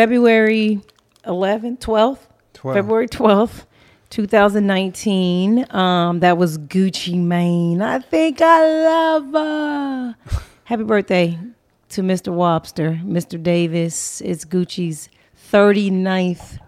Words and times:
February 0.04 0.82
11th, 1.26 1.80
12th? 1.80 2.18
Twelve. 2.52 2.76
February 2.76 3.08
12th, 3.08 3.64
2019. 4.10 5.66
Um, 5.74 6.20
that 6.20 6.38
was 6.38 6.58
Gucci 6.58 7.18
Mane. 7.18 7.82
I 7.82 8.00
think 8.00 8.42
I 8.42 8.84
love 8.84 9.32
her. 9.32 10.16
Happy 10.66 10.84
birthday 10.84 11.40
to 11.88 12.02
Mr. 12.02 12.34
Wobster, 12.34 13.02
Mr. 13.06 13.42
Davis. 13.42 14.20
It's 14.20 14.44
Gucci's 14.44 15.08
39th. 15.54 16.60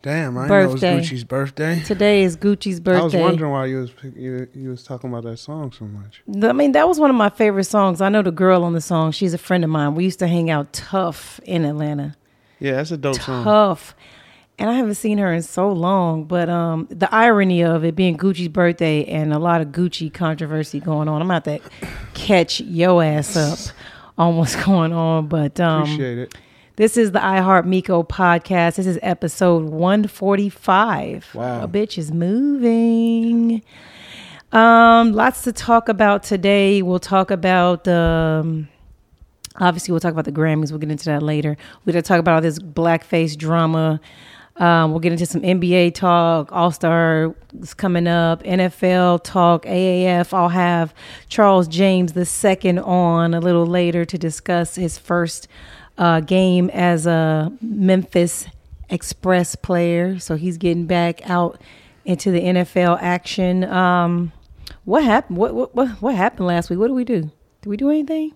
Damn, 0.00 0.38
I 0.38 0.48
Birthday. 0.48 0.92
know 0.92 0.96
it 0.96 1.00
was 1.00 1.10
Gucci's 1.10 1.24
birthday. 1.24 1.82
Today 1.84 2.22
is 2.22 2.38
Gucci's 2.38 2.80
birthday. 2.80 3.00
I 3.02 3.04
was 3.04 3.14
wondering 3.14 3.52
why 3.52 3.66
you 3.66 3.76
was 3.80 3.90
you, 4.16 4.48
you 4.54 4.70
was 4.70 4.82
talking 4.82 5.10
about 5.10 5.24
that 5.24 5.36
song 5.36 5.72
so 5.72 5.84
much. 5.84 6.22
I 6.42 6.54
mean, 6.54 6.72
that 6.72 6.88
was 6.88 6.98
one 6.98 7.10
of 7.10 7.16
my 7.16 7.28
favorite 7.28 7.64
songs. 7.64 8.00
I 8.00 8.08
know 8.08 8.22
the 8.22 8.32
girl 8.32 8.64
on 8.64 8.72
the 8.72 8.80
song. 8.80 9.12
She's 9.12 9.34
a 9.34 9.38
friend 9.38 9.62
of 9.62 9.68
mine. 9.68 9.94
We 9.94 10.04
used 10.04 10.20
to 10.20 10.26
hang 10.26 10.48
out 10.48 10.72
tough 10.72 11.38
in 11.44 11.66
Atlanta. 11.66 12.16
Yeah, 12.62 12.72
that's 12.72 12.90
a 12.92 12.96
dope 12.96 13.20
song. 13.20 13.44
tough. 13.44 13.94
And 14.58 14.70
I 14.70 14.74
haven't 14.74 14.94
seen 14.94 15.18
her 15.18 15.32
in 15.32 15.42
so 15.42 15.72
long. 15.72 16.24
But 16.24 16.48
um, 16.48 16.86
the 16.90 17.12
irony 17.12 17.62
of 17.64 17.84
it 17.84 17.96
being 17.96 18.16
Gucci's 18.16 18.48
birthday 18.48 19.04
and 19.06 19.32
a 19.32 19.38
lot 19.38 19.60
of 19.60 19.68
Gucci 19.68 20.12
controversy 20.12 20.78
going 20.78 21.08
on. 21.08 21.20
I'm 21.20 21.30
about 21.30 21.44
to 21.44 21.58
catch 22.14 22.60
yo 22.60 23.00
ass 23.00 23.36
up 23.36 23.58
on 24.18 24.36
what's 24.36 24.54
going 24.64 24.92
on. 24.92 25.26
But 25.26 25.58
um, 25.58 25.82
Appreciate 25.82 26.18
it. 26.18 26.34
this 26.76 26.96
is 26.96 27.10
the 27.12 27.18
iHeart 27.18 27.64
Miko 27.64 28.02
podcast. 28.04 28.76
This 28.76 28.86
is 28.86 28.98
episode 29.02 29.64
145. 29.64 31.34
Wow. 31.34 31.62
A 31.64 31.66
bitch 31.68 31.98
is 31.98 32.12
moving. 32.12 33.62
Um, 34.52 35.12
lots 35.12 35.42
to 35.44 35.52
talk 35.52 35.88
about 35.88 36.22
today. 36.22 36.82
We'll 36.82 36.98
talk 37.00 37.30
about 37.30 37.88
um 37.88 38.68
obviously 39.60 39.92
we'll 39.92 40.00
talk 40.00 40.12
about 40.12 40.24
the 40.24 40.32
Grammys. 40.32 40.70
We'll 40.70 40.78
get 40.78 40.90
into 40.90 41.06
that 41.06 41.22
later. 41.22 41.56
We're 41.84 41.92
gonna 41.92 42.02
talk 42.02 42.18
about 42.18 42.34
all 42.36 42.40
this 42.40 42.58
blackface 42.58 43.36
drama. 43.36 44.00
Um, 44.56 44.90
we'll 44.90 45.00
get 45.00 45.12
into 45.12 45.24
some 45.24 45.40
NBA 45.40 45.94
talk. 45.94 46.52
All 46.52 46.70
Star 46.70 47.34
is 47.58 47.72
coming 47.72 48.06
up. 48.06 48.42
NFL 48.42 49.24
talk. 49.24 49.64
AAF. 49.64 50.34
I'll 50.34 50.50
have 50.50 50.94
Charles 51.28 51.66
James 51.68 52.12
the 52.12 52.26
second 52.26 52.78
on 52.80 53.34
a 53.34 53.40
little 53.40 53.66
later 53.66 54.04
to 54.04 54.18
discuss 54.18 54.74
his 54.74 54.98
first 54.98 55.48
uh, 55.96 56.20
game 56.20 56.70
as 56.70 57.06
a 57.06 57.50
Memphis 57.60 58.46
Express 58.90 59.56
player. 59.56 60.18
So 60.18 60.36
he's 60.36 60.58
getting 60.58 60.86
back 60.86 61.28
out 61.28 61.60
into 62.04 62.30
the 62.30 62.40
NFL 62.40 62.98
action. 63.00 63.64
Um, 63.64 64.32
what 64.84 65.02
happened? 65.04 65.38
What, 65.38 65.54
what 65.54 65.74
what 65.74 65.88
what 66.02 66.14
happened 66.14 66.46
last 66.46 66.68
week? 66.68 66.78
What 66.78 66.88
did 66.88 66.94
we 66.94 67.04
do? 67.04 67.30
Did 67.62 67.68
we 67.68 67.76
do 67.76 67.88
anything? 67.90 68.34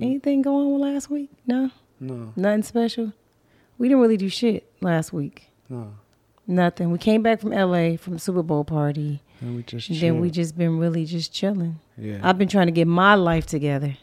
Anything 0.00 0.42
going 0.42 0.66
on 0.74 0.80
last 0.94 1.10
week? 1.10 1.30
No, 1.46 1.70
No, 2.00 2.32
nothing 2.36 2.62
special. 2.62 3.12
We 3.78 3.88
didn't 3.88 4.00
really 4.00 4.16
do 4.16 4.28
shit 4.28 4.70
last 4.80 5.12
week. 5.12 5.48
no. 5.68 5.94
Nothing. 6.44 6.90
We 6.90 6.98
came 6.98 7.22
back 7.22 7.40
from 7.40 7.50
LA 7.52 7.96
from 7.96 8.14
the 8.14 8.18
Super 8.18 8.42
Bowl 8.42 8.64
party. 8.64 9.22
And 9.40 9.54
we 9.54 9.62
just 9.62 9.88
And 9.90 10.00
then 10.00 10.20
we 10.20 10.28
just 10.28 10.58
been 10.58 10.76
really 10.78 11.04
just 11.04 11.32
chilling. 11.32 11.78
yeah. 11.96 12.18
I've 12.20 12.36
been 12.36 12.48
trying 12.48 12.66
to 12.66 12.72
get 12.72 12.88
my 12.88 13.14
life 13.14 13.46
together. 13.46 13.96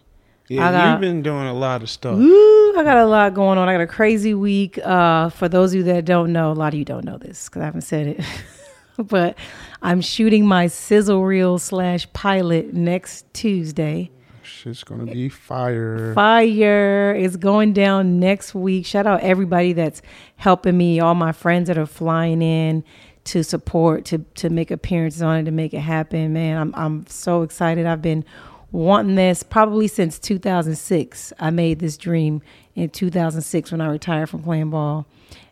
yeah, 0.47 0.71
got- 0.71 0.91
you've 0.91 1.01
been 1.01 1.21
doing 1.21 1.47
a 1.47 1.53
lot 1.53 1.83
of 1.83 1.89
stuff. 1.89 2.17
Woo, 2.17 2.77
I 2.77 2.83
got 2.85 2.95
a 2.97 3.05
lot 3.05 3.33
going 3.33 3.57
on. 3.57 3.67
I 3.67 3.73
got 3.73 3.81
a 3.81 3.87
crazy 3.87 4.33
week. 4.33 4.79
Uh, 4.81 5.29
for 5.29 5.49
those 5.49 5.73
of 5.73 5.77
you 5.79 5.83
that 5.83 6.05
don't 6.05 6.31
know, 6.31 6.51
a 6.51 6.53
lot 6.53 6.73
of 6.73 6.79
you 6.79 6.85
don't 6.85 7.03
know 7.03 7.17
this 7.17 7.49
because 7.49 7.61
I 7.61 7.65
haven't 7.65 7.81
said 7.81 8.07
it. 8.07 8.21
but 8.97 9.37
I'm 9.81 9.99
shooting 9.99 10.45
my 10.47 10.67
sizzle 10.67 11.23
reel 11.25 11.59
slash 11.59 12.11
pilot 12.13 12.73
next 12.73 13.31
Tuesday. 13.33 14.11
Shit's 14.59 14.83
gonna 14.83 15.05
be 15.05 15.29
fire. 15.29 16.13
Fire 16.13 17.15
is 17.15 17.37
going 17.37 17.71
down 17.71 18.19
next 18.19 18.53
week. 18.53 18.85
Shout 18.85 19.07
out 19.07 19.21
everybody 19.21 19.71
that's 19.71 20.01
helping 20.35 20.77
me, 20.77 20.99
all 20.99 21.15
my 21.15 21.31
friends 21.31 21.67
that 21.67 21.77
are 21.77 21.85
flying 21.85 22.41
in 22.41 22.83
to 23.23 23.41
support, 23.41 24.03
to 24.05 24.17
to 24.35 24.49
make 24.49 24.69
appearances 24.69 25.21
on 25.21 25.37
it, 25.37 25.43
to 25.45 25.51
make 25.51 25.73
it 25.73 25.79
happen. 25.79 26.33
Man, 26.33 26.57
I'm 26.57 26.75
I'm 26.75 27.07
so 27.07 27.43
excited. 27.43 27.85
I've 27.85 28.01
been 28.01 28.25
wanting 28.73 29.15
this 29.15 29.43
probably 29.43 29.87
since 29.87 30.19
2006. 30.19 31.31
I 31.39 31.51
made 31.51 31.79
this 31.79 31.95
dream 31.95 32.41
in 32.75 32.89
2006 32.89 33.71
when 33.71 33.79
I 33.79 33.87
retired 33.87 34.29
from 34.29 34.43
playing 34.43 34.71
ball, 34.71 35.07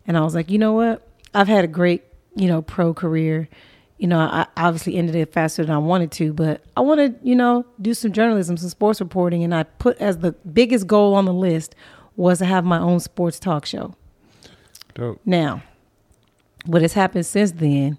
and 0.06 0.17
I 0.17 0.22
was 0.22 0.35
like, 0.35 0.52
you 0.52 0.58
know 0.58 0.73
what? 0.73 1.08
I've 1.34 1.47
had 1.47 1.64
a 1.64 1.70
great 1.70 2.03
you 2.35 2.49
know 2.49 2.61
pro 2.61 2.93
career. 2.93 3.47
You 3.97 4.08
know, 4.08 4.20
I 4.20 4.46
obviously 4.58 4.96
ended 4.96 5.16
it 5.16 5.34
faster 5.34 5.66
than 5.66 5.73
I 5.73 5.79
wanted 5.79 6.11
to, 6.14 6.32
but 6.32 6.61
I 6.76 6.82
want 6.82 6.99
to, 6.99 7.28
you 7.28 7.35
know, 7.35 7.66
do 7.82 7.94
some 7.96 8.11
journalism, 8.11 8.55
some 8.58 8.70
sports 8.70 8.99
reporting, 8.99 9.44
and 9.44 9.55
I 9.55 9.64
put 9.64 9.97
as 9.97 10.20
the 10.20 10.34
biggest 10.53 10.85
goal 10.85 11.16
on 11.16 11.26
the 11.26 11.34
list 11.34 11.73
was 12.16 12.40
to 12.40 12.46
have 12.46 12.64
my 12.64 12.78
own 12.78 12.99
sports 12.99 13.40
talk 13.40 13.66
show. 13.66 13.96
Dope. 14.94 15.20
Now, 15.26 15.64
what 16.66 16.82
has 16.82 16.94
happened 16.94 17.26
since 17.26 17.52
then 17.52 17.97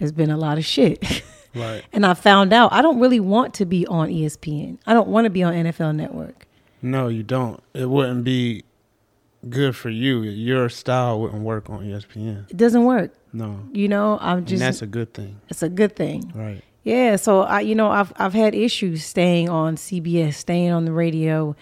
has 0.00 0.12
been 0.12 0.30
a 0.30 0.36
lot 0.36 0.58
of 0.58 0.64
shit. 0.64 1.22
Right. 1.54 1.82
and 1.92 2.04
I 2.04 2.14
found 2.14 2.52
out 2.52 2.72
I 2.72 2.82
don't 2.82 3.00
really 3.00 3.20
want 3.20 3.54
to 3.54 3.64
be 3.64 3.86
on 3.86 4.08
ESPN. 4.08 4.78
I 4.86 4.94
don't 4.94 5.08
want 5.08 5.24
to 5.24 5.30
be 5.30 5.42
on 5.42 5.54
NFL 5.54 5.96
Network. 5.96 6.46
No, 6.82 7.08
you 7.08 7.22
don't. 7.22 7.62
It 7.74 7.86
wouldn't 7.86 8.24
be 8.24 8.64
good 9.48 9.76
for 9.76 9.90
you. 9.90 10.22
Your 10.22 10.68
style 10.68 11.20
wouldn't 11.20 11.42
work 11.42 11.68
on 11.70 11.84
ESPN. 11.84 12.50
It 12.50 12.56
doesn't 12.56 12.84
work. 12.84 13.12
No. 13.32 13.60
You 13.72 13.88
know, 13.88 14.18
I'm 14.20 14.38
and 14.38 14.46
just 14.46 14.60
that's 14.60 14.82
a 14.82 14.86
good 14.86 15.12
thing. 15.14 15.40
it's 15.48 15.62
a 15.62 15.68
good 15.68 15.94
thing. 15.96 16.32
Right. 16.34 16.62
Yeah, 16.84 17.16
so 17.16 17.42
I 17.42 17.60
you 17.60 17.74
know 17.74 17.90
I've 17.90 18.12
I've 18.16 18.32
had 18.32 18.54
issues 18.54 19.04
staying 19.04 19.48
on 19.50 19.76
CBS, 19.76 20.34
staying 20.34 20.70
on 20.70 20.86
the 20.86 20.92
radio, 20.92 21.54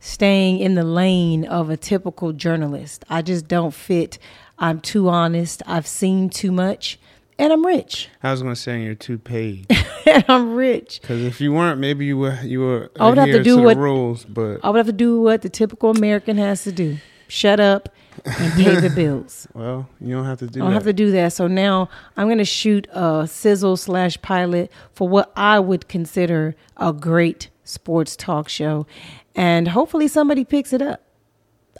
staying 0.00 0.58
in 0.58 0.74
the 0.74 0.84
lane 0.84 1.44
of 1.46 1.70
a 1.70 1.76
typical 1.76 2.32
journalist. 2.32 3.04
I 3.08 3.22
just 3.22 3.48
don't 3.48 3.72
fit. 3.72 4.18
I'm 4.58 4.80
too 4.80 5.08
honest. 5.08 5.62
I've 5.66 5.86
seen 5.86 6.28
too 6.28 6.52
much, 6.52 6.98
and 7.38 7.52
I'm 7.52 7.64
rich. 7.64 8.08
I 8.22 8.30
was 8.32 8.42
gonna 8.42 8.54
say 8.56 8.82
you're 8.82 8.94
too 8.94 9.16
paid 9.18 9.66
and 10.06 10.24
I'm 10.28 10.54
rich. 10.54 11.00
because 11.00 11.22
if 11.22 11.40
you 11.40 11.52
weren't, 11.54 11.80
maybe 11.80 12.04
you 12.04 12.18
were 12.18 12.38
you 12.42 12.60
were 12.60 12.90
I 13.00 13.08
would 13.08 13.16
have 13.18 13.28
to 13.28 13.42
do 13.42 13.56
the 13.56 13.62
what- 13.62 13.76
rules. 13.78 14.24
But 14.24 14.60
I 14.62 14.68
would 14.70 14.76
have 14.76 14.86
to 14.86 14.92
do 14.92 15.20
what 15.22 15.40
the 15.42 15.48
typical 15.48 15.90
American 15.90 16.36
has 16.36 16.62
to 16.64 16.72
do: 16.72 16.98
shut 17.28 17.60
up 17.60 17.88
and 18.24 18.52
pay 18.54 18.76
the 18.80 18.90
bills. 18.94 19.46
well, 19.54 19.88
you 20.00 20.14
don't 20.14 20.24
have 20.24 20.38
to 20.38 20.46
do 20.46 20.60
I 20.60 20.62
don't 20.62 20.70
that. 20.70 20.74
have 20.74 20.84
to 20.84 20.92
do 20.92 21.10
that. 21.12 21.32
So 21.32 21.46
now 21.46 21.88
I'm 22.16 22.26
going 22.26 22.38
to 22.38 22.44
shoot 22.44 22.86
a 22.92 23.26
sizzle 23.26 23.76
slash 23.76 24.20
pilot 24.22 24.70
for 24.92 25.08
what 25.08 25.32
I 25.36 25.58
would 25.60 25.88
consider 25.88 26.54
a 26.76 26.92
great 26.92 27.50
sports 27.64 28.14
talk 28.16 28.48
show, 28.48 28.86
and 29.34 29.68
hopefully 29.68 30.08
somebody 30.08 30.44
picks 30.44 30.72
it 30.72 30.82
up. 30.82 31.00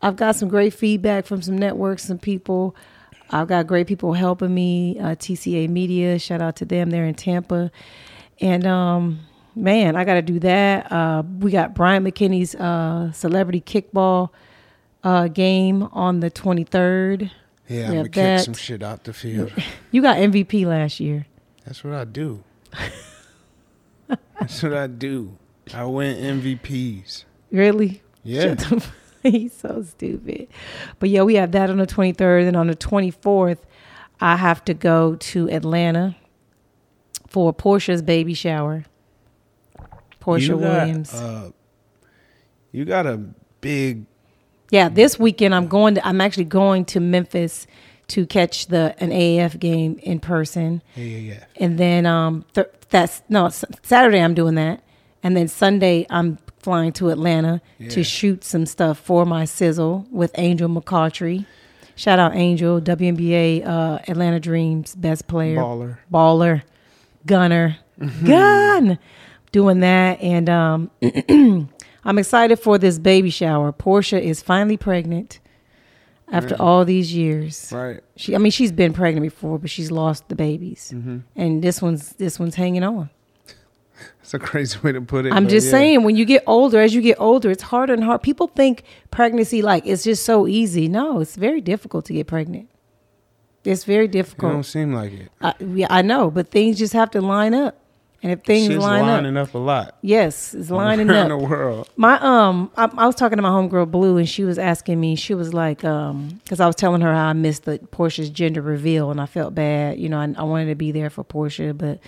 I've 0.03 0.17
got 0.17 0.37
some 0.37 0.49
great 0.49 0.75
feedback 0.75 1.25
from 1.25 1.41
some 1.41 1.57
networks, 1.57 2.05
some 2.05 2.19
people. 2.19 2.75
I've 3.31 3.49
got 3.49 3.67
great 3.67 3.87
people 3.87 4.13
helping 4.13 4.55
me. 4.55 4.99
Uh, 4.99 5.15
TCA 5.15 5.69
Media, 5.69 6.19
shout 6.19 6.43
out 6.43 6.57
to 6.57 6.65
them. 6.65 6.91
They're 6.91 7.07
in 7.07 7.15
Tampa, 7.15 7.71
and 8.41 8.67
um, 8.67 9.21
man, 9.55 9.97
I 9.97 10.05
got 10.05 10.15
to 10.15 10.23
do 10.23 10.41
that. 10.41 10.91
Uh, 10.93 11.23
we 11.39 11.51
got 11.53 11.75
Brian 11.75 12.05
McKinney's 12.05 12.55
uh, 12.55 13.13
celebrity 13.13 13.61
kickball 13.61 14.31
uh, 15.05 15.29
game 15.29 15.85
on 15.93 16.21
the 16.21 16.31
23rd. 16.31 17.31
yeah, 17.69 17.79
Yeah, 17.79 17.87
I'm 17.89 17.95
gonna 17.97 18.09
kick 18.09 18.41
some 18.41 18.55
shit 18.55 18.83
out 18.83 19.05
the 19.05 19.13
field. 19.13 19.53
You 19.93 20.03
got 20.03 20.17
MVP 20.17 20.67
last 20.67 20.99
year. 20.99 21.27
That's 21.65 21.85
what 21.85 21.95
I 21.95 22.05
do. 22.05 22.43
That's 24.41 24.61
what 24.61 24.73
I 24.73 24.89
do. 24.89 25.39
I 25.73 25.85
win 25.85 26.41
MVPs. 26.41 27.25
Really? 27.53 28.03
Yeah. 28.25 28.57
He's 29.23 29.53
so 29.55 29.83
stupid. 29.83 30.49
But 30.99 31.11
yeah, 31.11 31.23
we 31.23 31.37
have 31.37 31.53
that 31.53 31.71
on 31.71 31.79
the 31.79 31.87
23rd. 31.87 32.49
And 32.49 32.57
on 32.57 32.67
the 32.67 32.75
24th, 32.77 33.59
I 34.21 34.37
have 34.37 34.65
to 34.67 34.75
go 34.75 35.15
to 35.15 35.49
Atlanta 35.49 36.17
for 37.29 37.53
Portia's 37.53 38.03
baby 38.03 38.35
shower. 38.35 38.85
Portia 40.21 40.49
You 40.49 40.61
got, 40.61 40.61
Williams. 40.61 41.15
Uh, 41.15 41.51
you 42.73 42.85
got 42.85 43.07
a 43.07 43.17
big 43.61 44.07
yeah, 44.71 44.89
this 44.89 45.19
weekend 45.19 45.55
I'm 45.55 45.69
going 45.69 45.95
to 45.97 46.07
I'm 46.07 46.21
actually 46.21 46.45
going 46.47 46.85
to 46.87 47.01
Memphis 47.01 47.67
to 48.09 48.27
catch 48.27 48.67
the 48.67 48.95
an 48.99 49.11
AAF 49.11 49.59
game 49.59 49.99
in 50.03 50.21
person. 50.21 50.83
yeah 50.95 51.05
yeah 51.05 51.19
yeah. 51.35 51.45
And 51.57 51.79
then 51.79 52.07
um 52.07 52.45
th- 52.55 52.67
that's 52.91 53.23
no 53.29 53.47
S- 53.47 53.65
Saturday 53.83 54.19
I'm 54.21 54.35
doing 54.35 54.55
that. 54.57 54.83
And 55.23 55.37
then 55.37 55.49
Sunday 55.49 56.07
I'm 56.11 56.39
flying 56.59 56.93
to 56.95 57.09
Atlanta 57.11 57.61
Yeah. 57.79 57.91
to 57.91 58.05
shoot 58.05 58.45
some 58.45 58.67
stuff 58.67 58.99
for 58.99 59.25
my 59.27 59.45
sizzle 59.45 60.07
with 60.11 60.31
Angel 60.37 60.69
McCoughtry. 60.69 61.47
Shout 61.97 62.19
out 62.19 62.35
Angel, 62.35 62.81
WNBA 62.81 63.65
uh, 63.67 64.01
Atlanta 64.09 64.41
Dreams 64.41 64.95
best 64.97 65.27
player, 65.29 65.59
baller. 65.59 65.99
baller, 66.13 66.63
gunner, 67.25 67.77
gun. 68.25 68.99
Doing 69.53 69.81
that 69.81 70.21
and 70.21 70.51
um 70.51 70.91
I'm 72.05 72.19
excited 72.19 72.57
for 72.59 72.79
this 72.79 72.99
baby 72.99 73.31
shower. 73.31 73.73
Portia 73.73 74.21
is 74.21 74.43
finally 74.43 74.77
pregnant 74.77 75.41
after 76.31 76.55
all 76.61 76.85
these 76.85 77.15
years. 77.15 77.71
Right. 77.73 78.01
She, 78.17 78.35
I 78.35 78.39
mean, 78.39 78.51
she's 78.53 78.73
been 78.73 78.93
pregnant 78.93 79.23
before, 79.25 79.59
but 79.59 79.71
she's 79.71 79.91
lost 79.91 80.29
the 80.29 80.35
babies, 80.35 80.93
Mm-hmm. 80.95 81.19
and 81.37 81.63
this 81.63 81.81
one's 81.81 82.13
this 82.15 82.39
one's 82.39 82.55
hanging 82.57 82.83
on. 82.85 83.11
It's 84.21 84.35
a 84.35 84.39
crazy 84.39 84.79
way 84.81 84.91
to 84.93 85.01
put 85.01 85.25
it. 85.27 85.33
I'm 85.33 85.49
just 85.49 85.67
yeah. 85.67 85.71
saying, 85.73 86.03
when 86.03 86.17
you 86.17 86.25
get 86.25 86.43
older, 86.47 86.81
as 86.81 86.95
you 86.95 87.01
get 87.01 87.17
older, 87.21 87.51
it's 87.51 87.63
harder 87.63 87.93
and 87.93 88.03
harder. 88.03 88.19
People 88.19 88.49
think 88.49 88.83
pregnancy 89.11 89.63
like 89.63 89.87
it's 89.87 90.03
just 90.03 90.25
so 90.25 90.49
easy. 90.49 90.89
No, 90.89 91.21
it's 91.21 91.37
very 91.37 91.61
difficult 91.61 92.05
to 92.07 92.13
get 92.15 92.27
pregnant. 92.27 92.69
It's 93.65 93.85
very 93.85 94.09
difficult. 94.09 94.51
It 94.51 94.55
don't 94.55 94.63
seem 94.65 94.93
like 94.93 95.13
it. 95.13 95.31
I, 95.41 95.55
yeah, 95.61 95.87
I 95.91 96.03
know, 96.03 96.31
but 96.31 96.49
things 96.51 96.79
just 96.79 96.93
have 96.95 97.11
to 97.13 97.21
line 97.21 97.55
up, 97.55 97.79
and 98.25 98.33
if 98.33 98.43
things 98.43 98.69
Shit's 98.69 98.83
line 98.83 99.03
up, 99.03 99.09
lining 99.09 99.37
up. 99.37 99.53
a 99.53 99.59
lot. 99.59 99.99
yes, 100.01 100.55
it's 100.55 100.71
lining 100.71 101.11
around 101.11 101.31
up. 101.31 101.39
the 101.41 101.47
world. 101.47 101.91
My 101.97 102.19
um, 102.23 102.73
I, 102.75 102.91
I 102.97 103.07
was 103.07 103.15
talking 103.15 103.37
to 103.37 103.43
my 103.43 103.51
homegirl 103.51 103.91
Blue, 103.91 104.17
and 104.17 104.27
she 104.27 104.45
was 104.45 104.59
asking 104.59 104.99
me. 104.99 105.15
She 105.15 105.35
was 105.35 105.53
like, 105.53 105.85
um, 105.85 106.41
because 106.43 106.59
I 106.59 106.67
was 106.67 106.75
telling 106.75 107.03
her 107.03 107.13
how 107.13 107.27
I 107.27 107.33
missed 107.35 107.65
the 107.65 107.79
Portia's 107.91 108.31
gender 108.31 108.63
reveal, 108.63 109.11
and 109.11 109.21
I 109.21 109.27
felt 109.27 109.55
bad. 109.55 110.01
You 110.01 110.09
know, 110.09 110.19
I, 110.19 110.35
I 110.39 110.43
wanted 110.43 110.67
to 110.71 110.75
be 110.75 110.91
there 110.91 111.11
for 111.11 111.23
Portia, 111.23 111.75
but 111.75 112.01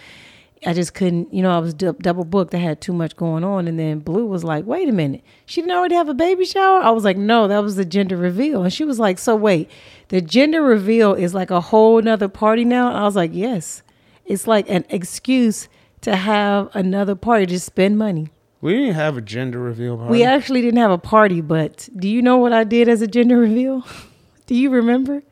I 0.67 0.73
just 0.73 0.95
couldn't. 0.95 1.35
You 1.35 1.43
know, 1.43 1.55
I 1.55 1.59
was 1.59 1.75
du- 1.75 1.93
double 2.01 2.25
booked. 2.25 2.55
I 2.55 2.59
had 2.59 2.81
too 2.81 2.95
much 2.95 3.15
going 3.15 3.45
on, 3.45 3.69
and 3.69 3.79
then 3.79 3.99
Blue 3.99 4.25
was 4.25 4.43
like, 4.43 4.65
"Wait 4.65 4.89
a 4.89 4.93
minute, 4.93 5.23
she 5.45 5.61
didn't 5.61 5.77
already 5.77 5.97
have 5.97 6.09
a 6.09 6.15
baby 6.15 6.47
shower?" 6.47 6.81
I 6.81 6.91
was 6.93 7.05
like, 7.05 7.19
"No, 7.19 7.47
that 7.47 7.63
was 7.63 7.77
the 7.77 7.85
gender 7.85 8.17
reveal," 8.17 8.63
and 8.63 8.73
she 8.73 8.85
was 8.87 8.99
like, 8.99 9.19
"So 9.19 9.37
wait, 9.37 9.71
the 10.09 10.23
gender 10.23 10.63
reveal 10.63 11.13
is 11.13 11.35
like 11.35 11.51
a 11.51 11.61
whole 11.61 12.01
nother 12.01 12.29
party 12.29 12.65
now?" 12.65 12.89
And 12.89 12.97
I 12.97 13.05
was 13.05 13.17
like, 13.17 13.33
"Yes, 13.35 13.83
it's 14.25 14.47
like 14.47 14.71
an 14.71 14.87
excuse." 14.89 15.69
To 16.07 16.15
have 16.15 16.71
another 16.73 17.17
party, 17.17 17.47
just 17.47 17.67
spend 17.67 17.99
money. 17.99 18.29
We 18.61 18.75
didn't 18.75 18.95
have 18.95 19.17
a 19.17 19.21
gender 19.21 19.59
reveal 19.59 19.97
party. 19.97 20.13
We 20.13 20.23
actually 20.23 20.61
didn't 20.61 20.79
have 20.79 20.93
a 20.93 20.99
party, 20.99 21.41
but 21.41 21.89
do 21.97 22.09
you 22.09 22.23
know 22.23 22.37
what 22.37 22.53
I 22.53 22.63
did 22.63 22.89
as 22.89 23.03
a 23.03 23.09
gender 23.09 23.37
reveal? 23.37 23.85
do 24.47 24.55
you 24.55 24.71
remember? 24.71 25.25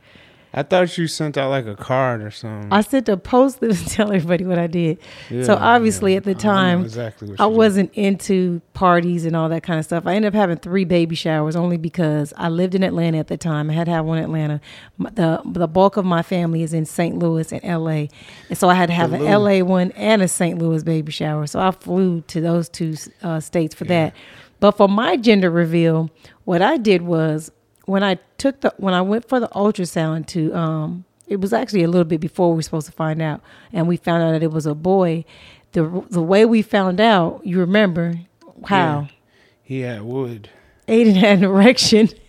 I 0.56 0.62
thought 0.62 0.96
you 0.96 1.08
sent 1.08 1.36
out 1.36 1.50
like 1.50 1.66
a 1.66 1.74
card 1.74 2.22
or 2.22 2.30
something. 2.30 2.72
I 2.72 2.80
sent 2.82 3.08
a 3.08 3.16
post 3.16 3.60
to 3.60 3.74
tell 3.74 4.12
everybody 4.12 4.44
what 4.44 4.58
I 4.58 4.68
did. 4.68 4.98
so 5.42 5.54
obviously 5.54 6.12
yeah. 6.12 6.18
at 6.18 6.24
the 6.24 6.30
I 6.30 6.34
time, 6.34 6.82
exactly 6.82 7.34
I 7.38 7.46
wasn't 7.46 7.92
into 7.94 8.62
parties 8.72 9.24
and 9.24 9.34
all 9.34 9.48
that 9.48 9.64
kind 9.64 9.80
of 9.80 9.84
stuff. 9.84 10.06
I 10.06 10.14
ended 10.14 10.28
up 10.28 10.34
having 10.34 10.58
three 10.58 10.84
baby 10.84 11.16
showers 11.16 11.56
only 11.56 11.76
because 11.76 12.32
I 12.36 12.48
lived 12.48 12.74
in 12.76 12.84
Atlanta 12.84 13.18
at 13.18 13.26
the 13.26 13.36
time. 13.36 13.68
I 13.68 13.72
had 13.72 13.86
to 13.86 13.90
have 13.90 14.04
one 14.04 14.18
in 14.18 14.24
Atlanta. 14.24 14.60
The 14.98 15.42
the 15.44 15.66
bulk 15.66 15.96
of 15.96 16.04
my 16.04 16.22
family 16.22 16.62
is 16.62 16.72
in 16.72 16.84
St. 16.84 17.18
Louis 17.18 17.50
and 17.52 17.60
L.A. 17.64 18.08
And 18.48 18.56
so 18.56 18.68
I 18.68 18.74
had 18.74 18.86
to 18.86 18.94
have 18.94 19.12
an 19.12 19.26
L.A. 19.26 19.62
one 19.62 19.90
and 19.92 20.22
a 20.22 20.28
St. 20.28 20.58
Louis 20.58 20.84
baby 20.84 21.10
shower. 21.10 21.46
So 21.48 21.58
I 21.58 21.72
flew 21.72 22.20
to 22.28 22.40
those 22.40 22.68
two 22.68 22.94
uh, 23.22 23.40
states 23.40 23.74
for 23.74 23.84
that. 23.84 24.14
But 24.60 24.76
for 24.76 24.88
my 24.88 25.16
gender 25.16 25.50
reveal, 25.50 26.10
what 26.44 26.62
I 26.62 26.76
did 26.76 27.02
was 27.02 27.50
when 27.86 28.02
I 28.02 28.18
took 28.38 28.60
the 28.60 28.74
when 28.76 28.94
I 28.94 29.02
went 29.02 29.28
for 29.28 29.40
the 29.40 29.48
ultrasound 29.48 30.26
to 30.28 30.54
um 30.54 31.04
it 31.26 31.40
was 31.40 31.52
actually 31.52 31.82
a 31.82 31.88
little 31.88 32.04
bit 32.04 32.20
before 32.20 32.50
we 32.50 32.56
were 32.56 32.62
supposed 32.62 32.86
to 32.86 32.92
find 32.92 33.22
out 33.22 33.40
and 33.72 33.88
we 33.88 33.96
found 33.96 34.22
out 34.22 34.32
that 34.32 34.42
it 34.42 34.50
was 34.52 34.66
a 34.66 34.74
boy. 34.74 35.24
The 35.72 36.04
the 36.10 36.22
way 36.22 36.44
we 36.44 36.62
found 36.62 37.00
out 37.00 37.40
you 37.44 37.58
remember 37.58 38.20
how? 38.66 39.08
He 39.62 39.80
had 39.80 40.02
wood. 40.02 40.50
Aiden 40.86 41.14
had 41.16 41.38
an 41.38 41.44
erection 41.44 42.10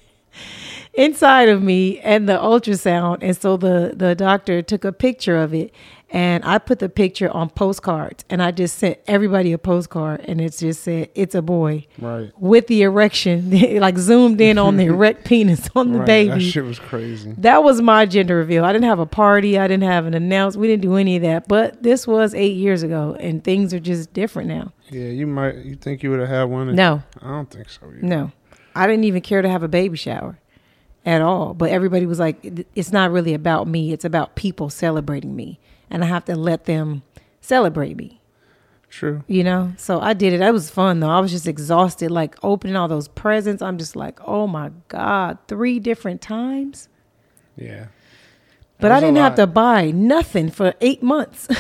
inside 0.98 1.50
of 1.50 1.62
me 1.62 2.00
and 2.00 2.28
the 2.30 2.38
ultrasound 2.38 3.18
and 3.22 3.36
so 3.36 3.58
the 3.58 3.94
the 3.96 4.16
doctor 4.16 4.62
took 4.62 4.86
a 4.86 4.92
picture 4.92 5.38
of 5.38 5.54
it 5.54 5.74
and 6.12 6.46
I 6.46 6.60
put 6.60 6.80
the 6.80 6.88
picture 6.88 7.30
on 7.32 7.50
postcards 7.50 8.24
and 8.30 8.42
I 8.42 8.52
just 8.52 8.78
sent 8.78 9.00
everybody 9.08 9.52
a 9.52 9.58
postcard 9.58 10.22
and 10.26 10.40
it 10.40 10.56
just 10.56 10.84
said 10.84 11.10
it's 11.16 11.36
a 11.36 11.42
boy 11.42 11.88
Right. 12.00 12.32
with 12.38 12.68
the 12.68 12.84
erection 12.84 13.50
like 13.82 13.98
zoomed 13.98 14.40
in 14.40 14.58
on 14.58 14.78
the 14.78 14.86
erect 14.96 15.26
penis 15.26 15.68
on 15.76 15.92
the 15.92 16.00
right. 16.00 16.06
baby 16.06 16.30
That 16.30 16.40
shit 16.42 16.64
was 16.64 16.80
crazy. 16.80 17.34
that 17.40 17.64
was 17.64 17.82
my 17.82 18.06
gender 18.06 18.38
reveal. 18.38 18.64
I 18.64 18.72
didn't 18.72 18.86
have 18.86 19.00
a 19.00 19.06
party. 19.08 19.58
I 19.60 19.68
didn't 19.68 19.84
have 19.84 20.06
an 20.06 20.14
announcement. 20.14 20.62
We 20.62 20.68
didn't 20.68 20.84
do 20.84 20.96
any 20.96 21.18
of 21.18 21.24
that. 21.24 21.48
But 21.50 21.82
this 21.84 22.06
was 22.08 22.34
eight 22.36 22.56
years 22.56 22.84
ago, 22.84 23.18
and 23.20 23.44
things 23.44 23.74
are 23.74 23.80
just 23.80 24.14
different 24.14 24.48
now. 24.48 24.72
Yeah, 24.92 25.08
you 25.10 25.28
might. 25.28 25.56
You 25.66 25.76
think 25.76 26.04
you 26.04 26.12
would 26.12 26.20
have 26.20 26.30
had 26.30 26.44
one? 26.44 26.74
No, 26.76 27.02
I 27.22 27.28
don't 27.30 27.50
think 27.50 27.70
so. 27.70 27.82
Either. 27.88 27.98
no. 28.02 28.32
I 28.78 28.88
didn't 28.88 29.06
even 29.06 29.22
care 29.22 29.42
to 29.42 29.48
have 29.50 29.64
a 29.64 29.70
baby 29.70 29.96
shower 29.98 30.38
at 31.06 31.22
all. 31.22 31.54
But 31.54 31.70
everybody 31.70 32.06
was 32.06 32.20
like, 32.20 32.68
it's 32.76 32.92
not 32.92 33.12
really 33.12 33.34
about 33.34 33.68
me. 33.68 33.94
It's 33.94 34.06
about 34.06 34.36
people 34.36 34.70
celebrating 34.70 35.36
me. 35.36 35.60
And 35.90 36.04
I 36.04 36.08
have 36.08 36.26
to 36.26 36.36
let 36.36 36.66
them 36.66 37.04
celebrate 37.42 37.96
me, 37.96 38.20
True. 38.90 39.24
you 39.28 39.44
know? 39.44 39.74
So 39.78 40.02
I 40.02 40.14
did 40.14 40.34
it. 40.34 40.40
That 40.40 40.52
was 40.52 40.70
fun, 40.70 41.00
though. 41.00 41.10
I 41.10 41.20
was 41.20 41.32
just 41.32 41.48
exhausted, 41.48 42.10
like 42.10 42.36
opening 42.44 42.76
all 42.76 42.88
those 42.88 43.08
presents. 43.08 43.62
I'm 43.62 43.78
just 43.78 43.96
like, 43.96 44.20
oh 44.28 44.48
my 44.48 44.72
God, 44.88 45.38
three 45.48 45.80
different 45.80 46.22
times? 46.22 46.90
Yeah. 47.56 47.88
But 48.80 48.92
I 48.92 49.00
didn't 49.00 49.18
have 49.18 49.36
to 49.36 49.48
buy 49.48 49.92
nothing 49.92 50.50
for 50.50 50.74
eight 50.82 51.02
months. 51.04 51.48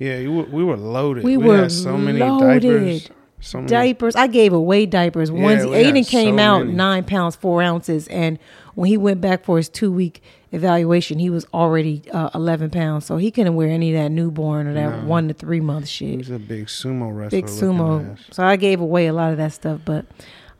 Yeah. 0.00 0.20
We 0.28 0.62
were 0.62 0.76
loaded. 0.76 1.24
We 1.24 1.36
We, 1.36 1.44
were 1.48 1.56
had 1.62 1.72
so 1.72 1.98
many 1.98 2.20
loaded. 2.20 2.62
diapers. 2.62 3.08
So 3.40 3.62
diapers. 3.64 4.16
I 4.16 4.26
gave 4.26 4.52
away 4.52 4.86
diapers. 4.86 5.30
Yeah, 5.30 5.42
Once 5.42 5.62
Aiden 5.64 6.06
came 6.08 6.38
so 6.38 6.42
out 6.42 6.58
many. 6.64 6.72
nine 6.76 7.04
pounds 7.04 7.36
four 7.36 7.62
ounces, 7.62 8.08
and 8.08 8.38
when 8.74 8.88
he 8.88 8.96
went 8.96 9.20
back 9.20 9.44
for 9.44 9.56
his 9.58 9.68
two 9.68 9.92
week 9.92 10.22
evaluation, 10.52 11.18
he 11.18 11.30
was 11.30 11.46
already 11.54 12.02
uh, 12.12 12.30
eleven 12.34 12.70
pounds. 12.70 13.06
So 13.06 13.16
he 13.16 13.30
couldn't 13.30 13.54
wear 13.54 13.68
any 13.68 13.94
of 13.94 14.02
that 14.02 14.10
newborn 14.10 14.66
or 14.66 14.74
that 14.74 15.02
No. 15.02 15.06
one 15.08 15.28
to 15.28 15.34
three 15.34 15.60
month 15.60 15.86
shit. 15.88 16.18
was 16.18 16.30
a 16.30 16.38
big 16.38 16.66
sumo 16.66 17.14
wrestler. 17.16 17.38
Big 17.42 17.46
sumo. 17.46 18.18
So 18.32 18.44
I 18.44 18.56
gave 18.56 18.80
away 18.80 19.06
a 19.06 19.12
lot 19.12 19.30
of 19.32 19.38
that 19.38 19.52
stuff, 19.52 19.80
but. 19.84 20.04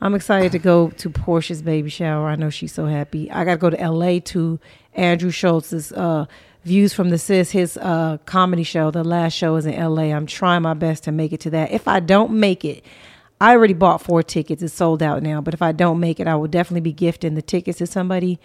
I'm 0.00 0.14
excited 0.14 0.52
to 0.52 0.61
go 0.61 0.90
to 0.90 1.11
Portia's 1.11 1.61
baby 1.61 1.90
shower. 1.90 2.28
I 2.28 2.37
know 2.37 2.50
she's 2.50 2.73
so 2.73 2.87
happy. 2.87 3.28
I 3.32 3.44
got 3.44 3.54
to 3.54 3.56
go 3.56 3.68
to 3.68 3.90
LA 3.90 4.20
to 4.26 4.61
Andrew 4.94 5.32
Schulz's 5.32 5.90
uh, 5.90 6.26
Views 6.64 6.92
from 6.92 7.10
the 7.10 7.18
Sis, 7.18 7.50
his 7.50 7.76
uh, 7.76 8.18
comedy 8.26 8.62
show. 8.62 8.90
The 8.90 9.04
last 9.04 9.32
show 9.32 9.56
is 9.56 9.66
in 9.66 9.78
LA. 9.78 10.14
I'm 10.14 10.26
trying 10.26 10.62
my 10.62 10.74
best 10.74 11.04
to 11.04 11.12
make 11.12 11.32
it 11.32 11.40
to 11.40 11.50
that. 11.50 11.70
If 11.70 11.88
I 11.88 12.00
don't 12.00 12.32
make 12.32 12.64
it, 12.64 12.84
I 13.40 13.52
already 13.52 13.74
bought 13.74 14.02
four 14.02 14.22
tickets. 14.22 14.62
It's 14.62 14.74
sold 14.74 15.02
out 15.02 15.22
now. 15.22 15.40
But 15.40 15.54
if 15.54 15.62
I 15.62 15.72
don't 15.72 16.00
make 16.00 16.20
it, 16.20 16.26
I 16.26 16.34
will 16.34 16.48
definitely 16.48 16.80
be 16.80 16.92
gifting 16.92 17.34
the 17.34 17.42
tickets 17.42 17.78
to 17.78 17.86
somebody. 17.86 18.38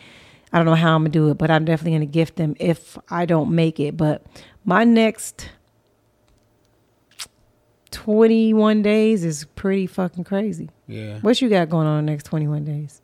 I 0.51 0.57
don't 0.57 0.65
know 0.65 0.75
how 0.75 0.95
I'm 0.95 1.01
gonna 1.01 1.09
do 1.09 1.29
it, 1.29 1.37
but 1.37 1.49
I'm 1.49 1.65
definitely 1.65 1.93
gonna 1.93 2.05
gift 2.05 2.35
them 2.35 2.55
if 2.59 2.97
I 3.09 3.25
don't 3.25 3.53
make 3.55 3.79
it. 3.79 3.97
But 3.97 4.23
my 4.63 4.83
next 4.83 5.49
21 7.89 8.83
days 8.83 9.23
is 9.23 9.45
pretty 9.55 9.87
fucking 9.87 10.23
crazy. 10.23 10.69
Yeah. 10.87 11.19
What 11.19 11.41
you 11.41 11.49
got 11.49 11.69
going 11.69 11.87
on 11.87 12.05
the 12.05 12.11
next 12.11 12.25
21 12.25 12.65
days? 12.65 13.01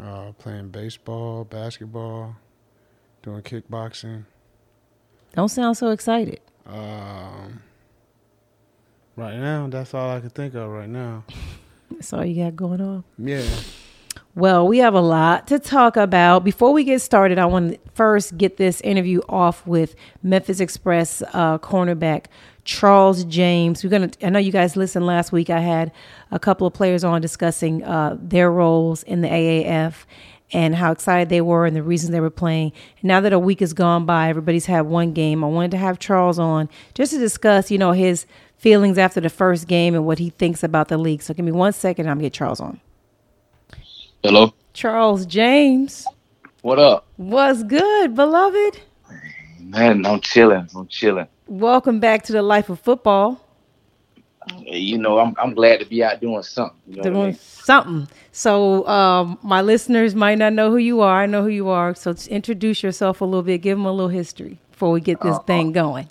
Uh, 0.00 0.32
playing 0.38 0.68
baseball, 0.68 1.44
basketball, 1.44 2.36
doing 3.22 3.42
kickboxing. 3.42 4.24
Don't 5.34 5.48
sound 5.48 5.76
so 5.76 5.90
excited. 5.90 6.40
Um, 6.66 7.62
right 9.16 9.36
now, 9.36 9.66
that's 9.68 9.94
all 9.94 10.10
I 10.10 10.20
can 10.20 10.30
think 10.30 10.54
of 10.54 10.68
right 10.68 10.88
now. 10.88 11.24
That's 11.90 12.10
all 12.14 12.24
you 12.24 12.42
got 12.42 12.56
going 12.56 12.80
on. 12.80 13.04
Yeah. 13.18 13.44
Well, 14.34 14.66
we 14.66 14.78
have 14.78 14.94
a 14.94 15.00
lot 15.00 15.46
to 15.48 15.58
talk 15.58 15.98
about. 15.98 16.42
Before 16.42 16.72
we 16.72 16.84
get 16.84 17.02
started, 17.02 17.38
I 17.38 17.44
want 17.44 17.72
to 17.72 17.78
first 17.92 18.38
get 18.38 18.56
this 18.56 18.80
interview 18.80 19.20
off 19.28 19.66
with 19.66 19.94
Memphis 20.22 20.58
Express 20.58 21.22
uh, 21.34 21.58
cornerback 21.58 22.26
Charles 22.64 23.24
James. 23.24 23.84
We're 23.84 23.90
gonna. 23.90 24.10
I 24.22 24.30
know 24.30 24.38
you 24.38 24.50
guys 24.50 24.74
listened 24.74 25.04
last 25.04 25.32
week. 25.32 25.50
I 25.50 25.60
had 25.60 25.92
a 26.30 26.38
couple 26.38 26.66
of 26.66 26.72
players 26.72 27.04
on 27.04 27.20
discussing 27.20 27.84
uh, 27.84 28.16
their 28.18 28.50
roles 28.50 29.02
in 29.02 29.20
the 29.20 29.28
AAF 29.28 30.06
and 30.52 30.74
how 30.74 30.92
excited 30.92 31.28
they 31.28 31.40
were 31.40 31.66
and 31.66 31.74
the 31.74 31.82
reasons 31.82 32.12
they 32.12 32.20
were 32.20 32.30
playing. 32.30 32.72
And 33.00 33.04
now 33.04 33.20
that 33.20 33.32
a 33.32 33.38
week 33.38 33.60
has 33.60 33.72
gone 33.72 34.04
by, 34.04 34.28
everybody's 34.28 34.66
had 34.66 34.82
one 34.82 35.12
game. 35.12 35.42
I 35.42 35.48
wanted 35.48 35.70
to 35.72 35.78
have 35.78 35.98
Charles 35.98 36.38
on 36.38 36.68
just 36.94 37.12
to 37.12 37.18
discuss, 37.18 37.70
you 37.70 37.78
know, 37.78 37.92
his 37.92 38.26
feelings 38.56 38.98
after 38.98 39.20
the 39.20 39.30
first 39.30 39.66
game 39.66 39.94
and 39.94 40.06
what 40.06 40.18
he 40.18 40.30
thinks 40.30 40.62
about 40.62 40.88
the 40.88 40.98
league. 40.98 41.22
So 41.22 41.34
give 41.34 41.44
me 41.44 41.52
one 41.52 41.72
second. 41.72 42.06
I'm 42.06 42.16
gonna 42.16 42.26
get 42.26 42.32
Charles 42.32 42.60
on. 42.60 42.80
Hello. 44.22 44.54
Charles 44.72 45.26
James. 45.26 46.06
What 46.62 46.78
up? 46.78 47.06
What's 47.16 47.64
good, 47.64 48.14
beloved? 48.14 48.80
Man, 49.58 50.06
I'm 50.06 50.20
chilling. 50.20 50.68
I'm 50.76 50.86
chilling. 50.86 51.26
Welcome 51.48 51.98
back 51.98 52.22
to 52.24 52.32
the 52.32 52.42
life 52.42 52.70
of 52.70 52.78
football. 52.78 53.41
You 54.58 54.98
know, 54.98 55.18
I'm 55.18 55.34
I'm 55.38 55.54
glad 55.54 55.80
to 55.80 55.86
be 55.86 56.02
out 56.02 56.20
doing 56.20 56.42
something. 56.42 56.76
You 56.86 56.96
know 56.96 57.02
what 57.02 57.06
I 57.06 57.10
Doing 57.12 57.26
mean? 57.28 57.38
something. 57.38 58.08
So, 58.32 58.86
um, 58.88 59.38
my 59.42 59.60
listeners 59.62 60.14
might 60.14 60.38
not 60.38 60.52
know 60.52 60.70
who 60.70 60.78
you 60.78 61.00
are. 61.00 61.22
I 61.22 61.26
know 61.26 61.42
who 61.42 61.48
you 61.48 61.68
are. 61.68 61.94
So, 61.94 62.12
just 62.12 62.28
introduce 62.28 62.82
yourself 62.82 63.20
a 63.20 63.24
little 63.24 63.42
bit. 63.42 63.58
Give 63.58 63.76
them 63.78 63.86
a 63.86 63.92
little 63.92 64.08
history 64.08 64.58
before 64.70 64.90
we 64.90 65.00
get 65.00 65.20
this 65.20 65.36
Uh-uh. 65.36 65.42
thing 65.44 65.72
going. 65.72 66.08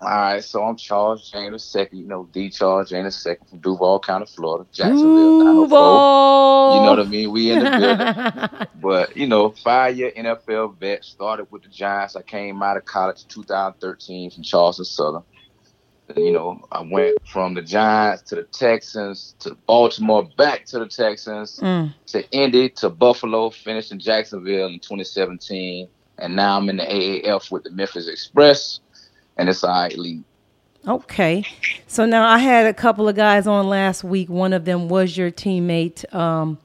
All 0.00 0.10
right, 0.10 0.44
so 0.44 0.62
I'm 0.62 0.76
Charles 0.76 1.30
James 1.30 1.74
II. 1.74 1.86
You 1.92 2.04
know, 2.06 2.28
D. 2.30 2.50
Charles 2.50 2.90
James 2.90 3.26
II 3.26 3.36
from 3.48 3.58
Duval 3.60 4.00
County, 4.00 4.26
Florida, 4.26 4.66
Jacksonville, 4.70 5.62
Duval. 5.62 6.74
You 6.76 6.82
know 6.82 6.90
what 6.90 6.98
I 7.00 7.04
mean? 7.04 7.30
We 7.32 7.50
in 7.52 7.60
the 7.64 7.70
building. 7.70 8.68
But 8.82 9.16
you 9.16 9.26
know, 9.26 9.50
five 9.50 9.96
year 9.96 10.12
NFL 10.14 10.76
vet. 10.78 11.04
Started 11.04 11.50
with 11.50 11.62
the 11.62 11.70
Giants. 11.70 12.16
I 12.16 12.22
came 12.22 12.62
out 12.62 12.76
of 12.76 12.84
college 12.84 13.26
2013 13.28 14.30
from 14.30 14.42
Charleston 14.42 14.84
Southern. 14.84 15.22
You 16.14 16.32
know, 16.32 16.60
I 16.70 16.82
went 16.82 17.16
from 17.26 17.54
the 17.54 17.62
Giants 17.62 18.22
to 18.24 18.34
the 18.36 18.42
Texans 18.44 19.34
to 19.40 19.56
Baltimore, 19.66 20.28
back 20.36 20.66
to 20.66 20.78
the 20.78 20.86
Texans 20.86 21.58
Mm. 21.60 21.94
to 22.08 22.30
Indy 22.30 22.68
to 22.70 22.90
Buffalo. 22.90 23.48
Finished 23.50 23.90
in 23.90 23.98
Jacksonville 23.98 24.66
in 24.66 24.80
2017, 24.80 25.88
and 26.18 26.36
now 26.36 26.58
I'm 26.58 26.68
in 26.68 26.76
the 26.76 26.84
AAF 26.84 27.50
with 27.50 27.64
the 27.64 27.70
Memphis 27.70 28.06
Express, 28.06 28.80
and 29.38 29.48
it's 29.48 29.62
right 29.62 29.96
league. 29.96 30.24
Okay. 30.86 31.44
So 31.86 32.04
now 32.04 32.28
I 32.28 32.38
had 32.38 32.66
a 32.66 32.74
couple 32.74 33.08
of 33.08 33.16
guys 33.16 33.46
on 33.46 33.66
last 33.68 34.04
week. 34.04 34.28
One 34.28 34.52
of 34.52 34.66
them 34.66 34.88
was 34.88 35.16
your 35.16 35.30
teammate. 35.30 36.12
Um, 36.14 36.58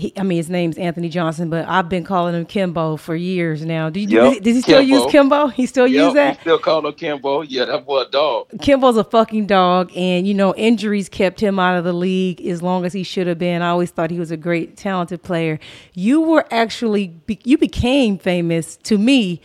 he, 0.00 0.12
I 0.16 0.22
mean, 0.22 0.36
his 0.36 0.48
name's 0.48 0.78
Anthony 0.78 1.08
Johnson, 1.08 1.50
but 1.50 1.68
I've 1.68 1.88
been 1.88 2.04
calling 2.04 2.34
him 2.34 2.46
Kimbo 2.46 2.96
for 2.96 3.14
years 3.14 3.64
now. 3.64 3.90
Do 3.90 4.00
you, 4.00 4.08
Yup, 4.08 4.42
does 4.42 4.56
he 4.56 4.62
still 4.62 4.80
use 4.80 5.02
Kimbo. 5.10 5.46
Kimbo? 5.46 5.46
He 5.48 5.66
still 5.66 5.86
use 5.86 6.14
that? 6.14 6.38
we 6.38 6.40
still 6.40 6.58
call 6.58 6.86
him 6.86 6.92
Kimbo. 6.94 7.42
Yeah, 7.42 7.66
that 7.66 7.84
boy 7.84 8.00
a 8.02 8.10
dog. 8.10 8.48
Kimbo's 8.62 8.96
a 8.96 9.04
fucking 9.04 9.46
dog, 9.46 9.92
and 9.94 10.26
you 10.26 10.34
know 10.34 10.54
injuries 10.54 11.08
kept 11.08 11.40
him 11.40 11.58
out 11.58 11.76
of 11.76 11.84
the 11.84 11.92
league 11.92 12.40
as 12.46 12.62
long 12.62 12.84
as 12.84 12.92
he 12.92 13.02
should 13.02 13.26
have 13.26 13.38
been. 13.38 13.62
I 13.62 13.68
always 13.68 13.90
thought 13.90 14.10
he 14.10 14.18
was 14.18 14.30
a 14.30 14.36
great, 14.36 14.76
talented 14.76 15.22
player. 15.22 15.60
You 15.94 16.22
were 16.22 16.46
actually 16.50 17.14
you 17.44 17.58
became 17.58 18.18
famous 18.18 18.76
to 18.78 18.96
me 18.96 19.40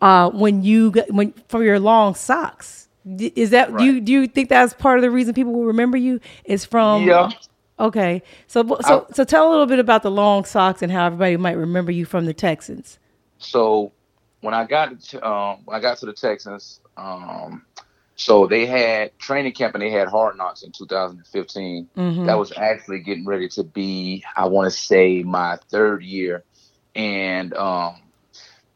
uh, 0.00 0.30
when 0.30 0.62
you 0.62 0.90
got, 0.90 1.10
when 1.10 1.32
for 1.48 1.62
your 1.62 1.78
long 1.78 2.14
socks. 2.14 2.88
Is 3.06 3.50
that 3.50 3.76
do 3.76 3.84
you 3.84 4.00
do 4.00 4.12
you 4.12 4.26
think 4.26 4.48
that's 4.50 4.74
part 4.74 4.98
of 4.98 5.02
the 5.02 5.10
reason 5.10 5.34
people 5.34 5.52
will 5.52 5.64
remember 5.64 5.96
you? 5.96 6.20
Is 6.44 6.64
from 6.64 7.06
Yeah. 7.06 7.30
Okay, 7.80 8.22
so 8.46 8.62
so 8.86 9.06
so 9.12 9.24
tell 9.24 9.48
a 9.48 9.50
little 9.50 9.66
bit 9.66 9.78
about 9.78 10.02
the 10.02 10.10
long 10.10 10.44
socks 10.44 10.82
and 10.82 10.92
how 10.92 11.06
everybody 11.06 11.36
might 11.38 11.56
remember 11.56 11.90
you 11.90 12.04
from 12.04 12.26
the 12.26 12.34
Texans. 12.34 12.98
so 13.38 13.90
when 14.42 14.54
I 14.54 14.64
got 14.64 14.98
to, 15.00 15.26
um, 15.28 15.60
when 15.64 15.76
I 15.76 15.80
got 15.80 15.98
to 15.98 16.06
the 16.06 16.12
Texans, 16.14 16.80
um, 16.96 17.64
so 18.16 18.46
they 18.46 18.64
had 18.66 19.18
training 19.18 19.52
camp 19.52 19.74
and 19.74 19.82
they 19.82 19.90
had 19.90 20.08
Hard 20.08 20.36
Knocks 20.38 20.62
in 20.62 20.72
2015. 20.72 21.88
Mhm. 21.96 22.26
That 22.26 22.38
was 22.38 22.52
actually 22.56 23.00
getting 23.00 23.24
ready 23.26 23.48
to 23.50 23.62
be, 23.64 24.24
I 24.36 24.46
want 24.46 24.70
to 24.70 24.78
say, 24.78 25.22
my 25.22 25.56
third 25.70 26.02
year, 26.02 26.42
and 26.94 27.52
um, 27.54 27.96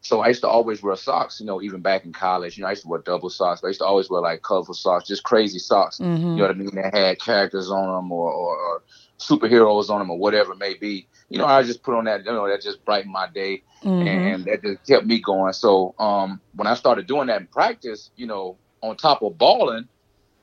so 0.05 0.21
I 0.21 0.27
used 0.27 0.41
to 0.41 0.47
always 0.47 0.83
wear 0.83 0.95
socks. 0.95 1.39
You 1.39 1.47
know, 1.47 1.63
even 1.63 1.81
back 1.81 2.05
in 2.05 2.13
college, 2.13 2.57
you 2.57 2.61
know, 2.61 2.67
I 2.67 2.73
used 2.73 2.83
to 2.83 2.87
wear 2.87 3.01
double 3.01 3.31
socks. 3.31 3.63
I 3.63 3.67
used 3.69 3.79
to 3.79 3.85
always 3.87 4.07
wear 4.07 4.21
like 4.21 4.43
colorful 4.43 4.75
socks, 4.75 5.07
just 5.07 5.23
crazy 5.23 5.57
socks. 5.57 5.97
Mhm. 5.97 6.19
You 6.19 6.35
know 6.35 6.41
what 6.43 6.51
I 6.51 6.53
mean? 6.53 6.75
That 6.75 6.93
had 6.93 7.19
characters 7.19 7.71
on 7.71 7.91
them 7.91 8.11
or, 8.11 8.31
or, 8.31 8.55
or 8.55 8.83
superheroes 9.19 9.89
on 9.89 9.99
them 9.99 10.11
or 10.11 10.19
whatever 10.19 10.51
it 10.51 10.59
may 10.59 10.75
be. 10.75 11.07
You 11.29 11.39
know, 11.39 11.45
I 11.47 11.63
just 11.63 11.81
put 11.81 11.95
on 11.95 12.05
that. 12.05 12.23
You 12.23 12.33
know, 12.33 12.47
that 12.47 12.61
just 12.61 12.85
brightened 12.85 13.13
my 13.13 13.27
day 13.33 13.63
Mhm. 13.83 14.05
and 14.07 14.45
that 14.45 14.61
just 14.61 14.85
kept 14.85 15.07
me 15.07 15.19
going. 15.19 15.53
So 15.53 15.95
um, 15.97 16.39
when 16.53 16.67
I 16.67 16.75
started 16.75 17.07
doing 17.07 17.25
that 17.27 17.41
in 17.41 17.47
practice, 17.47 18.11
you 18.15 18.27
know, 18.27 18.59
on 18.83 18.97
top 18.97 19.23
of 19.23 19.39
balling, 19.39 19.87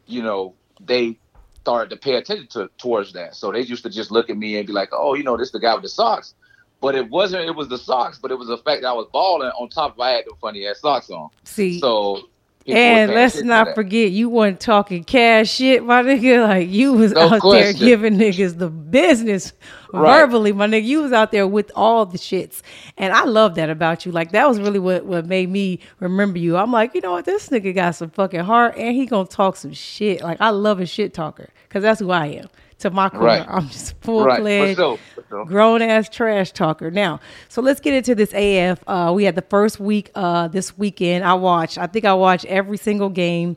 you 0.06 0.22
know, 0.22 0.56
they 0.80 1.20
started 1.60 1.90
to 1.90 1.96
pay 1.96 2.14
attention 2.16 2.48
to 2.50 2.68
towards 2.78 3.12
that. 3.12 3.36
So 3.36 3.52
they 3.52 3.60
used 3.60 3.84
to 3.84 3.90
just 3.90 4.10
look 4.10 4.28
at 4.28 4.36
me 4.36 4.56
and 4.56 4.66
be 4.66 4.72
like, 4.72 4.88
"Oh, 4.92 5.14
you 5.14 5.22
know, 5.22 5.36
this 5.36 5.52
the 5.52 5.60
guy 5.60 5.72
with 5.74 5.84
the 5.84 5.88
socks." 5.88 6.34
But 6.82 6.94
it 6.96 7.08
wasn't. 7.08 7.44
It 7.44 7.54
was 7.54 7.68
the 7.68 7.78
socks, 7.78 8.18
but 8.20 8.30
it 8.30 8.38
was 8.38 8.48
the 8.48 8.58
fact 8.58 8.82
that 8.82 8.88
I 8.88 8.92
was 8.92 9.06
balling 9.12 9.50
on 9.58 9.68
top 9.68 9.94
of 9.94 10.00
I 10.00 10.10
had 10.10 10.24
the 10.26 10.34
funny 10.40 10.66
ass 10.66 10.80
socks 10.80 11.08
on. 11.10 11.30
See, 11.44 11.78
So 11.80 12.22
And 12.66 13.12
let's 13.12 13.40
not 13.42 13.74
forget, 13.74 14.10
you 14.10 14.28
weren't 14.28 14.60
talking 14.60 15.04
cash 15.04 15.50
shit, 15.50 15.84
my 15.84 16.02
nigga. 16.02 16.46
Like 16.52 16.68
you 16.68 16.92
was 16.92 17.12
No 17.12 17.20
out 17.22 17.42
there 17.42 17.72
giving 17.72 18.16
niggas 18.16 18.58
the 18.58 18.68
business 18.68 19.52
Right. 19.92 20.20
verbally, 20.20 20.52
my 20.52 20.66
nigga. 20.66 20.84
You 20.84 21.02
was 21.02 21.12
out 21.12 21.32
there 21.32 21.46
with 21.46 21.70
all 21.76 22.06
the 22.06 22.18
shits, 22.18 22.62
and 22.96 23.12
I 23.12 23.24
love 23.24 23.56
that 23.56 23.68
about 23.70 24.06
you. 24.06 24.12
Like 24.12 24.32
that 24.32 24.48
was 24.48 24.58
really 24.60 24.78
what 24.78 25.04
what 25.04 25.26
made 25.26 25.50
me 25.50 25.80
remember 26.00 26.38
you. 26.38 26.56
I'm 26.56 26.72
like, 26.72 26.94
you 26.94 27.00
know 27.00 27.12
what, 27.12 27.26
this 27.26 27.48
nigga 27.50 27.74
got 27.74 27.94
some 27.94 28.10
fucking 28.10 28.40
heart, 28.40 28.76
and 28.76 28.96
he 28.96 29.06
gonna 29.06 29.28
talk 29.28 29.56
some 29.56 29.72
shit. 29.72 30.22
Like 30.22 30.40
I 30.40 30.50
love 30.50 30.80
a 30.80 30.86
shit 30.86 31.12
talker 31.14 31.48
because 31.68 31.82
that's 31.82 32.00
who 32.00 32.10
I 32.10 32.26
am. 32.26 32.48
To 32.78 32.90
my 32.90 33.08
core, 33.10 33.20
Right. 33.20 33.46
I'm 33.48 33.68
just 33.68 33.94
full 34.00 34.24
fledged 34.24 34.78
sure, 34.78 34.98
grown 35.46 35.82
ass 35.82 36.08
trash 36.08 36.52
talker. 36.52 36.90
Now, 36.90 37.20
so 37.48 37.62
let's 37.62 37.80
get 37.80 37.94
into 37.94 38.14
this 38.14 38.32
AF. 38.34 38.82
Uh, 38.86 39.12
we 39.14 39.24
had 39.24 39.34
the 39.34 39.42
first 39.42 39.80
week 39.80 40.10
uh, 40.14 40.48
this 40.48 40.76
weekend. 40.78 41.24
I 41.24 41.34
watched. 41.34 41.78
I 41.78 41.86
think 41.86 42.04
I 42.04 42.14
watched 42.14 42.44
every 42.46 42.78
single 42.78 43.08
game. 43.08 43.56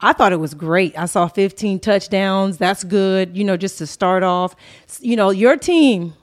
I 0.00 0.12
thought 0.12 0.32
it 0.32 0.40
was 0.40 0.54
great. 0.54 0.96
I 0.98 1.06
saw 1.06 1.26
15 1.26 1.80
touchdowns. 1.80 2.58
That's 2.58 2.84
good. 2.84 3.36
You 3.36 3.44
know, 3.44 3.56
just 3.56 3.78
to 3.78 3.86
start 3.86 4.22
off. 4.22 4.54
You 5.00 5.16
know, 5.16 5.30
your 5.30 5.56
team, 5.56 6.14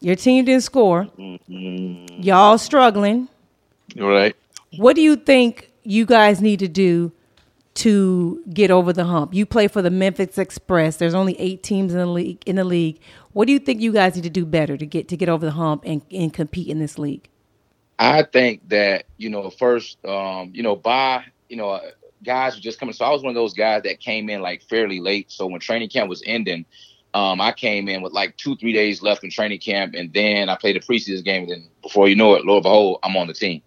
your 0.00 0.14
team 0.14 0.44
didn't 0.44 0.62
score. 0.62 1.08
Y'all 1.48 2.58
struggling. 2.58 3.28
Right. 3.96 4.36
What 4.76 4.94
do 4.94 5.02
you 5.02 5.16
think 5.16 5.70
you 5.82 6.06
guys 6.06 6.40
need 6.40 6.58
to 6.60 6.68
do 6.68 7.12
to 7.74 8.42
get 8.52 8.70
over 8.70 8.92
the 8.92 9.04
hump? 9.04 9.34
You 9.34 9.46
play 9.46 9.66
for 9.68 9.82
the 9.82 9.90
Memphis 9.90 10.38
Express. 10.38 10.96
There's 10.96 11.14
only 11.14 11.38
eight 11.40 11.62
teams 11.62 11.92
in 11.92 11.98
the 11.98 12.06
league. 12.06 12.42
In 12.46 12.56
the 12.56 12.64
league, 12.64 13.00
what 13.36 13.46
do 13.46 13.52
you 13.52 13.58
think 13.58 13.82
you 13.82 13.92
guys 13.92 14.16
need 14.16 14.22
to 14.22 14.30
do 14.30 14.46
better 14.46 14.78
to 14.78 14.86
get 14.86 15.08
to 15.08 15.16
get 15.18 15.28
over 15.28 15.44
the 15.44 15.52
hump 15.52 15.82
and, 15.84 16.00
and 16.10 16.32
compete 16.32 16.68
in 16.68 16.78
this 16.78 16.98
league? 16.98 17.28
I 17.98 18.22
think 18.22 18.66
that 18.70 19.04
you 19.18 19.28
know 19.28 19.50
first, 19.50 20.02
um, 20.06 20.52
you 20.54 20.62
know, 20.62 20.74
by 20.74 21.22
you 21.50 21.58
know, 21.58 21.68
uh, 21.68 21.90
guys 22.24 22.54
were 22.54 22.62
just 22.62 22.80
coming. 22.80 22.94
So 22.94 23.04
I 23.04 23.10
was 23.10 23.22
one 23.22 23.28
of 23.28 23.34
those 23.34 23.52
guys 23.52 23.82
that 23.82 24.00
came 24.00 24.30
in 24.30 24.40
like 24.40 24.62
fairly 24.62 25.00
late. 25.00 25.30
So 25.30 25.46
when 25.48 25.60
training 25.60 25.90
camp 25.90 26.08
was 26.08 26.22
ending, 26.24 26.64
um, 27.12 27.42
I 27.42 27.52
came 27.52 27.88
in 27.88 28.00
with 28.00 28.14
like 28.14 28.38
two, 28.38 28.56
three 28.56 28.72
days 28.72 29.02
left 29.02 29.22
in 29.22 29.28
training 29.28 29.58
camp, 29.58 29.94
and 29.94 30.10
then 30.14 30.48
I 30.48 30.56
played 30.56 30.78
a 30.78 30.80
preseason 30.80 31.22
game. 31.22 31.42
And 31.42 31.52
then 31.52 31.68
before 31.82 32.08
you 32.08 32.16
know 32.16 32.36
it, 32.36 32.46
lo 32.46 32.54
and 32.54 32.62
behold, 32.62 33.00
I'm 33.02 33.18
on 33.18 33.26
the 33.26 33.34
team. 33.34 33.60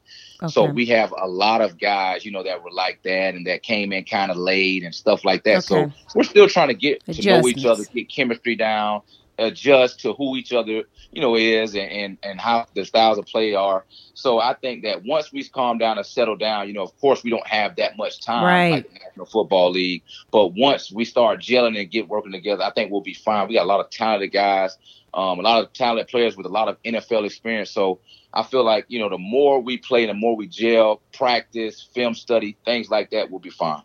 So 0.47 0.65
we 0.65 0.85
have 0.87 1.13
a 1.15 1.27
lot 1.27 1.61
of 1.61 1.77
guys, 1.77 2.25
you 2.25 2.31
know, 2.31 2.43
that 2.43 2.63
were 2.63 2.71
like 2.71 3.03
that 3.03 3.35
and 3.35 3.45
that 3.45 3.61
came 3.61 3.91
in 3.91 4.05
kind 4.05 4.31
of 4.31 4.37
late 4.37 4.83
and 4.83 4.95
stuff 4.95 5.25
like 5.25 5.43
that. 5.43 5.57
Okay. 5.57 5.91
So 5.91 5.91
we're 6.15 6.23
still 6.23 6.47
trying 6.47 6.69
to 6.69 6.73
get 6.73 7.05
to 7.05 7.21
know 7.21 7.47
each 7.47 7.65
other, 7.65 7.83
get 7.83 8.09
chemistry 8.09 8.55
down. 8.55 9.01
Adjust 9.39 9.99
to 10.01 10.13
who 10.13 10.35
each 10.35 10.53
other, 10.53 10.83
you 11.11 11.21
know, 11.21 11.35
is 11.35 11.73
and, 11.75 11.91
and, 11.91 12.17
and 12.23 12.39
how 12.39 12.65
the 12.75 12.85
styles 12.85 13.17
of 13.17 13.25
play 13.25 13.53
are. 13.55 13.85
So 14.13 14.39
I 14.39 14.53
think 14.53 14.83
that 14.83 15.03
once 15.05 15.31
we 15.31 15.47
calm 15.47 15.77
down 15.77 15.97
and 15.97 16.05
settle 16.05 16.35
down, 16.35 16.67
you 16.67 16.73
know, 16.73 16.83
of 16.83 16.97
course 16.99 17.23
we 17.23 17.29
don't 17.29 17.47
have 17.47 17.75
that 17.77 17.97
much 17.97 18.21
time 18.21 18.43
Right. 18.43 18.71
like 18.71 18.87
the 18.93 18.99
National 18.99 19.25
Football 19.25 19.71
League. 19.71 20.03
But 20.31 20.49
once 20.55 20.91
we 20.91 21.05
start 21.05 21.39
gelling 21.39 21.79
and 21.79 21.89
get 21.89 22.07
working 22.07 22.31
together, 22.31 22.63
I 22.63 22.71
think 22.71 22.91
we'll 22.91 23.01
be 23.01 23.13
fine. 23.13 23.47
We 23.47 23.55
got 23.55 23.63
a 23.63 23.67
lot 23.67 23.79
of 23.79 23.89
talented 23.89 24.31
guys, 24.31 24.77
um, 25.13 25.39
a 25.39 25.41
lot 25.41 25.63
of 25.63 25.73
talented 25.73 26.07
players 26.07 26.35
with 26.35 26.45
a 26.45 26.49
lot 26.49 26.67
of 26.67 26.81
NFL 26.83 27.25
experience. 27.25 27.71
So 27.71 27.99
I 28.33 28.43
feel 28.43 28.63
like, 28.63 28.85
you 28.89 28.99
know, 28.99 29.09
the 29.09 29.17
more 29.17 29.59
we 29.61 29.77
play, 29.77 30.05
the 30.05 30.13
more 30.13 30.35
we 30.35 30.47
gel, 30.47 31.01
practice, 31.13 31.87
film 31.93 32.13
study, 32.13 32.57
things 32.65 32.89
like 32.89 33.09
that, 33.11 33.31
we'll 33.31 33.39
be 33.39 33.49
fine. 33.49 33.81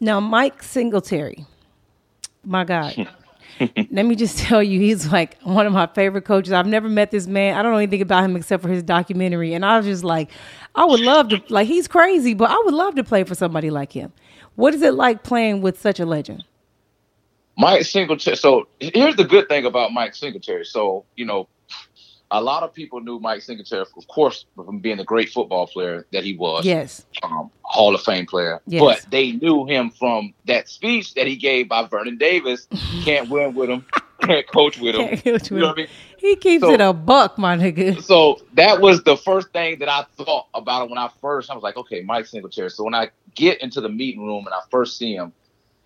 Now, 0.00 0.20
Mike 0.20 0.62
Singletary, 0.62 1.44
my 2.44 2.64
God. 2.64 3.08
Let 3.90 4.06
me 4.06 4.14
just 4.16 4.38
tell 4.38 4.62
you, 4.62 4.80
he's 4.80 5.10
like 5.12 5.40
one 5.42 5.66
of 5.66 5.72
my 5.72 5.86
favorite 5.86 6.24
coaches. 6.24 6.52
I've 6.52 6.66
never 6.66 6.88
met 6.88 7.10
this 7.10 7.26
man. 7.26 7.56
I 7.56 7.62
don't 7.62 7.72
know 7.72 7.78
anything 7.78 8.02
about 8.02 8.24
him 8.24 8.36
except 8.36 8.62
for 8.62 8.68
his 8.68 8.82
documentary. 8.82 9.54
And 9.54 9.64
I 9.64 9.76
was 9.76 9.86
just 9.86 10.04
like, 10.04 10.30
I 10.74 10.84
would 10.84 11.00
love 11.00 11.28
to, 11.28 11.42
like, 11.48 11.68
he's 11.68 11.86
crazy, 11.86 12.34
but 12.34 12.50
I 12.50 12.60
would 12.64 12.74
love 12.74 12.96
to 12.96 13.04
play 13.04 13.24
for 13.24 13.34
somebody 13.34 13.70
like 13.70 13.92
him. 13.92 14.12
What 14.56 14.74
is 14.74 14.82
it 14.82 14.94
like 14.94 15.22
playing 15.22 15.62
with 15.62 15.80
such 15.80 16.00
a 16.00 16.06
legend? 16.06 16.44
Mike 17.56 17.84
Singletary. 17.84 18.36
So 18.36 18.68
here's 18.80 19.16
the 19.16 19.24
good 19.24 19.48
thing 19.48 19.64
about 19.64 19.92
Mike 19.92 20.14
Singletary. 20.14 20.64
So 20.64 21.04
you 21.16 21.24
know, 21.24 21.48
a 22.30 22.40
lot 22.42 22.62
of 22.62 22.72
people 22.72 23.00
knew 23.00 23.18
Mike 23.20 23.42
Singletary, 23.42 23.82
of 23.82 24.08
course, 24.08 24.46
from 24.56 24.78
being 24.80 24.96
the 24.96 25.04
great 25.04 25.28
football 25.30 25.66
player 25.66 26.06
that 26.12 26.24
he 26.24 26.36
was, 26.36 26.64
Yes. 26.64 27.04
um, 27.22 27.50
Hall 27.62 27.94
of 27.94 28.00
Fame 28.02 28.26
player. 28.26 28.60
Yes. 28.66 28.80
But 28.82 29.10
they 29.10 29.32
knew 29.32 29.66
him 29.66 29.90
from 29.90 30.34
that 30.46 30.68
speech 30.68 31.14
that 31.14 31.26
he 31.26 31.36
gave 31.36 31.68
by 31.68 31.86
Vernon 31.86 32.16
Davis. 32.18 32.66
Can't 33.04 33.28
win 33.28 33.54
with 33.54 33.70
him. 33.70 33.84
Can't 34.22 34.46
coach 34.48 34.78
with 34.78 34.94
him. 34.94 35.16
Coach 35.18 35.50
You 35.50 35.58
know 35.58 35.66
him. 35.66 35.68
what 35.68 35.72
I 35.74 35.80
mean? 35.82 35.88
He 36.18 36.36
keeps 36.36 36.62
So- 36.64 36.72
it 36.72 36.80
a 36.80 36.92
buck, 36.92 37.36
my 37.38 37.56
nigga. 37.56 38.02
So 38.02 38.40
that 38.54 38.80
was 38.80 39.02
the 39.04 39.16
first 39.16 39.48
thing 39.52 39.78
that 39.80 39.88
I 39.88 40.04
thought 40.16 40.46
about 40.54 40.84
it 40.84 40.88
when 40.90 40.98
I 40.98 41.10
first. 41.20 41.50
I 41.50 41.54
was 41.54 41.62
like, 41.62 41.76
okay, 41.76 42.00
Mike 42.02 42.26
Singletary. 42.26 42.70
So 42.70 42.84
when 42.84 42.94
I 42.94 43.10
get 43.34 43.60
into 43.62 43.80
the 43.80 43.88
meeting 43.90 44.24
room 44.24 44.46
and 44.46 44.54
I 44.54 44.60
first 44.70 44.96
see 44.96 45.14
him, 45.14 45.32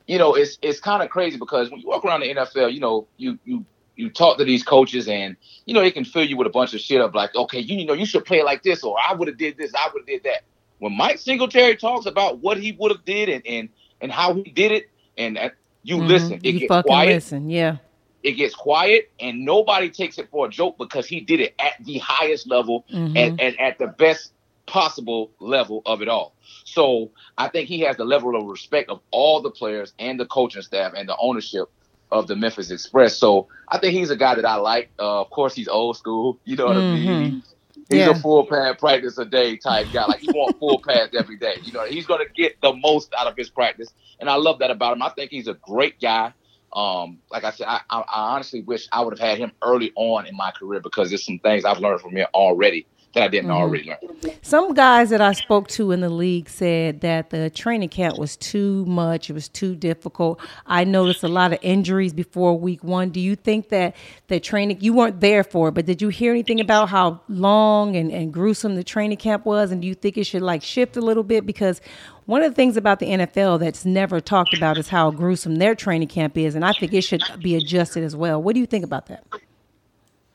you 0.07 0.17
know, 0.19 0.35
it's 0.35 0.57
it's 0.63 0.81
kind 0.81 1.03
of 1.03 1.11
crazy 1.11 1.37
because 1.37 1.71
when 1.71 1.81
you 1.81 1.89
walk 1.89 2.05
around 2.05 2.21
the 2.21 2.33
NFL, 2.35 2.73
you 2.73 2.81
know, 2.81 3.07
you 3.19 3.39
you 3.45 3.65
you 3.99 4.09
talk 4.09 4.39
to 4.39 4.45
these 4.45 4.63
coaches 4.63 5.09
and 5.09 5.37
you 5.67 5.75
know 5.75 5.81
they 5.81 5.91
can 5.91 6.05
fill 6.05 6.25
you 6.25 6.37
with 6.37 6.47
a 6.47 6.51
bunch 6.51 6.73
of 6.73 6.81
shit 6.81 7.01
of 7.01 7.15
like, 7.15 7.35
okay, 7.35 7.59
you, 7.59 7.77
you 7.79 7.85
know, 7.85 7.93
you 7.95 8.07
should 8.07 8.25
play 8.25 8.43
like 8.43 8.63
this, 8.63 8.83
or 8.85 8.97
I 9.07 9.13
would 9.13 9.27
have 9.29 9.37
did 9.37 9.59
this, 9.59 9.75
I 9.75 9.89
would 9.93 10.01
have 10.03 10.07
did 10.07 10.23
that. 10.23 10.43
When 10.79 10.97
Mike 10.97 11.19
Singletary 11.19 11.77
talks 11.77 12.07
about 12.07 12.39
what 12.39 12.57
he 12.59 12.73
would 12.73 12.93
have 12.93 13.05
did 13.05 13.29
and 13.29 13.45
and 13.47 13.69
and 14.01 14.13
how 14.13 14.35
he 14.35 14.45
did 14.45 14.71
it, 14.71 14.89
and 15.19 15.37
that, 15.37 15.55
you 15.83 15.97
listen, 15.99 16.39
Mhm. 16.39 16.45
it 16.45 16.55
you 16.55 16.61
gets 16.61 16.69
fucking 16.69 16.89
quiet 16.89 17.09
listen. 17.09 17.51
Yeah. 17.51 17.77
it 18.23 18.33
gets 18.33 18.55
quiet 18.55 19.11
and 19.21 19.45
nobody 19.45 19.89
takes 19.91 20.19
it 20.19 20.29
for 20.31 20.47
a 20.47 20.49
joke 20.49 20.77
because 20.79 21.07
he 21.07 21.21
did 21.21 21.41
it 21.41 21.55
at 21.61 21.75
the 21.85 21.99
highest 21.99 22.49
level 22.49 22.85
Mhm. 22.93 23.17
and, 23.17 23.41
and 23.41 23.61
at 23.61 23.79
the 23.79 23.87
best 23.87 24.33
possible 24.67 25.31
level 25.41 25.83
of 25.87 26.03
it 26.03 26.09
all. 26.09 26.35
So 26.65 27.11
I 27.39 27.49
think 27.49 27.69
he 27.69 27.81
has 27.81 27.97
the 27.97 28.05
level 28.05 28.37
of 28.37 28.45
respect 28.45 28.91
of 28.91 29.01
all 29.13 29.41
the 29.41 29.51
players 29.51 29.95
and 29.99 30.19
the 30.21 30.27
coaching 30.27 30.63
staff 30.63 30.93
and 30.97 31.09
the 31.09 31.17
ownership 31.19 31.69
of 32.11 32.27
the 32.27 32.37
Memphis 32.37 32.71
Express. 32.71 33.17
So 33.17 33.49
I 33.69 33.79
think 33.79 33.95
he's 33.95 34.11
a 34.11 34.17
guy 34.17 34.35
that 34.35 34.45
I 34.45 34.57
like. 34.57 34.91
Uh, 34.99 35.21
of 35.21 35.31
course, 35.31 35.55
he's 35.55 35.69
old 35.69 35.97
school. 35.97 36.39
You 36.45 36.57
know 36.57 36.67
what 36.67 36.77
I 36.77 36.81
mean? 36.81 37.43
He's 37.89 37.99
Yeah. 38.01 38.11
a 38.11 38.15
full 38.15 38.47
pad 38.47 38.79
practice 38.79 39.17
a 39.19 39.25
day 39.25 39.57
type 39.57 39.87
guy. 39.93 40.05
Like 40.07 40.21
he 40.21 40.29
wants 40.29 40.59
full 40.59 40.83
pads 40.87 41.15
every 41.15 41.37
day. 41.39 41.55
You 41.63 41.73
know, 41.73 41.85
he's 41.87 42.07
gonna 42.07 42.25
get 42.35 42.61
the 42.61 42.73
most 42.75 43.13
out 43.19 43.27
of 43.27 43.37
his 43.37 43.49
practice, 43.51 43.89
and 44.21 44.29
I 44.29 44.35
love 44.37 44.59
that 44.61 44.71
about 44.71 44.95
him. 44.95 45.03
I 45.03 45.11
think 45.11 45.31
he's 45.31 45.49
a 45.49 45.55
great 45.55 46.01
guy. 46.01 46.33
Um, 46.73 47.19
like 47.31 47.45
I 47.45 47.51
said, 47.51 47.67
I, 47.67 47.81
I 47.91 48.05
honestly 48.35 48.61
wish 48.61 48.89
I 48.93 49.01
would 49.03 49.19
have 49.19 49.27
had 49.27 49.39
him 49.39 49.53
early 49.63 49.91
on 49.97 50.27
in 50.27 50.37
my 50.37 50.51
career 50.51 50.81
because 50.81 51.09
there's 51.09 51.25
some 51.25 51.39
things 51.39 51.65
I've 51.65 51.79
learned 51.79 52.03
from 52.03 52.15
him 52.15 52.27
already 52.35 52.87
that 53.15 53.23
I 53.25 53.29
didn't 53.29 53.51
Mhm. 53.51 53.55
already 53.55 53.85
learn. 53.85 54.33
Some 54.43 54.75
guys 54.75 55.11
that 55.11 55.21
I 55.21 55.33
spoke 55.33 55.69
to 55.69 55.93
in 55.93 56.01
the 56.01 56.09
league 56.09 56.49
said 56.49 57.01
that 57.01 57.31
the 57.31 57.51
training 57.51 57.89
camp 57.89 58.19
was 58.19 58.37
too 58.37 58.85
much. 58.87 59.31
It 59.31 59.33
was 59.33 59.49
too 59.49 59.75
difficult. 59.75 60.41
I 60.67 60.85
noticed 60.85 61.23
a 61.25 61.29
lot 61.29 61.53
of 61.53 61.59
injuries 61.63 62.13
before 62.13 62.59
week 62.59 62.83
one. 62.85 63.11
Do 63.11 63.21
you 63.21 63.35
think 63.37 63.71
that 63.71 63.95
the 64.29 64.39
training, 64.41 64.79
you 64.81 64.93
weren't 64.93 65.21
there 65.21 65.43
for 65.45 65.69
it, 65.69 65.73
but 65.73 65.87
did 65.87 66.03
you 66.03 66.09
hear 66.09 66.33
anything 66.33 66.61
about 66.61 66.89
how 66.91 67.21
long 67.29 67.97
and, 67.97 68.11
and 68.13 68.33
gruesome 68.33 68.75
the 68.77 68.85
training 68.85 69.19
camp 69.19 69.45
was? 69.47 69.71
And 69.73 69.81
do 69.83 69.89
you 69.89 69.95
think 69.95 70.17
it 70.19 70.25
should 70.25 70.43
like 70.43 70.63
shift 70.63 70.97
a 70.97 71.01
little 71.01 71.23
bit? 71.25 71.47
Because 71.47 71.81
one 72.27 72.43
of 72.43 72.51
the 72.51 72.55
things 72.55 72.77
about 72.77 72.99
the 72.99 73.07
NFL 73.07 73.59
that's 73.59 73.85
never 73.87 74.21
talked 74.21 74.55
about 74.55 74.77
is 74.77 74.89
how 74.89 75.11
gruesome 75.11 75.57
their 75.57 75.75
training 75.75 76.09
camp 76.09 76.37
is. 76.37 76.55
And 76.55 76.65
I 76.65 76.73
think 76.73 76.93
it 76.93 77.03
should 77.03 77.23
be 77.43 77.55
adjusted 77.55 78.05
as 78.05 78.15
well. 78.15 78.43
What 78.43 78.55
do 78.55 78.61
you 78.61 78.67
think 78.67 78.85
about 78.85 79.07
that? 79.07 79.25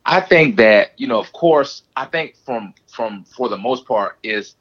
I 0.06 0.22
think 0.22 0.58
that 0.58 0.92
you 0.98 1.08
know, 1.08 1.20
of 1.20 1.32
course, 1.34 1.84
I 1.96 2.06
think 2.06 2.36
from 2.46 2.74
from 2.94 3.26
for 3.26 3.50
the 3.50 3.58
most 3.58 3.86
part 3.88 4.18
is 4.24 4.56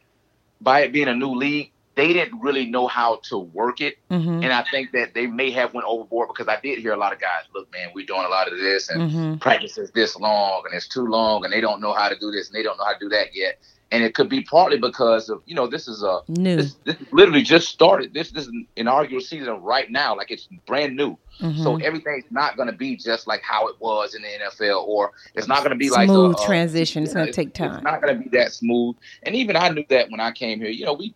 by 0.60 0.80
it 0.82 0.92
being 0.92 1.08
a 1.08 1.14
new 1.14 1.32
league, 1.34 1.72
they 1.96 2.12
didn't 2.12 2.40
really 2.40 2.66
know 2.66 2.86
how 2.86 3.20
to 3.28 3.38
work 3.38 3.80
it, 3.80 3.96
Mm-hmm. 4.10 4.42
and 4.42 4.52
I 4.52 4.64
think 4.70 4.92
that 4.92 5.14
they 5.14 5.26
may 5.26 5.50
have 5.52 5.74
went 5.74 5.86
overboard 5.86 6.28
because 6.28 6.48
I 6.48 6.60
did 6.60 6.78
hear 6.78 6.92
a 6.92 6.96
lot 6.98 7.12
of 7.12 7.20
guys, 7.20 7.44
look, 7.54 7.70
man, 7.72 7.90
we're 7.94 8.06
doing 8.06 8.24
a 8.24 8.28
lot 8.28 8.52
of 8.52 8.58
this, 8.58 8.88
and 8.90 9.02
Mm-hmm. 9.02 9.36
practice 9.40 9.78
is 9.78 9.90
this 9.92 10.16
long, 10.16 10.62
and 10.66 10.74
it's 10.74 10.88
too 10.88 11.06
long, 11.06 11.44
and 11.44 11.52
they 11.52 11.60
don't 11.60 11.80
know 11.80 11.92
how 11.92 12.08
to 12.08 12.18
do 12.18 12.30
this, 12.30 12.48
and 12.48 12.56
they 12.58 12.62
don't 12.62 12.78
know 12.78 12.84
how 12.84 12.92
to 12.94 12.98
do 13.00 13.08
that 13.10 13.28
yet, 13.34 13.58
and 13.92 14.02
it 14.02 14.14
could 14.14 14.28
be 14.28 14.40
partly 14.42 14.78
because 14.78 15.28
of 15.28 15.42
you 15.46 15.54
know 15.54 15.66
this 15.68 15.86
is 15.86 16.02
a 16.02 16.20
New. 16.28 16.56
this, 16.56 16.74
this 16.84 16.96
literally 17.12 17.42
just 17.42 17.68
started. 17.68 18.12
This 18.14 18.30
this 18.32 18.44
is 18.44 18.48
an 18.48 18.66
inaugural 18.76 19.20
season 19.20 19.60
right 19.62 19.88
now, 19.90 20.16
like 20.16 20.30
it's 20.32 20.48
brand 20.66 20.96
new. 20.96 21.16
Mhm. 21.40 21.62
So 21.62 21.76
everything's 21.76 22.24
not 22.30 22.56
going 22.56 22.68
to 22.68 22.74
be 22.74 22.96
just 22.96 23.26
like 23.26 23.42
how 23.42 23.68
it 23.68 23.76
was 23.80 24.14
in 24.14 24.22
the 24.22 24.28
NFL, 24.28 24.84
or 24.86 25.12
it's 25.34 25.46
not 25.46 25.58
going 25.58 25.70
to 25.70 25.76
be 25.76 25.90
like 25.90 26.08
Smooth 26.08 26.34
a, 26.38 26.42
a- 26.42 26.46
transition. 26.46 27.02
It's 27.04 27.12
gonna 27.14 27.32
take 27.32 27.52
time. 27.54 27.74
It's 27.74 27.82
not 27.84 28.00
going 28.02 28.16
to 28.16 28.28
be 28.28 28.36
that 28.38 28.52
smooth. 28.52 28.96
And 29.24 29.34
even 29.36 29.56
I 29.56 29.68
knew 29.68 29.84
that 29.90 30.10
when 30.10 30.20
I 30.20 30.32
came 30.32 30.58
here. 30.60 30.70
You 30.70 30.86
know, 30.86 30.94
we 30.94 31.14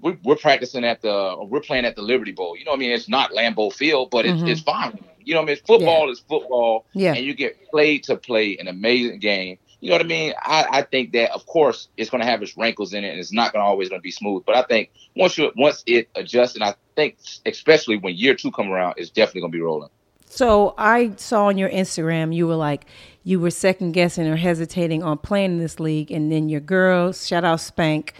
we're, 0.00 0.16
we're 0.24 0.36
practicing 0.36 0.84
at 0.84 1.00
the 1.02 1.36
we're 1.40 1.60
playing 1.60 1.84
at 1.84 1.96
the 1.96 2.02
Liberty 2.02 2.32
Bowl. 2.32 2.56
You 2.56 2.64
know, 2.64 2.70
what 2.72 2.76
I 2.78 2.80
mean, 2.80 2.90
it's 2.92 3.08
not 3.08 3.30
Lambeau 3.32 3.72
Field, 3.72 4.10
but 4.10 4.26
it's, 4.26 4.40
Mhm. 4.42 4.48
it's 4.48 4.60
fine. 4.60 4.98
You 5.24 5.34
know, 5.34 5.40
what 5.40 5.50
I 5.50 5.54
mean, 5.54 5.62
football 5.64 6.10
is 6.10 6.18
football, 6.28 6.84
Yeah. 6.94 7.14
and 7.14 7.24
you 7.24 7.34
get 7.34 7.56
played 7.70 8.02
to 8.04 8.16
play 8.16 8.56
an 8.58 8.66
amazing 8.68 9.20
game. 9.20 9.58
You 9.82 9.88
know 9.88 9.96
what 9.96 10.04
I 10.04 10.08
mean? 10.08 10.32
I, 10.40 10.66
I 10.70 10.82
think 10.82 11.10
that 11.14 11.32
of 11.32 11.44
course 11.46 11.88
it's 11.96 12.08
to 12.08 12.24
have 12.24 12.40
its 12.40 12.56
wrinkles 12.56 12.94
in 12.94 13.02
it, 13.02 13.08
and 13.08 13.18
it's 13.18 13.32
not 13.32 13.52
to 13.52 13.58
always 13.58 13.88
to 13.90 13.98
be 13.98 14.12
smooth. 14.12 14.44
But 14.46 14.56
I 14.56 14.62
think 14.62 14.90
once 15.16 15.36
you 15.36 15.50
once 15.56 15.82
it 15.86 16.08
adjusts, 16.14 16.54
and 16.54 16.62
I 16.62 16.76
think 16.94 17.18
especially 17.46 17.96
when 17.96 18.14
year 18.14 18.36
two 18.36 18.52
come 18.52 18.70
around, 18.70 18.94
it's 18.96 19.10
definitely 19.10 19.40
to 19.50 19.58
be 19.58 19.60
rolling. 19.60 19.90
So 20.26 20.74
I 20.78 21.10
saw 21.16 21.46
on 21.46 21.58
your 21.58 21.68
Instagram 21.68 22.32
you 22.32 22.46
were 22.46 22.54
like 22.54 22.86
you 23.24 23.40
were 23.40 23.50
second 23.50 23.90
guessing 23.90 24.28
or 24.28 24.36
hesitating 24.36 25.02
on 25.02 25.18
playing 25.18 25.50
in 25.50 25.58
this 25.58 25.80
league, 25.80 26.12
and 26.12 26.30
then 26.30 26.48
your 26.48 26.60
girls, 26.60 27.26
shout 27.26 27.42
out 27.42 27.58
Spank, 27.58 28.14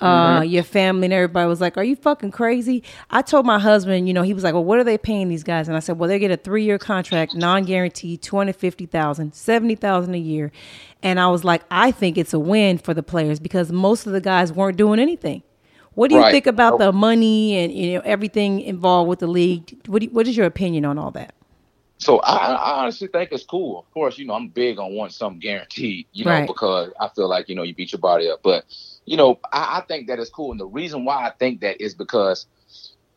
uh, 0.00 0.42
Mm-hmm. 0.42 0.46
your 0.46 0.62
family 0.64 1.06
and 1.06 1.14
everybody 1.14 1.48
was 1.48 1.60
like, 1.60 1.76
"Are 1.78 1.84
you 1.84 1.96
fucking 1.96 2.32
crazy?" 2.32 2.82
I 3.10 3.22
told 3.22 3.46
my 3.46 3.58
husband, 3.58 4.08
you 4.08 4.14
know, 4.14 4.22
he 4.22 4.34
was 4.34 4.44
like, 4.44 4.54
"Well, 4.54 4.64
what 4.64 4.78
are 4.78 4.84
they 4.84 4.98
paying 4.98 5.28
these 5.28 5.44
guys?" 5.44 5.68
And 5.68 5.76
I 5.76 5.80
said, 5.80 5.98
"Well, 5.98 6.08
they 6.08 6.18
get 6.18 6.30
a 6.30 6.36
three 6.36 6.64
year 6.64 6.78
contract, 6.78 7.34
non 7.34 7.64
guaranteed, 7.64 8.22
two 8.22 8.36
hundred 8.36 8.56
fifty 8.56 8.86
thousand, 8.86 9.34
seventy 9.34 9.76
thousand 9.76 10.14
a 10.14 10.18
year," 10.18 10.52
and 11.02 11.20
I 11.20 11.28
was 11.28 11.44
like, 11.44 11.62
"I 11.70 11.92
think 11.92 12.18
it's 12.18 12.34
a 12.34 12.40
win 12.40 12.78
for 12.78 12.94
the 12.94 13.02
players 13.02 13.40
because 13.40 13.72
most 13.72 14.06
of 14.06 14.12
the 14.12 14.20
guys 14.20 14.52
weren't 14.52 14.76
doing 14.76 15.00
anything." 15.00 15.42
What 15.94 16.08
do 16.10 16.16
you 16.16 16.22
Right. 16.22 16.24
think 16.24 16.46
about 16.46 16.78
the 16.78 16.92
money 16.92 17.56
and 17.56 17.72
you 17.72 17.94
know 17.94 18.02
everything 18.04 18.60
involved 18.60 19.08
with 19.08 19.20
the 19.20 19.28
league? 19.28 19.78
What 19.86 20.00
do 20.00 20.06
you, 20.06 20.12
what 20.12 20.26
is 20.28 20.36
your 20.36 20.46
opinion 20.46 20.84
on 20.84 20.98
all 20.98 21.12
that? 21.12 21.34
So 21.98 22.18
I, 22.20 22.52
I 22.54 22.80
honestly 22.82 23.08
think 23.08 23.32
it's 23.32 23.44
cool. 23.44 23.80
Of 23.80 23.90
course, 23.92 24.18
you 24.18 24.26
know, 24.26 24.34
I'm 24.34 24.48
big 24.48 24.78
on 24.78 24.94
wanting 24.94 25.12
something 25.12 25.40
guaranteed, 25.40 26.06
you 26.12 26.26
know, 26.26 26.42
Right. 26.42 26.46
because 26.46 26.92
I 27.00 27.08
feel 27.08 27.28
like, 27.28 27.48
you 27.48 27.54
know, 27.54 27.62
you 27.62 27.74
beat 27.74 27.92
your 27.92 28.00
body 28.00 28.28
up. 28.30 28.40
But, 28.42 28.64
you 29.06 29.16
know, 29.16 29.38
I, 29.52 29.78
I 29.78 29.80
think 29.86 30.08
that 30.08 30.18
is 30.18 30.30
cool. 30.30 30.50
And 30.50 30.60
the 30.60 30.66
reason 30.66 31.04
why 31.04 31.26
I 31.26 31.30
think 31.30 31.60
that 31.60 31.80
is 31.80 31.94
because 31.94 32.46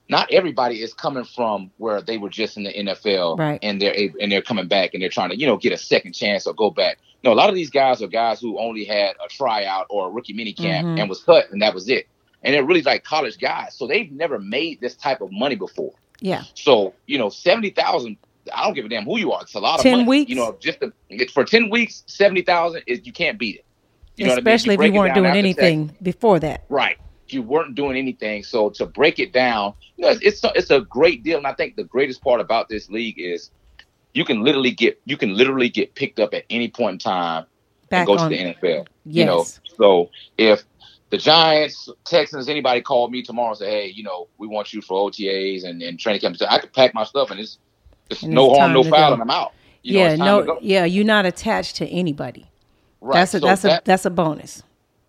not 0.10 0.32
everybody 0.32 0.82
is 0.82 0.94
coming 0.94 1.26
from 1.26 1.70
where 1.78 2.02
they 2.02 2.18
were 2.18 2.30
just 2.30 2.56
in 2.58 2.64
the 2.64 2.74
NFL 2.74 3.38
Right. 3.38 3.60
and 3.62 3.82
they're 3.82 3.94
able, 3.94 4.20
and 4.22 4.32
they're 4.32 4.42
coming 4.42 4.68
back 4.68 4.94
and 4.94 5.02
they're 5.04 5.10
trying 5.10 5.30
to, 5.32 5.38
you 5.38 5.46
know, 5.46 5.58
get 5.58 5.74
a 5.74 5.78
second 5.78 6.14
chance 6.14 6.48
or 6.48 6.54
go 6.54 6.70
back. 6.72 6.98
No, 7.24 7.34
a 7.34 7.36
lot 7.36 7.50
of 7.50 7.56
these 7.56 7.70
guys 7.70 8.02
are 8.02 8.08
guys 8.08 8.40
who 8.40 8.58
only 8.60 8.86
had 8.86 9.16
a 9.24 9.28
tryout 9.28 9.88
or 9.90 10.08
a 10.08 10.10
rookie 10.10 10.34
mini 10.34 10.54
camp 10.54 10.88
Mhm. 10.88 11.00
and 11.00 11.10
was 11.10 11.22
cut 11.24 11.52
and 11.52 11.62
that 11.62 11.74
was 11.74 11.90
it. 11.90 12.08
And 12.44 12.54
they're 12.54 12.64
really 12.64 12.84
like 12.84 13.04
college 13.04 13.38
guys. 13.40 13.74
So 13.76 13.88
they've 13.88 14.12
never 14.12 14.40
made 14.40 14.80
this 14.80 14.96
type 14.96 15.20
of 15.22 15.32
money 15.32 15.56
before. 15.56 15.94
Yeah. 16.22 16.44
So 16.54 16.94
you 17.06 17.18
know, 17.18 17.30
seventy 17.30 17.72
thousand. 17.72 18.18
I 18.56 18.64
don't 18.64 18.76
give 18.76 18.86
a 18.86 18.90
damn 18.90 19.04
who 19.04 19.18
you 19.20 19.34
are. 19.34 19.42
It's 19.42 19.56
a 19.56 19.60
lot 19.60 19.80
of 19.80 19.84
10 19.84 19.92
money. 19.92 20.08
weeks? 20.08 20.30
You 20.30 20.38
know, 20.38 20.56
just 20.62 20.80
to, 20.80 20.94
for 21.34 21.44
ten 21.44 21.70
weeks, 21.70 22.04
seventy 22.08 22.44
thousand 22.44 22.84
is 22.88 23.06
you 23.06 23.12
can't 23.12 23.38
beat 23.38 23.58
it. 23.58 23.66
You 24.18 24.26
know 24.26 24.32
what 24.32 24.40
I 24.40 24.42
mean? 24.42 24.56
Especially 24.56 24.76
if 24.76 24.82
you 24.82 25.00
weren't 25.00 25.16
doing 25.16 25.32
anything 25.32 25.96
before 26.02 26.40
that. 26.40 26.66
right? 26.70 26.98
You 27.30 27.42
weren't 27.42 27.76
doing 27.76 27.98
anything. 27.98 28.44
So 28.44 28.70
to 28.72 28.86
break 28.86 29.20
it 29.20 29.34
down, 29.34 29.74
you 29.98 30.06
know, 30.06 30.12
it's 30.12 30.22
it's 30.22 30.44
a, 30.44 30.52
it's 30.56 30.72
a 30.72 30.82
great 30.82 31.24
deal. 31.24 31.38
And 31.38 31.46
I 31.46 31.54
think 31.54 31.76
the 31.76 31.84
greatest 31.84 32.22
part 32.24 32.40
about 32.40 32.70
this 32.70 32.90
league 32.90 33.20
is 33.20 33.52
you 34.14 34.24
can 34.26 34.44
literally 34.44 34.72
get 34.72 35.00
you 35.06 35.18
can 35.18 35.36
literally 35.36 35.70
get 35.70 35.94
picked 35.94 36.20
up 36.20 36.34
at 36.34 36.46
any 36.50 36.70
point 36.70 36.94
in 36.94 37.00
time 37.00 37.46
Back 37.90 38.00
and 38.00 38.08
go 38.08 38.24
on. 38.24 38.32
to 38.32 38.38
the 38.38 38.44
NFL. 38.44 38.88
You 39.06 39.26
know, 39.26 39.46
so 39.78 40.10
if 40.38 40.64
the 41.10 41.18
Giants, 41.18 41.90
Texans, 42.06 42.50
anybody 42.50 42.82
called 42.82 43.12
me 43.12 43.22
tomorrow 43.22 43.50
and 43.50 43.58
say, 43.58 43.70
hey, 43.70 43.88
you 43.88 44.04
know, 44.04 44.28
we 44.38 44.48
want 44.48 44.74
you 44.74 44.82
for 44.82 45.10
OTAs 45.10 45.64
and, 45.64 45.82
and 45.82 46.00
training 46.00 46.22
camp, 46.22 46.38
I 46.50 46.60
could 46.60 46.74
pack 46.74 46.94
my 46.94 47.04
stuff 47.04 47.32
and 47.32 47.40
it's 47.40 47.60
it's 48.10 48.24
And 48.24 48.34
no 48.34 48.50
it's 48.50 48.58
harm, 48.58 48.74
no 48.74 48.84
foul, 48.84 49.10
go. 49.10 49.14
and 49.14 49.22
I'm 49.22 49.30
out. 49.30 49.54
You 49.84 50.00
yeah, 50.00 50.16
time 50.16 50.20
no, 50.20 50.60
yeah, 50.62 50.86
you're 50.86 51.06
not 51.06 51.26
attached 51.26 51.78
to 51.78 51.88
anybody. 51.88 52.46
Right. 53.02 53.16
That's 53.16 53.34
a 53.36 53.40
so 53.40 53.46
that's 53.48 53.62
that- 53.64 53.82
a 53.82 53.86
that's 53.86 54.06
a 54.06 54.10
bonus. 54.10 54.64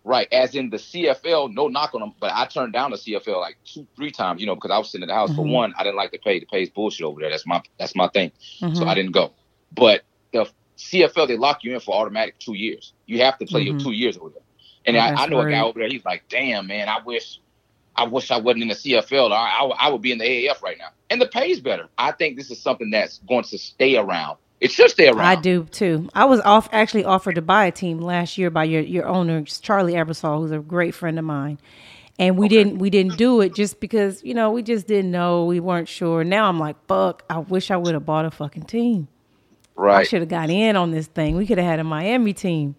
Right, 0.05 0.27
as 0.33 0.55
in 0.55 0.71
the 0.71 0.79
CFL, 0.79 1.53
no 1.53 1.69
knock 1.69 1.95
on 1.95 2.01
them, 2.01 2.15
but 2.19 2.33
I 2.33 2.47
turned 2.47 2.73
down 2.73 2.93
the 2.93 2.97
CFL 2.97 3.41
like 3.41 3.59
two, 3.67 3.87
three 3.95 4.11
times, 4.11 4.41
you 4.41 4.47
know, 4.47 4.55
because 4.55 4.71
I 4.71 4.79
was 4.79 4.89
sitting 4.91 5.03
in 5.03 5.09
the 5.09 5.15
house. 5.15 5.35
For 5.35 5.45
Mhm. 5.45 5.53
one, 5.53 5.75
I 5.77 5.83
didn't 5.83 5.97
like 5.97 6.13
the 6.13 6.19
pay. 6.19 6.39
The 6.41 6.47
pay's 6.47 6.71
bullshit 6.71 7.05
over 7.05 7.21
there. 7.21 7.29
That's 7.29 7.47
my 7.47 7.61
that's 7.79 7.95
my 7.95 8.09
thing. 8.09 8.33
So 8.61 8.67
Mhm. 8.69 8.87
I 8.87 8.95
didn't 8.95 9.13
go. 9.13 9.33
But 9.75 10.05
the 10.33 10.51
CFL, 10.77 11.27
they 11.27 11.37
lock 11.37 11.63
you 11.63 11.75
in 11.75 11.81
for 11.81 11.95
automatic 11.95 12.39
two 12.39 12.55
years. 12.55 12.95
You 13.07 13.21
have 13.23 13.37
to 13.39 13.45
play 13.47 13.63
Mhm. 13.63 13.67
your 13.67 13.81
two 13.81 13.91
years 13.93 14.17
over 14.17 14.31
there. 14.31 14.43
And 14.87 14.97
Oh, 14.97 15.01
I, 15.01 15.25
I 15.25 15.27
know 15.27 15.41
a 15.41 15.51
guy 15.51 15.61
over 15.61 15.79
there. 15.79 15.89
He's 15.89 16.05
like, 16.07 16.23
"Damn, 16.31 16.69
man, 16.69 16.89
I 16.89 17.01
wish, 17.05 17.41
I 17.97 18.05
wish 18.05 18.31
I 18.31 18.39
wasn't 18.39 18.63
in 18.63 18.69
the 18.69 18.75
CFL. 18.77 19.31
I, 19.33 19.37
I, 19.61 19.65
I 19.89 19.89
would 19.91 20.01
be 20.01 20.13
in 20.13 20.19
the 20.19 20.25
AAF 20.25 20.63
right 20.63 20.79
now, 20.79 20.89
and 21.11 21.21
the 21.21 21.27
pay's 21.27 21.61
better. 21.61 21.89
I 21.99 22.13
think 22.13 22.37
this 22.39 22.51
is 22.51 22.59
something 22.63 22.91
that's 22.91 23.19
going 23.29 23.45
to 23.45 23.59
stay 23.59 23.97
around. 23.97 24.39
It 24.61 24.71
just 24.73 24.97
there 24.97 25.13
around. 25.15 25.21
I 25.27 25.37
do 25.37 25.65
too. 25.65 26.09
I 26.15 26.25
was 26.25 26.41
off 26.41 26.69
actually 26.73 27.05
offered 27.05 27.37
to 27.37 27.43
buy 27.43 27.67
a 27.67 27.71
team 27.71 28.01
last 28.01 28.37
year 28.39 28.51
by 28.51 28.65
your 28.65 28.83
your 28.83 29.07
owner 29.07 29.43
Charlie 29.45 29.93
Ebersol, 29.93 30.41
who's 30.41 30.51
a 30.51 30.59
great 30.59 30.95
friend 30.95 31.17
of 31.19 31.25
mine, 31.25 31.59
and 32.19 32.37
we 32.37 32.49
didn't 32.49 32.79
we 32.79 32.91
didn't 32.91 33.17
do 33.17 33.41
it 33.41 33.55
just 33.55 33.79
because 33.79 34.23
you 34.25 34.35
know 34.35 34.51
we 34.51 34.63
just 34.63 34.89
didn't 34.89 35.13
know 35.13 35.45
we 35.45 35.61
weren't 35.61 35.89
sure. 35.89 36.25
Now 36.25 36.49
I'm 36.49 36.59
like, 36.59 36.77
fuck, 36.87 37.23
I 37.31 37.39
wish 37.39 37.71
I 37.71 37.77
would 37.77 37.95
have 37.95 38.05
bought 38.05 38.25
a 38.25 38.31
fucking 38.33 38.65
team. 38.65 39.07
Right, 39.77 40.01
I 40.01 40.03
should 40.03 40.23
have 40.23 40.29
got 40.29 40.51
in 40.51 40.75
on 40.75 40.91
this 40.91 41.07
thing. 41.07 41.37
We 41.37 41.47
could 41.47 41.59
have 41.59 41.67
had 41.67 41.79
a 41.79 41.85
Miami 41.85 42.33
team. 42.33 42.75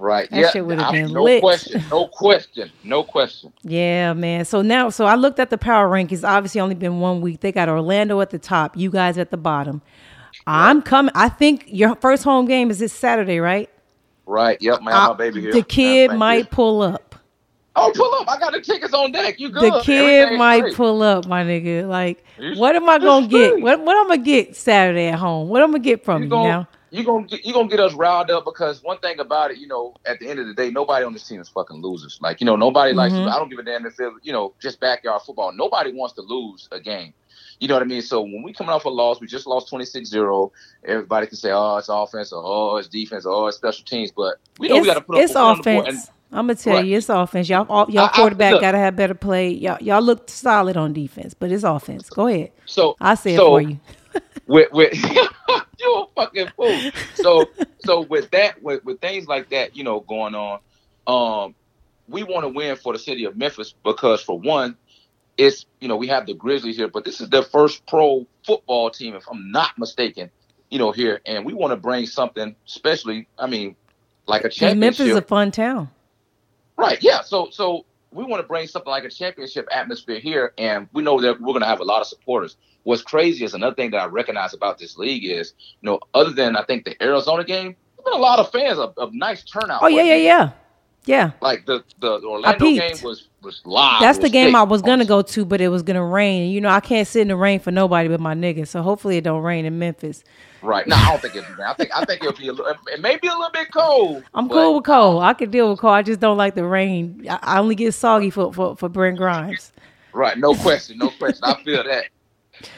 right. 0.00 0.28
that 0.30 0.36
yeah, 0.36 0.50
shit 0.50 0.66
would've 0.66 0.90
been 0.90 1.12
no 1.12 1.22
lit. 1.22 1.40
question, 1.42 1.80
no 1.92 2.08
question, 2.12 2.72
no 2.82 3.04
question. 3.04 3.52
Yeah, 3.62 4.14
man. 4.14 4.44
So 4.44 4.60
now, 4.62 4.90
so 4.90 5.04
I 5.04 5.14
looked 5.14 5.38
at 5.38 5.50
the 5.50 5.58
power 5.58 5.88
rankings. 5.88 6.28
Obviously, 6.28 6.60
only 6.60 6.74
been 6.74 6.98
one 6.98 7.20
week. 7.20 7.38
They 7.38 7.52
got 7.52 7.68
Orlando 7.68 8.20
at 8.20 8.30
the 8.30 8.38
top. 8.40 8.76
You 8.76 8.90
guys 8.90 9.16
at 9.16 9.30
the 9.30 9.36
bottom. 9.36 9.80
I'm 10.46 10.82
coming. 10.82 11.12
I 11.14 11.28
think 11.28 11.64
your 11.68 11.94
first 11.96 12.22
home 12.24 12.46
game 12.46 12.70
is 12.70 12.78
this 12.78 12.92
Saturday, 12.92 13.40
right? 13.40 13.70
Right. 14.26 14.60
Yep, 14.60 14.82
man. 14.82 14.94
Uh, 14.94 15.08
my 15.08 15.14
baby 15.14 15.40
here. 15.40 15.52
The 15.52 15.62
kid 15.62 16.12
might 16.12 16.34
you. 16.36 16.44
pull 16.46 16.82
up. 16.82 17.14
Oh, 17.76 17.90
pull 17.94 18.14
up! 18.14 18.28
I 18.28 18.38
got 18.38 18.52
the 18.52 18.60
tickets 18.60 18.94
on 18.94 19.10
deck. 19.10 19.40
You 19.40 19.48
good? 19.50 19.72
The 19.72 19.80
kid 19.80 20.04
Everything's 20.04 20.38
might 20.38 20.60
great. 20.60 20.74
pull 20.76 21.02
up, 21.02 21.26
my 21.26 21.42
nigga. 21.42 21.88
Like, 21.88 22.24
You- 22.38 22.54
what 22.56 22.76
am 22.76 22.88
I 22.88 22.98
gonna 23.00 23.26
get? 23.26 23.60
What 23.60 23.80
what 23.80 23.96
I'm 23.96 24.06
gonna 24.08 24.22
get 24.22 24.54
Saturday 24.54 25.06
at 25.08 25.18
home? 25.18 25.48
What 25.48 25.60
am 25.60 25.66
I'm 25.66 25.72
gonna 25.72 25.82
get 25.82 26.04
from 26.04 26.22
You 26.22 26.26
you, 26.26 26.30
gonna 26.30 26.48
now? 26.48 26.68
you 26.92 27.02
gonna 27.02 27.26
get 27.26 27.44
you 27.44 27.52
gonna 27.52 27.66
get 27.68 27.80
us 27.80 27.92
riled 27.94 28.30
up 28.30 28.44
because 28.44 28.80
one 28.84 28.98
thing 28.98 29.18
about 29.18 29.50
it, 29.50 29.58
you 29.58 29.66
know, 29.66 29.92
at 30.06 30.20
the 30.20 30.28
end 30.28 30.38
of 30.38 30.46
the 30.46 30.54
day, 30.54 30.70
nobody 30.70 31.04
on 31.04 31.12
this 31.12 31.26
team 31.26 31.40
is 31.40 31.48
fucking 31.48 31.82
losers. 31.82 32.16
Like, 32.22 32.40
you 32.40 32.44
know, 32.44 32.54
nobody 32.54 32.92
likes. 32.92 33.12
Mhm. 33.12 33.28
I 33.28 33.36
don't 33.40 33.48
give 33.50 33.58
a 33.58 33.64
damn 33.64 33.84
if 33.86 33.98
it, 33.98 34.12
you 34.22 34.32
know, 34.32 34.54
just 34.62 34.78
backyard 34.78 35.22
football. 35.22 35.50
Nobody 35.52 35.92
wants 35.92 36.14
to 36.14 36.22
lose 36.22 36.68
a 36.70 36.78
game. 36.78 37.12
You 37.60 37.68
know 37.68 37.74
what 37.74 37.82
I 37.82 37.86
mean? 37.86 38.02
So 38.02 38.20
when 38.20 38.42
we 38.42 38.52
coming 38.52 38.70
off 38.72 38.84
a 38.84 38.88
loss, 38.88 39.20
we 39.20 39.26
just 39.26 39.46
lost 39.46 39.70
26-0. 39.70 40.50
Everybody 40.86 41.26
can 41.26 41.36
say, 41.36 41.50
"Oh, 41.52 41.76
it's 41.76 41.88
offense," 41.88 42.32
or 42.32 42.42
"Oh, 42.44 42.76
it's 42.76 42.88
defense," 42.88 43.24
or 43.26 43.32
"Oh, 43.32 43.46
it's 43.46 43.56
special 43.56 43.84
teams," 43.84 44.10
but 44.10 44.36
we 44.58 44.68
know 44.68 44.78
we 44.80 44.86
got 44.86 44.94
to 44.94 45.00
put 45.00 45.16
up 45.16 45.22
it's 45.22 45.32
put 45.32 45.40
on 45.40 45.56
the 45.58 45.62
board. 45.62 45.88
offense. 45.88 46.10
I'm 46.32 46.46
gonna 46.48 46.56
tell 46.56 46.76
Right. 46.76 46.84
you, 46.86 46.96
it's 46.98 47.08
offense. 47.08 47.48
Y'all, 47.48 47.64
all, 47.68 47.88
y'all 47.88 48.06
I- 48.12 48.16
quarterback 48.16 48.60
gotta 48.60 48.78
have 48.78 48.96
better 48.96 49.14
play. 49.14 49.50
Y'all, 49.50 49.78
y'all 49.80 50.02
look 50.02 50.28
solid 50.28 50.76
on 50.76 50.92
defense, 50.92 51.32
but 51.32 51.52
it's 51.52 51.62
offense. 51.62 52.10
Go 52.10 52.26
ahead. 52.26 52.50
So 52.66 52.96
I 53.00 53.14
say 53.14 53.36
so, 53.36 53.56
it 53.56 53.62
for 53.62 53.70
you. 53.70 53.80
with 54.48 54.72
with 54.72 54.94
you 55.78 55.94
a 55.94 56.06
fucking 56.16 56.48
fool. 56.56 56.90
So 57.14 57.44
so 57.84 58.00
with 58.00 58.30
that 58.32 58.60
with, 58.62 58.84
with 58.84 59.00
things 59.00 59.28
like 59.28 59.48
that, 59.50 59.76
you 59.76 59.84
know, 59.84 60.00
going 60.00 60.34
on, 60.34 60.58
um, 61.06 61.54
we 62.08 62.24
want 62.24 62.42
to 62.44 62.48
win 62.48 62.74
for 62.76 62.92
the 62.92 62.98
city 62.98 63.24
of 63.24 63.36
Memphis 63.36 63.74
because 63.84 64.20
for 64.20 64.38
one, 64.38 64.76
it's 65.36 65.66
you 65.80 65.88
know 65.88 65.96
we 65.96 66.08
have 66.08 66.26
the 66.26 66.34
Grizzlies 66.34 66.76
here, 66.76 66.88
but 66.88 67.04
this 67.04 67.20
is 67.20 67.28
their 67.28 67.42
first 67.42 67.86
pro 67.86 68.26
football 68.46 68.90
team, 68.90 69.14
if 69.14 69.24
I'm 69.30 69.50
not 69.50 69.78
mistaken, 69.78 70.30
you 70.70 70.78
know 70.78 70.92
here, 70.92 71.20
and 71.26 71.44
we 71.44 71.52
want 71.52 71.72
to 71.72 71.76
bring 71.76 72.06
something, 72.06 72.54
especially, 72.66 73.28
I 73.38 73.46
mean, 73.46 73.76
like 74.26 74.44
a 74.44 74.48
championship. 74.48 74.78
Memphis 74.78 75.06
is 75.08 75.16
a 75.16 75.22
fun 75.22 75.50
town. 75.50 75.90
Right. 76.76 77.02
Yeah. 77.02 77.22
So 77.22 77.48
so 77.50 77.84
we 78.12 78.24
want 78.24 78.42
to 78.42 78.46
bring 78.46 78.66
something 78.66 78.90
like 78.90 79.04
a 79.04 79.10
championship 79.10 79.68
atmosphere 79.70 80.18
here, 80.20 80.52
and 80.56 80.88
we 80.92 81.02
know 81.02 81.20
that 81.20 81.40
we're 81.40 81.52
going 81.52 81.60
to 81.60 81.66
have 81.66 81.80
a 81.80 81.84
lot 81.84 82.00
of 82.00 82.06
supporters. 82.06 82.56
What's 82.84 83.02
crazy 83.02 83.44
is 83.44 83.54
another 83.54 83.74
thing 83.74 83.90
that 83.92 84.02
I 84.02 84.06
recognize 84.06 84.54
about 84.54 84.78
this 84.78 84.98
league 84.98 85.24
is, 85.24 85.54
you 85.80 85.90
know, 85.90 86.00
other 86.12 86.30
than 86.30 86.56
I 86.56 86.64
think 86.64 86.84
the 86.84 87.02
Arizona 87.02 87.42
game, 87.44 87.76
there's 87.96 88.04
been 88.04 88.14
a 88.14 88.22
lot 88.22 88.38
of 88.38 88.52
fans 88.52 88.78
of, 88.78 88.94
of 88.98 89.14
nice 89.14 89.42
turnout. 89.42 89.82
Oh 89.82 89.86
yeah, 89.86 90.02
yeah, 90.02 90.16
yeah, 90.16 90.50
yeah. 91.06 91.30
Like 91.40 91.66
the 91.66 91.82
the 92.00 92.20
Orlando 92.20 92.64
game 92.64 92.96
was 93.02 93.28
was 93.44 93.60
live. 93.64 94.00
That's 94.00 94.18
the 94.18 94.28
game. 94.28 94.56
I 94.56 94.62
was 94.62 94.82
gonna 94.82 95.04
go 95.04 95.22
to, 95.22 95.44
but 95.44 95.60
it 95.60 95.68
was 95.68 95.82
gonna 95.82 96.04
rain. 96.04 96.50
You 96.50 96.60
know, 96.60 96.70
I 96.70 96.80
can't 96.80 97.06
sit 97.06 97.22
in 97.22 97.28
the 97.28 97.36
rain 97.36 97.60
for 97.60 97.70
nobody 97.70 98.08
but 98.08 98.20
my 98.20 98.34
niggas. 98.34 98.68
So 98.68 98.82
hopefully 98.82 99.18
it 99.18 99.24
don't 99.24 99.42
rain 99.42 99.64
in 99.64 99.78
Memphis. 99.78 100.24
Right. 100.62 100.86
No, 100.86 100.96
I 100.96 101.10
don't 101.10 101.20
think 101.20 101.36
it'll 101.36 101.54
be. 101.54 101.62
I 101.62 101.74
think 101.74 101.90
I 101.94 102.04
think 102.04 102.22
it'll 102.22 102.36
be 102.36 102.48
a 102.48 102.52
little. 102.52 102.74
It 102.88 103.00
may 103.00 103.18
be 103.18 103.28
a 103.28 103.32
little 103.32 103.50
bit 103.52 103.70
cold. 103.70 104.24
I'm 104.34 104.48
but- 104.48 104.54
cool 104.54 104.74
with 104.76 104.84
cold. 104.84 105.22
I 105.22 105.34
can 105.34 105.50
deal 105.50 105.70
with 105.70 105.78
cold. 105.78 105.94
I 105.94 106.02
just 106.02 106.20
don't 106.20 106.38
like 106.38 106.54
the 106.54 106.64
rain. 106.64 107.26
I, 107.28 107.38
I 107.42 107.58
only 107.58 107.74
get 107.74 107.92
soggy 107.92 108.30
for, 108.30 108.52
for 108.52 108.76
for 108.76 108.88
Brent 108.88 109.18
Grimes. 109.18 109.72
Right, 110.12 110.38
no 110.38 110.54
question, 110.54 110.98
no 110.98 111.10
question. 111.10 111.42
I 111.42 111.62
feel 111.64 111.82
that. 111.84 112.04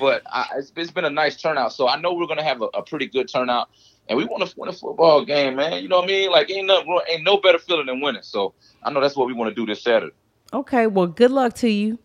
But 0.00 0.22
I, 0.32 0.46
it's, 0.56 0.72
it's 0.74 0.90
been 0.90 1.04
a 1.04 1.10
nice 1.10 1.40
turnout, 1.40 1.72
so 1.72 1.86
I 1.86 2.00
know 2.00 2.14
we're 2.14 2.26
gonna 2.26 2.42
have 2.42 2.62
a, 2.62 2.66
a 2.74 2.82
pretty 2.82 3.06
good 3.06 3.28
turnout, 3.28 3.68
and 4.08 4.16
we 4.16 4.24
want 4.24 4.48
to 4.48 4.54
win 4.58 4.70
a 4.70 4.72
football 4.72 5.24
game, 5.24 5.56
man. 5.56 5.82
You 5.82 5.88
know 5.88 5.96
what 5.96 6.04
I 6.04 6.08
mean? 6.08 6.30
Like 6.30 6.50
ain't 6.50 6.66
nothing, 6.66 6.98
ain't 7.10 7.24
no 7.24 7.36
better 7.38 7.58
feeling 7.58 7.86
than 7.86 8.00
winning. 8.00 8.22
So 8.22 8.54
I 8.82 8.90
know 8.90 9.00
that's 9.00 9.16
what 9.16 9.26
we 9.26 9.34
want 9.34 9.50
to 9.50 9.54
do 9.54 9.66
this 9.66 9.82
Saturday. 9.82 10.14
Okay, 10.52 10.86
well, 10.86 11.06
good 11.06 11.30
luck 11.30 11.54
to 11.56 11.68
you. 11.68 11.98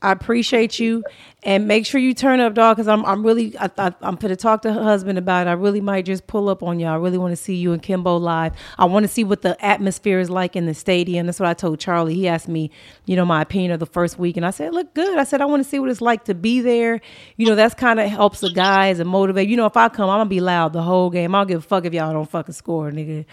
I 0.00 0.12
appreciate 0.12 0.78
you, 0.78 1.02
and 1.42 1.66
make 1.66 1.84
sure 1.84 2.00
you 2.00 2.14
turn 2.14 2.38
up, 2.38 2.54
dog. 2.54 2.76
Because 2.76 2.86
I'm 2.86 3.04
I'm 3.04 3.26
really 3.26 3.58
I, 3.58 3.68
I, 3.78 3.92
I'm 4.00 4.14
gonna 4.14 4.36
talk 4.36 4.62
to 4.62 4.72
her 4.72 4.82
husband 4.82 5.18
about 5.18 5.48
it. 5.48 5.50
I 5.50 5.54
really 5.54 5.80
might 5.80 6.04
just 6.04 6.28
pull 6.28 6.48
up 6.48 6.62
on 6.62 6.78
y'all. 6.78 6.90
I 6.90 6.96
really 6.96 7.18
want 7.18 7.32
to 7.32 7.36
see 7.36 7.56
you 7.56 7.72
and 7.72 7.82
Kimbo 7.82 8.16
live. 8.16 8.52
I 8.78 8.84
want 8.84 9.02
to 9.02 9.08
see 9.08 9.24
what 9.24 9.42
the 9.42 9.62
atmosphere 9.64 10.20
is 10.20 10.30
like 10.30 10.54
in 10.54 10.66
the 10.66 10.74
stadium. 10.74 11.26
That's 11.26 11.40
what 11.40 11.48
I 11.48 11.54
told 11.54 11.80
Charlie. 11.80 12.14
He 12.14 12.28
asked 12.28 12.46
me, 12.46 12.70
you 13.06 13.16
know, 13.16 13.24
my 13.24 13.42
opinion 13.42 13.72
of 13.72 13.80
the 13.80 13.86
first 13.86 14.20
week, 14.20 14.36
and 14.36 14.46
I 14.46 14.50
said, 14.50 14.72
look 14.72 14.94
good. 14.94 15.18
I 15.18 15.24
said 15.24 15.40
I 15.40 15.46
want 15.46 15.64
to 15.64 15.68
see 15.68 15.80
what 15.80 15.90
it's 15.90 16.00
like 16.00 16.26
to 16.26 16.34
be 16.34 16.60
there. 16.60 17.00
You 17.36 17.46
know, 17.46 17.56
that's 17.56 17.74
kind 17.74 17.98
of 17.98 18.08
helps 18.08 18.38
the 18.38 18.50
guys 18.50 19.00
and 19.00 19.10
motivate. 19.10 19.48
You 19.48 19.56
know, 19.56 19.66
if 19.66 19.76
I 19.76 19.88
come, 19.88 20.08
I'm 20.08 20.20
gonna 20.20 20.30
be 20.30 20.40
loud 20.40 20.74
the 20.74 20.82
whole 20.82 21.10
game. 21.10 21.34
I 21.34 21.40
don't 21.40 21.48
give 21.48 21.58
a 21.58 21.66
fuck 21.66 21.84
if 21.84 21.92
y'all 21.92 22.12
don't 22.12 22.30
fucking 22.30 22.54
score, 22.54 22.92
nigga. 22.92 23.24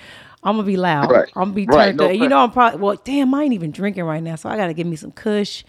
I'm 0.46 0.56
gonna 0.56 0.64
be 0.68 0.78
loud. 0.78 1.12
Right. 1.12 1.28
I'm 1.36 1.46
gonna 1.46 1.54
be 1.54 1.66
Right, 1.66 1.86
turned 1.88 1.98
no 1.98 2.06
up. 2.06 2.16
You 2.16 2.30
know, 2.30 2.38
I'm 2.38 2.52
probably 2.52 2.80
well. 2.80 3.02
Damn, 3.04 3.34
I 3.34 3.44
ain't 3.44 3.54
even 3.54 3.72
drinking 3.72 4.04
right 4.04 4.22
now, 4.22 4.36
so 4.36 4.48
I 4.48 4.56
gotta 4.56 4.74
give 4.74 4.86
me 4.88 4.96
some 4.96 5.12
Kush. 5.12 5.64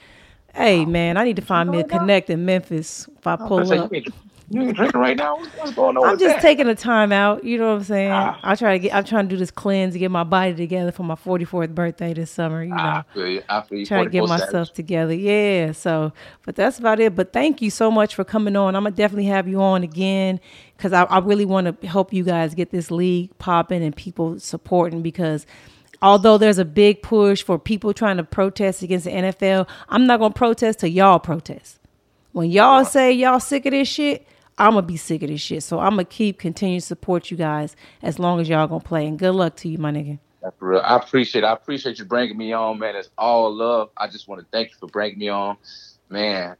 Hey 0.54 0.84
man, 0.84 1.16
I 1.16 1.24
need 1.24 1.36
to 1.36 1.42
find 1.42 1.70
me 1.70 1.80
a 1.80 1.84
connect 1.84 2.30
in 2.30 2.44
Memphis 2.44 3.08
if 3.18 3.26
I 3.26 3.36
pull 3.36 3.72
I 3.72 3.78
up. 3.78 3.90
you, 3.92 3.96
ain't, 3.98 4.08
you 4.48 4.62
ain't 4.62 4.76
drinking 4.76 5.00
right 5.00 5.16
now. 5.16 5.36
What's, 5.36 5.54
what's 5.56 5.72
going 5.74 5.96
on? 5.96 6.04
I'm 6.04 6.10
with 6.12 6.20
just 6.20 6.36
that? 6.36 6.42
taking 6.42 6.66
a 6.68 6.74
time 6.74 7.12
out. 7.12 7.44
You 7.44 7.58
know 7.58 7.68
what 7.70 7.78
I'm 7.78 7.84
saying? 7.84 8.12
Ah. 8.12 8.38
I 8.42 8.54
try 8.54 8.72
to 8.72 8.78
get. 8.78 8.94
I'm 8.94 9.04
trying 9.04 9.28
to 9.28 9.34
do 9.34 9.38
this 9.38 9.50
cleanse 9.50 9.94
to 9.94 9.98
get 9.98 10.10
my 10.10 10.24
body 10.24 10.54
together 10.54 10.92
for 10.92 11.02
my 11.02 11.14
44th 11.14 11.74
birthday 11.74 12.14
this 12.14 12.30
summer. 12.30 12.62
You 12.62 12.70
know, 12.70 12.76
I 12.76 13.04
feel 13.12 13.28
you. 13.28 13.42
I 13.48 13.60
feel 13.62 13.78
you. 13.78 13.86
trying 13.86 14.04
to 14.04 14.10
get 14.10 14.22
myself 14.22 14.50
Saturdays. 14.68 14.70
together. 14.70 15.14
Yeah. 15.14 15.72
So, 15.72 16.12
but 16.44 16.54
that's 16.54 16.78
about 16.78 17.00
it. 17.00 17.14
But 17.14 17.32
thank 17.32 17.60
you 17.60 17.70
so 17.70 17.90
much 17.90 18.14
for 18.14 18.24
coming 18.24 18.56
on. 18.56 18.76
I'm 18.76 18.84
gonna 18.84 18.94
definitely 18.94 19.26
have 19.26 19.48
you 19.48 19.60
on 19.60 19.82
again 19.82 20.40
because 20.76 20.92
I, 20.92 21.04
I 21.04 21.18
really 21.18 21.44
want 21.44 21.80
to 21.80 21.86
help 21.86 22.12
you 22.12 22.24
guys 22.24 22.54
get 22.54 22.70
this 22.70 22.90
league 22.90 23.36
popping 23.38 23.82
and 23.82 23.94
people 23.94 24.38
supporting 24.38 25.02
because. 25.02 25.46
Although 26.02 26.36
there's 26.36 26.58
a 26.58 26.64
big 26.66 27.00
push 27.00 27.42
for 27.42 27.58
people 27.58 27.94
trying 27.94 28.18
to 28.18 28.22
protest 28.22 28.82
against 28.82 29.06
the 29.06 29.12
NFL, 29.12 29.66
I'm 29.88 30.06
not 30.06 30.20
gonna 30.20 30.34
protest 30.34 30.80
till 30.80 30.90
y'all 30.90 31.18
protest. 31.18 31.78
When 32.32 32.50
y'all 32.50 32.84
say 32.84 33.12
y'all 33.12 33.40
sick 33.40 33.64
of 33.64 33.70
this 33.70 33.88
shit, 33.88 34.26
I'm 34.58 34.72
gonna 34.72 34.82
be 34.82 34.98
sick 34.98 35.22
of 35.22 35.30
this 35.30 35.40
shit. 35.40 35.62
So 35.62 35.80
I'm 35.80 35.92
gonna 35.92 36.04
keep 36.04 36.38
continue 36.38 36.80
to 36.80 36.86
support 36.86 37.30
you 37.30 37.38
guys 37.38 37.76
as 38.02 38.18
long 38.18 38.40
as 38.40 38.48
y'all 38.48 38.66
gonna 38.66 38.80
play. 38.80 39.06
And 39.06 39.18
good 39.18 39.32
luck 39.32 39.56
to 39.56 39.70
you, 39.70 39.78
my 39.78 39.90
nigga. 39.90 40.18
That's 40.42 40.60
real. 40.60 40.80
I 40.84 40.96
appreciate. 40.96 41.44
it. 41.44 41.46
I 41.46 41.52
appreciate 41.52 41.98
you 41.98 42.04
bringing 42.04 42.36
me 42.36 42.52
on, 42.52 42.78
man. 42.78 42.94
It's 42.94 43.10
all 43.18 43.52
love. 43.52 43.90
I 43.96 44.06
just 44.06 44.28
want 44.28 44.40
to 44.40 44.46
thank 44.52 44.70
you 44.70 44.76
for 44.78 44.86
bringing 44.86 45.18
me 45.18 45.28
on, 45.28 45.56
man. 46.08 46.56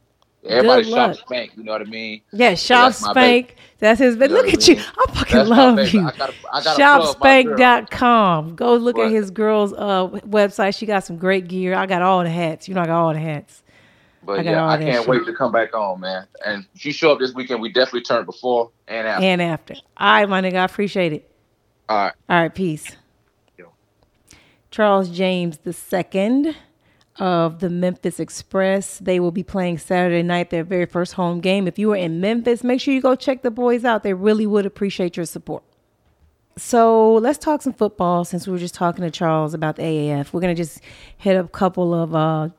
Everybody 0.49 0.83
Good 0.83 0.89
shop 0.91 1.07
luck. 1.09 1.17
spank. 1.19 1.51
You 1.57 1.63
know 1.63 1.71
what 1.73 1.81
I 1.81 1.85
mean? 1.85 2.21
Yeah, 2.31 2.55
Shop 2.55 2.87
that's. 2.93 2.99
Spank. 3.09 3.55
That's 3.79 3.99
his. 3.99 4.15
But 4.17 4.29
You 4.29 4.35
know 4.37 4.41
look 4.43 4.53
at 4.53 4.67
you. 4.67 4.75
I 4.77 5.11
fucking 5.13 5.37
That's 5.37 5.49
love 5.49 5.93
you. 5.93 6.01
I 6.07 6.11
gotta- 6.17 6.33
I 6.51 6.63
gotta 6.63 7.13
plug 7.13 7.19
my 7.19 7.43
girl. 7.43 7.55
Shopspank.com. 7.57 8.55
Go 8.55 8.75
look 8.75 8.97
at 8.97 9.11
his 9.11 9.29
girl's 9.31 9.73
uh, 9.73 10.07
website. 10.27 10.77
She 10.77 10.85
got 10.85 11.03
some 11.03 11.17
great 11.17 11.47
gear. 11.47 11.75
I 11.75 11.85
got 11.85 12.01
all 12.01 12.23
the 12.23 12.29
hats. 12.29 12.67
You 12.67 12.73
know, 12.75 12.81
I 12.81 12.85
got 12.87 12.99
all 13.01 13.13
the 13.13 13.19
hats. 13.19 13.63
But 14.23 14.39
I 14.39 14.43
got 14.43 14.49
yeah, 14.51 14.67
I 14.67 14.77
can't 14.77 14.95
shit. 15.03 15.07
wait 15.07 15.25
to 15.25 15.33
come 15.33 15.51
back 15.51 15.73
on, 15.73 15.99
man. 16.01 16.25
And 16.45 16.65
if 16.75 16.85
you 16.85 16.91
show 16.91 17.11
up 17.13 17.19
this 17.19 17.33
weekend, 17.33 17.61
we 17.61 17.71
definitely 17.71 18.01
turn 18.01 18.25
before 18.25 18.71
and 18.87 19.07
after. 19.07 19.23
And 19.25 19.41
after. 19.41 19.75
All 19.95 20.13
right, 20.13 20.27
my 20.27 20.41
nigga. 20.41 20.55
I 20.55 20.63
appreciate 20.65 21.13
it. 21.13 21.31
All 21.87 21.97
right. 21.97 22.13
All 22.29 22.41
right, 22.41 22.53
peace. 22.53 22.95
Yo. 23.57 23.67
Charles 24.71 25.09
James 25.09 25.59
II 25.65 26.55
of 27.19 27.59
the 27.59 27.69
Memphis 27.69 28.19
Express. 28.19 28.99
They 28.99 29.19
will 29.19 29.31
be 29.31 29.43
playing 29.43 29.77
Saturday 29.79 30.23
night, 30.23 30.49
their 30.49 30.63
very 30.63 30.85
first 30.85 31.13
home 31.13 31.39
game. 31.39 31.67
If 31.67 31.79
you 31.79 31.91
are 31.93 31.97
in 31.97 32.19
Memphis, 32.21 32.63
make 32.63 32.81
sure 32.81 32.93
you 32.93 33.01
go 33.01 33.15
check 33.15 33.41
the 33.41 33.51
boys 33.51 33.85
out. 33.85 34.03
They 34.03 34.13
really 34.13 34.45
would 34.45 34.65
appreciate 34.65 35.17
your 35.17 35.25
support. 35.25 35.63
So 36.57 37.13
let's 37.15 37.37
talk 37.37 37.61
some 37.61 37.73
football 37.73 38.25
since 38.25 38.47
we 38.47 38.53
were 38.53 38.59
just 38.59 38.73
talking 38.73 39.03
to 39.03 39.11
Charles 39.11 39.53
about 39.53 39.75
the 39.75 39.83
AAF. 39.83 40.33
We're 40.33 40.41
going 40.41 40.55
to 40.55 40.61
just 40.61 40.81
hit 41.15 41.35
a 41.37 41.47
couple 41.47 41.93
of 41.93 42.15
uh, 42.15 42.49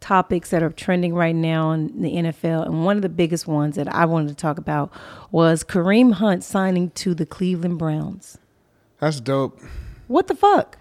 topics 0.00 0.50
that 0.50 0.62
are 0.62 0.70
trending 0.70 1.14
right 1.14 1.34
now 1.34 1.72
in 1.72 2.00
the 2.00 2.14
NFL, 2.14 2.64
and 2.64 2.84
one 2.84 2.96
of 2.96 3.02
the 3.02 3.10
biggest 3.10 3.46
ones 3.46 3.76
that 3.76 3.92
I 3.94 4.06
wanted 4.06 4.28
to 4.28 4.34
talk 4.34 4.56
about 4.56 4.90
was 5.30 5.62
Kareem 5.62 6.14
Hunt 6.14 6.42
signing 6.42 6.90
to 6.92 7.14
the 7.14 7.26
Cleveland 7.26 7.78
Browns. 7.78 8.38
That's 8.98 9.20
dope. 9.20 9.60
What 10.08 10.26
the 10.26 10.34
fuck? 10.34 10.78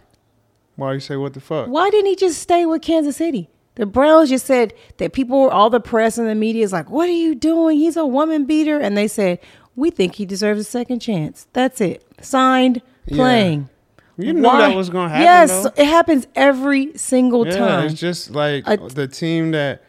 Why 0.79 0.93
you 0.93 0.99
say 0.99 1.15
what 1.15 1.33
the 1.33 1.39
fuck? 1.41 1.67
Why 1.67 1.89
didn't 1.89 2.07
he 2.07 2.15
just 2.15 2.39
stay 2.41 2.65
with 2.65 2.81
Kansas 2.81 3.17
City? 3.17 3.49
The 3.75 3.85
Browns 3.85 4.29
just 4.29 4.45
said 4.45 4.73
that 4.97 5.13
people, 5.13 5.49
all 5.49 5.69
the 5.69 5.79
press 5.79 6.17
and 6.17 6.27
the 6.27 6.35
media 6.35 6.63
is 6.65 6.73
like, 6.73 6.89
"What 6.89 7.07
are 7.07 7.13
you 7.13 7.33
doing? 7.35 7.77
He's 7.77 7.95
a 7.95 8.05
woman 8.05 8.45
beater," 8.45 8.77
and 8.79 8.97
they 8.97 9.07
said, 9.07 9.39
"We 9.75 9.89
think 9.89 10.15
he 10.15 10.25
deserves 10.25 10.59
a 10.59 10.63
second 10.65 10.99
chance." 10.99 11.47
That's 11.53 11.79
it. 11.79 12.03
Signed, 12.21 12.81
Yeah. 13.05 13.15
playing. 13.15 13.69
You 14.17 14.33
knew 14.33 14.41
Why- 14.41 14.67
that 14.69 14.75
was 14.75 14.89
gonna 14.89 15.07
happen. 15.09 15.23
Yes, 15.23 15.63
though. 15.63 15.71
it 15.81 15.85
happens 15.87 16.27
every 16.35 16.91
single 16.97 17.47
Yeah, 17.47 17.57
time. 17.57 17.85
it's 17.85 17.93
just 17.99 18.31
like 18.31 18.67
I- 18.67 18.75
the 18.75 19.07
team 19.07 19.51
that 19.51 19.81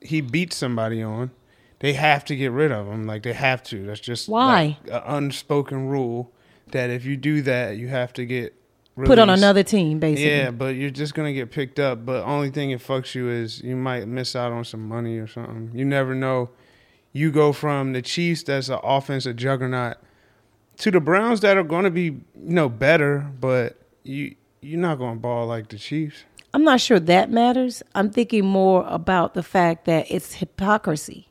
he 0.00 0.20
beat 0.20 0.52
somebody 0.52 1.02
on. 1.02 1.30
They 1.80 1.94
have 1.94 2.24
to 2.26 2.36
get 2.36 2.52
rid 2.52 2.70
of 2.70 2.86
him. 2.86 3.04
Like 3.06 3.24
they 3.24 3.32
have 3.32 3.64
to. 3.64 3.84
That's 3.84 3.98
just 4.00 4.28
Why? 4.28 4.78
like, 4.86 4.94
an 4.94 5.02
unspoken 5.16 5.88
rule 5.88 6.30
that 6.70 6.88
if 6.88 7.04
you 7.04 7.16
do 7.16 7.42
that, 7.42 7.76
you 7.76 7.88
have 7.88 8.12
to 8.12 8.24
get 8.24 8.54
Put 8.96 9.18
on 9.18 9.28
another 9.28 9.62
team, 9.64 9.98
basically. 9.98 10.30
Yeah, 10.30 10.50
but 10.52 10.76
you're 10.76 10.90
just 10.90 11.14
gonna 11.14 11.32
get 11.32 11.50
picked 11.50 11.80
up. 11.80 12.06
But 12.06 12.22
only 12.24 12.50
thing 12.50 12.70
it 12.70 12.80
fucks 12.80 13.14
you 13.14 13.28
is 13.28 13.60
you 13.62 13.74
might 13.76 14.06
miss 14.06 14.36
out 14.36 14.52
on 14.52 14.64
some 14.64 14.86
money 14.86 15.18
or 15.18 15.26
something. 15.26 15.70
You 15.74 15.84
never 15.84 16.14
know. 16.14 16.50
You 17.12 17.30
go 17.32 17.52
from 17.52 17.92
the 17.92 18.02
Chiefs, 18.02 18.42
that's 18.44 18.68
an 18.68 18.78
offensive 18.82 19.36
juggernaut, 19.36 19.96
to 20.78 20.90
the 20.90 21.00
Browns 21.00 21.40
that 21.40 21.56
are 21.56 21.62
going 21.64 21.84
to 21.84 21.90
be 21.90 22.02
you 22.04 22.20
know 22.34 22.68
better, 22.68 23.30
but 23.40 23.76
you 24.04 24.36
you're 24.60 24.80
not 24.80 24.98
going 24.98 25.14
to 25.16 25.20
ball 25.20 25.46
like 25.46 25.68
the 25.68 25.78
Chiefs. 25.78 26.24
I'm 26.52 26.62
not 26.62 26.80
sure 26.80 27.00
that 27.00 27.30
matters. 27.30 27.82
I'm 27.96 28.10
thinking 28.10 28.44
more 28.46 28.84
about 28.88 29.34
the 29.34 29.42
fact 29.42 29.86
that 29.86 30.06
it's 30.08 30.34
hypocrisy 30.34 31.28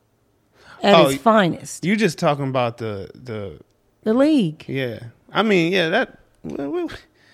at 0.82 0.96
Oh, 0.96 1.08
its 1.08 1.22
finest. 1.22 1.86
You 1.86 1.96
just 1.96 2.18
talking 2.20 2.50
about 2.50 2.78
the 2.78 3.10
the 3.16 3.60
The 4.04 4.14
league. 4.14 4.66
yeah. 4.68 5.00
I 5.32 5.44
mean, 5.44 5.72
yeah, 5.72 5.88
that. 5.90 6.20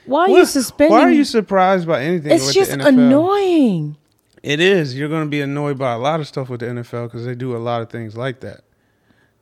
Why 0.10 0.26
are 0.26 0.30
what- 0.30 0.40
you 0.40 0.46
suspending? 0.46 0.98
Why 0.98 1.04
are 1.04 1.12
you 1.12 1.24
surprised 1.24 1.88
by 1.88 2.02
anything? 2.04 2.32
it's 2.32 2.46
with 2.48 2.56
just 2.56 2.72
the 2.72 2.78
NFL? 2.78 2.88
annoying. 2.88 3.98
It 4.42 4.60
is. 4.60 4.98
You're 4.98 5.10
going 5.10 5.26
to 5.26 5.30
be 5.30 5.42
annoyed 5.42 5.78
by 5.78 5.92
a 5.94 5.98
lot 5.98 6.20
of 6.20 6.28
stuff 6.28 6.50
with 6.50 6.62
the 6.62 6.68
NFL 6.68 7.08
because 7.08 7.26
they 7.26 7.36
do 7.36 7.56
a 7.56 7.60
lot 7.60 7.82
of 7.82 7.90
things 7.90 8.16
like 8.16 8.40
that. 8.40 8.62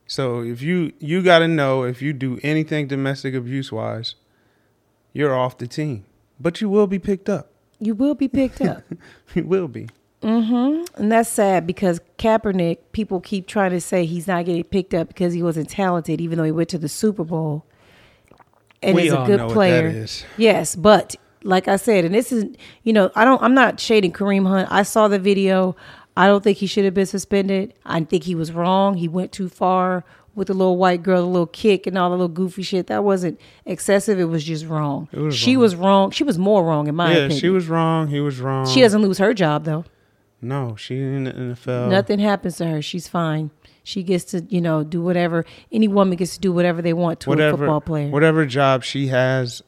So 0.07 0.41
if 0.41 0.61
you 0.61 0.93
you 0.99 1.21
got 1.21 1.39
to 1.39 1.47
know 1.47 1.83
if 1.83 2.01
you 2.01 2.13
do 2.13 2.39
anything 2.41 2.87
domestic 2.87 3.33
abuse 3.33 3.71
wise, 3.71 4.15
you're 5.13 5.35
off 5.35 5.57
the 5.57 5.67
team. 5.67 6.05
But 6.39 6.61
you 6.61 6.69
will 6.69 6.87
be 6.87 6.99
picked 6.99 7.29
up. 7.29 7.51
You 7.79 7.93
will 7.93 8.15
be 8.15 8.27
picked 8.27 8.61
up. 8.61 8.83
You 9.35 9.43
will 9.43 9.67
be. 9.67 9.89
Mm-hmm. 10.23 11.01
And 11.01 11.11
that's 11.11 11.29
sad 11.29 11.67
because 11.67 11.99
Kaepernick, 12.17 12.79
people 12.91 13.19
keep 13.19 13.45
trying 13.45 13.71
to 13.71 13.81
say 13.81 14.05
he's 14.05 14.27
not 14.27 14.45
getting 14.45 14.63
picked 14.63 14.93
up 14.93 15.09
because 15.09 15.33
he 15.33 15.43
wasn't 15.43 15.69
talented, 15.69 16.19
even 16.21 16.37
though 16.37 16.43
he 16.43 16.51
went 16.51 16.69
to 16.69 16.77
the 16.79 16.89
Super 16.89 17.23
Bowl 17.23 17.65
and 18.81 18.95
We 18.95 19.07
is 19.07 19.13
a 19.13 19.17
good 19.25 19.37
know 19.37 19.47
what 19.47 19.49
that 19.49 19.53
player. 19.53 20.05
Yes, 20.37 20.75
but 20.75 21.15
like 21.43 21.67
I 21.67 21.77
said, 21.77 22.05
and 22.05 22.13
this 22.13 22.31
is, 22.31 22.45
you 22.83 22.93
know, 22.93 23.11
I 23.15 23.25
don't, 23.25 23.41
I'm 23.41 23.53
not 23.53 23.79
shading 23.79 24.11
Kareem 24.11 24.47
Hunt. 24.47 24.69
I 24.71 24.83
saw 24.83 25.07
the 25.07 25.19
video. 25.19 25.75
I 26.15 26.27
don't 26.27 26.43
think 26.43 26.57
he 26.57 26.67
should 26.67 26.85
have 26.85 26.93
been 26.93 27.05
suspended. 27.05 27.73
I 27.85 28.01
think 28.01 28.23
he 28.23 28.35
was 28.35 28.51
wrong. 28.51 28.95
He 28.95 29.07
went 29.07 29.31
too 29.31 29.49
far 29.49 30.03
with 30.35 30.47
the 30.47 30.53
little 30.53 30.77
white 30.77 31.03
girl, 31.03 31.21
the 31.21 31.27
little 31.27 31.47
kick, 31.47 31.87
and 31.87 31.97
all 31.97 32.09
the 32.09 32.15
little 32.15 32.27
goofy 32.27 32.61
shit. 32.63 32.87
That 32.87 33.03
wasn't 33.03 33.39
excessive. 33.65 34.19
It 34.19 34.25
was 34.25 34.43
just 34.43 34.65
wrong. 34.65 35.09
was 35.11 35.35
she 35.35 35.55
wrong. 35.55 35.61
was 35.61 35.75
wrong. 35.75 36.11
She 36.11 36.23
was 36.23 36.37
more 36.37 36.63
wrong 36.63 36.87
in 36.87 36.95
my 36.95 37.11
yeah, 37.11 37.17
opinion. 37.17 37.39
she 37.39 37.49
was 37.49 37.67
wrong. 37.67 38.07
He 38.07 38.19
was 38.19 38.39
wrong. 38.39 38.67
She 38.67 38.81
doesn't 38.81 39.01
lose 39.01 39.17
her 39.17 39.33
job 39.33 39.65
though. 39.65 39.85
No, 40.41 40.75
she 40.75 40.99
in 40.99 41.23
the 41.23 41.31
NFL. 41.31 41.89
Nothing 41.89 42.19
happens 42.19 42.57
to 42.57 42.67
her. 42.67 42.81
She's 42.81 43.07
fine. 43.07 43.49
She 43.87 44.03
gets 44.03 44.25
to, 44.25 44.41
you 44.49 44.59
know, 44.59 44.83
do 44.83 45.01
whatever. 45.01 45.45
Any 45.71 45.87
woman 45.87 46.17
gets 46.17 46.33
to 46.33 46.41
do 46.41 46.51
whatever 46.51 46.81
they 46.81 46.91
want 46.91 47.21
to 47.21 47.31
a 47.31 47.51
football 47.51 47.79
player. 47.79 48.09
whatever 48.09 48.45
job 48.45 48.83
she 48.83 49.07
has, 49.07 49.61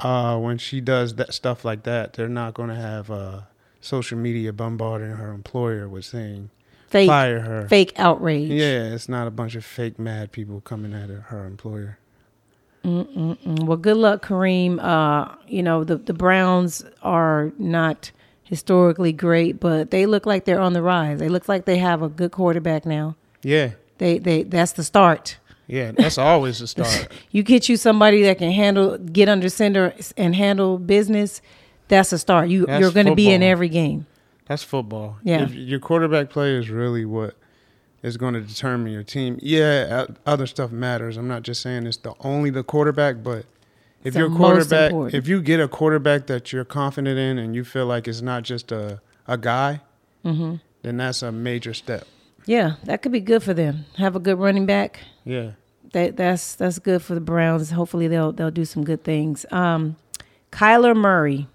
uh, 0.00 0.36
when 0.40 0.58
she 0.58 0.80
does 0.80 1.14
that 1.14 1.32
stuff 1.32 1.64
like 1.64 1.84
that, 1.84 2.14
they're 2.14 2.28
not 2.28 2.54
going 2.54 2.70
to 2.70 2.74
have 2.74 3.12
uh, 3.12 3.42
social 3.80 4.18
media 4.18 4.52
bombarding 4.52 5.10
her 5.10 5.30
employer 5.30 5.88
with 5.88 6.04
saying 6.04 6.50
fake, 6.88 7.06
fire 7.06 7.38
her. 7.42 7.68
fake 7.68 7.92
outrage. 7.96 8.50
Yeah, 8.50 8.92
it's 8.92 9.08
not 9.08 9.28
a 9.28 9.30
bunch 9.30 9.54
of 9.54 9.64
fake 9.64 10.00
mad 10.00 10.32
people 10.32 10.60
coming 10.60 10.92
at 10.92 11.08
her, 11.08 11.20
her 11.28 11.46
employer. 11.46 11.98
Mm, 12.84 13.66
Well, 13.66 13.76
good 13.76 13.96
luck, 13.96 14.26
Kareem. 14.26 14.82
Uh, 14.82 15.32
you 15.46 15.62
know, 15.62 15.84
the, 15.84 15.96
the 15.96 16.12
Browns 16.12 16.84
are 17.02 17.52
not 17.56 18.10
historically 18.42 19.12
great, 19.12 19.60
but 19.60 19.92
they 19.92 20.06
look 20.06 20.26
like 20.26 20.44
they're 20.44 20.60
on 20.60 20.72
the 20.72 20.82
rise. 20.82 21.20
They 21.20 21.28
look 21.28 21.48
like 21.48 21.66
they 21.66 21.78
have 21.78 22.02
a 22.02 22.08
good 22.08 22.32
quarterback 22.32 22.84
now. 22.84 23.14
Yeah, 23.44 23.72
They 23.98 24.18
they 24.18 24.42
that's 24.42 24.72
the 24.72 24.82
start. 24.84 25.36
yeah, 25.66 25.92
that's 25.92 26.18
always 26.18 26.58
the 26.58 26.66
start. 26.66 27.08
You 27.30 27.42
get 27.42 27.68
you 27.68 27.76
somebody 27.76 28.22
that 28.22 28.38
can 28.38 28.50
handle 28.52 28.98
get 28.98 29.28
under 29.28 29.48
center 29.48 29.94
and 30.16 30.34
handle 30.34 30.78
business. 30.78 31.40
That's 31.88 32.12
a 32.12 32.18
start. 32.18 32.48
You 32.48 32.66
That's 32.66 32.80
you're 32.80 32.90
going 32.92 33.06
to 33.06 33.14
be 33.14 33.30
in 33.30 33.42
every 33.42 33.68
game. 33.68 34.06
That's 34.46 34.62
football. 34.62 35.18
Yeah. 35.22 35.42
If 35.44 35.54
your 35.54 35.80
quarterback 35.80 36.30
play 36.30 36.54
is 36.56 36.70
really 36.70 37.04
what 37.04 37.34
is 38.02 38.16
going 38.16 38.34
to 38.34 38.40
determine 38.40 38.92
your 38.92 39.02
team. 39.02 39.38
Yeah, 39.42 40.06
other 40.26 40.46
stuff 40.46 40.70
matters. 40.70 41.16
I'm 41.16 41.28
not 41.28 41.42
just 41.42 41.60
saying 41.62 41.86
it's 41.86 41.96
the 41.98 42.14
only 42.20 42.50
the 42.50 42.62
quarterback, 42.62 43.22
but 43.22 43.44
if 44.02 44.08
It's 44.08 44.16
your 44.16 44.28
quarterback, 44.30 44.92
if 45.14 45.28
you 45.28 45.40
get 45.40 45.60
a 45.60 45.68
quarterback 45.68 46.26
that 46.26 46.52
you're 46.52 46.64
confident 46.66 47.18
in 47.18 47.38
and 47.38 47.54
you 47.54 47.64
feel 47.64 47.86
like 47.86 48.06
it's 48.08 48.20
not 48.22 48.42
just 48.42 48.72
a 48.72 49.00
a 49.26 49.36
guy, 49.38 49.80
Mm-hmm. 50.24 50.56
then 50.82 50.96
that's 50.98 51.22
a 51.22 51.30
major 51.32 51.74
step. 51.74 52.06
Yeah, 52.46 52.74
that 52.84 53.02
could 53.02 53.12
be 53.12 53.20
good 53.20 53.42
for 53.42 53.54
them. 53.54 53.86
Have 53.96 54.16
a 54.16 54.20
good 54.20 54.38
running 54.38 54.66
back. 54.66 55.00
Yeah. 55.24 55.52
that 55.92 56.16
that's 56.16 56.54
that's 56.56 56.78
good 56.78 57.02
for 57.02 57.14
the 57.14 57.20
Browns. 57.20 57.70
Hopefully 57.70 58.08
they'll 58.08 58.32
they'll 58.32 58.50
do 58.50 58.64
some 58.64 58.84
good 58.84 59.02
things. 59.04 59.46
Um, 59.50 59.96
Kyler 60.52 60.94
Murray, 60.96 61.48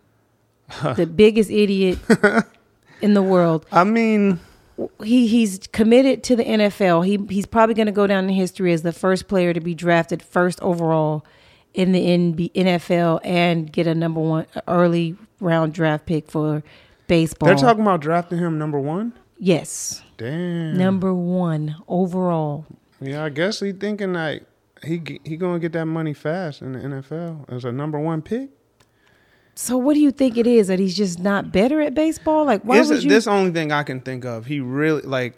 the 0.96 1.06
biggest 1.06 1.50
idiot 1.52 2.00
in 3.02 3.14
the 3.14 3.22
world. 3.24 3.66
I 3.72 3.84
mean, 3.84 4.40
He 5.04 5.28
he's 5.28 5.60
committed 5.72 6.24
to 6.24 6.36
the 6.36 6.44
NFL. 6.44 7.06
He 7.06 7.20
he's 7.34 7.46
probably 7.46 7.76
going 7.76 7.86
to 7.88 7.92
go 7.92 8.08
down 8.08 8.24
in 8.26 8.30
history 8.32 8.74
as 8.74 8.82
the 8.82 8.94
first 8.94 9.28
player 9.28 9.54
to 9.54 9.60
be 9.60 9.76
drafted 9.76 10.24
first 10.24 10.60
overall 10.62 11.24
in 11.76 11.92
the 11.92 12.02
NB, 12.04 12.52
NFL 12.54 13.20
and 13.24 13.72
get 13.72 13.86
a 13.86 13.94
number 13.94 14.20
one 14.20 14.48
early 14.68 15.16
round 15.40 15.72
draft 15.74 16.08
pick 16.08 16.30
for 16.32 16.64
baseball. 17.08 17.48
they're 17.48 17.56
talking 17.56 17.84
about 17.84 18.02
drafting 18.02 18.40
him 18.40 18.58
number 18.58 18.80
one. 18.80 19.14
yes, 19.38 20.02
Damn. 20.20 20.78
number 20.78 21.14
one 21.14 21.76
overall. 21.88 22.66
Yeah, 23.02 23.24
I 23.24 23.30
guess 23.30 23.62
he 23.62 23.72
thinking 23.72 24.14
like 24.14 24.44
he 24.84 25.20
he 25.24 25.38
gonna 25.38 25.60
get 25.60 25.72
that 25.74 25.86
money 25.86 26.14
fast 26.14 26.62
in 26.62 26.74
the 26.74 26.80
NFL 26.80 27.50
as 27.52 27.64
a 27.66 27.72
number 27.72 27.98
one 28.00 28.22
pick. 28.22 28.50
So 29.56 29.78
what 29.78 29.94
do 29.94 30.00
you 30.00 30.12
think 30.12 30.38
it 30.38 30.46
is 30.48 30.68
that 30.68 30.80
he's 30.80 30.96
just 30.96 31.20
not 31.20 31.52
better 31.52 31.82
at 31.82 31.94
baseball? 31.94 32.46
Like 32.46 32.62
why 32.64 32.78
Is 32.78 32.90
would 32.90 33.04
you? 33.04 33.10
this 33.10 33.28
only 33.28 33.52
thing 33.52 33.72
I 33.72 33.84
can 33.84 34.02
think 34.02 34.26
of? 34.26 34.46
He 34.46 34.60
really 34.60 35.02
like 35.02 35.34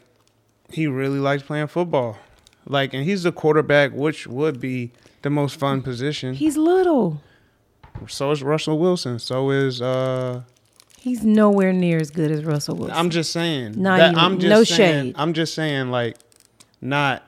he 0.72 0.88
really 0.88 1.20
likes 1.20 1.44
playing 1.44 1.68
football. 1.68 2.18
Like, 2.66 2.94
and 2.94 3.04
he's 3.04 3.24
the 3.24 3.32
quarterback, 3.32 3.92
which 3.94 4.28
would 4.28 4.60
be 4.60 4.92
the 5.24 5.30
most 5.30 5.60
fun 5.60 5.82
position. 5.82 6.36
He's 6.36 6.58
little. 6.58 7.22
so 8.08 8.32
is 8.32 8.44
Russell 8.44 8.78
Wilson. 8.80 9.20
So 9.20 9.50
is 9.52 9.82
uh. 9.82 10.44
He's 11.02 11.24
nowhere 11.24 11.74
near 11.74 11.98
as 11.98 12.12
good 12.12 12.30
as 12.30 12.46
Russell 12.46 12.76
Wilson. 12.76 12.96
I'm 12.96 13.10
just 13.10 13.32
saying. 13.32 13.74
Not 13.76 13.98
that- 13.98 14.12
even- 14.12 14.20
I'm 14.24 14.40
just 14.40 14.50
no 14.52 14.64
saying, 14.64 15.06
shade. 15.08 15.16
I'm 15.18 15.34
just 15.34 15.56
saying, 15.56 15.90
like, 15.90 16.16
not. 16.80 17.24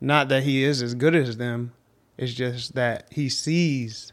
Not 0.00 0.28
that 0.28 0.44
he 0.44 0.62
is 0.62 0.80
as 0.80 0.94
good 0.94 1.16
as 1.16 1.38
them. 1.38 1.72
It's 2.16 2.32
just 2.32 2.76
that 2.76 3.08
he 3.10 3.28
sees 3.28 4.12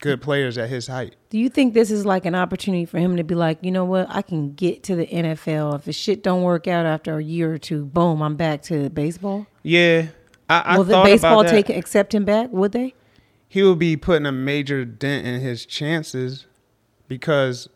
good 0.00 0.20
players 0.22 0.56
at 0.56 0.68
his 0.68 0.86
height. 0.86 1.16
Do 1.28 1.38
you 1.38 1.48
think 1.48 1.74
this 1.74 1.90
is 1.90 2.06
like 2.06 2.24
an 2.24 2.36
opportunity 2.36 2.84
for 2.84 2.98
him 2.98 3.16
to 3.16 3.24
be 3.24 3.34
like, 3.34 3.58
you 3.62 3.72
know 3.72 3.84
what, 3.84 4.06
I 4.08 4.22
can 4.22 4.52
get 4.54 4.84
to 4.84 4.94
the 4.94 5.06
NFL. 5.06 5.74
If 5.74 5.86
the 5.86 5.92
shit 5.92 6.22
don't 6.22 6.42
work 6.42 6.68
out 6.68 6.86
after 6.86 7.18
a 7.18 7.22
year 7.22 7.52
or 7.52 7.58
two, 7.58 7.84
boom, 7.84 8.22
I'm 8.22 8.36
back 8.36 8.62
to 8.62 8.88
baseball. 8.90 9.48
Yeah, 9.64 10.06
I, 10.48 10.60
I 10.60 10.76
Will 10.78 10.84
the 10.84 11.02
baseball 11.02 11.42
take 11.42 11.68
accept 11.68 12.14
him 12.14 12.24
back? 12.24 12.50
Would 12.52 12.70
they? 12.70 12.94
He 13.48 13.62
will 13.62 13.76
be 13.76 13.96
putting 13.96 14.26
a 14.26 14.32
major 14.32 14.84
dent 14.84 15.26
in 15.26 15.40
his 15.40 15.64
chances 15.64 16.46
because 17.08 17.68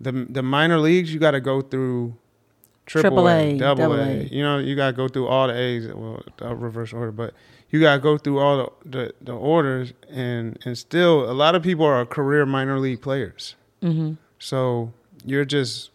the 0.00 0.12
the 0.28 0.42
minor 0.42 0.78
leagues 0.78 1.12
you 1.12 1.20
got 1.20 1.32
to 1.32 1.40
go 1.40 1.60
through 1.60 2.16
triple, 2.86 3.10
Triple 3.10 3.28
A, 3.28 3.58
double 3.58 3.82
double 3.82 4.00
A. 4.00 4.20
A. 4.20 4.22
You 4.24 4.42
know, 4.42 4.58
you 4.58 4.74
got 4.76 4.86
to 4.88 4.92
go 4.92 5.08
through 5.08 5.26
all 5.26 5.48
the 5.48 5.58
A's, 5.58 5.88
well, 5.88 6.22
uh, 6.40 6.54
reverse 6.54 6.92
order, 6.92 7.12
but 7.12 7.34
you 7.70 7.80
got 7.80 7.96
to 7.96 8.00
go 8.00 8.16
through 8.16 8.38
all 8.38 8.56
the, 8.84 8.90
the 8.90 9.14
the 9.20 9.32
orders, 9.32 9.92
and 10.08 10.58
and 10.64 10.76
still 10.76 11.30
a 11.30 11.32
lot 11.32 11.54
of 11.54 11.62
people 11.62 11.84
are 11.84 12.04
career 12.06 12.46
minor 12.46 12.78
league 12.78 13.02
players. 13.02 13.56
Mm-hmm. 13.82 14.14
So 14.38 14.92
you're 15.24 15.44
just 15.44 15.90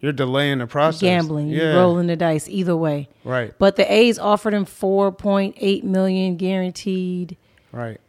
you're 0.00 0.12
delaying 0.12 0.58
the 0.58 0.66
process. 0.66 1.02
Gambling, 1.02 1.48
yeah, 1.48 1.62
you're 1.62 1.74
rolling 1.74 2.06
the 2.06 2.16
dice 2.16 2.48
either 2.48 2.76
way. 2.76 3.08
right, 3.24 3.54
But 3.58 3.76
the 3.76 3.90
A's 3.90 4.18
offered 4.18 4.54
him 4.54 4.66
4.8 4.66 5.82
million 5.84 6.36
guaranteed. 6.36 7.36
Right. 7.76 8.00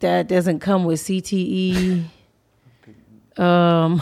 That 0.00 0.28
doesn't 0.28 0.60
come 0.60 0.84
with 0.84 1.00
CTE. 1.00 2.04
Um, 3.38 4.00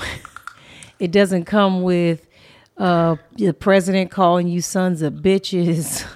it 1.01 1.11
doesn't 1.11 1.45
come 1.47 1.83
with 1.83 2.27
uh, 2.79 3.17
the 3.37 3.53
president 3.53 4.13
calling 4.13 4.47
you 4.47 4.61
sons 4.61 5.03
of 5.03 5.15
bitches. 5.15 6.07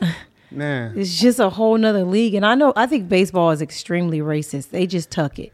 Man, 0.52 0.96
It's 0.96 1.18
just 1.18 1.38
a 1.40 1.50
whole 1.50 1.76
nother 1.76 2.04
league. 2.04 2.34
And 2.34 2.46
I 2.46 2.54
know, 2.54 2.72
I 2.76 2.86
think 2.86 3.08
baseball 3.08 3.50
is 3.50 3.60
extremely 3.60 4.20
racist. 4.20 4.70
They 4.70 4.86
just 4.86 5.10
tuck 5.10 5.38
it. 5.40 5.52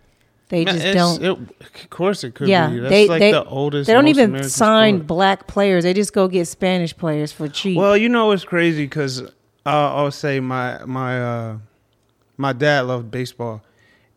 They 0.49 0.65
Man, 0.65 0.79
just 0.79 0.95
don't. 0.95 1.25
it- 1.25 1.65
of 1.85 1.91
course, 1.91 2.25
it 2.25 2.35
could 2.35 2.49
yeah, 2.49 2.69
be. 2.69 2.79
That's 2.79 2.91
they 2.91 3.09
like 3.09 3.21
they 3.21 3.33
the 3.33 3.45
oldest. 3.45 3.87
they 3.87 3.93
don't 3.95 4.09
even 4.09 4.27
American 4.27 4.51
sign 4.51 4.97
sport. 4.97 5.07
black 5.07 5.47
players. 5.47 5.85
They 5.85 5.93
just 5.95 6.13
go 6.13 6.29
get 6.29 6.47
Spanish 6.47 6.97
players 6.97 7.33
for 7.33 7.49
cheap. 7.49 7.77
Well, 7.79 7.97
you 7.97 8.09
know 8.09 8.31
it's 8.33 8.45
crazy 8.45 8.85
because 8.85 9.23
uh, 9.23 9.31
I'll 9.65 10.11
say 10.11 10.41
my 10.41 10.85
my 10.85 11.21
uh, 11.23 11.59
my 12.37 12.53
dad 12.53 12.83
loved 12.83 13.11
baseball, 13.11 13.63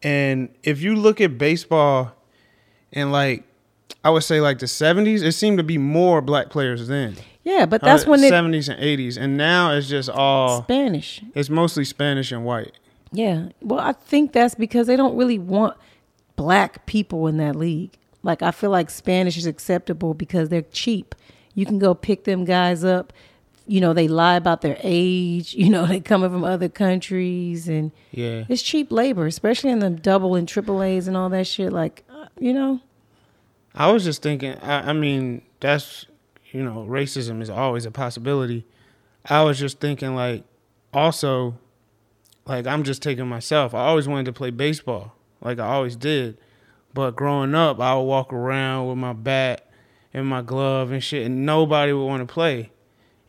and 0.04 0.50
if 0.64 0.82
you 0.82 0.96
look 0.96 1.22
at 1.22 1.38
baseball, 1.38 2.14
in 2.92 3.12
like 3.12 3.44
I 4.04 4.10
would 4.10 4.24
say 4.24 4.42
like 4.42 4.60
the 4.60 4.68
seventies, 4.68 5.22
it 5.22 5.34
seemed 5.34 5.58
to 5.58 5.64
be 5.64 5.78
more 5.78 6.22
black 6.22 6.50
players 6.50 6.88
then. 6.88 7.18
yeah, 7.44 7.66
but 7.66 7.84
uh, 7.84 7.88
that's 7.88 8.06
when 8.06 8.24
it 8.24 8.30
seventies 8.30 8.70
and 8.70 8.80
eighties, 8.82 9.18
and 9.18 9.38
now 9.38 9.72
it's 9.74 9.88
just 9.90 10.10
all 10.10 10.64
Spanish. 10.64 11.22
it's 11.36 11.50
mostly 11.50 11.86
Spanish 11.86 12.32
and 12.32 12.46
white. 12.46 12.74
Yeah. 13.12 13.50
Well, 13.62 13.80
I 13.80 13.94
think 13.94 14.34
that's 14.34 14.56
because 14.56 14.88
they 14.88 14.96
don't 14.96 15.18
really 15.18 15.40
want 15.40 15.76
black 16.36 16.86
people 16.86 17.28
in 17.28 17.38
that 17.38 17.56
league. 17.56 17.98
Like 18.24 18.42
I 18.42 18.52
feel 18.52 18.70
like 18.70 18.90
Spanish 18.90 19.38
is 19.38 19.46
acceptable 19.46 20.14
because 20.14 20.50
they're 20.50 20.62
cheap. 20.62 21.16
You 21.54 21.66
can 21.66 21.80
go 21.80 21.94
pick 21.94 22.24
them 22.26 22.46
guys 22.46 22.84
up. 22.84 23.12
You 23.70 23.82
know, 23.82 23.94
they 23.94 24.08
lie 24.08 24.36
about 24.36 24.62
their 24.62 24.78
age. 24.82 25.54
You 25.60 25.70
know, 25.70 25.86
they 25.86 26.00
coming 26.00 26.30
from 26.30 26.44
other 26.44 26.70
countries 26.70 27.68
and 27.68 27.92
Yeah, 28.12 28.46
it's 28.50 28.62
cheap 28.62 28.92
labor, 28.92 29.28
especially 29.28 29.70
in 29.72 29.80
the 29.80 29.90
double 29.90 30.36
and 30.36 30.48
triple 30.48 30.82
A's 30.82 31.08
and 31.08 31.16
all 31.16 31.30
that 31.30 31.48
shit. 31.48 31.72
Like, 31.72 32.04
uh, 32.10 32.28
you 32.40 32.54
know, 32.54 32.82
I 33.76 33.92
was 33.92 34.04
just 34.04 34.22
thinking. 34.22 34.56
I, 34.56 34.90
I 34.90 34.94
mean, 34.94 35.44
that's 35.60 36.06
you 36.52 36.64
know, 36.64 36.86
racism 36.90 37.42
is 37.42 37.50
always 37.50 37.86
a 37.86 37.92
possibility. 37.92 38.66
I 39.26 39.44
was 39.44 39.60
just 39.60 39.80
thinking, 39.80 40.16
like, 40.16 40.44
also, 40.94 41.58
like 42.46 42.66
I'm 42.66 42.84
just 42.84 43.02
taking 43.02 43.28
myself. 43.28 43.74
I 43.74 43.86
always 43.86 44.08
wanted 44.08 44.26
to 44.26 44.34
play 44.34 44.50
baseball, 44.50 45.14
like 45.42 45.60
I 45.60 45.68
always 45.68 45.96
did. 45.96 46.38
But 46.94 47.16
growing 47.16 47.54
up, 47.54 47.80
I 47.80 47.96
would 47.96 48.04
walk 48.04 48.34
around 48.34 48.88
with 48.88 48.98
my 48.98 49.14
bat 49.14 49.70
and 50.14 50.26
my 50.26 50.42
glove 50.42 50.92
and 50.92 51.04
shit, 51.04 51.26
and 51.26 51.46
nobody 51.46 51.94
would 51.94 52.06
want 52.06 52.28
to 52.28 52.34
play. 52.34 52.72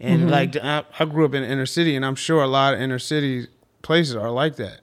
And 0.01 0.23
mm-hmm. 0.23 0.31
like 0.31 0.57
I, 0.57 0.85
I 0.99 1.05
grew 1.05 1.25
up 1.27 1.35
in 1.35 1.45
inner 1.45 1.67
city, 1.67 1.95
and 1.95 2.05
I'm 2.05 2.15
sure 2.15 2.43
a 2.43 2.47
lot 2.47 2.75
of 2.75 2.81
inner 2.81 2.99
city 2.99 3.49
places 3.83 4.17
are 4.17 4.31
like 4.31 4.57
that. 4.57 4.81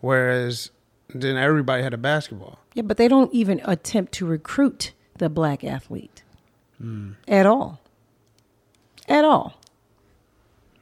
Whereas 0.00 0.70
then 1.14 1.36
everybody 1.36 1.82
had 1.82 1.94
a 1.94 1.98
basketball. 1.98 2.58
yeah, 2.74 2.82
but 2.82 2.96
they 2.96 3.08
don't 3.08 3.32
even 3.32 3.60
attempt 3.64 4.12
to 4.14 4.26
recruit 4.26 4.92
the 5.18 5.28
black 5.28 5.62
athlete 5.64 6.22
hmm. 6.78 7.12
at 7.28 7.46
all. 7.46 7.80
At 9.08 9.24
all. 9.24 9.54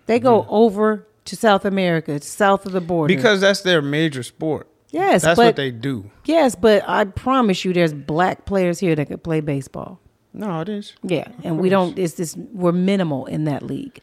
They 0.07 0.19
go 0.19 0.43
hmm. 0.43 0.49
over 0.51 1.07
to 1.27 1.37
South 1.37 1.65
America, 1.65 2.21
south 2.23 2.65
of 2.65 2.73
the 2.73 2.81
border. 2.81 3.15
Because 3.15 3.41
that's 3.41 3.61
their 3.61 3.83
major 3.83 4.23
sport. 4.23 4.67
yes, 4.91 5.23
That's 5.23 5.37
but 5.37 5.47
what 5.47 5.57
they 5.57 5.71
do. 5.71 6.11
yes, 6.25 6.55
but 6.55 6.83
I 6.89 7.05
promise 7.05 7.65
you, 7.65 7.75
there's 7.75 7.93
black 7.93 8.47
players 8.47 8.79
here 8.79 8.95
that 8.95 9.09
could 9.09 9.23
play 9.23 9.41
baseball. 9.41 10.01
No, 10.39 10.61
it 10.61 10.69
is. 10.69 10.95
Yeah, 11.03 11.29
and 11.43 11.59
we 11.59 11.69
don't. 11.69 11.99
It's 11.99 12.15
this. 12.15 12.37
We're 12.37 12.73
minimal 12.73 13.27
in 13.27 13.45
that 13.45 13.63
league. 13.63 14.01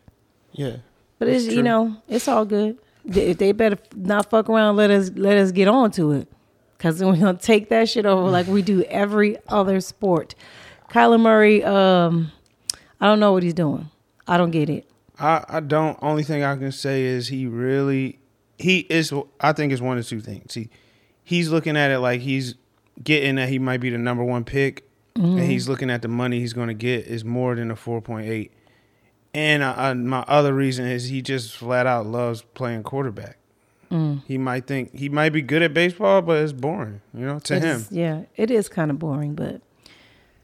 Yeah. 0.52 0.78
But 1.18 1.30
it's 1.30 1.46
you 1.46 1.64
know 1.64 1.96
it's 2.10 2.28
all 2.28 2.44
good. 2.46 2.78
They- 3.06 3.28
If 3.28 3.38
they 3.38 3.52
better 3.54 3.78
not 3.96 4.30
fuck 4.30 4.50
around, 4.50 4.76
let 4.76 4.92
us 4.92 5.12
let 5.16 5.38
us 5.38 5.52
get 5.54 5.68
on 5.70 5.92
to 5.92 6.12
it, 6.12 6.28
because 6.78 7.00
then 7.00 7.08
we're 7.08 7.16
gonna 7.18 7.38
take 7.38 7.70
that 7.70 7.88
shit 7.88 8.06
over 8.06 8.30
like 8.30 8.48
we 8.48 8.62
do 8.62 8.84
every 8.84 9.38
other 9.48 9.80
sport. 9.80 10.36
Kyler 10.90 11.20
Murray, 11.20 11.64
um, 11.64 12.32
I 13.00 13.08
don't 13.08 13.20
know 13.22 13.32
what 13.32 13.42
he's 13.44 13.54
doing. 13.54 13.90
I 14.28 14.38
don't 14.38 14.52
get 14.52 14.70
it. 14.70 14.90
I, 15.18 15.44
I 15.48 15.60
don't. 15.62 15.98
Only 16.02 16.24
thing 16.24 16.44
I 16.44 16.56
can 16.58 16.72
say 16.74 17.04
is 17.04 17.30
he 17.30 17.46
really, 17.48 18.20
he 18.58 18.80
is. 18.90 19.14
I 19.40 19.54
think 19.54 19.72
it's 19.72 19.82
one 19.82 19.98
of 19.98 20.06
two 20.06 20.20
things. 20.20 20.54
He, 20.54 20.70
he's 21.24 21.50
looking 21.50 21.78
at 21.78 21.92
it 21.92 22.00
like 22.00 22.20
he's 22.22 22.56
getting 23.02 23.36
that 23.36 23.48
he 23.50 23.58
might 23.60 23.80
be 23.80 23.90
the 23.90 23.98
number 23.98 24.24
one 24.24 24.44
pick, 24.44 24.85
and 25.16 25.24
mm-hmm. 25.24 25.46
he's 25.46 25.70
looking 25.70 25.90
at 25.90 26.02
the 26.02 26.08
money 26.08 26.40
he's 26.40 26.54
going 26.54 26.68
to 26.68 26.74
get 26.74 27.06
is 27.08 27.24
more 27.24 27.56
than 27.56 27.72
a 27.72 27.76
four 27.76 28.02
point 28.02 28.28
eight. 28.28 28.52
And 29.34 29.64
I, 29.64 29.90
I, 29.90 29.94
my 29.94 30.24
other 30.28 30.54
reason 30.54 30.86
is 30.86 31.10
he 31.10 31.22
just 31.22 31.56
flat 31.56 31.86
out 31.86 32.06
loves 32.06 32.42
playing 32.54 32.84
quarterback. 32.84 33.38
Mm. 33.92 34.24
He 34.26 34.38
might 34.38 34.66
think 34.66 34.94
he 34.96 35.10
might 35.10 35.30
be 35.30 35.42
good 35.42 35.62
at 35.62 35.74
baseball, 35.74 36.22
but 36.22 36.42
it's 36.42 36.52
boring. 36.54 37.02
You 37.14 37.26
know, 37.26 37.40
to 37.40 37.56
It 37.56 37.64
him. 37.64 37.78
is- 37.78 37.92
yeah, 37.92 38.24
it 38.36 38.50
is 38.52 38.68
kind 38.68 38.92
of 38.92 39.00
boring, 39.00 39.36
but 39.36 39.62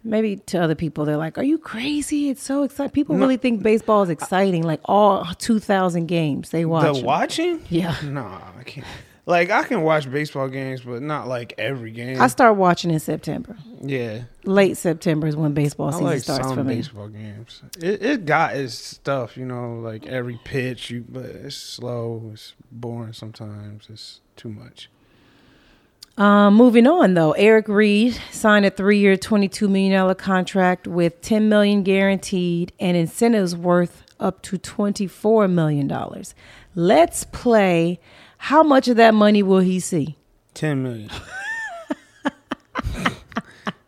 maybe 0.03 0.38
to 0.38 0.57
other 0.62 0.75
people 0.75 1.05
they're 1.05 1.17
like, 1.17 1.38
"Are 1.38 1.43
you 1.43 1.57
crazy? 1.57 2.29
It's 2.29 2.43
so 2.43 2.63
exciting." 2.63 2.91
People 2.91 3.15
No. 3.15 3.21
really 3.21 3.38
think 3.38 3.63
baseball 3.63 4.03
is 4.03 4.10
exciting. 4.10 4.63
Like 4.63 4.81
all 4.86 5.25
two 5.38 5.60
thousand 5.60 6.05
games 6.05 6.51
they 6.51 6.65
watch. 6.65 6.97
The 6.97 7.03
watching? 7.03 7.62
Yeah. 7.69 7.95
Nah, 8.03 8.39
I 8.57 8.63
can't. 8.63 8.88
Like 9.27 9.51
I 9.51 9.63
can 9.63 9.84
watch 9.84 10.10
baseball 10.12 10.47
games, 10.49 10.81
but 10.81 11.01
not 11.01 11.27
like 11.27 11.53
every 11.57 11.91
game. 11.91 12.19
I 12.19 12.27
start 12.27 12.55
watching 12.57 12.89
in 12.89 12.99
September. 12.99 13.55
yeah. 13.81 14.23
Late 14.45 14.77
September 14.77 15.27
is 15.27 15.36
when 15.36 15.53
baseball 15.53 15.89
I 15.89 15.91
season 15.91 16.05
like 16.05 16.21
starts 16.21 16.51
for 16.53 16.63
me. 16.63 16.75
baseball 16.77 17.07
games. 17.07 17.62
It 17.79 18.01
it 18.03 18.25
got 18.25 18.55
its 18.55 18.73
stuff, 18.73 19.38
you 19.38 19.45
know, 19.45 19.75
like 19.75 20.07
every 20.07 20.39
pitch, 20.43 20.89
you 20.89 21.05
but 21.07 21.25
it's 21.25 21.55
slow, 21.55 22.31
it's 22.34 22.53
boring 22.71 23.13
sometimes. 23.13 23.86
It's 23.89 24.21
too 24.36 24.49
much. 24.49 24.89
Um, 26.17 26.55
moving 26.55 26.88
on 26.88 27.13
though, 27.13 27.31
Eric 27.34 27.67
Reid 27.67 28.19
signed 28.31 28.65
a 28.65 28.69
three-year, 28.69 29.17
twenty-two 29.17 29.67
million 29.69 29.93
dollar 29.93 30.15
contract 30.15 30.88
with 30.88 31.21
ten 31.21 31.47
million 31.47 31.84
guaranteed 31.84 32.73
and 32.79 32.97
incentives 32.97 33.55
worth 33.55 34.03
up 34.19 34.41
to 34.43 34.57
twenty-four 34.57 35.47
million 35.47 35.88
dollars. 35.88 36.34
Let's 36.75 37.23
play. 37.23 37.99
How 38.45 38.63
much 38.63 38.88
of 38.88 38.97
that 38.97 39.13
money 39.13 39.43
will 39.43 39.60
he 39.60 39.80
see? 39.80 40.17
Ten 40.56 40.82
million. 40.84 41.10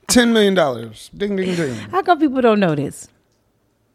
Ten 0.08 0.32
million 0.32 0.54
dollars. 0.54 1.10
Ding 1.18 1.36
ding 1.36 1.56
ding. 1.56 1.74
How 1.74 2.04
come 2.04 2.20
people 2.20 2.39
don't 2.42 2.60
know 2.60 2.76
this? 2.76 3.08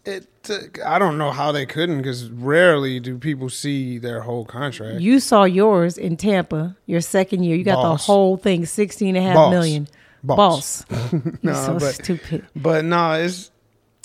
It. 0.04 0.26
Uh, 0.50 0.56
I 0.84 0.98
don't 0.98 1.16
know 1.18 1.30
how 1.30 1.52
they 1.52 1.64
couldn't, 1.66 1.98
because 1.98 2.28
rarely 2.30 2.98
do 2.98 3.18
people 3.18 3.48
see 3.50 3.98
their 3.98 4.20
whole 4.22 4.44
contract. 4.44 5.00
You 5.00 5.20
saw 5.20 5.44
yours 5.44 5.96
in 5.98 6.16
Tampa, 6.16 6.76
your 6.86 7.00
second 7.02 7.44
year. 7.44 7.54
You 7.56 7.62
got 7.64 7.76
Boss. 7.76 8.06
the 8.06 8.12
whole 8.12 8.36
thing, 8.36 8.66
sixteen 8.66 9.14
and 9.14 9.18
a 9.18 9.28
half 9.28 9.36
Boss. 9.36 9.50
million. 9.52 9.86
Boss. 10.24 10.84
Boss. 10.86 11.12
You're 11.12 11.32
Nah, 11.42 11.66
so 11.66 11.78
but- 11.78 11.94
stupid. 11.94 12.46
But 12.56 12.84
no, 12.84 13.12
it's. 13.12 13.50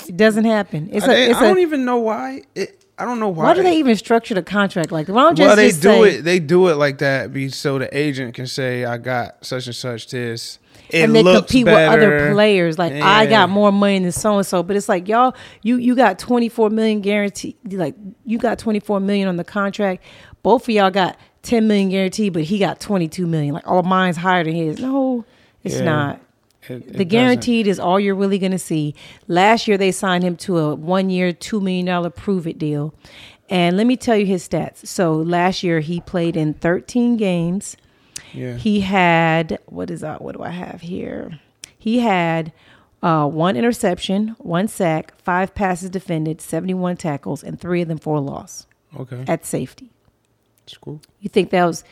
It 0.08 0.18
doesn't 0.18 0.46
happen. 0.46 0.90
It's 0.92 1.08
a. 1.08 1.12
I, 1.12 1.16
It's 1.16 1.40
I 1.40 1.48
don't 1.48 1.58
a 1.58 1.62
even 1.62 1.86
know 1.86 1.98
why. 1.98 2.42
It, 2.54 2.83
I 2.98 3.06
don't 3.06 3.20
know 3.20 3.30
why. 3.30 3.46
why 3.46 3.54
do 3.54 3.64
they 3.64 3.78
even 3.78 3.96
structure 3.96 4.36
the 4.36 4.44
contract 4.44 4.92
like 4.92 5.08
that? 5.08 5.14
Why 5.14 5.24
don't 5.24 5.36
just, 5.36 5.48
well, 5.48 5.56
they 5.56 5.70
just 5.70 5.82
do 5.82 5.88
say, 5.90 6.16
it. 6.16 6.22
They 6.24 6.40
do 6.40 6.68
it 6.68 6.76
like 6.76 7.00
that, 7.00 7.34
be 7.34 7.50
so 7.50 7.80
the 7.80 7.96
agent 7.98 8.36
can 8.36 8.46
say, 8.46 8.86
"I 8.86 8.98
got 8.98 9.44
such 9.46 9.66
and 9.66 9.76
such 9.76 10.10
this." 10.10 10.60
It 10.90 11.04
and 11.06 11.16
they 11.16 11.24
compete 11.24 11.66
better. 11.66 11.98
with 11.98 12.04
other 12.04 12.34
players. 12.34 12.78
Like 12.78 12.94
I 12.94 13.26
got 13.26 13.50
more 13.50 13.72
money 13.72 14.00
than 14.00 14.12
so 14.12 14.38
and 14.38 14.46
so, 14.46 14.62
but 14.62 14.76
it's 14.76 14.88
like 14.88 15.08
y'all, 15.08 15.36
you 15.64 15.78
you 15.78 15.96
got 15.96 16.20
twenty 16.20 16.50
four 16.50 16.70
million 16.70 17.02
guaranteed. 17.02 17.56
Like 17.72 17.96
you 18.26 18.38
got 18.38 18.60
twenty 18.60 18.80
four 18.80 19.00
million 19.00 19.28
on 19.28 19.38
the 19.38 19.44
contract. 19.44 20.04
Both 20.44 20.64
of 20.64 20.70
y'all 20.70 20.92
got 20.92 21.18
ten 21.42 21.68
million 21.68 21.90
guaranteed, 21.90 22.34
but 22.34 22.44
he 22.44 22.60
got 22.60 22.80
twenty 22.80 23.08
two 23.08 23.26
million. 23.26 23.56
Like 23.56 23.68
all 23.68 23.82
mine's 23.82 24.18
higher 24.18 24.44
than 24.44 24.54
his. 24.54 24.80
No, 24.80 25.26
it's 25.64 25.78
Yeah. 25.78 25.84
not. 25.86 26.22
It- 26.70 26.74
it 26.74 26.86
The 26.88 26.92
doesn't. 26.94 27.08
guaranteed 27.10 27.68
is 27.68 27.80
all 27.80 28.00
you're 28.00 28.16
really 28.16 28.40
going 28.40 28.52
to 28.52 28.60
see. 28.60 28.96
Last 29.28 29.68
year 29.68 29.78
they 29.78 29.92
signed 29.92 30.24
him 30.24 30.36
to 30.38 30.58
a 30.60 30.76
one 30.76 31.10
year, 31.10 31.32
two 31.34 31.60
million 31.60 31.86
dollar 31.86 32.10
prove 32.10 32.48
it 32.48 32.58
deal. 32.58 32.94
And 33.50 33.76
let 33.78 33.86
me 33.88 33.98
tell 33.98 34.16
you 34.18 34.26
his 34.26 34.48
stats. 34.48 34.86
So 34.88 35.14
last 35.14 35.64
year 35.64 35.80
he 35.82 36.00
played 36.02 36.36
in 36.38 36.54
13 36.54 37.18
games. 37.18 37.76
Yeah. 38.34 38.56
He 38.56 38.82
had 38.82 39.60
what 39.66 39.92
is 39.92 40.02
that? 40.02 40.22
What 40.22 40.36
do 40.36 40.44
I 40.44 40.50
have 40.50 40.82
here? 40.82 41.40
He 41.78 42.00
had 42.00 42.52
uh, 43.04 43.28
one 43.28 43.58
interception, 43.58 44.30
one 44.40 44.70
sack, 44.70 45.14
five 45.22 45.54
passes 45.54 45.90
defended, 45.90 46.40
71 46.40 46.96
tackles, 46.96 47.44
and 47.44 47.60
three 47.60 47.82
of 47.82 47.90
them 47.90 47.98
for 47.98 48.16
a 48.16 48.22
loss 48.22 48.66
okay. 48.98 49.26
at 49.28 49.46
safety. 49.46 49.90
It's 50.66 50.78
cool. 50.78 51.02
You 51.20 51.28
think 51.30 51.50
that 51.50 51.66
was 51.66 51.84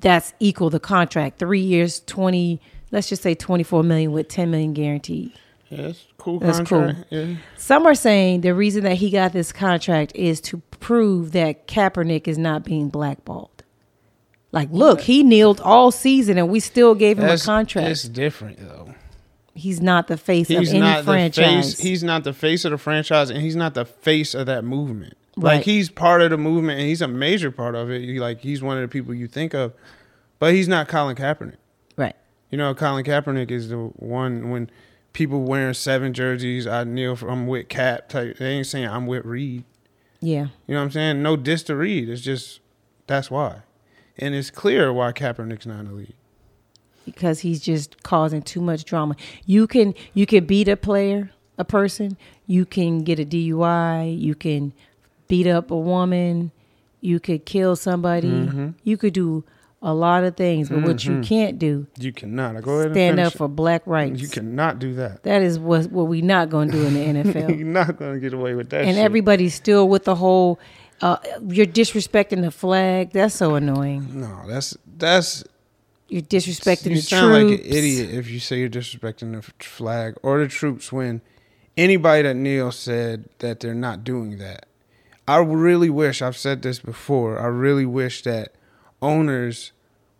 that's 0.00 0.34
equal 0.38 0.68
the 0.70 0.78
contract? 0.78 1.38
Three 1.38 1.62
years, 1.62 2.00
20. 2.00 2.60
Let's 2.90 3.08
just 3.08 3.22
say 3.22 3.34
24 3.34 3.82
million 3.82 4.12
with 4.12 4.28
10 4.28 4.50
million 4.50 4.72
guaranteed. 4.72 5.32
Yeah, 5.68 5.88
it's 5.88 6.06
cool. 6.16 6.38
That's 6.38 6.58
contract. 6.58 7.04
Yeah. 7.10 7.34
Some 7.56 7.86
are 7.86 7.94
saying 7.94 8.40
the 8.40 8.54
reason 8.54 8.84
that 8.84 8.94
he 8.94 9.10
got 9.10 9.32
this 9.32 9.52
contract 9.52 10.12
is 10.14 10.40
to 10.42 10.58
prove 10.80 11.32
that 11.32 11.68
Kaepernick 11.68 12.26
is 12.26 12.38
not 12.38 12.64
being 12.64 12.88
blackballed. 12.88 13.62
Like, 14.50 14.70
look, 14.72 15.02
he 15.02 15.22
kneeled 15.22 15.60
all 15.60 15.90
season 15.90 16.38
and 16.38 16.48
we 16.48 16.60
still 16.60 16.94
gave 16.94 17.18
him 17.18 17.26
That's, 17.26 17.42
a 17.42 17.46
contract. 17.46 17.88
It's 17.88 18.04
different 18.04 18.58
though. 18.60 18.94
He's 19.52 19.80
not 19.80 20.06
the 20.06 20.16
face 20.16 20.48
He's 20.48 20.68
of 20.68 20.74
any 20.74 20.80
not 20.80 21.04
franchise. 21.04 21.72
the 21.72 21.76
face. 21.76 21.80
He's 21.80 22.04
not 22.04 22.24
the 22.24 22.32
face 22.32 22.64
of 22.64 22.70
the 22.70 22.78
franchise, 22.78 23.28
and 23.28 23.40
he's 23.42 23.56
not 23.56 23.74
the 23.74 23.84
face 23.84 24.32
of 24.32 24.46
that 24.46 24.64
movement. 24.64 25.14
Right. 25.36 25.56
Like 25.56 25.64
he's 25.64 25.90
part 25.90 26.22
of 26.22 26.30
the 26.30 26.38
movement, 26.38 26.78
and 26.78 26.88
he's 26.88 27.02
a 27.02 27.08
major 27.08 27.50
part 27.50 27.74
of 27.74 27.90
it. 27.90 28.02
He, 28.02 28.20
like 28.20 28.40
he's 28.40 28.62
one 28.62 28.76
of 28.76 28.82
the 28.82 28.88
people 28.88 29.12
you 29.12 29.26
think 29.26 29.54
of, 29.54 29.74
but 30.38 30.54
he's 30.54 30.68
not 30.68 30.86
Colin 30.86 31.16
Kaepernick. 31.16 31.56
You 32.50 32.58
know, 32.58 32.74
Colin 32.74 33.04
Kaepernick 33.04 33.50
is 33.50 33.68
the 33.68 33.76
one 33.76 34.50
when 34.50 34.70
people 35.12 35.42
wearing 35.42 35.74
seven 35.74 36.14
jerseys, 36.14 36.66
I 36.66 36.84
kneel 36.84 37.16
for 37.16 37.28
I'm 37.28 37.46
with 37.46 37.68
Kap 37.68 38.08
type. 38.08 38.38
They 38.38 38.50
ain't 38.52 38.66
saying 38.66 38.88
I'm 38.88 39.06
with 39.06 39.24
Reid. 39.24 39.64
Yeah. 40.20 40.48
You 40.66 40.74
know 40.74 40.80
what 40.80 40.84
I'm 40.86 40.90
saying? 40.90 41.22
No 41.22 41.36
diss 41.36 41.62
to 41.64 41.76
Reid. 41.76 42.08
It's 42.08 42.22
just 42.22 42.60
that's 43.06 43.30
why. 43.30 43.62
And 44.18 44.34
it's 44.34 44.50
clear 44.50 44.92
why 44.92 45.12
Kaepernick's 45.12 45.66
not 45.66 45.80
in 45.80 45.86
the 45.86 45.92
league. 45.92 46.14
because 47.04 47.40
he's 47.40 47.60
just 47.60 48.02
causing 48.02 48.42
too 48.42 48.60
much 48.60 48.84
drama. 48.84 49.16
You 49.46 49.66
can 49.66 49.94
you 50.14 50.26
can 50.26 50.44
beat 50.44 50.68
a 50.68 50.76
player, 50.76 51.30
a 51.56 51.64
person. 51.64 52.16
You 52.46 52.64
can 52.64 53.02
get 53.04 53.18
a 53.18 53.24
DUI. 53.24 54.18
You 54.18 54.34
can 54.34 54.72
beat 55.28 55.46
up 55.46 55.70
a 55.70 55.76
woman. 55.76 56.50
You 57.00 57.20
could 57.20 57.44
kill 57.44 57.76
somebody. 57.76 58.28
Mm-hmm. 58.30 58.70
You 58.82 58.96
could 58.96 59.12
do 59.12 59.44
a 59.80 59.94
lot 59.94 60.24
of 60.24 60.36
things, 60.36 60.68
but 60.68 60.82
what 60.82 61.04
you 61.04 61.20
can't 61.20 61.58
do 61.58 61.86
You 61.98 62.12
cannot. 62.12 62.60
Go 62.62 62.80
ahead 62.80 62.92
stand 62.92 63.20
up 63.20 63.32
for 63.34 63.46
black 63.48 63.82
rights. 63.86 64.20
You 64.20 64.28
cannot 64.28 64.78
do 64.80 64.94
that. 64.94 65.22
That 65.22 65.42
is 65.42 65.58
what 65.58 65.90
what 65.92 66.04
we 66.04 66.20
not 66.22 66.50
gonna 66.50 66.72
do 66.72 66.84
in 66.84 66.94
the 66.94 67.00
NFL. 67.32 67.56
You're 67.56 67.66
not 67.66 67.96
gonna 67.96 68.18
get 68.18 68.32
away 68.34 68.54
with 68.54 68.70
that. 68.70 68.82
and 68.84 68.96
shit. 68.96 69.04
everybody's 69.04 69.54
still 69.54 69.88
with 69.88 70.04
the 70.04 70.16
whole. 70.16 70.58
Uh, 71.00 71.16
you're 71.46 71.64
disrespecting 71.66 72.42
the 72.42 72.50
flag. 72.50 73.12
That's 73.12 73.34
so 73.36 73.54
annoying. 73.54 74.20
no, 74.20 74.42
that's 74.48 74.76
that's 74.96 75.44
You're 76.08 76.22
disrespecting 76.22 76.90
you 76.90 76.96
the 76.96 77.02
sound 77.02 77.46
troops. 77.46 77.62
like 77.62 77.70
an 77.70 77.72
idiot 77.76 78.10
if 78.10 78.28
you 78.28 78.40
say 78.40 78.58
you're 78.58 78.68
disrespecting 78.68 79.32
the 79.32 79.42
flag 79.64 80.16
or 80.24 80.40
the 80.40 80.48
troops 80.48 80.90
when 80.90 81.20
anybody 81.76 82.22
that 82.22 82.34
kneels 82.34 82.76
said 82.76 83.28
that 83.38 83.60
they're 83.60 83.74
not 83.74 84.02
doing 84.02 84.38
that. 84.38 84.66
I 85.28 85.36
really 85.36 85.88
wish 85.90 86.20
I've 86.20 86.36
said 86.36 86.62
this 86.62 86.80
before. 86.80 87.38
I 87.38 87.46
really 87.46 87.86
wish 87.86 88.22
that 88.22 88.54
owners 89.02 89.72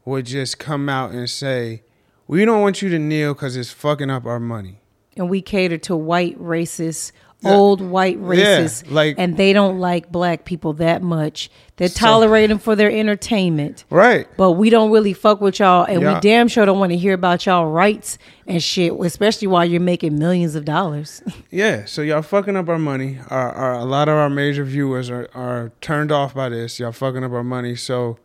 would 0.04 0.26
just 0.26 0.58
come 0.58 0.88
out 0.88 1.10
and 1.12 1.28
say, 1.28 1.82
"We 2.26 2.44
don't 2.44 2.60
want 2.62 2.82
you 2.82 2.88
to 2.90 2.98
kneel 2.98 3.34
because 3.34 3.56
it's 3.56 3.70
fucking 3.70 4.10
up 4.10 4.26
our 4.26 4.40
money." 4.40 4.80
and 5.16 5.28
we 5.28 5.42
cater 5.42 5.76
to 5.76 5.96
white 5.96 6.40
racists, 6.40 7.10
Yeah. 7.40 7.50
old 7.52 7.80
white 7.80 8.18
Yeah, 8.18 8.24
racists, 8.60 8.88
like- 8.88 9.16
and 9.18 9.36
they 9.36 9.52
don't 9.52 9.80
like 9.80 10.12
black 10.12 10.44
people 10.44 10.74
that 10.74 11.02
much. 11.02 11.50
They 11.76 11.88
So- 11.88 11.98
tolerate 12.06 12.50
them 12.50 12.60
for 12.60 12.76
their 12.76 12.88
entertainment, 12.88 13.84
Right. 13.90 14.28
but 14.36 14.52
we 14.52 14.70
don't 14.70 14.92
really 14.92 15.12
fuck 15.12 15.40
with 15.40 15.58
y'all, 15.58 15.82
and 15.82 16.02
Yeah. 16.02 16.14
we 16.14 16.20
damn 16.20 16.46
sure 16.46 16.64
don't 16.66 16.78
want 16.78 16.92
to 16.92 16.96
hear 16.96 17.14
about 17.14 17.46
y'all 17.46 17.66
rights 17.66 18.16
and 18.46 18.62
shit, 18.62 18.92
especially 19.00 19.48
while 19.48 19.64
you're 19.64 19.80
making 19.80 20.16
millions 20.16 20.54
of 20.54 20.64
dollars. 20.64 21.20
Yeah, 21.50 21.84
so 21.86 22.02
y'all 22.02 22.22
fucking 22.22 22.54
up 22.54 22.68
our 22.68 22.78
money. 22.78 23.18
Our, 23.28 23.50
our 23.50 23.72
a 23.74 23.84
lot 23.84 24.08
of 24.08 24.14
our 24.14 24.30
major 24.30 24.62
viewers 24.62 25.10
are, 25.10 25.28
are 25.34 25.72
turned 25.80 26.12
off 26.12 26.32
by 26.32 26.48
this. 26.48 26.78
Y'all 26.78 26.92
fucking 26.92 27.24
up 27.24 27.32
our 27.32 27.42
money, 27.42 27.74
so 27.74 28.18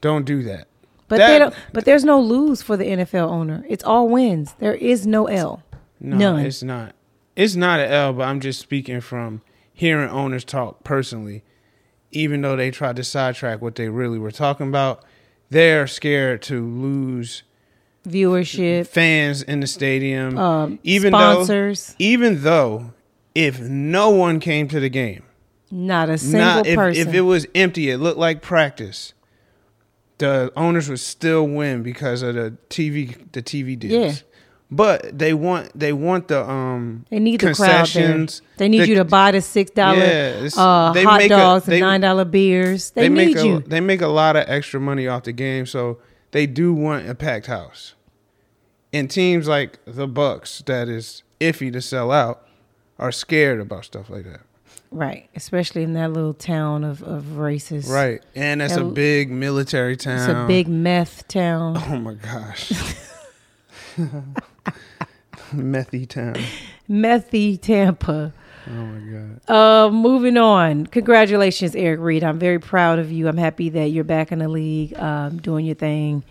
don't 0.00 0.24
do 0.24 0.42
that. 0.44 0.66
But 1.08 1.18
That- 1.18 1.28
they 1.28 1.38
don't. 1.38 1.54
But 1.72 1.84
there's 1.84 2.04
no 2.04 2.20
lose 2.20 2.62
for 2.62 2.76
the 2.76 2.84
NFL 2.84 3.28
owner. 3.28 3.64
It's 3.68 3.82
all 3.84 4.08
wins. 4.08 4.54
There 4.58 4.74
is 4.74 5.06
no 5.06 5.26
L. 5.26 5.62
No, 6.00 6.16
None. 6.16 6.46
it's 6.46 6.62
not. 6.62 6.94
It's 7.36 7.56
not 7.56 7.80
an 7.80 7.90
L, 7.90 8.12
but 8.12 8.22
I'm 8.24 8.40
just 8.40 8.60
speaking 8.60 9.00
from 9.00 9.42
hearing 9.72 10.08
owners 10.10 10.44
talk 10.44 10.84
personally. 10.84 11.42
Even 12.12 12.42
though 12.42 12.56
they 12.56 12.70
tried 12.70 12.96
to 12.96 13.04
sidetrack 13.04 13.60
what 13.62 13.76
they 13.76 13.88
really 13.88 14.18
were 14.18 14.30
talking 14.32 14.68
about, 14.68 15.04
they're 15.50 15.86
scared 15.86 16.42
to 16.42 16.64
lose 16.64 17.42
Viewership, 18.08 18.86
fans 18.86 19.42
in 19.42 19.60
the 19.60 19.66
stadium. 19.66 20.36
um, 20.38 20.78
even 20.82 21.12
sponsors. 21.12 21.88
though, 21.88 21.94
even 21.98 22.42
though, 22.42 22.92
if 23.34 23.60
no 23.60 24.10
one 24.10 24.40
came 24.40 24.68
to 24.68 24.80
the 24.80 24.88
game, 24.88 25.22
not 25.70 26.08
a 26.08 26.18
single 26.18 26.40
not 26.40 26.66
if, 26.66 26.76
person. 26.76 27.08
if 27.08 27.14
it 27.14 27.20
was 27.22 27.46
empty, 27.54 27.90
it 27.90 27.98
looked 27.98 28.18
like 28.18 28.42
practice. 28.42 29.12
The 30.20 30.52
owners 30.56 30.88
would 30.88 31.00
still 31.00 31.46
win 31.48 31.82
because 31.82 32.22
of 32.22 32.34
the 32.36 32.56
TV, 32.68 33.16
the 33.32 33.42
TV 33.42 33.76
deals. 33.78 33.92
Yeah. 34.16 34.22
But 34.72 35.18
they 35.18 35.34
want 35.34 35.76
they 35.76 35.92
want 35.92 36.28
the 36.28 36.48
um 36.48 37.04
They 37.10 37.18
need 37.18 37.40
the 37.40 37.46
crowd 37.54 37.56
there. 37.56 37.78
concessions. 37.80 38.42
They 38.56 38.68
need 38.68 38.82
The- 38.82 38.88
you 38.88 38.94
to 38.96 39.04
buy 39.04 39.32
the 39.32 39.40
six 39.40 39.70
dollar 39.72 39.96
Yeah, 39.98 40.48
uh, 40.56 40.92
hot 40.94 41.18
make 41.18 41.26
a- 41.26 41.28
dogs 41.36 41.64
they- 41.66 41.74
and 41.76 41.80
nine 41.80 42.00
dollar 42.02 42.24
beers. 42.24 42.90
They, 42.90 43.02
They, 43.02 43.08
make 43.08 43.28
need 43.28 43.36
a, 43.38 43.44
you. 43.46 43.60
they 43.66 43.80
make 43.80 44.00
a 44.00 44.06
lot 44.08 44.36
of 44.36 44.44
extra 44.46 44.78
money 44.78 45.08
off 45.08 45.24
the 45.24 45.32
game, 45.32 45.66
so 45.66 45.98
they 46.30 46.46
do 46.46 46.72
want 46.72 47.08
a 47.08 47.14
packed 47.16 47.46
house. 47.46 47.94
And 48.92 49.10
teams 49.10 49.48
like 49.48 49.78
the 49.86 50.06
Bucks, 50.06 50.62
that 50.66 50.88
is 50.88 51.22
iffy 51.40 51.72
to 51.72 51.80
sell 51.80 52.12
out, 52.12 52.46
are 52.98 53.10
scared 53.12 53.58
about 53.60 53.84
stuff 53.86 54.08
like 54.10 54.24
that. 54.24 54.42
Right. 54.92 55.28
Especially 55.36 55.82
in 55.82 55.92
that 55.94 56.12
little 56.12 56.34
town 56.34 56.82
of, 56.82 57.02
of 57.02 57.24
racists. 57.36 57.88
Right, 57.88 58.22
and 58.34 58.60
that's 58.60 58.76
a 58.76 58.84
big 58.84 59.30
military 59.30 59.96
town. 59.96 60.18
It's 60.18 60.28
a 60.28 60.46
big 60.48 60.66
meth 60.68 61.28
town. 61.28 61.76
Oh 61.76 61.96
my 61.96 62.14
gosh. 62.14 62.72
Methy 65.52 66.08
town. 66.08 66.36
Methy 66.88 67.60
Tampa. 67.60 68.32
Oh 68.66 68.70
my 68.72 69.38
god. 69.46 69.50
Uh, 69.50 69.90
moving 69.90 70.36
on. 70.36 70.86
Congratulations, 70.86 71.74
Eric 71.74 72.00
Reid. 72.00 72.22
I'm 72.24 72.38
very 72.38 72.58
proud 72.58 72.98
of 72.98 73.10
you. 73.10 73.28
I'm 73.28 73.36
happy 73.36 73.68
that 73.70 73.86
you're 73.86 74.04
back 74.04 74.32
in 74.32 74.38
the 74.40 74.48
league, 74.48 74.96
um, 74.98 75.38
doing 75.38 75.66
your 75.66 75.74
thing, 75.74 76.24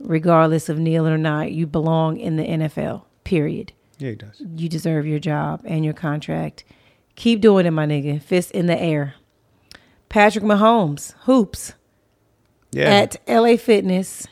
regardless 0.00 0.68
of 0.68 0.78
kneeling 0.78 1.12
or 1.12 1.18
not. 1.18 1.52
You 1.52 1.66
belong 1.66 2.18
in 2.18 2.36
the 2.36 2.44
NFL. 2.44 3.02
Period. 3.24 3.72
Yeah, 3.98 4.10
he 4.10 4.16
does. 4.16 4.40
You 4.56 4.68
deserve 4.68 5.06
your 5.06 5.18
job 5.18 5.62
and 5.64 5.84
your 5.84 5.94
contract. 5.94 6.64
Keep 7.16 7.40
doing 7.40 7.66
it, 7.66 7.70
my 7.72 7.86
nigga. 7.86 8.22
Fist 8.22 8.50
in 8.52 8.66
the 8.66 8.78
air. 8.80 9.14
Patrick 10.08 10.44
Mahomes, 10.44 11.14
hoops 11.22 11.74
Yeah. 12.72 12.84
at 12.84 13.16
LA 13.26 13.56
Fitness. 13.56 14.26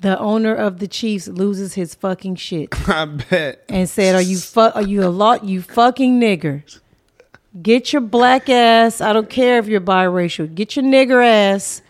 The 0.00 0.18
owner 0.18 0.54
of 0.54 0.78
the 0.78 0.88
Chiefs 0.88 1.28
loses 1.28 1.74
his 1.74 1.94
fucking 1.94 2.36
shit 2.36 2.70
I 2.88 3.04
bet. 3.04 3.62
and 3.68 3.86
said, 3.88 4.14
"Are 4.14 4.22
you 4.22 4.38
fuck? 4.38 4.74
Are 4.74 4.82
you 4.82 5.04
a 5.04 5.10
lot? 5.10 5.44
You 5.44 5.60
fucking 5.60 6.18
nigger? 6.18 6.62
Get 7.60 7.92
your 7.92 8.00
black 8.00 8.48
ass. 8.48 9.00
I 9.02 9.12
don't 9.12 9.28
care 9.28 9.58
if 9.58 9.66
you're 9.68 9.80
biracial. 9.80 10.52
Get 10.54 10.74
your 10.74 10.86
nigger 10.86 11.22
ass 11.24 11.82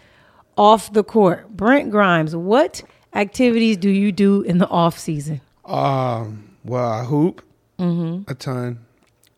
off 0.59 0.93
the 0.93 1.05
court." 1.05 1.49
Brent 1.57 1.93
Grimes, 1.93 2.35
what 2.35 2.83
activities 3.15 3.77
do 3.77 3.89
you 3.91 4.11
do 4.11 4.43
in 4.43 4.59
the 4.59 4.69
off 4.69 4.99
season? 4.99 5.41
Um. 5.65 6.57
Well, 6.65 6.89
I 6.91 7.05
hoop 7.05 7.43
a 7.79 8.35
ton. 8.37 8.81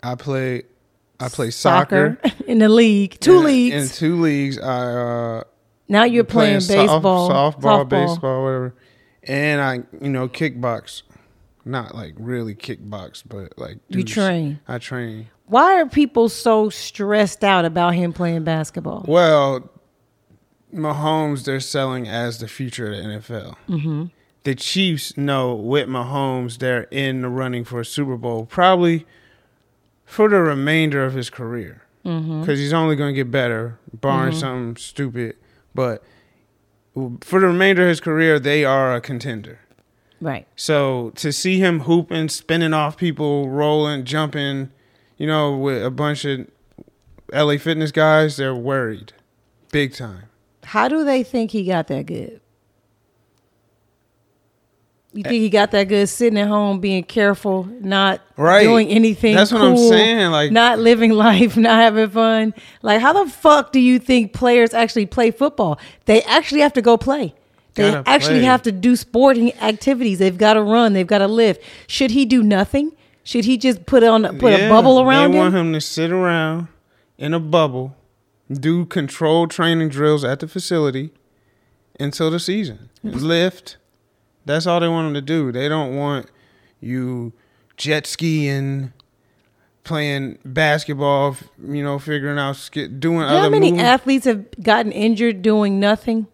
I 0.02 0.14
play. 0.14 0.62
I 1.22 1.28
play 1.28 1.50
soccer. 1.50 2.18
in 2.46 2.58
the 2.58 2.68
league, 2.68 3.18
two 3.20 3.38
In- 3.38 3.44
leagues. 3.44 3.74
In 3.74 3.88
two 3.96 4.20
leagues, 4.20 4.58
I 4.58 4.92
uh, 4.92 5.44
now 5.88 6.04
you're 6.04 6.24
playing, 6.24 6.60
soft- 6.60 6.78
baseball, 6.78 7.30
softball, 7.30 7.60
softball. 7.84 7.88
baseball, 7.88 8.44
whatever. 8.44 8.74
And 9.24 9.60
I, 9.60 9.74
you 10.04 10.10
know, 10.10 10.28
kickbox. 10.28 11.02
Not 11.64 11.94
like 11.94 12.14
really 12.16 12.56
kickbox, 12.56 13.22
but 13.26 13.56
like 13.56 13.78
You 13.88 14.02
train. 14.02 14.58
I 14.66 14.78
train. 14.78 15.28
Why 15.46 15.80
are 15.80 15.86
people 15.86 16.28
so 16.28 16.70
stressed 16.70 17.44
out 17.44 17.64
about 17.64 17.94
him 17.94 18.12
playing 18.12 18.42
basketball? 18.42 19.04
Well, 19.06 19.70
Mahomes, 20.74 21.44
they're 21.44 21.60
selling 21.60 22.08
as 22.08 22.38
the 22.38 22.48
future 22.48 22.90
of 22.90 22.96
the 22.96 23.02
NFL. 23.02 23.56
Mm-hmm. 23.68 24.04
The 24.44 24.54
Chiefs 24.56 25.16
know 25.16 25.54
with 25.54 25.88
Mahomes, 25.88 26.58
they're 26.58 26.84
in 26.90 27.22
the 27.22 27.28
running 27.28 27.64
for 27.64 27.80
a 27.80 27.84
Super 27.84 28.16
Bowl, 28.16 28.46
probably 28.46 29.06
for 30.12 30.28
the 30.28 30.42
remainder 30.42 31.02
of 31.04 31.14
his 31.14 31.30
career. 31.30 31.82
Mm-hmm. 32.04 32.40
Because 32.40 32.58
he's 32.58 32.72
only 32.72 32.96
going 32.96 33.14
to 33.14 33.16
get 33.16 33.30
better, 33.30 33.78
barring 33.94 34.32
mm-hmm. 34.32 34.40
something 34.40 34.76
stupid. 34.76 35.36
But 35.74 36.04
for 37.22 37.40
the 37.40 37.46
remainder 37.46 37.84
of 37.84 37.88
his 37.88 38.00
career, 38.00 38.38
they 38.38 38.62
are 38.62 38.94
a 38.94 39.00
contender. 39.00 39.60
Right. 40.20 40.46
So 40.54 41.12
to 41.16 41.32
see 41.32 41.58
him 41.58 41.80
hooping, 41.80 42.28
spinning 42.28 42.74
off 42.74 42.98
people, 42.98 43.48
rolling, 43.48 44.04
jumping, 44.04 44.70
you 45.16 45.26
know, 45.26 45.56
with 45.56 45.82
a 45.82 45.90
bunch 45.90 46.26
of 46.26 46.46
LA 47.32 47.56
fitness 47.56 47.90
guys, 47.90 48.36
they're 48.36 48.54
worried. 48.54 49.14
Big 49.70 49.94
time. 49.94 50.24
How 50.64 50.88
do 50.88 51.04
they 51.04 51.22
think 51.22 51.52
he 51.52 51.64
got 51.64 51.86
that 51.86 52.04
good? 52.04 52.41
You 55.14 55.22
think 55.22 55.34
he 55.42 55.50
got 55.50 55.70
that 55.72 55.88
good 55.88 56.08
sitting 56.08 56.38
at 56.38 56.48
home, 56.48 56.80
being 56.80 57.04
careful, 57.04 57.68
not 57.80 58.20
Right. 58.38 58.62
doing 58.62 58.88
anything? 58.88 59.34
That's 59.36 59.52
what 59.52 59.60
I'm 59.60 59.76
saying, 59.76 60.30
like- 60.30 60.50
not 60.52 60.78
living 60.78 61.10
life, 61.26 61.56
not 61.56 61.78
having 61.78 62.08
fun. 62.08 62.54
Like, 62.80 63.00
how 63.02 63.12
the 63.12 63.30
fuck 63.30 63.72
do 63.72 63.80
you 63.80 63.98
think 63.98 64.32
players 64.32 64.72
actually 64.72 65.04
play 65.06 65.30
football? 65.30 65.78
They 66.06 66.22
actually 66.22 66.60
have 66.60 66.72
to 66.74 66.82
go 66.82 66.96
play. 66.96 67.34
They 67.74 67.94
actually 68.06 68.40
play. 68.40 68.44
have 68.44 68.62
to 68.62 68.72
do 68.72 68.96
sporting 68.96 69.52
activities. 69.60 70.18
They've 70.18 70.36
got 70.36 70.54
to 70.54 70.62
run. 70.62 70.92
They've 70.94 71.06
got 71.06 71.18
to 71.18 71.26
lift. 71.28 71.62
Should 71.86 72.10
he 72.10 72.24
do 72.24 72.42
nothing? 72.42 72.92
Should 73.24 73.44
he 73.44 73.56
just 73.56 73.86
put 73.86 74.02
on 74.02 74.22
put 74.38 74.52
a 74.54 74.68
bubble 74.68 75.00
around 75.00 75.30
They 75.32 75.36
him? 75.38 75.42
want 75.44 75.54
him 75.54 75.72
to 75.74 75.80
sit 75.80 76.10
around 76.10 76.68
in 77.18 77.32
a 77.34 77.40
bubble, 77.40 77.94
do 78.50 78.84
controlled 78.86 79.50
training 79.50 79.88
drills 79.90 80.24
at 80.24 80.40
the 80.40 80.48
facility 80.48 81.12
until 82.00 82.30
the 82.30 82.40
season. 82.40 82.88
Lift. 83.02 83.76
That's 84.44 84.66
all 84.66 84.80
they 84.80 84.88
want 84.88 85.08
him 85.08 85.14
to 85.14 85.20
do. 85.22 85.52
They 85.52 85.68
don't 85.68 85.96
want 85.96 86.26
you 86.80 87.32
jet 87.76 88.06
skiing, 88.06 88.92
playing 89.84 90.38
basketball, 90.44 91.36
you 91.64 91.82
know, 91.82 91.98
figuring 91.98 92.38
out, 92.38 92.68
doing 92.72 92.90
You 93.00 93.10
know 93.10 93.26
other 93.26 93.38
how 93.40 93.48
many 93.50 93.70
movements. 93.70 93.84
athletes 93.88 94.24
have 94.26 94.44
gotten 94.62 94.92
injured 94.92 95.42
doing 95.42 95.78
nothing 95.80 96.26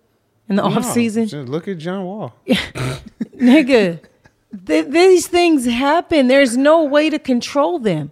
in 0.48 0.56
the 0.56 0.62
No, 0.62 0.76
off 0.76 0.84
season? 0.84 1.26
Just 1.28 1.48
look 1.48 1.68
at 1.68 1.78
John 1.78 2.04
Wall. 2.04 2.34
Nigga, 3.36 4.00
Th- 4.66 4.86
these 4.86 5.26
things 5.26 5.66
happen. 5.66 6.28
There's 6.28 6.56
no 6.56 6.82
way 6.84 7.11
to 7.11 7.18
control 7.18 7.78
them. 7.78 8.11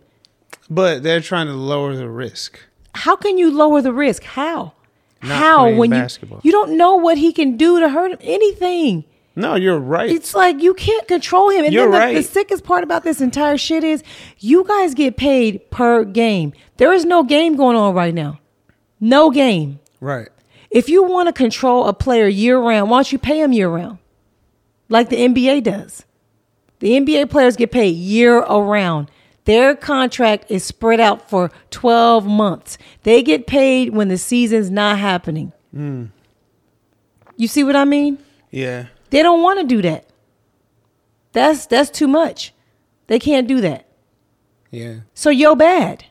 But 0.69 1.03
they're 1.03 1.21
trying 1.21 1.47
to 1.47 1.55
lower 1.55 1.95
the 1.97 2.09
risk. 2.11 2.61
How 2.95 3.17
can 3.17 3.39
you 3.39 3.51
lower 3.51 3.81
the 3.81 3.93
risk? 3.93 4.23
How? 4.25 4.73
Not 5.23 5.39
How 5.39 5.73
when 5.75 5.91
basketball. 5.91 6.41
you 6.43 6.49
you 6.49 6.53
don't 6.53 6.77
know 6.77 6.97
what 6.97 7.17
he 7.19 7.33
can 7.33 7.57
do 7.57 7.81
to 7.81 7.89
hurt 7.89 8.11
him? 8.13 8.19
Anything. 8.21 9.05
No, 9.39 9.55
you're 9.55 9.79
right. 9.79 10.09
It's 10.09 10.35
like 10.35 10.63
you 10.63 10.73
can't 10.73 11.07
control 11.07 11.51
him. 11.51 11.67
And 11.67 11.73
You're 11.73 11.85
then 11.85 11.93
the, 11.93 11.99
right. 11.99 12.15
the 12.15 12.23
sickest 12.23 12.65
part 12.65 12.83
about 12.83 13.05
this 13.05 13.21
entire 13.21 13.59
shit 13.59 13.85
is 13.85 14.03
you 14.39 14.65
guys 14.65 14.95
get 14.95 15.19
paid 15.19 15.71
per 15.71 16.05
game. 16.05 16.55
There 16.79 16.93
is 16.95 17.05
no 17.05 17.23
game 17.23 17.55
going 17.55 17.77
on 17.77 17.95
right 17.95 18.15
now. 18.15 18.41
No 18.99 19.31
game. 19.31 19.79
right. 20.01 20.29
If 20.69 20.89
you 20.89 21.05
want 21.05 21.29
to 21.29 21.33
control 21.33 21.87
a 21.87 21.93
player 21.93 22.27
year 22.27 22.59
round, 22.59 22.91
why 22.91 22.97
don't 22.99 23.13
you 23.13 23.19
pay 23.19 23.41
him 23.41 23.53
year 23.53 23.69
round? 23.69 23.99
Like 24.89 25.11
the 25.11 25.17
NBA 25.17 25.63
does. 25.63 26.05
The 26.81 26.91
NBA 26.93 27.31
players 27.31 27.57
get 27.57 27.71
paid 27.71 27.91
year 27.95 28.39
around. 28.39 29.11
Their 29.45 29.77
contract 29.77 30.47
is 30.51 30.65
spread 30.65 30.99
out 30.99 31.31
for 31.31 31.51
12 31.71 32.27
months. 32.27 32.79
They 33.05 33.23
get 33.23 33.47
paid 33.47 33.91
when 33.91 34.09
the 34.09 34.19
season's 34.19 34.71
not 34.71 34.99
happening. 34.99 35.53
Mm. 35.75 36.11
You 37.37 37.47
see 37.49 37.63
what 37.63 37.77
I 37.77 37.85
mean? 37.85 38.19
Yeah. 38.51 38.87
They 39.17 39.23
don't 39.23 39.41
want 39.41 39.59
to 39.61 39.65
do 39.65 39.81
that. 39.81 40.05
That's 41.33 41.65
that's 41.65 41.89
too 41.89 42.07
much. 42.07 42.53
They 43.07 43.19
can't 43.19 43.49
do 43.49 43.63
that. 43.63 43.87
Yeah. 44.71 44.97
So 45.15 45.31
you're 45.31 45.57
bad. 45.57 46.05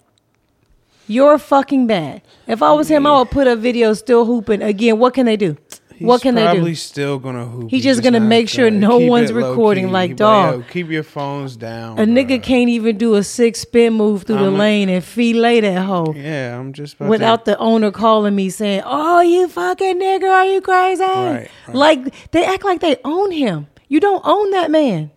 You're 1.06 1.38
fucking 1.38 1.86
bad. 1.86 2.24
If 2.48 2.64
I 2.64 2.72
was 2.72 2.90
him, 2.90 3.06
I 3.06 3.20
would 3.20 3.30
put 3.30 3.46
a 3.46 3.56
video 3.56 3.94
still 3.94 4.26
hooping 4.26 4.64
again. 4.64 4.98
What 4.98 5.14
can 5.14 5.28
they 5.28 5.38
do? 5.38 5.56
What 6.00 6.22
can 6.22 6.36
they 6.36 6.42
do? 6.42 6.48
He's 6.48 6.56
probably 6.56 6.76
still 6.76 7.20
gonna 7.20 7.46
hoop. 7.46 7.72
He's 7.72 7.84
just 7.84 8.04
gonna 8.04 8.20
make 8.20 8.50
sure 8.50 8.70
gonna 8.70 8.80
no 8.80 8.98
one's 9.00 9.32
recording, 9.32 9.92
like, 9.92 10.16
dog. 10.16 10.56
"Yo, 10.56 10.64
keep 10.72 10.90
your 10.90 11.04
phones 11.04 11.56
down. 11.56 12.00
A 12.00 12.04
nigga 12.04 12.42
can't 12.42 12.70
even 12.70 12.98
do 12.98 13.16
a 13.16 13.24
six 13.24 13.62
spin 13.62 13.94
move 13.94 14.24
through 14.24 14.38
the 14.40 14.48
I'm 14.48 14.56
a- 14.56 14.58
lane 14.58 14.90
and 14.90 15.04
fillet 15.04 15.62
that 15.62 15.84
hoe 15.84 16.14
Yeah, 16.16 16.60
I'm 16.60 16.74
just 16.74 16.96
about 16.96 17.10
without 17.10 17.46
to, 17.46 17.52
the 17.52 17.58
owner 17.58 17.92
calling 17.92 18.36
me 18.36 18.50
saying, 18.50 18.82
"Oh, 18.86 19.22
you 19.22 19.48
fucking 19.48 20.00
nigga, 20.00 20.30
are 20.30 20.46
you 20.46 20.62
crazy?" 20.62 21.04
Right, 21.04 21.50
right. 21.68 21.76
Like 21.76 22.32
they 22.32 22.44
act 22.46 22.64
like 22.66 22.82
they 22.82 22.98
own 23.04 23.32
him. 23.32 23.68
You 23.88 24.00
don't 24.00 24.22
own 24.26 24.52
that 24.52 24.72
man. 24.72 25.12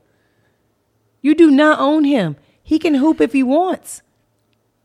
You 1.22 1.34
do 1.34 1.50
not 1.50 1.80
own 1.80 2.04
him. 2.04 2.36
He 2.62 2.78
can 2.78 2.94
hoop 2.94 3.20
if 3.20 3.32
he 3.32 3.42
wants. 3.42 4.02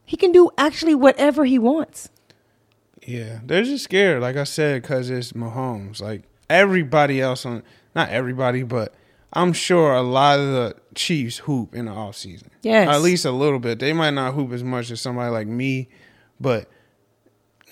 He 0.05 0.17
can 0.17 0.31
do 0.31 0.49
actually 0.57 0.95
whatever 0.95 1.45
he 1.45 1.59
wants. 1.59 2.09
Yeah, 3.05 3.39
they're 3.43 3.63
just 3.63 3.83
scared. 3.83 4.21
Like 4.21 4.35
I 4.35 4.43
said, 4.43 4.81
because 4.81 5.09
it's 5.09 5.33
Mahomes. 5.33 6.01
Like 6.01 6.23
everybody 6.49 7.21
else 7.21 7.45
on, 7.45 7.63
not 7.95 8.09
everybody, 8.09 8.63
but 8.63 8.93
I'm 9.33 9.53
sure 9.53 9.93
a 9.93 10.01
lot 10.01 10.39
of 10.39 10.47
the 10.47 10.75
Chiefs 10.95 11.39
hoop 11.39 11.73
in 11.73 11.85
the 11.85 11.91
off 11.91 12.15
season. 12.15 12.51
Yes. 12.61 12.87
at 12.87 13.01
least 13.01 13.25
a 13.25 13.31
little 13.31 13.59
bit. 13.59 13.79
They 13.79 13.93
might 13.93 14.11
not 14.11 14.33
hoop 14.33 14.51
as 14.51 14.63
much 14.63 14.91
as 14.91 15.01
somebody 15.01 15.31
like 15.31 15.47
me, 15.47 15.89
but 16.39 16.69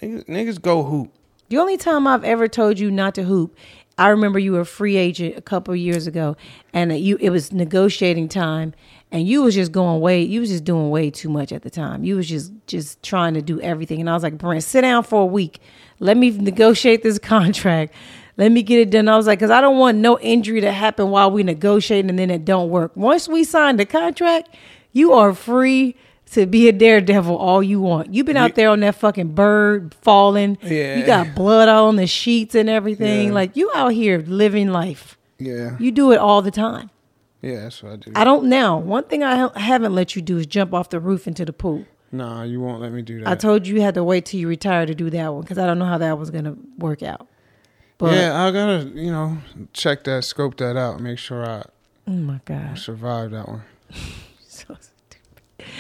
niggas, 0.02 0.26
niggas 0.26 0.62
go 0.62 0.84
hoop. 0.84 1.14
The 1.50 1.58
only 1.58 1.78
time 1.78 2.08
I've 2.08 2.24
ever 2.24 2.48
told 2.48 2.80
you 2.80 2.90
not 2.90 3.14
to 3.16 3.24
hoop, 3.24 3.56
I 3.98 4.08
remember 4.08 4.40
you 4.40 4.54
were 4.54 4.62
a 4.62 4.66
free 4.66 4.98
agent 4.98 5.38
a 5.38 5.42
couple 5.42 5.74
of 5.74 5.80
years 5.80 6.08
ago, 6.08 6.36
and 6.74 6.98
you 6.98 7.18
it 7.20 7.30
was 7.30 7.52
negotiating 7.52 8.30
time, 8.30 8.74
and 9.12 9.28
you 9.28 9.43
was 9.43 9.55
just 9.55 9.72
going 9.72 9.99
way, 10.01 10.22
you 10.24 10.39
was 10.39 10.49
just 10.49 10.64
doing 10.64 10.89
way 10.89 11.09
too 11.12 11.30
much 11.30 11.51
at 11.51 11.64
the 11.64 11.70
time. 11.70 12.03
You 12.03 12.16
was 12.16 12.28
just 12.28 12.51
just 12.68 13.01
trying 13.03 13.34
to 13.34 13.41
do 13.41 13.59
everything, 13.62 13.99
and 13.99 14.09
I 14.09 14.14
was 14.14 14.24
like, 14.24 14.38
Brent, 14.38 14.64
sit 14.64 14.82
down 14.82 15.03
for 15.03 15.22
a 15.22 15.26
week, 15.26 15.59
let 15.99 16.18
me 16.18 16.32
negotiate 16.32 17.03
this 17.03 17.20
contract. 17.36 17.93
Let 18.38 18.51
me 18.51 18.64
get 18.64 18.80
it 18.80 18.89
done. 18.89 19.07
I 19.09 19.18
was 19.18 19.28
like, 19.28 19.39
because 19.39 19.51
I 19.51 19.62
don't 19.62 19.78
want 19.78 19.97
no 19.97 20.18
injury 20.20 20.62
to 20.62 20.72
happen 20.72 21.09
while 21.12 21.30
we 21.30 21.43
negotiate 21.43 22.05
and 22.05 22.18
then 22.18 22.32
it 22.32 22.45
don't 22.45 22.70
work. 22.70 22.95
Once 22.95 23.28
we 23.28 23.43
sign 23.43 23.76
the 23.76 23.86
contract, 23.86 24.55
you 24.93 25.12
are 25.14 25.34
free 25.34 25.95
to 26.32 26.45
be 26.45 26.70
a 26.70 26.72
daredevil 26.72 27.36
all 27.36 27.62
you 27.62 27.82
want. 27.82 28.14
You've 28.14 28.26
been 28.26 28.38
out 28.38 28.55
there 28.55 28.70
on 28.70 28.80
that 28.80 28.95
fucking 28.95 29.36
bird 29.36 29.93
falling. 30.01 30.57
Yeah. 30.64 30.97
You 30.97 31.05
got 31.05 31.36
blood 31.36 31.68
all 31.68 31.89
on 31.89 31.97
the 31.97 32.07
sheets 32.07 32.55
and 32.55 32.70
everything. 32.70 33.28
Yeah. 33.28 33.34
Like 33.34 33.57
you 33.57 33.70
out 33.76 33.89
here 33.89 34.20
living 34.20 34.70
life. 34.70 35.18
Yeah, 35.38 35.76
You 35.80 35.91
do 35.91 36.12
it 36.12 36.18
all 36.18 36.41
the 36.41 36.51
time. 36.51 36.89
Yeah, 37.42 37.62
that's 37.62 37.82
what 37.84 37.94
I 37.94 37.96
do. 37.98 38.12
I 38.16 38.24
don't 38.24 38.46
now. 38.46 38.78
One 38.78 39.04
thing 39.04 39.24
I 39.24 39.36
ha- 39.38 39.52
haven't 39.56 39.94
let 39.96 40.16
you 40.16 40.22
do 40.22 40.38
is 40.38 40.46
jump 40.46 40.74
off 40.74 40.89
the 40.89 41.00
roof 41.00 41.28
into 41.28 41.44
the 41.46 41.54
pool. 41.54 41.86
nah, 42.12 42.44
you 42.44 42.60
won't 42.60 42.82
let 42.82 42.92
me 42.92 43.02
do 43.02 43.20
that. 43.20 43.28
I 43.28 43.36
told 43.36 43.66
you 43.68 43.76
you 43.76 43.82
had 43.82 43.94
to 43.96 44.04
wait 44.04 44.26
till 44.26 44.39
you 44.39 44.48
retire 44.48 44.86
to 44.86 44.94
do 44.96 45.10
that 45.10 45.34
one 45.34 45.42
because 45.42 45.58
I 45.58 45.66
don't 45.66 45.80
know 45.80 45.86
how 45.86 45.98
that 45.98 46.18
was 46.18 46.30
gonna 46.30 46.56
work 46.78 47.02
out. 47.04 47.28
But 47.98 48.16
yeah, 48.16 48.44
I 48.44 48.52
gotta, 48.52 48.89
you 48.96 49.12
know, 49.12 49.38
check 49.74 50.04
that, 50.06 50.24
scope 50.24 50.58
that 50.58 50.76
out, 50.76 51.00
make 51.00 51.20
sure 51.20 51.46
I 51.48 51.64
oh 52.08 52.12
my 52.12 52.42
god! 52.46 52.78
survive 52.80 53.32
that 53.32 53.48
one. 53.48 53.64
So 54.48 54.76
stupid. 54.80 55.74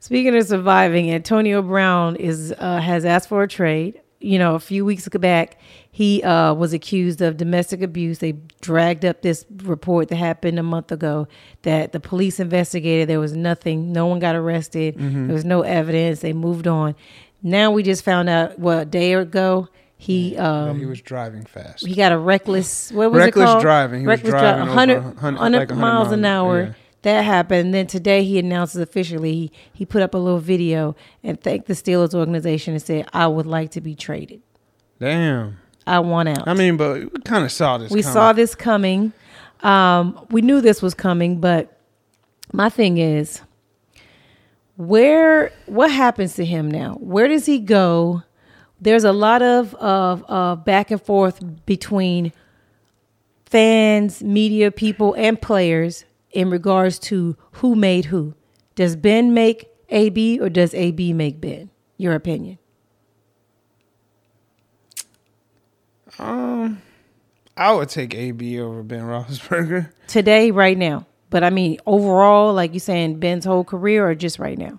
Speaking 0.00 0.36
of 0.36 0.46
surviving, 0.46 1.10
Antonio 1.10 1.62
Brown 1.62 2.16
is 2.16 2.52
uh, 2.58 2.80
has 2.80 3.04
asked 3.04 3.28
for 3.28 3.42
a 3.42 3.48
trade. 3.48 4.00
You 4.20 4.38
know, 4.38 4.54
a 4.54 4.60
few 4.60 4.84
weeks 4.84 5.06
ago 5.06 5.18
back, 5.18 5.58
he 5.96 6.24
uh, 6.24 6.52
was 6.54 6.72
accused 6.72 7.22
of 7.22 7.36
domestic 7.36 7.80
abuse. 7.80 8.18
They 8.18 8.32
dragged 8.60 9.04
up 9.04 9.22
this 9.22 9.46
report 9.62 10.08
that 10.08 10.16
happened 10.16 10.58
a 10.58 10.62
month 10.64 10.90
ago 10.90 11.28
that 11.62 11.92
the 11.92 12.00
police 12.00 12.40
investigated. 12.40 13.08
There 13.08 13.20
was 13.20 13.36
nothing. 13.36 13.92
No 13.92 14.06
one 14.06 14.18
got 14.18 14.34
arrested. 14.34 14.96
There 14.98 15.32
was 15.32 15.44
no 15.44 15.62
evidence. 15.62 16.18
They 16.18 16.32
moved 16.32 16.66
on. 16.66 16.96
Now 17.44 17.70
we 17.70 17.84
just 17.84 18.02
found 18.04 18.28
out, 18.28 18.58
what, 18.58 18.78
a 18.78 18.84
day 18.86 19.12
ago, 19.12 19.68
he 19.96 20.36
um, 20.36 20.80
he 20.80 20.84
was 20.84 21.00
driving 21.00 21.44
fast. 21.44 21.86
he 21.86 21.94
got 21.94 22.10
a 22.10 22.18
reckless 22.18 22.90
what 22.90 23.12
was 23.12 23.20
Reckless 23.20 23.44
it 23.44 23.46
called? 23.46 23.62
driving. 23.62 24.00
He 24.00 24.06
was 24.08 24.16
reckless 24.18 24.32
driving 24.32 24.64
dri- 24.64 24.72
over 24.72 24.74
100, 24.74 24.94
100 25.04 25.22
100 25.38 25.58
like 25.60 25.68
100 25.70 25.80
miles 25.80 26.10
an 26.12 26.24
hour. 26.24 26.62
yeah. 26.62 26.72
That 27.02 27.20
happened. 27.22 27.66
And 27.66 27.74
then 27.74 27.86
today 27.86 28.24
he 28.24 28.38
announces 28.40 28.80
officially 28.80 29.32
he 29.34 29.52
he 29.74 29.86
put 29.86 30.02
up 30.02 30.12
a 30.14 30.18
little 30.18 30.40
video 30.40 30.96
and 31.22 31.40
thanked 31.40 31.68
the 31.68 31.74
Steelers 31.74 32.14
organization 32.14 32.74
and 32.74 32.82
said, 32.82 33.06
"I 33.12 33.28
would 33.28 33.46
like 33.46 33.70
to 33.72 33.80
be 33.80 33.94
traded. 33.94 34.42
Damn. 34.98 35.58
I 35.86 36.00
want 36.00 36.28
out." 36.28 36.46
I 36.48 36.54
mean, 36.54 36.76
but 36.76 37.12
we 37.12 37.20
kind 37.24 37.44
of 37.44 37.52
saw 37.52 37.78
this. 37.78 37.90
we 37.90 38.02
coming. 38.02 38.12
saw 38.12 38.32
this 38.32 38.54
coming. 38.54 39.12
Um, 39.60 40.26
we 40.30 40.42
knew 40.42 40.60
this 40.60 40.82
was 40.82 40.94
coming, 40.94 41.40
but 41.40 41.78
my 42.52 42.68
thing 42.68 42.98
is, 42.98 43.40
where 44.76 45.52
what 45.66 45.90
happens 45.90 46.34
to 46.34 46.44
him 46.44 46.70
now? 46.70 46.94
Where 46.94 47.28
does 47.28 47.46
he 47.46 47.58
go? 47.58 48.22
There's 48.80 49.04
a 49.04 49.12
lot 49.12 49.42
of 49.42 49.74
of, 49.76 50.24
of 50.24 50.64
back 50.64 50.90
and 50.90 51.00
forth 51.00 51.40
between 51.64 52.32
fans, 53.46 54.22
media 54.22 54.70
people, 54.70 55.14
and 55.14 55.40
players 55.40 56.04
in 56.32 56.50
regards 56.50 56.98
to 56.98 57.36
who 57.52 57.74
made 57.74 58.06
who. 58.06 58.34
Does 58.74 58.96
Ben 58.96 59.32
make 59.32 59.68
AB 59.90 60.40
or 60.40 60.48
does 60.48 60.74
AB 60.74 61.12
make 61.12 61.40
Ben? 61.40 61.70
Your 61.96 62.14
opinion. 62.14 62.58
Um, 66.18 66.80
I 67.56 67.72
would 67.72 67.88
take 67.88 68.14
AB 68.14 68.60
over 68.60 68.82
Ben 68.82 69.02
Roethlisberger. 69.02 69.90
Today, 70.06 70.50
right 70.50 70.76
now. 70.76 71.06
But 71.30 71.42
I 71.42 71.50
mean, 71.50 71.78
overall, 71.86 72.52
like 72.54 72.74
you 72.74 72.80
saying, 72.80 73.18
Ben's 73.18 73.44
whole 73.44 73.64
career 73.64 74.08
or 74.08 74.14
just 74.14 74.38
right 74.38 74.56
now? 74.58 74.78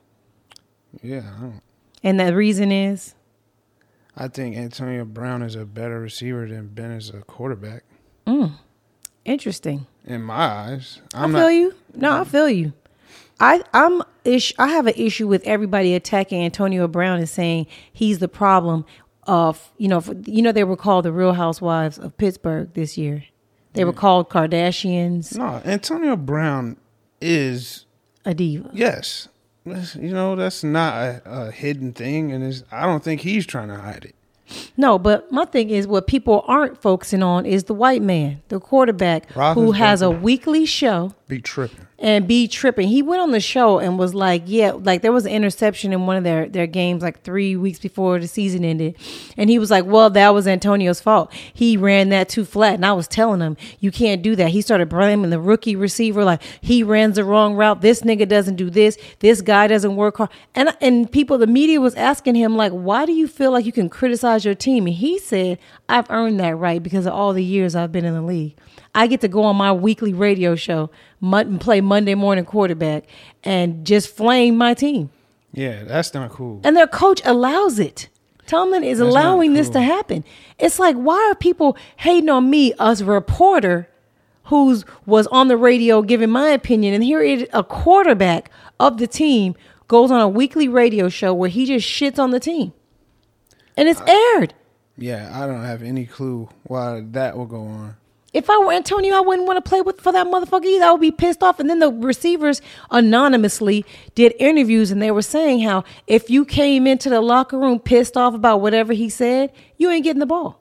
Yeah, 1.02 1.24
I, 1.38 1.42
don't, 1.42 1.62
And 2.04 2.20
the 2.20 2.36
reason 2.36 2.72
is, 2.72 3.16
I 4.16 4.30
think 4.30 4.56
Antonio 4.56 5.04
Brown 5.04 5.42
is 5.42 5.56
a 5.56 5.66
better 5.66 6.00
receiver 6.00 6.48
than 6.48 6.68
Ben 6.68 6.92
is 6.92 7.10
a 7.10 7.22
quarterback. 7.22 7.84
Mm. 8.26 8.54
interesting. 9.26 9.86
In 10.06 10.22
my 10.24 10.36
eyes, 10.36 11.02
i 11.14 11.24
I'm 11.24 11.32
feel 11.32 11.42
not. 11.42 11.48
you. 11.50 11.74
No, 11.94 12.22
I 12.22 12.24
feel 12.24 12.50
you. 12.50 12.74
I 13.40 13.62
I'm 13.74 14.02
ish. 14.24 14.54
I 14.58 14.68
have 14.68 14.88
an 14.88 14.94
issue 14.96 15.28
with 15.28 15.44
everybody 15.44 15.94
attacking 15.94 16.44
Antonio 16.44 16.88
Brown 16.88 17.18
and 17.18 17.28
saying 17.28 17.68
he's 17.92 18.20
the 18.20 18.28
problem 18.30 18.86
of 19.28 19.72
you 19.78 19.88
know 19.88 20.02
for, 20.02 20.16
you 20.26 20.42
know 20.42 20.52
they 20.52 20.64
were 20.64 20.78
called 20.78 21.06
the 21.06 21.12
Real 21.12 21.34
Housewives 21.34 21.98
of 21.98 22.18
Pittsburgh 22.18 22.74
this 22.74 22.98
year. 22.98 23.26
They 23.74 23.84
were 23.84 23.92
called 23.94 24.30
Kardashians, 24.30 25.36
No, 25.38 25.62
Antonio 25.66 26.16
Brown 26.16 26.78
is 27.20 27.86
a 28.24 28.34
diva. 28.34 28.70
yes. 28.74 29.28
You 29.66 30.12
know 30.14 30.36
that's 30.36 30.64
not 30.64 30.94
a, 30.94 31.22
a 31.26 31.52
hidden 31.52 31.92
thing, 31.92 32.32
and 32.32 32.44
is 32.44 32.64
I 32.72 32.86
don't 32.86 33.04
think 33.04 33.22
he's 33.22 33.46
trying 33.48 33.70
to 33.70 33.76
hide 33.78 34.06
it. 34.06 34.16
No, 34.78 35.00
but 35.00 35.32
my 35.32 35.46
thing 35.46 35.72
is 35.72 35.88
what 35.88 36.06
people 36.06 36.46
aren't 36.48 36.80
focusing 36.80 37.24
on 37.24 37.48
is 37.48 37.64
the 37.64 37.74
white 37.74 38.04
man, 38.04 38.44
the 38.50 38.60
quarterback 38.60 39.32
who 39.32 39.72
has 39.72 40.04
a 40.04 40.12
weekly 40.12 40.68
show. 40.68 41.16
Be 41.28 41.42
tripping. 41.42 41.88
And 41.98 42.28
be 42.28 42.48
tripping. 42.48 42.88
He 42.88 43.02
went 43.02 43.22
on 43.22 43.32
the 43.32 43.40
show 43.40 43.80
and 43.80 43.98
was 43.98 44.14
like, 44.14 44.44
"Yeah, 44.46 44.72
like 44.72 45.02
there 45.02 45.12
was 45.12 45.26
an 45.26 45.32
interception 45.32 45.94
in 45.94 46.06
one 46.06 46.18
of 46.18 46.24
their 46.24 46.48
their 46.48 46.68
games 46.68 47.02
like 47.02 47.22
three 47.24 47.56
weeks 47.56 47.80
before 47.80 48.20
the 48.20 48.28
season 48.28 48.64
ended," 48.64 48.96
and 49.38 49.50
he 49.50 49.60
was 49.60 49.72
like, 49.72 49.86
"Well, 49.86 50.10
that 50.12 50.34
was 50.34 50.48
Antonio's 50.48 51.02
fault. 51.02 51.34
He 51.54 51.78
ran 51.78 52.10
that 52.10 52.30
too 52.30 52.46
flat." 52.46 52.76
And 52.76 52.86
I 52.86 52.94
was 52.94 53.08
telling 53.08 53.42
him, 53.42 53.58
"You 53.80 53.92
can't 53.92 54.22
do 54.22 54.36
that." 54.36 54.50
He 54.50 54.62
started 54.62 54.90
blaming 54.90 55.30
the 55.30 55.40
rookie 55.40 55.76
receiver, 55.76 56.24
like 56.24 56.42
he 56.62 56.84
runs 56.84 57.16
the 57.16 57.24
wrong 57.24 57.56
route. 57.56 57.82
This 57.82 58.02
nigga 58.02 58.28
doesn't 58.28 58.56
do 58.56 58.70
this. 58.70 58.98
This 59.20 59.42
guy 59.42 59.68
doesn't 59.68 59.96
work 59.96 60.18
hard. 60.18 60.30
And 60.54 60.76
and 60.82 61.12
people, 61.12 61.38
the 61.38 61.48
media 61.48 61.80
was 61.80 61.96
asking 61.96 62.36
him 62.36 62.56
like, 62.56 62.72
"Why 62.72 63.06
do 63.06 63.14
you 63.14 63.28
feel 63.28 63.52
like 63.52 63.66
you 63.66 63.72
can 63.72 63.90
criticize 63.90 64.46
your 64.46 64.56
team. 64.56 64.88
And 64.88 64.96
he 64.96 65.20
said, 65.20 65.58
I've 65.90 66.10
earned 66.10 66.40
that 66.40 66.56
right 66.56 66.82
because 66.82 67.06
of 67.06 67.14
all 67.14 67.34
the 67.34 67.44
years 67.44 67.76
I've 67.76 67.92
been 67.92 68.06
in 68.06 68.14
the 68.14 68.22
league. 68.22 68.56
I 68.94 69.08
get 69.08 69.22
to 69.22 69.28
go 69.28 69.44
on 69.44 69.56
my 69.56 69.72
weekly 69.72 70.14
radio 70.14 70.56
show 70.56 70.90
play 71.60 71.82
Monday 71.82 72.16
morning 72.16 72.46
quarterback 72.46 73.06
and 73.44 73.86
just 73.86 74.10
flame 74.16 74.58
my 74.58 74.74
team. 74.74 75.10
Yeah, 75.54 75.84
that's 75.84 76.14
not 76.14 76.32
cool. 76.32 76.62
And 76.64 76.76
their 76.76 76.88
coach 76.88 77.22
allows 77.24 77.80
it. 77.80 78.10
Tomlin 78.46 78.84
is 78.84 79.00
That's 79.00 79.10
allowing 79.10 79.54
this 79.54 79.70
to 79.70 79.82
happen. 79.82 80.24
It's 80.60 80.78
like, 80.78 80.96
why 80.96 81.18
are 81.32 81.36
people 81.36 81.78
hating 81.98 82.30
on 82.30 82.50
me 82.50 82.74
as 82.80 83.02
a 83.02 83.06
reporter 83.06 83.90
who's 84.46 84.86
was 85.06 85.26
on 85.28 85.48
the 85.48 85.58
radio 85.58 86.02
giving 86.02 86.30
my 86.30 86.50
opinion? 86.50 86.94
And 86.94 87.04
here 87.04 87.22
is 87.22 87.48
a 87.54 87.64
quarterback 87.64 88.52
of 88.80 88.98
the 88.98 89.08
team 89.08 89.56
goes 89.88 90.12
on 90.12 90.22
a 90.22 90.30
weekly 90.30 90.68
radio 90.68 91.10
show 91.10 91.34
where 91.34 91.50
he 91.50 91.66
just 91.66 91.88
shits 91.88 92.20
on 92.20 92.32
the 92.32 92.40
team. 92.40 92.74
And 93.78 93.88
it's 93.88 94.02
aired. 94.02 94.54
Yeah, 94.98 95.30
I 95.34 95.48
don't 95.48 95.64
have 95.64 95.82
any 95.82 96.06
clue 96.06 96.50
why 96.64 97.04
that 97.12 97.38
will 97.38 97.46
go 97.46 97.62
on. 97.62 97.98
If 98.36 98.50
I 98.50 98.58
were 98.58 98.74
Antonio, 98.74 99.16
I 99.16 99.22
wouldn't 99.22 99.48
want 99.48 99.64
to 99.64 99.68
play 99.68 99.80
with 99.80 100.02
for 100.02 100.12
that 100.12 100.28
motherfucker 100.28 100.66
either. 100.66 100.84
I 100.84 100.92
would 100.92 101.00
be 101.00 101.10
pissed 101.10 101.42
off. 101.42 101.58
And 101.58 101.70
then 101.70 101.80
the 101.80 101.90
receivers 101.90 102.62
anonymously 102.92 103.86
did 104.14 104.34
interviews 104.40 104.92
and 104.92 105.02
they 105.02 105.10
were 105.10 105.22
saying 105.22 105.62
how 105.62 105.86
if 106.06 106.30
you 106.30 106.44
came 106.44 106.86
into 106.86 107.10
the 107.10 107.22
locker 107.22 107.58
room 107.58 107.80
pissed 107.80 108.18
off 108.18 108.34
about 108.34 108.60
whatever 108.60 108.92
he 108.92 109.08
said, 109.08 109.54
you 109.78 109.90
ain't 109.90 110.04
getting 110.04 110.20
the 110.20 110.26
ball. 110.26 110.60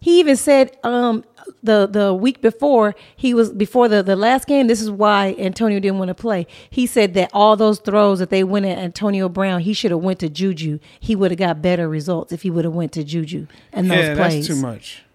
He 0.00 0.20
even 0.20 0.36
said 0.36 0.76
um, 0.84 1.24
the 1.62 1.88
the 1.90 2.12
week 2.12 2.42
before 2.42 2.94
he 3.16 3.32
was 3.32 3.50
before 3.50 3.88
the, 3.88 4.02
the 4.02 4.14
last 4.14 4.46
game. 4.46 4.66
This 4.66 4.82
is 4.82 4.90
why 4.90 5.34
Antonio 5.38 5.80
didn't 5.80 5.98
want 5.98 6.10
to 6.10 6.14
play. 6.14 6.46
He 6.68 6.86
said 6.86 7.14
that 7.14 7.30
all 7.32 7.56
those 7.56 7.78
throws 7.78 8.18
that 8.18 8.28
they 8.28 8.44
went 8.44 8.66
at 8.66 8.76
Antonio 8.76 9.30
Brown, 9.30 9.60
he 9.60 9.72
should 9.72 9.92
have 9.92 10.00
went 10.00 10.18
to 10.18 10.28
Juju. 10.28 10.78
He 11.00 11.16
would 11.16 11.30
have 11.30 11.38
got 11.38 11.62
better 11.62 11.88
results 11.88 12.32
if 12.32 12.42
he 12.42 12.50
would 12.50 12.66
have 12.66 12.74
went 12.74 12.92
to 12.92 13.02
Juju 13.02 13.46
and 13.72 13.90
those 13.90 13.98
yeah, 13.98 14.14
plays. 14.14 14.46
that's 14.46 14.60
too 14.60 14.66
much. 14.66 15.05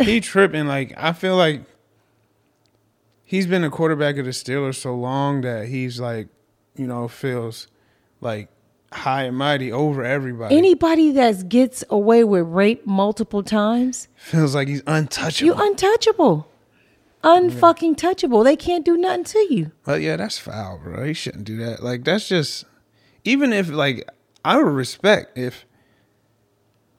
He 0.00 0.20
tripping. 0.20 0.66
Like 0.66 0.92
I 0.96 1.12
feel 1.12 1.36
like 1.36 1.62
he's 3.24 3.46
been 3.46 3.64
a 3.64 3.70
quarterback 3.70 4.16
of 4.18 4.24
the 4.24 4.32
Steelers 4.32 4.76
so 4.76 4.94
long 4.94 5.42
that 5.42 5.68
he's 5.68 6.00
like, 6.00 6.28
you 6.76 6.86
know, 6.86 7.08
feels 7.08 7.68
like 8.20 8.48
high 8.92 9.24
and 9.24 9.36
mighty 9.36 9.70
over 9.70 10.04
everybody. 10.04 10.56
Anybody 10.56 11.12
that 11.12 11.48
gets 11.48 11.84
away 11.90 12.24
with 12.24 12.46
rape 12.46 12.86
multiple 12.86 13.42
times, 13.42 14.08
feels 14.16 14.54
like 14.54 14.68
he's 14.68 14.82
untouchable. 14.86 15.46
you 15.46 15.54
untouchable. 15.54 16.46
Unfucking 17.22 17.96
touchable. 17.96 18.42
They 18.42 18.56
can't 18.56 18.82
do 18.84 18.96
nothing 18.96 19.24
to 19.24 19.54
you. 19.54 19.72
But 19.84 20.00
yeah, 20.00 20.16
that's 20.16 20.38
foul, 20.38 20.78
bro. 20.82 21.04
He 21.04 21.12
shouldn't 21.12 21.44
do 21.44 21.58
that. 21.58 21.82
Like 21.82 22.02
that's 22.04 22.26
just 22.26 22.64
even 23.24 23.52
if 23.52 23.68
like 23.68 24.08
I 24.44 24.56
would 24.56 24.72
respect 24.72 25.36
if 25.36 25.66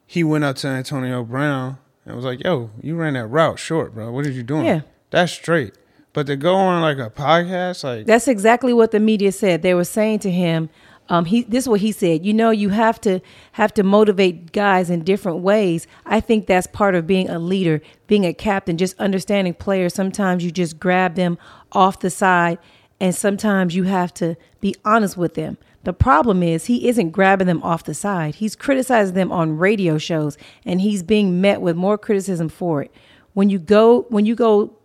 he 0.06 0.24
went 0.24 0.44
up 0.44 0.58
to 0.58 0.68
Antonio 0.68 1.24
Brown 1.24 1.80
and 2.12 2.16
was 2.18 2.26
like, 2.26 2.44
"Yo, 2.44 2.70
you 2.82 2.96
ran 2.96 3.14
that 3.14 3.28
route 3.28 3.60
short, 3.60 3.96
bro. 3.96 4.12
What 4.12 4.26
are 4.26 4.32
you 4.32 4.44
doing?" 4.44 4.66
Yeah. 4.66 4.82
That's 5.10 5.32
straight. 5.32 5.74
But 6.14 6.28
to 6.28 6.36
go 6.36 6.56
on 6.56 6.82
like 6.82 6.98
a 6.98 7.10
podcast, 7.10 7.84
like 7.84 8.06
That's 8.06 8.28
exactly 8.28 8.74
what 8.74 8.92
the 8.92 9.00
media 9.00 9.32
said. 9.32 9.62
They 9.62 9.74
were 9.74 9.86
saying 9.86 10.20
to 10.20 10.32
him, 10.32 10.70
um, 11.10 11.26
he 11.26 11.44
this 11.44 11.66
is 11.66 11.70
what 11.70 11.82
he 11.82 11.92
said. 11.92 12.26
You 12.26 12.34
know, 12.34 12.52
you 12.52 12.70
have 12.70 13.00
to 13.02 13.22
have 13.54 13.74
to 13.74 13.84
motivate 13.84 14.52
guys 14.52 14.90
in 14.90 15.04
different 15.04 15.40
ways. 15.40 15.88
I 16.06 16.20
think 16.20 16.48
that's 16.48 16.68
part 16.68 16.96
of 16.96 17.08
being 17.08 17.30
a 17.30 17.40
leader, 17.40 17.82
being 18.08 18.26
a 18.26 18.34
captain, 18.34 18.78
just 18.78 18.98
understanding 19.00 19.54
players. 19.54 19.94
Sometimes 19.94 20.44
you 20.44 20.52
just 20.52 20.80
grab 20.80 21.16
them 21.16 21.38
off 21.72 22.00
the 22.00 22.10
side, 22.10 22.60
and 23.00 23.14
sometimes 23.14 23.76
you 23.76 23.84
have 23.84 24.14
to 24.16 24.36
be 24.62 24.76
honest 24.86 25.18
with 25.18 25.34
them. 25.34 25.58
The 25.84 25.94
problem 25.94 26.44
is 26.44 26.66
he 26.66 26.88
isn't 26.88 27.10
grabbing 27.10 27.48
them 27.48 27.64
off 27.64 27.84
the 27.84 27.94
side. 27.94 28.36
He's 28.36 28.56
criticizing 28.56 29.16
them 29.16 29.32
on 29.32 29.58
radio 29.58 29.98
shows, 29.98 30.38
and 30.66 30.82
he's 30.82 31.02
being 31.02 31.42
met 31.42 31.62
with 31.62 31.76
more 31.76 31.98
criticism 31.98 32.50
for 32.50 32.84
it. 32.84 32.92
When 33.34 33.50
you 33.50 33.58
go, 33.58 34.02
when 34.10 34.26
you 34.26 34.36
go 34.36 34.78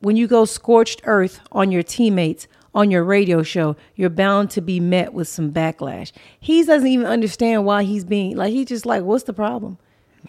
when 0.00 0.16
you 0.16 0.26
go 0.26 0.44
scorched 0.44 1.02
earth 1.04 1.40
on 1.52 1.70
your 1.70 1.82
teammates 1.82 2.48
on 2.74 2.90
your 2.90 3.04
radio 3.04 3.42
show, 3.42 3.76
you're 3.96 4.08
bound 4.08 4.50
to 4.50 4.60
be 4.60 4.80
met 4.80 5.12
with 5.12 5.28
some 5.28 5.52
backlash. 5.52 6.12
He 6.38 6.64
doesn't 6.64 6.88
even 6.88 7.06
understand 7.06 7.64
why 7.64 7.82
he's 7.84 8.04
being 8.04 8.36
like 8.36 8.52
he's 8.52 8.68
just 8.68 8.86
like, 8.86 9.02
what's 9.02 9.24
the 9.24 9.32
problem? 9.32 9.78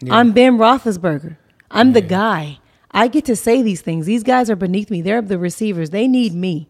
I'm 0.10 0.32
Ben 0.32 0.58
Roethlisberger. 0.58 1.38
I'm 1.70 1.94
the 1.94 2.02
guy. 2.02 2.60
I 2.92 3.08
get 3.08 3.26
to 3.26 3.36
say 3.36 3.62
these 3.62 3.82
things. 3.82 4.06
These 4.06 4.24
guys 4.24 4.50
are 4.50 4.56
beneath 4.56 4.90
me. 4.90 5.02
They're 5.02 5.22
the 5.22 5.38
receivers. 5.38 5.92
They 5.92 6.08
need 6.08 6.34
me 6.34 6.68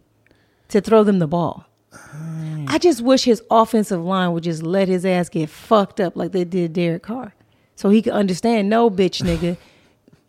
to 0.68 0.82
throw 0.82 1.04
them 1.04 1.20
the 1.20 1.28
ball. 1.28 1.66
Uh, 1.91 2.41
I 2.72 2.78
just 2.78 3.01
wish 3.01 3.26
his 3.26 3.43
offensive 3.51 4.01
line 4.01 4.32
would 4.32 4.43
just 4.43 4.63
let 4.63 4.88
his 4.88 5.05
ass 5.05 5.28
get 5.28 5.49
fucked 5.49 5.99
up 5.99 6.15
like 6.15 6.32
they 6.32 6.45
did 6.45 6.72
Derek 6.72 7.03
Carr, 7.03 7.36
so 7.76 7.89
he 7.89 8.01
could 8.01 8.13
understand. 8.13 8.69
No, 8.69 8.89
bitch, 8.89 9.22
nigga, 9.38 9.57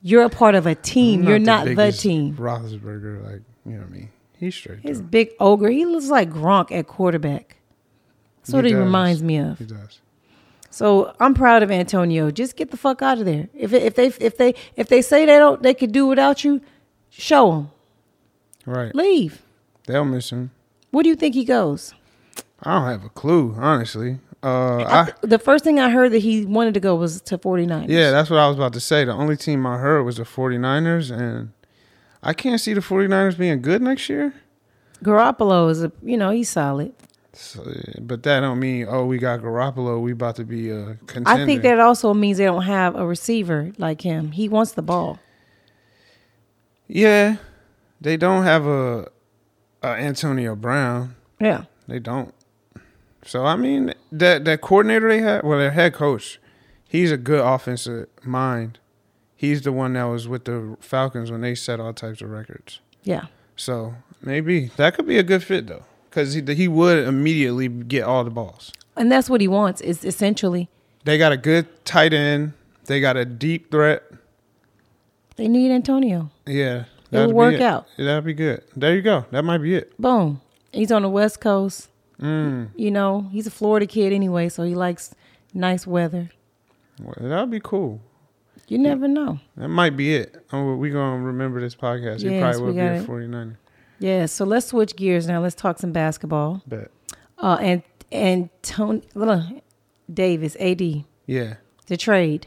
you're 0.02 0.24
a 0.24 0.28
part 0.28 0.56
of 0.56 0.66
a 0.66 0.74
team. 0.74 1.22
I'm 1.22 1.28
you're 1.28 1.38
not 1.38 1.66
the, 1.66 1.92
team. 1.92 2.36
Roethlisberger, 2.36 3.24
like 3.24 3.42
you 3.64 3.74
know 3.74 3.78
what 3.78 3.86
I 3.86 3.90
mean. 3.90 4.10
He's 4.38 4.56
straight. 4.56 4.80
His 4.80 5.00
though. 5.00 5.06
big 5.06 5.30
ogre. 5.38 5.70
He 5.70 5.84
looks 5.86 6.08
like 6.08 6.30
Gronk 6.30 6.72
at 6.72 6.88
quarterback. 6.88 7.58
That's 8.40 8.54
what 8.54 8.64
he, 8.64 8.72
does. 8.72 8.80
reminds 8.80 9.22
me 9.22 9.38
of. 9.38 9.58
He 9.60 9.66
does. 9.66 10.00
So 10.68 11.14
I'm 11.20 11.34
proud 11.34 11.62
of 11.62 11.70
Antonio. 11.70 12.32
Just 12.32 12.56
get 12.56 12.72
the 12.72 12.76
fuck 12.76 13.02
out 13.02 13.18
of 13.18 13.24
there. 13.24 13.48
If 13.54 13.72
if 13.72 13.94
they 13.94 14.06
if 14.06 14.36
they 14.36 14.54
if 14.74 14.88
they 14.88 15.00
say 15.00 15.26
they 15.26 15.38
don't 15.38 15.62
they 15.62 15.74
could 15.74 15.92
do 15.92 16.08
without 16.08 16.42
you, 16.42 16.60
show 17.08 17.52
them. 17.52 17.70
Right. 18.66 18.92
Leave. 18.96 19.42
They'll 19.86 20.04
miss 20.04 20.30
him. 20.30 20.50
Where 20.90 21.04
do 21.04 21.08
you 21.08 21.16
think 21.16 21.36
he 21.36 21.44
goes? 21.44 21.94
I 22.62 22.74
don't 22.78 22.88
have 22.88 23.04
a 23.04 23.08
clue, 23.08 23.54
honestly. 23.58 24.18
Uh, 24.42 24.78
I 24.78 25.00
I, 25.00 25.12
the 25.22 25.38
first 25.38 25.62
thing 25.64 25.78
I 25.78 25.90
heard 25.90 26.10
that 26.12 26.18
he 26.18 26.44
wanted 26.46 26.74
to 26.74 26.80
go 26.80 26.94
was 26.96 27.20
to 27.22 27.38
49ers. 27.38 27.86
yeah, 27.88 28.10
that's 28.10 28.28
what 28.30 28.38
I 28.38 28.48
was 28.48 28.56
about 28.56 28.72
to 28.74 28.80
say. 28.80 29.04
The 29.04 29.12
only 29.12 29.36
team 29.36 29.64
I 29.66 29.78
heard 29.78 30.02
was 30.02 30.16
the 30.16 30.24
49ers, 30.24 31.16
and 31.16 31.52
I 32.22 32.32
can't 32.34 32.60
see 32.60 32.74
the 32.74 32.80
49ers 32.80 33.38
being 33.38 33.62
good 33.62 33.82
next 33.82 34.08
year. 34.08 34.34
Garoppolo 35.04 35.70
is 35.70 35.82
a 35.84 35.92
you 36.02 36.16
know 36.16 36.30
he's 36.30 36.48
solid. 36.48 36.92
So, 37.34 37.64
but 38.00 38.22
that 38.24 38.40
don't 38.40 38.58
mean 38.60 38.86
oh 38.88 39.06
we 39.06 39.18
got 39.18 39.40
Garoppolo, 39.40 40.00
we 40.00 40.12
about 40.12 40.36
to 40.36 40.44
be 40.44 40.70
a 40.70 40.96
contender. 41.06 41.42
I 41.42 41.46
think 41.46 41.62
that 41.62 41.80
also 41.80 42.12
means 42.14 42.38
they 42.38 42.44
don't 42.44 42.62
have 42.62 42.94
a 42.94 43.06
receiver 43.06 43.72
like 43.78 44.00
him. 44.02 44.32
He 44.32 44.48
wants 44.48 44.72
the 44.72 44.82
ball. 44.82 45.18
yeah, 46.88 47.36
they 48.00 48.16
don't 48.16 48.44
have 48.44 48.66
a, 48.66 49.08
a 49.82 49.86
Antonio 49.88 50.54
Brown. 50.56 51.14
Yeah. 51.40 51.64
They 51.88 51.98
don't. 51.98 52.34
So 53.24 53.44
I 53.44 53.56
mean 53.56 53.94
that 54.10 54.44
that 54.44 54.60
coordinator 54.60 55.08
they 55.08 55.18
had, 55.20 55.44
well, 55.44 55.58
their 55.58 55.70
head 55.70 55.94
coach, 55.94 56.40
he's 56.88 57.12
a 57.12 57.16
good 57.16 57.40
offensive 57.44 58.08
mind. 58.24 58.78
He's 59.36 59.62
the 59.62 59.72
one 59.72 59.92
that 59.94 60.04
was 60.04 60.28
with 60.28 60.44
the 60.44 60.76
Falcons 60.80 61.30
when 61.30 61.40
they 61.40 61.54
set 61.54 61.80
all 61.80 61.92
types 61.92 62.20
of 62.22 62.30
records. 62.30 62.80
Yeah. 63.02 63.26
So 63.56 63.94
maybe 64.22 64.70
that 64.76 64.94
could 64.94 65.06
be 65.06 65.18
a 65.18 65.22
good 65.22 65.42
fit 65.42 65.66
though, 65.66 65.84
because 66.10 66.34
he 66.34 66.42
he 66.54 66.68
would 66.68 67.06
immediately 67.06 67.68
get 67.68 68.04
all 68.04 68.24
the 68.24 68.30
balls. 68.30 68.72
And 68.96 69.10
that's 69.10 69.30
what 69.30 69.40
he 69.40 69.48
wants 69.48 69.80
is 69.80 70.04
essentially 70.04 70.68
They 71.04 71.16
got 71.18 71.32
a 71.32 71.36
good 71.36 71.66
tight 71.84 72.12
end. 72.12 72.52
They 72.86 73.00
got 73.00 73.16
a 73.16 73.24
deep 73.24 73.70
threat. 73.70 74.02
they 75.36 75.48
need 75.48 75.70
Antonio. 75.72 76.30
Yeah, 76.46 76.80
It 76.80 76.86
will 77.12 77.20
that'd 77.20 77.34
work 77.34 77.54
it. 77.54 77.62
out. 77.62 77.86
That'd 77.96 78.24
be 78.24 78.34
good. 78.34 78.62
There 78.76 78.94
you 78.94 79.02
go. 79.02 79.24
That 79.30 79.44
might 79.44 79.58
be 79.58 79.74
it. 79.76 79.96
Boom. 79.98 80.40
He's 80.72 80.90
on 80.92 81.02
the 81.02 81.08
West 81.08 81.40
Coast. 81.40 81.88
Mm. 82.22 82.70
You 82.76 82.90
know, 82.90 83.28
he's 83.32 83.46
a 83.46 83.50
Florida 83.50 83.86
kid 83.86 84.12
anyway, 84.12 84.48
so 84.48 84.62
he 84.62 84.74
likes 84.74 85.14
nice 85.52 85.86
weather. 85.86 86.30
Well, 87.00 87.14
that'd 87.18 87.50
be 87.50 87.60
cool. 87.60 88.00
You 88.68 88.78
never 88.78 89.08
know. 89.08 89.40
That 89.56 89.68
might 89.68 89.96
be 89.96 90.14
it. 90.14 90.36
Oh, 90.52 90.76
we 90.76 90.90
gonna 90.90 91.20
remember 91.22 91.60
this 91.60 91.74
podcast. 91.74 92.22
He 92.22 92.30
Yes, 92.30 92.56
probably 92.56 92.72
we 92.74 92.80
will 92.80 92.98
be 92.98 93.04
a 93.04 93.06
49er. 93.06 93.56
Yeah, 93.98 94.26
so 94.26 94.44
let's 94.44 94.66
switch 94.66 94.96
gears 94.96 95.26
now. 95.26 95.40
Let's 95.42 95.54
talk 95.54 95.78
some 95.78 95.92
basketball. 95.92 96.62
Bet. 96.66 96.90
Uh 97.38 97.58
and 97.60 97.82
and 98.10 98.50
Tony 98.62 99.02
Davis, 100.12 100.56
AD, 100.60 101.04
Yeah. 101.26 101.54
the 101.86 101.96
trade. 101.96 102.46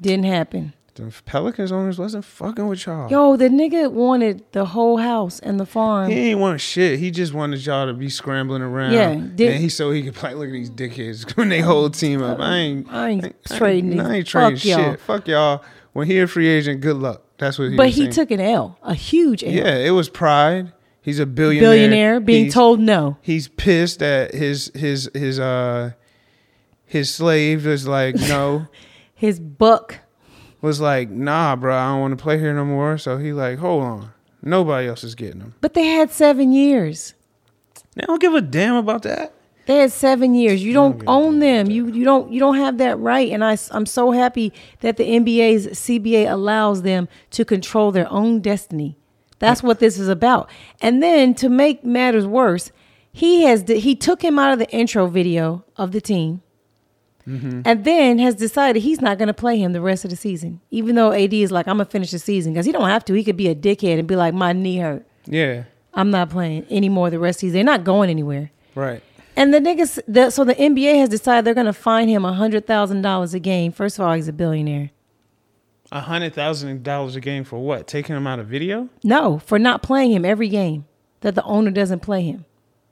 Didn't 0.00 0.24
happen. 0.26 0.74
The 0.96 1.12
Pelicans 1.24 1.72
owners 1.72 1.98
wasn't 1.98 2.24
fucking 2.24 2.68
with 2.68 2.86
y'all. 2.86 3.10
Yo, 3.10 3.36
the 3.36 3.48
nigga 3.48 3.90
wanted 3.90 4.44
the 4.52 4.64
whole 4.64 4.98
house 4.98 5.40
and 5.40 5.58
the 5.58 5.66
farm. 5.66 6.08
He 6.08 6.30
ain't 6.30 6.38
want 6.38 6.60
shit. 6.60 7.00
He 7.00 7.10
just 7.10 7.34
wanted 7.34 7.66
y'all 7.66 7.86
to 7.86 7.92
be 7.92 8.08
scrambling 8.08 8.62
around. 8.62 8.92
Yeah, 8.92 9.14
did- 9.34 9.52
and 9.54 9.60
he 9.60 9.68
so 9.68 9.90
he 9.90 10.02
could 10.04 10.14
play. 10.14 10.34
Look 10.34 10.46
at 10.48 10.52
these 10.52 10.70
dickheads 10.70 11.32
when 11.36 11.48
they 11.48 11.60
whole 11.60 11.90
team 11.90 12.22
up. 12.22 12.38
I 12.38 12.56
ain't. 12.58 12.92
I 12.92 13.08
ain't 13.10 13.24
I 13.50 13.56
trading 13.58 13.98
I 13.98 14.04
these. 14.04 14.12
ain't 14.12 14.26
trading 14.28 14.56
Fuck 14.56 14.64
y'all. 14.64 14.90
shit. 14.92 15.00
Fuck 15.00 15.28
y'all. 15.28 15.64
When 15.94 16.06
he 16.06 16.18
a 16.20 16.26
free 16.28 16.48
agent, 16.48 16.80
good 16.80 16.96
luck. 16.96 17.22
That's 17.38 17.58
what 17.58 17.70
he. 17.70 17.76
but 17.76 17.88
he 17.88 18.02
saying. 18.02 18.12
took 18.12 18.30
an 18.30 18.40
L, 18.40 18.78
a 18.82 18.94
huge 18.94 19.42
L. 19.42 19.50
Yeah, 19.50 19.74
it 19.76 19.90
was 19.90 20.08
pride. 20.08 20.72
He's 21.02 21.18
a 21.18 21.26
billionaire. 21.26 21.70
Billionaire 21.70 22.20
being 22.20 22.44
He's- 22.44 22.54
told 22.54 22.78
no. 22.78 23.16
He's 23.20 23.48
pissed 23.48 24.00
at 24.00 24.32
his 24.32 24.70
his 24.76 25.10
his 25.12 25.40
uh 25.40 25.90
his 26.86 27.12
slave 27.12 27.66
is 27.66 27.88
like 27.88 28.14
no. 28.14 28.68
His 29.16 29.40
buck. 29.40 29.98
Was 30.64 30.80
like, 30.80 31.10
nah, 31.10 31.54
bro, 31.56 31.76
I 31.76 31.88
don't 31.88 32.00
want 32.00 32.18
to 32.18 32.22
play 32.22 32.38
here 32.38 32.54
no 32.54 32.64
more. 32.64 32.96
So 32.96 33.18
he 33.18 33.34
like, 33.34 33.58
hold 33.58 33.82
on, 33.82 34.12
nobody 34.42 34.88
else 34.88 35.04
is 35.04 35.14
getting 35.14 35.42
him. 35.42 35.54
But 35.60 35.74
they 35.74 35.84
had 35.84 36.10
seven 36.10 36.52
years. 36.52 37.12
They 37.94 38.06
don't 38.06 38.20
give 38.20 38.34
a 38.34 38.40
damn 38.40 38.76
about 38.76 39.02
that. 39.02 39.34
They 39.66 39.76
had 39.76 39.92
seven 39.92 40.34
years. 40.34 40.64
You 40.64 40.72
don't 40.72 40.98
get 40.98 41.08
own 41.08 41.40
them. 41.40 41.70
You 41.70 41.88
you 41.88 42.04
don't 42.04 42.32
you 42.32 42.40
don't 42.40 42.56
have 42.56 42.78
that 42.78 42.98
right. 42.98 43.30
And 43.30 43.44
I 43.44 43.52
I 43.52 43.76
am 43.76 43.84
so 43.84 44.10
happy 44.10 44.52
that 44.80 44.96
the 44.96 45.04
NBA's 45.04 45.66
CBA 45.66 46.30
allows 46.30 46.82
them 46.82 47.08
to 47.32 47.44
control 47.44 47.92
their 47.92 48.10
own 48.10 48.40
destiny. 48.40 48.96
That's 49.38 49.62
what 49.62 49.80
this 49.80 49.98
is 49.98 50.08
about. 50.08 50.50
And 50.80 51.02
then 51.02 51.34
to 51.34 51.50
make 51.50 51.84
matters 51.84 52.26
worse, 52.26 52.72
he 53.12 53.42
has 53.42 53.64
he 53.68 53.94
took 53.94 54.22
him 54.22 54.38
out 54.38 54.52
of 54.54 54.58
the 54.58 54.70
intro 54.70 55.06
video 55.08 55.64
of 55.76 55.92
the 55.92 56.00
team. 56.00 56.40
Mm-hmm. 57.26 57.62
And 57.64 57.84
then 57.84 58.18
has 58.18 58.34
decided 58.34 58.82
he's 58.82 59.00
not 59.00 59.18
going 59.18 59.28
to 59.28 59.34
play 59.34 59.58
him 59.58 59.72
the 59.72 59.80
rest 59.80 60.04
of 60.04 60.10
the 60.10 60.16
season, 60.16 60.60
even 60.70 60.94
though 60.94 61.12
AD 61.12 61.32
is 61.32 61.50
like, 61.50 61.66
I'm 61.66 61.78
gonna 61.78 61.86
finish 61.86 62.10
the 62.10 62.18
season 62.18 62.52
because 62.52 62.66
he 62.66 62.72
don't 62.72 62.88
have 62.88 63.04
to. 63.06 63.14
He 63.14 63.24
could 63.24 63.36
be 63.36 63.48
a 63.48 63.54
dickhead 63.54 63.98
and 63.98 64.06
be 64.06 64.16
like, 64.16 64.34
my 64.34 64.52
knee 64.52 64.78
hurt. 64.78 65.06
Yeah. 65.26 65.64
I'm 65.94 66.10
not 66.10 66.30
playing 66.30 66.66
anymore 66.70 67.10
the 67.10 67.18
rest 67.18 67.38
of 67.38 67.40
the 67.40 67.46
season. 67.46 67.54
They're 67.54 67.64
not 67.64 67.84
going 67.84 68.10
anywhere. 68.10 68.50
Right. 68.74 69.02
And 69.36 69.52
the 69.52 69.58
niggas, 69.58 70.00
the, 70.06 70.30
so 70.30 70.44
the 70.44 70.54
NBA 70.54 70.98
has 70.98 71.08
decided 71.08 71.44
they're 71.44 71.54
going 71.54 71.66
to 71.66 71.72
fine 71.72 72.08
him 72.08 72.24
hundred 72.24 72.66
thousand 72.66 73.02
dollars 73.02 73.34
a 73.34 73.40
game. 73.40 73.72
First 73.72 73.98
of 73.98 74.04
all, 74.04 74.14
he's 74.14 74.28
a 74.28 74.32
billionaire. 74.32 74.90
A 75.90 76.00
hundred 76.00 76.34
thousand 76.34 76.82
dollars 76.82 77.16
a 77.16 77.20
game 77.20 77.44
for 77.44 77.58
what? 77.58 77.86
Taking 77.86 78.16
him 78.16 78.26
out 78.26 78.38
of 78.38 78.46
video? 78.46 78.88
No, 79.02 79.38
for 79.38 79.58
not 79.58 79.82
playing 79.82 80.12
him 80.12 80.24
every 80.24 80.48
game 80.48 80.86
that 81.20 81.34
the 81.34 81.42
owner 81.44 81.70
doesn't 81.70 82.00
play 82.00 82.22
him. 82.22 82.44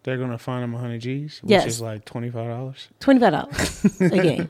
They're 0.05 0.16
gonna 0.18 0.38
find 0.38 0.64
him 0.64 0.74
a 0.74 0.78
hundred 0.78 1.00
G's, 1.03 1.40
which 1.42 1.50
Yes. 1.50 1.66
is 1.66 1.80
like 1.80 2.05
twenty 2.05 2.30
five 2.30 2.48
dollars. 2.48 2.88
Twenty 3.00 3.20
five 3.20 3.32
dollars 3.32 3.84
a 4.00 4.09
game 4.11 4.48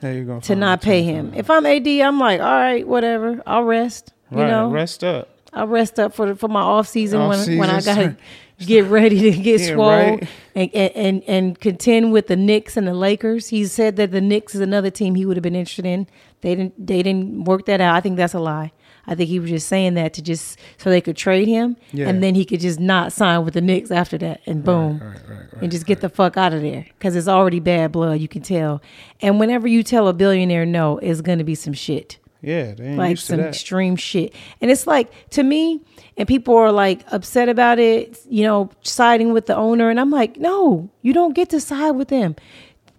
There 0.00 0.14
you 0.14 0.24
go. 0.24 0.40
to 0.40 0.56
not 0.56 0.80
pay 0.82 1.02
him. 1.02 1.32
If 1.34 1.50
I'm 1.50 1.66
AD, 1.66 1.86
I'm 1.86 2.18
like, 2.18 2.40
all 2.40 2.46
right, 2.46 2.86
whatever. 2.86 3.42
I'll 3.46 3.64
rest. 3.64 4.12
You 4.30 4.38
Right. 4.38 4.48
know, 4.48 4.70
Rest 4.70 5.04
up. 5.04 5.28
I'll 5.52 5.66
rest 5.68 5.98
up 6.00 6.14
for 6.14 6.34
for 6.34 6.48
my 6.48 6.60
off 6.60 6.88
season 6.88 7.20
when 7.20 7.38
Off-season, 7.38 7.58
when 7.58 7.70
I 7.70 7.80
gotta 7.80 8.16
get 8.58 8.86
ready 8.86 9.20
to 9.20 9.30
get 9.32 9.60
Yeah, 9.62 9.74
swole 9.74 9.88
right. 9.88 10.28
and, 10.54 10.70
and 10.74 10.92
and 10.96 11.22
and 11.26 11.60
contend 11.60 12.12
with 12.12 12.26
the 12.26 12.36
Knicks 12.36 12.76
and 12.76 12.86
the 12.86 12.92
Lakers. 12.94 13.48
He 13.48 13.64
said 13.66 13.96
that 13.96 14.10
the 14.12 14.20
Knicks 14.20 14.54
is 14.54 14.60
another 14.60 14.90
team 14.90 15.14
he 15.14 15.24
would 15.24 15.36
have 15.36 15.42
been 15.44 15.54
interested 15.56 15.86
in. 15.86 16.06
They 16.42 16.54
didn't 16.54 16.86
they 16.86 17.02
didn't 17.02 17.44
work 17.44 17.64
that 17.66 17.80
out. 17.80 17.94
I 17.94 18.00
think 18.00 18.16
that's 18.16 18.34
a 18.34 18.38
lie. 18.40 18.72
I 19.06 19.14
think 19.14 19.28
he 19.28 19.38
was 19.38 19.50
just 19.50 19.68
saying 19.68 19.94
that 19.94 20.14
to 20.14 20.22
just 20.22 20.58
so 20.78 20.90
they 20.90 21.00
could 21.00 21.16
trade 21.16 21.48
him 21.48 21.76
Yeah. 21.92 22.08
and 22.08 22.22
then 22.22 22.34
he 22.34 22.44
could 22.44 22.60
just 22.60 22.80
not 22.80 23.12
sign 23.12 23.44
with 23.44 23.54
the 23.54 23.60
Knicks 23.60 23.90
after 23.90 24.18
that 24.18 24.40
and 24.46 24.64
boom 24.64 24.98
Right. 24.98 25.12
Right. 25.28 25.38
Right. 25.52 25.62
and 25.62 25.70
just 25.70 25.86
get 25.86 26.00
the 26.00 26.08
fuck 26.08 26.36
out 26.36 26.52
of 26.52 26.62
there 26.62 26.86
because 26.98 27.14
it's 27.16 27.28
already 27.28 27.60
bad 27.60 27.92
blood. 27.92 28.20
You 28.20 28.28
can 28.28 28.42
tell. 28.42 28.82
And 29.20 29.38
whenever 29.40 29.68
you 29.68 29.82
tell 29.82 30.08
a 30.08 30.12
billionaire 30.12 30.66
no, 30.66 30.98
it's 30.98 31.20
gonna 31.20 31.44
be 31.44 31.54
some 31.54 31.72
shit 31.72 32.18
Yeah. 32.42 32.74
Like 32.78 33.18
some 33.18 33.38
that. 33.38 33.48
extreme 33.48 33.96
shit. 33.96 34.32
And 34.60 34.70
it's 34.70 34.86
like 34.86 35.10
to 35.30 35.42
me, 35.42 35.80
and 36.16 36.26
people 36.28 36.56
are 36.56 36.72
like 36.72 37.04
upset 37.12 37.48
about 37.48 37.78
it, 37.78 38.18
you 38.28 38.42
know, 38.44 38.70
siding 38.82 39.32
with 39.32 39.46
the 39.46 39.54
owner. 39.56 39.90
And 39.90 39.98
I'm 40.00 40.10
like, 40.10 40.36
no, 40.38 40.88
you 41.02 41.12
don't 41.12 41.34
get 41.34 41.50
to 41.50 41.60
side 41.60 41.92
with 41.92 42.10
him. 42.10 42.36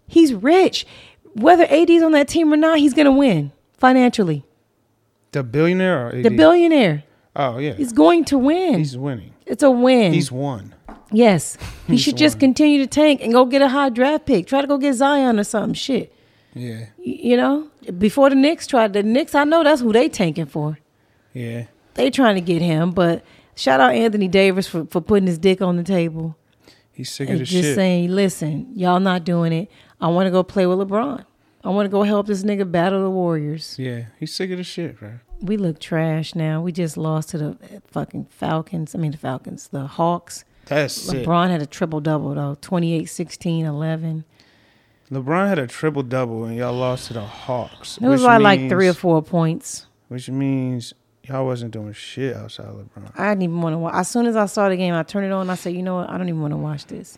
He's 0.07 0.33
rich. 0.33 0.85
Whether 1.33 1.65
AD's 1.65 2.01
on 2.03 2.11
that 2.13 2.27
team 2.27 2.51
or 2.53 2.57
not, 2.57 2.79
he's 2.79 2.93
gonna 2.93 3.11
win 3.11 3.51
financially. 3.77 4.43
The 5.37 5.43
billionaire 5.43 6.07
or 6.07 6.21
The 6.21 6.29
billionaire 6.29 7.03
Oh 7.39 7.59
yeah. 7.59 7.73
He's 7.73 7.93
going 7.93 8.25
to 8.25 8.37
win. 8.37 8.79
He's 8.79 8.97
winning. 8.97 9.33
it's 9.45 9.61
a 9.61 9.69
win. 9.69 10.11
He's 10.11 10.31
won. 10.31 10.73
yes. 11.11 11.55
He 11.85 11.93
he's 11.93 12.01
should 12.01 12.17
just 12.17 12.39
continue 12.39 12.79
to 12.79 12.87
tank 12.87 13.21
and 13.21 13.31
go 13.31 13.45
get 13.45 13.61
a 13.61 13.67
high 13.67 13.89
draft 13.89 14.25
pick. 14.25 14.47
Try 14.47 14.61
to 14.61 14.67
go 14.67 14.77
get 14.79 14.93
Zion 14.93 15.39
or 15.39 15.43
something. 15.43 15.75
Shit. 15.75 16.11
Yeah. 16.55 16.87
You 16.97 17.37
know? 17.37 17.69
Before 17.99 18.29
the 18.31 18.35
Knicks 18.35 18.65
tried 18.65 18.93
the 18.93 19.03
Knicks, 19.03 19.35
I 19.35 19.43
know 19.43 19.63
that's 19.63 19.81
who 19.81 19.93
they 19.93 20.09
tanking 20.09 20.47
for. 20.47 20.79
Yeah. 21.33 21.67
they 21.93 22.09
trying 22.09 22.35
to 22.35 22.41
get 22.41 22.63
him, 22.63 22.89
but 22.91 23.23
shout 23.55 23.79
out 23.79 23.93
Anthony 23.93 24.27
Davis 24.27 24.67
for, 24.67 24.85
for 24.85 24.99
putting 24.99 25.27
his 25.27 25.37
dick 25.37 25.61
on 25.61 25.77
the 25.77 25.83
table 25.83 26.35
He's 26.91 27.11
sick 27.11 27.29
and 27.29 27.35
of 27.35 27.39
the 27.41 27.45
just 27.45 27.63
shit. 27.67 27.75
saying, 27.75 28.09
listen, 28.09 28.71
y'all 28.75 28.99
not 28.99 29.23
doing 29.23 29.53
it. 29.53 29.69
I 30.01 30.07
want 30.07 30.25
to 30.25 30.31
go 30.31 30.41
play 30.41 30.65
with 30.65 30.79
LeBron. 30.79 31.23
I 31.67 31.69
want 31.71 31.85
to 31.85 31.89
go 31.89 32.03
help 32.03 32.27
this 32.27 32.43
nigga 32.43 32.71
battle 32.71 33.03
the 33.03 33.09
Warriors. 33.09 33.75
yeah. 33.77 34.05
He's 34.17 34.33
sick 34.33 34.51
of 34.51 34.57
the 34.57 34.63
shit, 34.63 34.97
bro. 34.97 35.19
We 35.41 35.57
look 35.57 35.81
trash 35.81 36.33
now. 36.33 36.61
We 36.61 36.71
just 36.71 36.95
lost 36.95 37.29
to 37.31 37.37
the 37.37 37.81
fucking 37.87 38.27
Falcons. 38.29 38.95
I 38.95 38.99
mean, 38.99 39.11
the 39.11 39.17
Falcons, 39.17 39.67
the 39.67 39.85
Hawks. 39.85 40.45
That's 40.67 40.93
sick. 40.93 41.27
LeBron 41.27 41.49
had 41.49 41.61
a 41.61 41.65
triple 41.65 41.99
double, 41.99 42.33
though 42.35 42.57
28, 42.61 43.07
16, 43.07 43.65
11. 43.65 44.23
LeBron 45.11 45.49
had 45.49 45.59
a 45.59 45.67
triple 45.67 46.03
double 46.03 46.45
and 46.45 46.55
y'all 46.55 46.73
lost 46.73 47.07
to 47.07 47.13
the 47.15 47.25
Hawks. 47.25 47.97
It 47.97 48.07
was 48.07 48.21
which 48.21 48.27
like, 48.27 48.41
like 48.41 48.69
three 48.69 48.87
or 48.87 48.93
four 48.93 49.21
points. 49.21 49.87
Which 50.07 50.29
means 50.29 50.93
y'all 51.23 51.45
wasn't 51.45 51.71
doing 51.71 51.91
shit 51.91 52.33
outside 52.33 52.67
LeBron. 52.67 53.11
I 53.19 53.31
didn't 53.31 53.41
even 53.43 53.61
want 53.61 53.73
to 53.73 53.77
watch. 53.79 53.93
As 53.93 54.07
soon 54.07 54.25
as 54.25 54.37
I 54.37 54.45
saw 54.45 54.69
the 54.69 54.77
game, 54.77 54.93
I 54.93 55.03
turned 55.03 55.25
it 55.25 55.33
on. 55.33 55.49
I 55.49 55.55
said, 55.55 55.73
you 55.73 55.83
know 55.83 55.95
what? 55.95 56.09
I 56.09 56.17
don't 56.17 56.29
even 56.29 56.39
want 56.39 56.53
to 56.53 56.57
watch 56.57 56.85
this. 56.85 57.17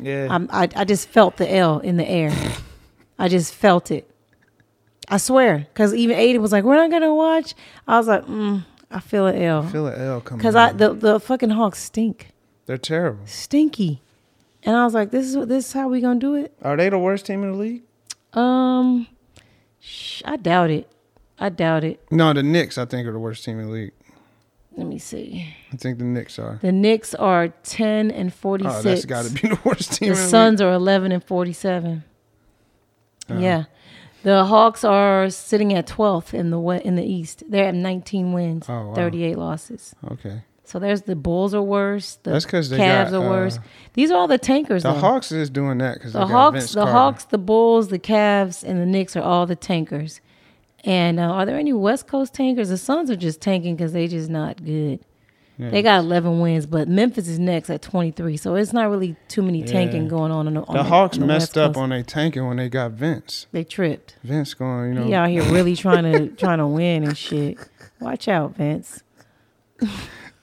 Yeah. 0.00 0.26
I'm, 0.28 0.48
I 0.50 0.68
I 0.74 0.84
just 0.84 1.08
felt 1.10 1.36
the 1.36 1.48
L 1.48 1.78
in 1.78 1.96
the 1.96 2.08
air. 2.08 2.32
I 3.18 3.28
just 3.28 3.54
felt 3.54 3.90
it. 3.90 4.10
I 5.08 5.18
swear, 5.18 5.58
because 5.72 5.92
even 5.94 6.16
Aiden 6.16 6.38
was 6.40 6.50
like, 6.52 6.64
"We're 6.64 6.76
not 6.76 6.90
gonna 6.90 7.14
watch." 7.14 7.54
I 7.86 7.98
was 7.98 8.08
like, 8.08 8.24
mm, 8.26 8.64
"I 8.90 9.00
feel 9.00 9.26
an 9.26 9.40
L," 9.40 9.62
feel 9.64 9.86
an 9.86 10.00
L 10.00 10.20
coming. 10.20 10.38
because 10.38 10.54
I 10.56 10.72
the 10.72 10.94
the 10.94 11.20
fucking 11.20 11.50
Hawks 11.50 11.78
stink, 11.80 12.30
They're 12.66 12.78
terrible. 12.78 13.26
stinky, 13.26 14.02
and 14.62 14.74
I 14.76 14.84
was 14.84 14.94
like, 14.94 15.10
"This 15.10 15.26
is 15.26 15.36
what 15.36 15.48
this 15.48 15.66
is 15.66 15.72
how 15.74 15.88
we 15.88 16.00
gonna 16.00 16.18
do 16.18 16.34
it." 16.34 16.54
Are 16.62 16.76
they 16.76 16.88
the 16.88 16.98
worst 16.98 17.26
team 17.26 17.42
in 17.44 17.52
the 17.52 17.58
league? 17.58 17.82
Um, 18.32 19.06
sh- 19.78 20.22
I 20.24 20.36
doubt 20.36 20.70
it. 20.70 20.88
I 21.38 21.50
doubt 21.50 21.84
it. 21.84 22.00
No, 22.10 22.32
the 22.32 22.42
Knicks. 22.42 22.78
I 22.78 22.84
think 22.86 23.06
are 23.06 23.12
the 23.12 23.18
worst 23.18 23.44
team 23.44 23.60
in 23.60 23.66
the 23.66 23.72
league. 23.72 23.92
Let 24.76 24.86
me 24.86 24.98
see. 24.98 25.54
I 25.72 25.76
think 25.76 25.98
the 25.98 26.04
Knicks 26.04 26.38
are. 26.38 26.58
The 26.62 26.72
Knicks 26.72 27.14
are 27.14 27.48
ten 27.62 28.10
and 28.10 28.32
forty 28.32 28.64
Oh, 28.66 28.70
six. 28.80 28.84
that's 28.84 29.04
got 29.04 29.24
to 29.26 29.30
be 29.30 29.48
the 29.54 29.58
worst 29.64 29.92
team. 29.92 30.08
The 30.08 30.16
Suns 30.16 30.60
are 30.62 30.72
eleven 30.72 31.12
and 31.12 31.22
forty 31.22 31.52
seven. 31.52 32.04
Uh-huh. 33.30 33.40
Yeah. 33.40 33.64
The 34.22 34.44
Hawks 34.46 34.84
are 34.84 35.28
sitting 35.28 35.74
at 35.74 35.86
12th 35.86 36.32
in 36.32 36.50
the 36.50 36.58
in 36.84 36.94
the 36.94 37.04
East. 37.04 37.42
They're 37.48 37.66
at 37.68 37.74
19 37.74 38.32
wins, 38.32 38.66
Oh, 38.68 38.88
wow. 38.88 38.94
38 38.94 39.36
losses. 39.36 39.94
Okay. 40.10 40.42
So 40.66 40.78
there's 40.78 41.02
the 41.02 41.14
Bulls 41.14 41.52
are 41.52 41.60
worse. 41.62 42.16
The 42.22 42.30
That's 42.30 42.46
'cause 42.46 42.70
they 42.70 42.78
Cavs 42.78 43.10
got, 43.10 43.22
are 43.22 43.28
worse. 43.28 43.58
uh, 43.58 43.62
These 43.92 44.10
are 44.10 44.16
all 44.16 44.26
the 44.26 44.38
tankers. 44.38 44.82
The 44.82 44.92
though. 44.94 44.98
Hawks 44.98 45.30
is 45.30 45.50
doing 45.50 45.76
that 45.78 45.94
because 45.94 46.14
the 46.14 46.26
Hawks, 46.26 46.72
the 46.72 46.86
Hawks, 46.86 47.24
the 47.24 47.36
Bulls, 47.36 47.88
the 47.88 47.98
Cavs, 47.98 48.64
and 48.64 48.80
the 48.80 48.86
Knicks 48.86 49.14
are 49.14 49.22
all 49.22 49.44
the 49.44 49.56
tankers. 49.56 50.22
And 50.84 51.20
uh, 51.20 51.24
are 51.24 51.44
there 51.44 51.58
any 51.58 51.74
West 51.74 52.06
Coast 52.06 52.32
tankers? 52.32 52.70
The 52.70 52.78
Suns 52.78 53.10
are 53.10 53.16
just 53.16 53.42
tanking 53.42 53.76
because 53.76 53.92
they 53.92 54.06
just 54.08 54.30
not 54.30 54.64
good. 54.64 55.00
They 55.56 55.82
got 55.82 56.00
11 56.00 56.40
wins, 56.40 56.66
but 56.66 56.88
Memphis 56.88 57.28
is 57.28 57.38
next 57.38 57.70
at 57.70 57.80
23. 57.80 58.36
So 58.36 58.56
it's 58.56 58.72
not 58.72 58.90
really 58.90 59.14
too 59.28 59.40
many 59.42 59.62
tanking 59.62 60.04
Yeah. 60.04 60.08
going 60.08 60.32
on. 60.32 60.48
on 60.48 60.54
the, 60.54 60.62
on 60.64 60.76
The 60.76 60.82
Hawks 60.82 61.16
the 61.16 61.26
messed 61.26 61.56
up 61.56 61.76
on 61.76 61.90
their 61.90 62.02
tanking 62.02 62.46
when 62.48 62.56
they 62.56 62.68
got 62.68 62.90
Vince. 62.92 63.46
They 63.52 63.62
tripped. 63.62 64.16
Vince 64.24 64.52
going, 64.54 64.94
you 64.94 65.00
know, 65.00 65.06
He 65.06 65.14
out 65.14 65.28
here 65.28 65.44
really 65.44 65.76
trying 65.86 66.04
to 66.12 66.28
trying 66.30 66.58
to 66.58 66.66
win 66.66 67.04
and 67.04 67.16
shit. 67.16 67.56
Watch 68.00 68.26
out, 68.26 68.56
Vince. 68.56 69.02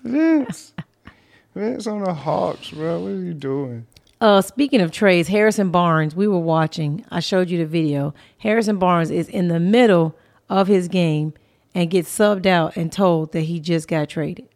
Vince. 0.03 0.73
Vince 1.55 1.87
on 1.87 2.03
the 2.03 2.13
Hawks, 2.13 2.71
bro. 2.71 3.01
What 3.01 3.07
are 3.11 3.15
you 3.15 3.33
doing? 3.33 3.85
Uh, 4.19 4.41
speaking 4.41 4.81
of 4.81 4.91
trades, 4.91 5.27
Harrison 5.29 5.71
Barnes, 5.71 6.15
we 6.15 6.27
were 6.27 6.39
watching. 6.39 7.03
I 7.09 7.19
showed 7.19 7.49
you 7.49 7.57
the 7.57 7.65
video. 7.65 8.13
Harrison 8.37 8.77
Barnes 8.77 9.09
is 9.11 9.27
in 9.27 9.47
the 9.47 9.59
middle 9.59 10.15
of 10.49 10.67
his 10.67 10.87
game 10.87 11.33
and 11.73 11.89
gets 11.89 12.15
subbed 12.15 12.45
out 12.45 12.77
and 12.77 12.91
told 12.91 13.31
that 13.33 13.41
he 13.41 13.59
just 13.59 13.87
got 13.87 14.09
traded. 14.09 14.47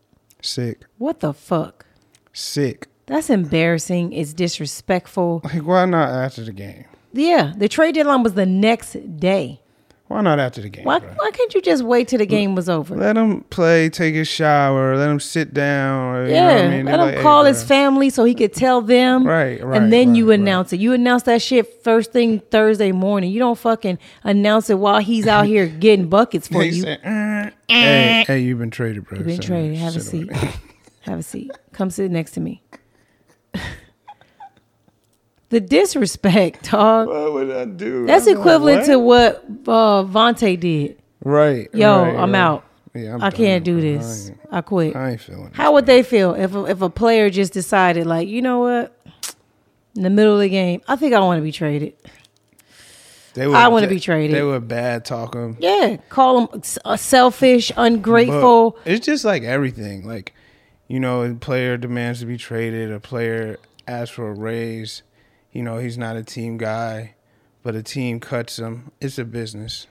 Sick. 0.42 0.86
What 0.98 1.20
the 1.20 1.34
fuck? 1.34 1.86
Sick. 2.34 2.88
That's 3.08 3.30
embarrassing. 3.30 4.14
It's 4.14 4.34
disrespectful. 4.34 5.42
Like, 5.44 5.62
why 5.66 5.86
not 5.86 6.10
after 6.10 6.44
the 6.44 6.52
game? 6.54 6.86
Yeah, 7.14 7.54
the 7.56 7.70
trade 7.70 7.96
deadline 7.96 8.24
was 8.24 8.34
the 8.34 8.46
next 8.46 8.94
day. 9.20 9.62
Why 10.08 10.22
not 10.22 10.40
after 10.40 10.62
the 10.62 10.70
game? 10.70 10.84
Why, 10.86 11.00
bro? 11.00 11.10
why 11.16 11.32
can't 11.32 11.52
you 11.56 11.62
just 11.64 11.82
wait 11.84 12.08
till 12.10 12.20
the 12.20 12.28
game 12.28 12.54
was 12.54 12.70
over? 12.70 12.96
Let 12.96 13.18
him 13.18 13.42
play, 13.50 13.90
take 13.90 14.14
his 14.14 14.28
shower, 14.28 14.96
let 14.96 15.10
him 15.10 15.20
sit 15.20 15.52
down. 15.52 16.16
Or, 16.18 16.28
Yeah, 16.28 16.52
you 16.52 16.58
know 16.58 16.64
I 16.64 16.78
mean? 16.78 16.86
let 16.86 16.94
him 17.00 17.00
like, 17.08 17.16
hey, 17.16 17.22
call 17.24 17.42
bro. 17.42 17.48
his 17.52 17.64
family 17.64 18.12
so 18.12 18.24
he 18.24 18.36
could 18.36 18.54
tell 18.54 18.82
them. 18.82 19.26
Right, 19.26 19.64
right, 19.64 19.82
And 19.82 19.92
then 19.92 20.14
you 20.14 20.26
right, 20.26 20.34
right. 20.34 20.40
announce 20.42 20.74
it. 20.74 20.80
You 20.80 20.94
announce 20.94 21.24
that 21.24 21.42
shit 21.42 21.84
first 21.84 22.12
thing 22.12 22.40
Thursday 22.52 22.92
morning. 22.92 23.32
You 23.32 23.40
don't 23.40 23.58
fucking 23.58 23.98
announce 24.24 24.70
it 24.70 24.78
while 24.78 25.00
he's 25.00 25.26
out 25.26 25.48
here 25.48 25.66
getting 25.80 26.08
buckets 26.08 26.48
for 26.48 26.64
you. 26.64 26.84
said, 26.84 27.00
"Uh, 27.04 27.50
hey, 27.68 28.24
hey, 28.28 28.40
you've 28.42 28.60
been 28.60 28.70
traded, 28.70 29.06
bro. 29.06 29.18
You've 29.18 29.28
been 29.28 29.42
So, 29.42 29.48
traded. 29.48 29.78
Have 29.78 29.96
a 29.96 30.00
seat. 30.02 30.32
Have 31.02 31.18
a 31.20 31.24
seat. 31.24 31.50
Come 31.74 31.90
sit 31.90 32.12
next 32.12 32.32
to 32.34 32.42
me. 32.42 32.62
the 35.56 35.62
disrespect, 35.62 36.70
dog. 36.70 37.08
What 37.08 37.32
would 37.32 37.50
I 37.50 37.64
do? 37.64 38.06
That's 38.06 38.28
I'm 38.28 38.38
equivalent 38.38 38.88
to 38.88 39.00
what 39.00 39.46
uh, 39.66 40.04
Vontae 40.04 40.60
did. 40.60 41.02
Right. 41.24 41.70
Yo, 41.74 42.02
right, 42.02 42.14
I'm 42.14 42.34
right. 42.34 42.40
out. 42.40 42.66
Yeah, 42.94 43.14
I'm 43.14 43.24
I 43.24 43.32
can't 43.32 43.64
done, 43.64 43.76
do 43.76 43.82
this. 43.82 44.32
I 44.52 44.58
I 44.58 44.62
quit. 44.62 44.98
I 44.98 45.12
ain't 45.12 45.22
feeling 45.22 45.48
it. 45.48 45.56
How 45.56 45.72
would 45.72 45.86
they 45.86 46.04
feel 46.04 46.34
if 46.34 46.54
a, 46.54 46.66
if 46.66 46.82
a 46.82 46.90
player 46.90 47.30
just 47.30 47.54
decided, 47.54 48.06
like, 48.06 48.28
you 48.28 48.42
know 48.42 48.60
what, 48.60 48.98
in 49.96 50.04
the 50.04 50.10
middle 50.10 50.34
of 50.34 50.42
the 50.42 50.50
game, 50.50 50.82
I 50.90 50.98
think 50.98 51.14
I 51.14 51.22
want 51.22 51.38
to 51.38 51.42
be 51.42 51.54
traded. 51.54 51.94
They 53.34 53.48
would, 53.48 53.56
I 53.56 53.70
wanna 53.70 53.88
be 53.88 54.02
traded. 54.02 54.36
They 54.36 54.44
were 54.44 54.60
bad 54.60 55.06
talking. 55.06 55.56
Yeah, 55.62 55.98
call 56.10 56.48
them 56.48 56.62
uh, 56.84 56.98
selfish, 56.98 57.72
ungrateful. 57.78 58.78
But 58.84 58.92
it's 58.92 59.06
just 59.06 59.24
like 59.24 59.44
everything. 59.44 60.06
Like, 60.06 60.34
you 60.90 61.00
know, 61.00 61.24
a 61.24 61.34
player 61.34 61.78
demands 61.78 62.20
to 62.20 62.26
be 62.26 62.36
traded, 62.38 62.92
a 62.92 63.00
player 63.00 63.58
asks 63.88 64.16
for 64.16 64.30
a 64.30 64.34
raise. 64.34 65.02
You 65.56 65.64
know, 65.64 65.78
he's 65.78 65.98
not 65.98 66.16
a 66.18 66.24
team 66.24 66.58
guy, 66.58 67.16
but 67.64 67.74
a 67.76 67.82
team 67.82 68.20
cuts 68.20 68.60
him. 68.60 68.92
It's 69.02 69.18
a 69.18 69.26
business. 69.26 69.88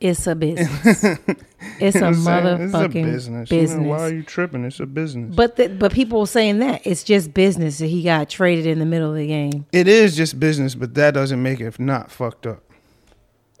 It's 0.00 0.26
a 0.26 0.34
business. 0.34 1.04
it's 1.80 1.94
a 1.96 1.98
You 1.98 2.00
know 2.00 2.00
what 2.00 2.02
I'm 2.02 2.14
saying? 2.14 2.44
motherfucking 2.44 2.64
It's 2.64 2.74
a 2.74 2.88
business. 2.88 3.48
business. 3.50 3.78
You 3.78 3.84
know, 3.84 3.88
why 3.90 4.00
are 4.00 4.12
you 4.12 4.22
tripping? 4.22 4.64
It's 4.64 4.80
a 4.80 4.86
business. 4.86 5.34
But 5.34 5.56
the, 5.56 5.68
but 5.68 5.92
people 5.92 6.20
were 6.20 6.26
saying 6.26 6.58
that 6.60 6.86
it's 6.86 7.04
just 7.04 7.34
business 7.34 7.78
that 7.78 7.86
he 7.88 8.02
got 8.02 8.28
traded 8.28 8.66
in 8.66 8.78
the 8.78 8.86
middle 8.86 9.10
of 9.10 9.16
the 9.16 9.26
game. 9.26 9.66
it 9.72 9.86
is 9.88 10.16
just 10.16 10.40
business, 10.40 10.74
but 10.74 10.94
that 10.94 11.14
doesn't 11.14 11.42
make 11.42 11.60
it 11.60 11.78
not 11.78 12.10
fucked 12.10 12.46
up. 12.46 12.62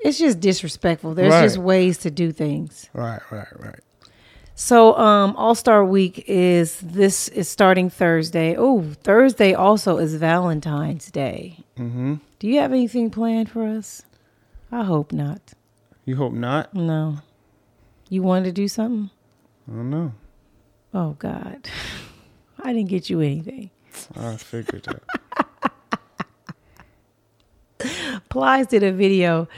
It's 0.00 0.18
just 0.18 0.40
disrespectful. 0.40 1.14
There's 1.14 1.30
Right. 1.32 1.42
just 1.44 1.58
ways 1.58 1.98
to 1.98 2.10
do 2.10 2.32
things. 2.32 2.88
Right, 2.92 3.20
right, 3.30 3.46
right. 3.60 3.78
So 4.54 4.96
um 4.98 5.34
All 5.36 5.54
Star 5.54 5.84
Week 5.84 6.24
is 6.26 6.78
this 6.80 7.28
is 7.28 7.48
starting 7.48 7.88
Thursday. 7.90 8.54
Oh, 8.56 8.82
Thursday 9.02 9.54
also 9.54 9.98
is 9.98 10.14
Valentine's 10.16 11.10
Day. 11.10 11.58
hmm 11.76 12.16
Do 12.38 12.46
you 12.48 12.60
have 12.60 12.72
anything 12.72 13.10
planned 13.10 13.50
for 13.50 13.66
us? 13.66 14.02
I 14.70 14.84
hope 14.84 15.12
not. 15.12 15.52
You 16.04 16.16
hope 16.16 16.32
not? 16.32 16.74
No. 16.74 17.18
You 18.08 18.22
wanted 18.22 18.44
to 18.46 18.52
do 18.52 18.68
something? 18.68 19.10
I 19.70 19.72
don't 19.76 19.90
know. 19.90 20.12
Oh 20.92 21.16
God. 21.18 21.68
I 22.62 22.72
didn't 22.72 22.88
get 22.90 23.10
you 23.10 23.20
anything. 23.20 23.70
I 24.16 24.36
figured 24.36 24.84
that. 24.84 25.02
Plies 28.28 28.66
did 28.68 28.82
a 28.82 28.92
video 28.92 29.48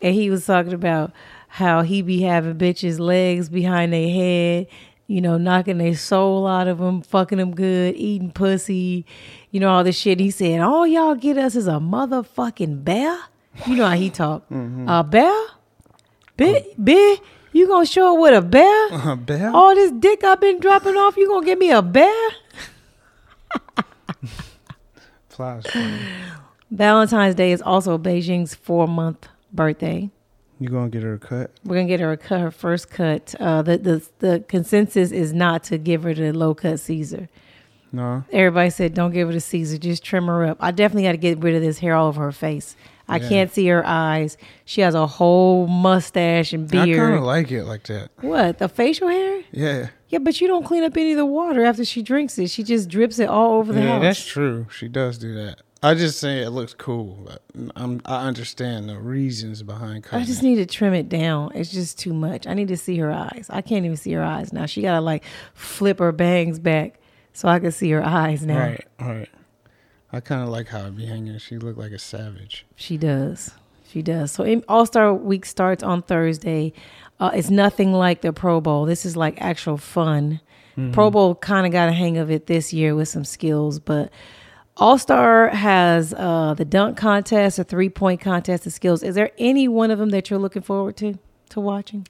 and 0.00 0.14
he 0.14 0.30
was 0.30 0.46
talking 0.46 0.72
about 0.72 1.12
how 1.54 1.82
he 1.82 2.02
be 2.02 2.20
having 2.20 2.56
bitches' 2.56 2.98
legs 2.98 3.48
behind 3.48 3.92
their 3.92 4.08
head, 4.08 4.66
you 5.06 5.20
know, 5.20 5.38
knocking 5.38 5.78
their 5.78 5.94
soul 5.94 6.48
out 6.48 6.66
of 6.66 6.78
them, 6.78 7.00
fucking 7.00 7.38
them 7.38 7.54
good, 7.54 7.94
eating 7.94 8.32
pussy, 8.32 9.06
you 9.52 9.60
know, 9.60 9.68
all 9.70 9.84
this 9.84 9.96
shit. 9.96 10.18
He 10.18 10.32
said, 10.32 10.60
All 10.60 10.84
y'all 10.84 11.14
get 11.14 11.38
us 11.38 11.54
is 11.54 11.68
a 11.68 11.78
motherfucking 11.78 12.82
bear. 12.82 13.16
You 13.68 13.76
know 13.76 13.86
how 13.86 13.94
he 13.94 14.10
talk. 14.10 14.42
Mm-hmm. 14.50 14.88
A 14.88 15.04
bear? 15.04 15.46
Big, 16.36 16.56
um, 16.56 16.70
big, 16.82 17.20
you 17.52 17.68
gonna 17.68 17.86
show 17.86 18.14
up 18.14 18.20
with 18.20 18.36
a 18.36 18.42
bear? 18.42 18.88
A 19.12 19.16
bear? 19.16 19.52
All 19.54 19.76
this 19.76 19.92
dick 19.92 20.24
I've 20.24 20.40
been 20.40 20.58
dropping 20.58 20.96
off, 20.96 21.16
you 21.16 21.28
gonna 21.28 21.46
give 21.46 21.60
me 21.60 21.70
a 21.70 21.82
bear? 21.82 22.30
Funny. 25.28 25.62
Valentine's 26.72 27.36
Day 27.36 27.52
is 27.52 27.62
also 27.62 27.96
Beijing's 27.96 28.56
four 28.56 28.88
month 28.88 29.28
birthday. 29.52 30.10
You 30.60 30.68
gonna 30.68 30.88
get 30.88 31.02
her 31.02 31.14
a 31.14 31.18
cut? 31.18 31.50
We're 31.64 31.76
gonna 31.76 31.88
get 31.88 32.00
her 32.00 32.12
a 32.12 32.16
cut, 32.16 32.40
her 32.40 32.50
first 32.50 32.90
cut. 32.90 33.34
Uh, 33.40 33.62
the 33.62 33.78
the 33.78 34.08
the 34.20 34.44
consensus 34.48 35.10
is 35.12 35.32
not 35.32 35.64
to 35.64 35.78
give 35.78 36.04
her 36.04 36.14
the 36.14 36.32
low 36.32 36.54
cut 36.54 36.78
Caesar. 36.80 37.28
No. 37.92 38.24
Everybody 38.32 38.70
said 38.70 38.94
don't 38.94 39.12
give 39.12 39.28
her 39.28 39.34
the 39.34 39.40
Caesar, 39.40 39.78
just 39.78 40.02
trim 40.04 40.26
her 40.26 40.44
up. 40.46 40.56
I 40.60 40.70
definitely 40.70 41.04
got 41.04 41.12
to 41.12 41.18
get 41.18 41.38
rid 41.38 41.54
of 41.54 41.62
this 41.62 41.78
hair 41.78 41.94
all 41.94 42.08
over 42.08 42.22
her 42.22 42.32
face. 42.32 42.74
I 43.06 43.18
Yeah. 43.18 43.28
can't 43.28 43.52
see 43.52 43.66
her 43.68 43.86
eyes. 43.86 44.36
She 44.64 44.80
has 44.80 44.94
a 44.94 45.06
whole 45.06 45.66
mustache 45.66 46.52
and 46.52 46.68
beard. 46.68 46.88
I 46.88 46.94
kind 46.96 47.14
of 47.14 47.22
like 47.22 47.52
it 47.52 47.64
like 47.64 47.84
that. 47.84 48.08
what 48.20 48.58
the 48.58 48.68
facial 48.68 49.08
hair? 49.08 49.42
Yeah. 49.52 49.88
Yeah, 50.08 50.18
but 50.20 50.40
you 50.40 50.48
don't 50.48 50.64
clean 50.64 50.82
up 50.84 50.96
any 50.96 51.12
of 51.12 51.18
the 51.18 51.26
water 51.26 51.64
after 51.64 51.84
she 51.84 52.00
drinks 52.02 52.38
it. 52.38 52.48
She 52.50 52.62
just 52.62 52.88
drips 52.88 53.18
it 53.18 53.28
all 53.28 53.54
over 53.58 53.72
the 53.72 53.80
yeah, 53.80 53.92
house. 53.94 54.02
that's 54.02 54.24
true. 54.24 54.66
She 54.70 54.88
does 54.88 55.18
do 55.18 55.34
that. 55.34 55.60
I 55.84 55.94
just 55.94 56.18
say 56.18 56.38
it 56.38 56.50
looks 56.50 56.72
cool. 56.72 57.18
But 57.26 57.42
I'm, 57.76 58.00
I 58.06 58.26
understand 58.26 58.88
the 58.88 58.98
reasons 58.98 59.62
behind 59.62 60.04
cutting. 60.04 60.22
I 60.22 60.26
just 60.26 60.42
need 60.42 60.56
to 60.56 60.66
trim 60.66 60.94
it 60.94 61.08
down. 61.10 61.52
It's 61.54 61.70
just 61.70 61.98
too 61.98 62.14
much. 62.14 62.46
I 62.46 62.54
need 62.54 62.68
to 62.68 62.76
see 62.76 62.96
her 62.98 63.12
eyes. 63.12 63.48
I 63.50 63.60
can't 63.60 63.84
even 63.84 63.98
see 63.98 64.12
her 64.12 64.22
eyes 64.22 64.52
now. 64.52 64.64
She 64.66 64.80
gotta 64.80 65.02
like 65.02 65.24
flip 65.52 65.98
her 65.98 66.10
bangs 66.10 66.58
back 66.58 66.98
so 67.34 67.48
I 67.48 67.58
can 67.58 67.70
see 67.70 67.90
her 67.90 68.04
eyes 68.04 68.46
now. 68.46 68.58
Right, 68.58 68.86
right. 68.98 69.28
I 70.10 70.20
kind 70.20 70.42
of 70.42 70.48
like 70.48 70.68
how 70.68 70.86
it 70.86 70.96
be 70.96 71.06
hanging. 71.06 71.36
She 71.38 71.58
looked 71.58 71.78
like 71.78 71.92
a 71.92 71.98
savage. 71.98 72.64
She 72.76 72.96
does. 72.96 73.50
She 73.86 74.00
does. 74.00 74.32
So 74.32 74.62
All 74.68 74.86
Star 74.86 75.12
Week 75.12 75.44
starts 75.44 75.82
on 75.82 76.02
Thursday. 76.02 76.72
Uh, 77.20 77.30
it's 77.34 77.50
nothing 77.50 77.92
like 77.92 78.22
the 78.22 78.32
Pro 78.32 78.60
Bowl. 78.60 78.86
This 78.86 79.04
is 79.04 79.16
like 79.16 79.40
actual 79.40 79.76
fun. 79.76 80.40
Pro 80.90 81.08
Bowl 81.08 81.36
kind 81.36 81.66
of 81.66 81.72
got 81.72 81.88
a 81.88 81.92
hang 81.92 82.18
of 82.18 82.32
it 82.32 82.48
this 82.48 82.72
year 82.72 82.96
with 82.96 83.08
some 83.08 83.24
skills, 83.24 83.78
but 83.78 84.10
All 84.76 84.98
Star 84.98 85.48
has 85.50 86.12
uh, 86.14 86.54
the 86.54 86.64
dunk 86.64 86.96
contest, 86.96 87.58
a 87.58 87.64
three 87.64 87.88
point 87.88 88.20
contest, 88.20 88.64
the 88.64 88.70
skills. 88.70 89.02
Is 89.02 89.14
there 89.14 89.30
any 89.38 89.68
one 89.68 89.90
of 89.90 89.98
them 89.98 90.10
that 90.10 90.30
you're 90.30 90.38
looking 90.38 90.62
forward 90.62 90.96
to 90.98 91.18
to 91.50 91.60
watching? 91.60 92.06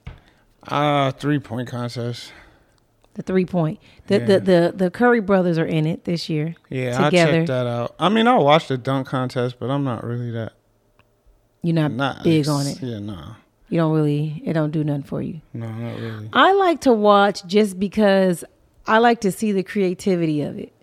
Uh, 0.67 1.11
three 1.11 1.37
point 1.39 1.67
contest. 1.69 2.31
The 3.13 3.21
three 3.21 3.45
point. 3.45 3.79
The, 4.07 4.19
Yeah. 4.19 4.25
the 4.25 4.39
the 4.39 4.73
the 4.75 4.91
Curry 4.91 5.21
brothers 5.21 5.57
are 5.59 5.65
in 5.65 5.85
it 5.85 6.05
this 6.05 6.27
year. 6.27 6.55
Yeah, 6.69 6.97
I 6.99 7.05
together. 7.05 7.31
checked 7.33 7.47
that 7.47 7.67
out. 7.67 7.95
I 7.99 8.09
mean, 8.09 8.27
I 8.27 8.35
watched 8.37 8.69
the 8.69 8.77
dunk 8.77 9.07
contest, 9.07 9.57
but 9.59 9.69
I'm 9.69 9.83
not 9.83 10.03
really 10.03 10.31
that 10.31 10.53
You're 11.61 11.75
not, 11.75 11.91
not 11.91 12.23
big 12.23 12.47
on 12.47 12.65
it. 12.65 12.81
Yeah, 12.81 12.99
no, 12.99 13.35
You 13.69 13.77
don't 13.77 13.93
really. 13.93 14.41
It 14.43 14.53
don't 14.53 14.71
do 14.71 14.83
nothing 14.83 15.03
for 15.03 15.21
you. 15.21 15.41
no, 15.53 15.71
not 15.71 15.99
really. 15.99 16.29
I 16.33 16.51
like 16.53 16.81
to 16.81 16.93
watch 16.93 17.45
just 17.45 17.79
because 17.79 18.43
I 18.87 18.97
like 18.97 19.21
to 19.21 19.31
see 19.31 19.51
the 19.51 19.63
creativity 19.63 20.41
of 20.41 20.57
it. 20.57 20.73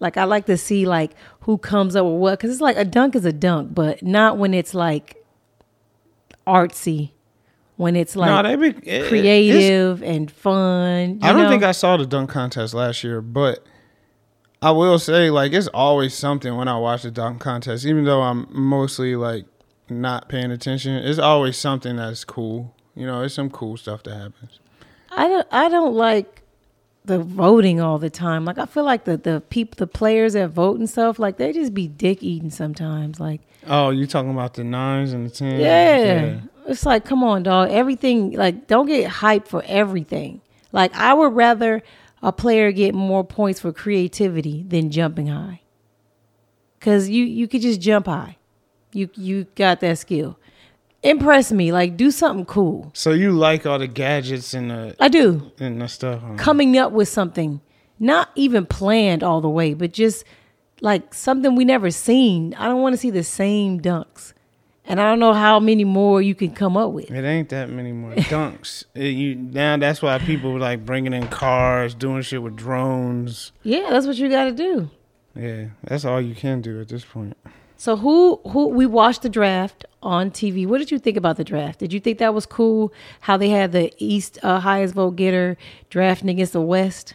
Like 0.00 0.16
I 0.16 0.24
like 0.24 0.46
to 0.46 0.56
see 0.56 0.86
like 0.86 1.12
who 1.40 1.58
comes 1.58 1.94
up 1.94 2.04
with 2.06 2.14
what 2.14 2.38
because 2.38 2.50
it's 2.50 2.60
like 2.60 2.76
a 2.76 2.84
dunk 2.84 3.14
is 3.14 3.24
a 3.24 3.32
dunk, 3.32 3.74
but 3.74 4.02
not 4.02 4.38
when 4.38 4.54
it's 4.54 4.74
like 4.74 5.22
artsy. 6.46 7.12
When 7.76 7.96
it's 7.96 8.14
like 8.14 8.44
no, 8.44 8.56
be 8.58 8.68
it- 8.68 8.86
it's- 8.86 9.08
creative 9.08 10.02
and 10.02 10.30
fun. 10.30 11.18
I 11.22 11.32
don't 11.32 11.42
know? 11.42 11.48
think 11.48 11.62
I 11.62 11.72
saw 11.72 11.96
the 11.96 12.04
dunk 12.04 12.28
contest 12.28 12.74
last 12.74 13.02
year, 13.02 13.22
but 13.22 13.64
I 14.60 14.70
will 14.72 14.98
say 14.98 15.30
like 15.30 15.52
it's 15.54 15.68
always 15.68 16.14
something 16.14 16.56
when 16.56 16.68
I 16.68 16.76
watch 16.76 17.04
the 17.04 17.10
dunk 17.10 17.40
contest, 17.40 17.86
even 17.86 18.04
though 18.04 18.20
I'm 18.20 18.46
mostly 18.50 19.16
like 19.16 19.46
not 19.88 20.28
paying 20.28 20.50
attention. 20.50 20.92
It's 20.96 21.18
always 21.18 21.56
something 21.56 21.96
that's 21.96 22.22
cool. 22.24 22.74
You 22.94 23.06
know, 23.06 23.22
it's 23.22 23.34
some 23.34 23.48
cool 23.48 23.78
stuff 23.78 24.02
that 24.02 24.14
happens. 24.14 24.60
I 25.10 25.26
don't. 25.28 25.48
I 25.50 25.68
don't 25.70 25.94
like 25.94 26.39
the 27.10 27.18
voting 27.18 27.80
all 27.80 27.98
the 27.98 28.10
time. 28.10 28.44
Like 28.44 28.58
I 28.58 28.66
feel 28.66 28.84
like 28.84 29.04
the 29.04 29.16
the 29.16 29.42
people, 29.50 29.76
the 29.76 29.86
players 29.86 30.32
that 30.34 30.48
vote 30.50 30.78
and 30.78 30.88
stuff, 30.88 31.18
like 31.18 31.36
they 31.36 31.52
just 31.52 31.74
be 31.74 31.88
dick 31.88 32.22
eating 32.22 32.50
sometimes. 32.50 33.20
Like 33.20 33.40
Oh, 33.66 33.90
you 33.90 34.06
talking 34.06 34.30
about 34.30 34.54
the 34.54 34.64
nines 34.64 35.12
and 35.12 35.26
the 35.26 35.30
tens? 35.30 35.60
Yeah. 35.60 36.40
It's 36.66 36.86
like, 36.86 37.04
come 37.04 37.22
on, 37.22 37.42
dog. 37.42 37.70
Everything, 37.70 38.32
like, 38.32 38.66
don't 38.66 38.86
get 38.86 39.10
hyped 39.10 39.48
for 39.48 39.62
everything. 39.66 40.40
Like, 40.72 40.94
I 40.94 41.12
would 41.12 41.34
rather 41.34 41.82
a 42.22 42.32
player 42.32 42.70
get 42.72 42.94
more 42.94 43.24
points 43.24 43.60
for 43.60 43.72
creativity 43.72 44.64
than 44.66 44.90
jumping 44.90 45.26
high. 45.26 45.60
Cause 46.80 47.10
you 47.10 47.24
you 47.24 47.46
could 47.46 47.60
just 47.60 47.78
jump 47.80 48.06
high. 48.06 48.38
You 48.94 49.10
you 49.14 49.46
got 49.54 49.80
that 49.80 49.98
skill. 49.98 50.38
Impress 51.02 51.50
me. 51.50 51.72
Like, 51.72 51.96
do 51.96 52.10
something 52.10 52.44
cool. 52.44 52.90
So 52.94 53.12
you 53.12 53.32
like 53.32 53.64
all 53.66 53.78
the 53.78 53.86
gadgets 53.86 54.52
and 54.54 54.70
the 54.70 54.96
I 55.00 55.08
do. 55.08 55.50
and 55.58 55.80
the 55.80 55.88
stuff? 55.88 56.20
huh? 56.22 56.34
Coming 56.36 56.76
up 56.76 56.92
with 56.92 57.08
something, 57.08 57.60
not 57.98 58.30
even 58.34 58.66
planned 58.66 59.22
all 59.22 59.40
the 59.40 59.48
way, 59.48 59.72
but 59.74 59.92
just 59.92 60.24
like 60.82 61.14
something 61.14 61.54
we 61.56 61.64
never 61.64 61.90
seen. 61.90 62.54
I 62.54 62.66
don't 62.66 62.82
want 62.82 62.92
to 62.92 62.96
see 62.98 63.10
the 63.10 63.24
same 63.24 63.80
dunks. 63.80 64.34
And 64.86 65.00
I 65.00 65.04
don't 65.08 65.20
know 65.20 65.34
how 65.34 65.60
many 65.60 65.84
more 65.84 66.20
you 66.20 66.34
can 66.34 66.50
come 66.52 66.76
up 66.76 66.90
with. 66.90 67.10
It 67.10 67.24
ain't 67.24 67.48
that 67.50 67.70
many 67.70 67.92
more 67.92 68.12
dunks. 68.14 68.84
It- 68.94 69.08
you 69.14 69.36
now 69.36 69.76
that's 69.76 70.02
why 70.02 70.18
people 70.18 70.58
like 70.58 70.84
bringing 70.84 71.12
in 71.12 71.28
cars, 71.28 71.94
doing 71.94 72.22
shit 72.22 72.42
with 72.42 72.56
drones. 72.56 73.52
Yeah, 73.62 73.88
that's 73.90 74.06
what 74.06 74.16
you 74.16 74.28
got 74.28 74.44
to 74.46 74.52
do. 74.52 74.90
Yeah, 75.36 75.66
that's 75.84 76.04
all 76.04 76.20
you 76.20 76.34
can 76.34 76.60
do 76.60 76.80
at 76.80 76.88
this 76.88 77.04
point. 77.04 77.36
So 77.80 77.96
who 77.96 78.38
who 78.48 78.68
we 78.68 78.84
watched 78.84 79.22
the 79.22 79.30
draft 79.30 79.86
on 80.02 80.30
TV. 80.30 80.66
What 80.66 80.80
did 80.80 80.90
you 80.90 80.98
think 80.98 81.16
about 81.16 81.38
the 81.38 81.44
draft? 81.44 81.78
Did 81.78 81.94
you 81.94 81.98
think 81.98 82.18
that 82.18 82.34
was 82.34 82.44
cool? 82.44 82.92
How 83.20 83.38
they 83.38 83.48
had 83.48 83.72
the 83.72 83.90
East 83.96 84.38
uh, 84.42 84.60
highest 84.60 84.92
vote 84.92 85.16
getter 85.16 85.56
drafting 85.88 86.28
against 86.28 86.52
the 86.52 86.60
West, 86.60 87.14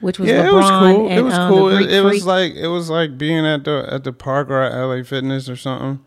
which 0.00 0.18
was 0.18 0.30
yeah, 0.30 0.44
LeBron 0.44 0.48
it 0.48 0.52
was 0.54 0.70
cool. 0.70 1.08
and 1.08 1.18
it 1.18 1.22
was 1.22 1.34
um, 1.34 1.52
cool. 1.52 1.68
It, 1.68 1.92
it 1.92 2.00
was 2.00 2.24
like 2.24 2.54
it 2.54 2.68
was 2.68 2.88
like 2.88 3.18
being 3.18 3.44
at 3.44 3.64
the 3.64 3.86
at 3.86 4.04
the 4.04 4.14
park 4.14 4.48
or 4.48 4.62
at 4.62 4.74
LA 4.74 5.02
Fitness 5.02 5.46
or 5.46 5.56
something, 5.56 6.02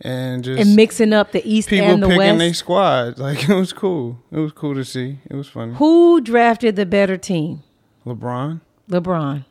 and 0.00 0.44
just 0.44 0.60
and 0.60 0.76
mixing 0.76 1.12
up 1.12 1.32
the 1.32 1.44
East 1.44 1.70
people 1.70 1.88
and 1.88 2.04
the 2.04 2.06
picking 2.06 2.38
their 2.38 2.54
squad. 2.54 3.18
Like 3.18 3.48
it 3.48 3.54
was 3.56 3.72
cool. 3.72 4.22
It 4.30 4.38
was 4.38 4.52
cool 4.52 4.76
to 4.76 4.84
see. 4.84 5.18
It 5.28 5.34
was 5.34 5.48
funny. 5.48 5.74
Who 5.74 6.20
drafted 6.20 6.76
the 6.76 6.86
better 6.86 7.16
team? 7.16 7.64
LeBron. 8.06 8.60
LeBron. 8.88 9.44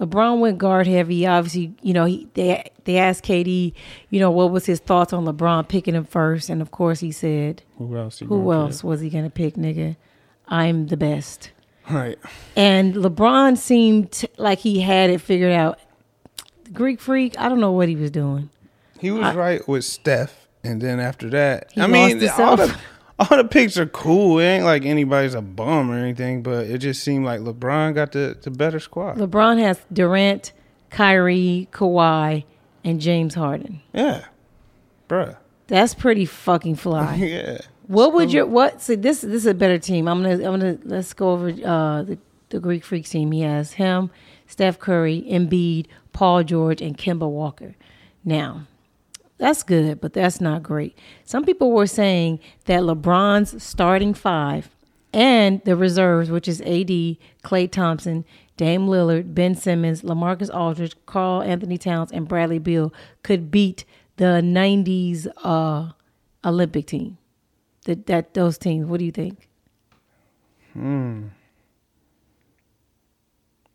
LeBron 0.00 0.38
went 0.38 0.58
guard 0.58 0.86
heavy. 0.86 1.26
Obviously, 1.26 1.74
you 1.82 1.92
know, 1.92 2.04
he 2.04 2.28
they 2.34 2.70
they 2.84 2.98
asked 2.98 3.24
KD, 3.24 3.72
you 4.10 4.20
know, 4.20 4.30
what 4.30 4.50
was 4.50 4.66
his 4.66 4.78
thoughts 4.80 5.12
on 5.12 5.24
LeBron 5.24 5.68
picking 5.68 5.94
him 5.94 6.04
first, 6.04 6.48
and 6.48 6.62
of 6.62 6.70
course 6.70 7.00
he 7.00 7.10
said, 7.10 7.62
Who 7.78 7.96
else? 7.96 8.18
he 8.20 8.26
"Who 8.26 8.44
gonna 8.44 8.60
else 8.60 8.84
was 8.84 9.00
he 9.00 9.10
gonna 9.10 9.30
pick, 9.30 9.54
nigga? 9.54 9.96
I'm 10.46 10.86
the 10.86 10.96
best." 10.96 11.50
Right. 11.90 12.18
And 12.54 12.94
LeBron 12.94 13.56
seemed 13.56 14.24
like 14.36 14.58
he 14.58 14.80
had 14.80 15.10
it 15.10 15.20
figured 15.20 15.52
out. 15.52 15.78
The 16.64 16.70
Greek 16.70 17.00
freak, 17.00 17.38
I 17.38 17.48
don't 17.48 17.60
know 17.60 17.72
what 17.72 17.88
he 17.88 17.96
was 17.96 18.10
doing. 18.10 18.50
He 19.00 19.10
was 19.10 19.34
right 19.34 19.66
with 19.66 19.84
Steph, 19.84 20.48
and 20.62 20.80
then 20.82 21.00
after 21.00 21.30
that, 21.30 21.70
He 21.72 21.80
I 21.80 21.86
mean, 21.86 22.20
lost 22.20 22.38
all 22.40 22.56
the 22.56 22.76
all 23.18 23.36
the 23.36 23.44
picks 23.44 23.76
are 23.78 23.86
cool. 23.86 24.38
It 24.38 24.44
ain't 24.44 24.64
like 24.64 24.84
anybody's 24.84 25.34
a 25.34 25.42
bum 25.42 25.90
or 25.90 25.98
anything, 25.98 26.42
but 26.42 26.66
it 26.66 26.78
just 26.78 27.02
seemed 27.02 27.24
like 27.24 27.40
LeBron 27.40 27.94
got 27.94 28.12
the 28.12 28.36
the 28.40 28.50
better 28.50 28.80
squad. 28.80 29.16
LeBron 29.18 29.58
has 29.60 29.80
Durant, 29.92 30.52
Kyrie, 30.90 31.68
Kawhi, 31.72 32.44
and 32.84 33.00
James 33.00 33.34
Harden. 33.34 33.80
Yeah, 33.92 34.26
bruh. 35.08 35.36
That's 35.66 35.94
pretty 35.94 36.24
fucking 36.24 36.76
fly. 36.76 37.14
Yeah. 37.16 37.58
What 37.88 38.12
would 38.12 38.30
your 38.30 38.44
what? 38.44 38.82
See, 38.82 38.96
this 38.96 39.22
this 39.22 39.32
is 39.32 39.46
a 39.46 39.54
better 39.54 39.78
team. 39.78 40.08
I'm 40.08 40.22
gonna 40.22 40.34
I'm 40.34 40.60
gonna 40.60 40.78
let's 40.84 41.14
go 41.14 41.30
over 41.32 41.48
uh, 41.48 42.02
the 42.02 42.18
the 42.50 42.60
Greek 42.60 42.84
freak 42.84 43.08
team. 43.08 43.32
He 43.32 43.40
has 43.40 43.72
him, 43.72 44.10
Steph 44.46 44.78
Curry, 44.78 45.24
Embiid, 45.26 45.86
Paul 46.12 46.44
George, 46.44 46.82
and 46.82 46.98
Kemba 46.98 47.28
Walker. 47.28 47.74
Now, 48.24 48.66
that's 49.38 49.62
good, 49.62 50.00
but 50.00 50.12
that's 50.12 50.40
not 50.40 50.62
great. 50.62 50.98
Some 51.24 51.44
people 51.44 51.70
were 51.72 51.86
saying 51.86 52.40
that 52.66 52.80
LeBron's 52.82 53.62
starting 53.62 54.12
five 54.14 54.68
and 55.12 55.62
the 55.64 55.76
reserves, 55.76 56.30
which 56.30 56.48
is 56.48 56.60
AD, 56.62 57.16
Klay 57.44 57.70
Thompson, 57.70 58.24
Dame 58.56 58.86
Lillard, 58.86 59.34
Ben 59.34 59.54
Simmons, 59.54 60.02
LaMarcus 60.02 60.52
Aldridge, 60.52 60.96
Karl 61.06 61.42
Anthony 61.42 61.78
Towns, 61.78 62.10
and 62.10 62.26
Bradley 62.26 62.58
Beal, 62.58 62.92
could 63.22 63.50
beat 63.50 63.84
the 64.16 64.42
'90s 64.42 65.28
uh, 65.44 65.92
Olympic 66.44 66.86
team 66.86 67.18
that 67.84 68.06
that 68.06 68.34
those 68.34 68.58
teams. 68.58 68.86
What 68.86 68.98
do 68.98 69.04
you 69.04 69.12
think? 69.12 69.48
Hmm. 70.72 71.28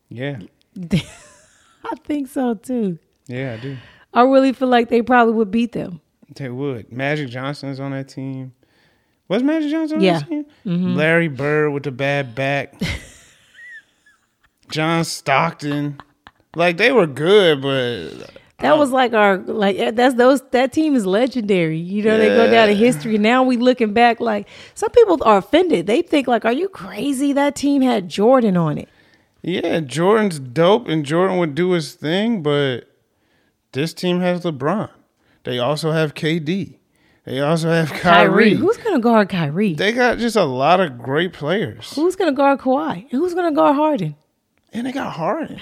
Yeah. 0.10 0.40
I 0.84 1.96
think 2.04 2.28
so 2.28 2.54
too. 2.54 3.00
Yeah, 3.28 3.54
I 3.54 3.62
do. 3.62 3.78
I 4.14 4.22
really 4.24 4.54
feel 4.54 4.68
like 4.68 4.90
they 4.90 5.02
probably 5.02 5.34
would 5.34 5.52
beat 5.52 5.72
them. 5.72 6.02
They 6.36 6.50
would. 6.50 6.92
Magic 6.92 7.30
Johnson's 7.30 7.80
on 7.80 7.92
that 7.92 8.08
team. 8.10 8.54
Was 9.28 9.42
Magic 9.44 9.72
Johnson 9.72 9.98
on 9.98 10.04
Yeah. 10.04 10.20
that 10.20 10.28
team? 10.30 10.96
Larry 10.96 11.28
Bird 11.28 11.72
with 11.72 11.84
the 11.84 11.92
bad 11.92 12.36
back. 12.36 12.74
John 14.70 15.04
Stockton. 15.04 16.00
Like 16.56 16.78
they 16.78 16.92
were 16.92 17.08
good, 17.08 17.62
but 17.62 18.30
That 18.60 18.78
was 18.78 18.92
like 18.92 19.14
our 19.14 19.38
like 19.38 19.78
eh, 19.78 19.92
that's 19.92 20.16
those 20.16 20.42
that 20.52 20.72
team 20.72 20.96
is 20.96 21.06
legendary. 21.06 21.78
You 21.80 22.04
know, 22.04 22.18
they 22.18 22.30
go 22.30 22.50
down 22.50 22.70
in 22.70 22.78
history. 22.78 23.18
Now 23.18 23.44
we 23.44 23.58
looking 23.58 23.94
back 23.94 24.20
like 24.20 24.48
some 24.76 24.90
people 24.92 25.20
are 25.24 25.38
offended. 25.38 25.88
They 25.88 26.02
think 26.02 26.28
like, 26.28 26.46
are 26.46 26.54
you 26.54 26.70
crazy? 26.70 27.34
That 27.34 27.56
team 27.56 27.82
had 27.82 28.08
Jordan 28.10 28.56
on 28.58 28.78
it. 28.78 28.90
yeah, 29.42 29.80
Jordan's 29.80 30.40
dope 30.40 30.88
and 30.88 31.06
Jordan 31.06 31.38
would 31.40 31.56
do 31.56 31.72
his 31.72 31.94
thing, 31.94 32.44
but 32.44 32.88
this 33.74 33.94
team 33.94 34.22
has 34.22 34.44
LeBron. 34.44 34.90
They 35.44 35.60
also 35.60 35.92
have 35.92 36.14
KD. 36.14 36.78
They 37.26 37.40
also 37.40 37.70
have 37.70 37.90
Kyrie. 37.90 38.00
Kyrie. 38.02 38.54
Who's 38.56 38.78
gonna 38.78 39.00
guard 39.00 39.30
Kyrie? 39.30 39.76
They 39.76 39.92
got 39.92 40.18
just 40.18 40.36
a 40.36 40.44
lot 40.44 40.80
of 40.80 40.98
great 40.98 41.34
players. 41.34 41.94
Who's 41.96 42.16
gonna 42.16 42.34
guard 42.34 42.60
Kawhi? 42.60 43.04
And 43.04 43.12
who's 43.12 43.34
gonna 43.34 43.54
guard 43.54 43.76
Harden? 43.76 44.16
And 44.74 44.88
they 44.88 44.92
got 44.92 45.14
Harden. 45.14 45.60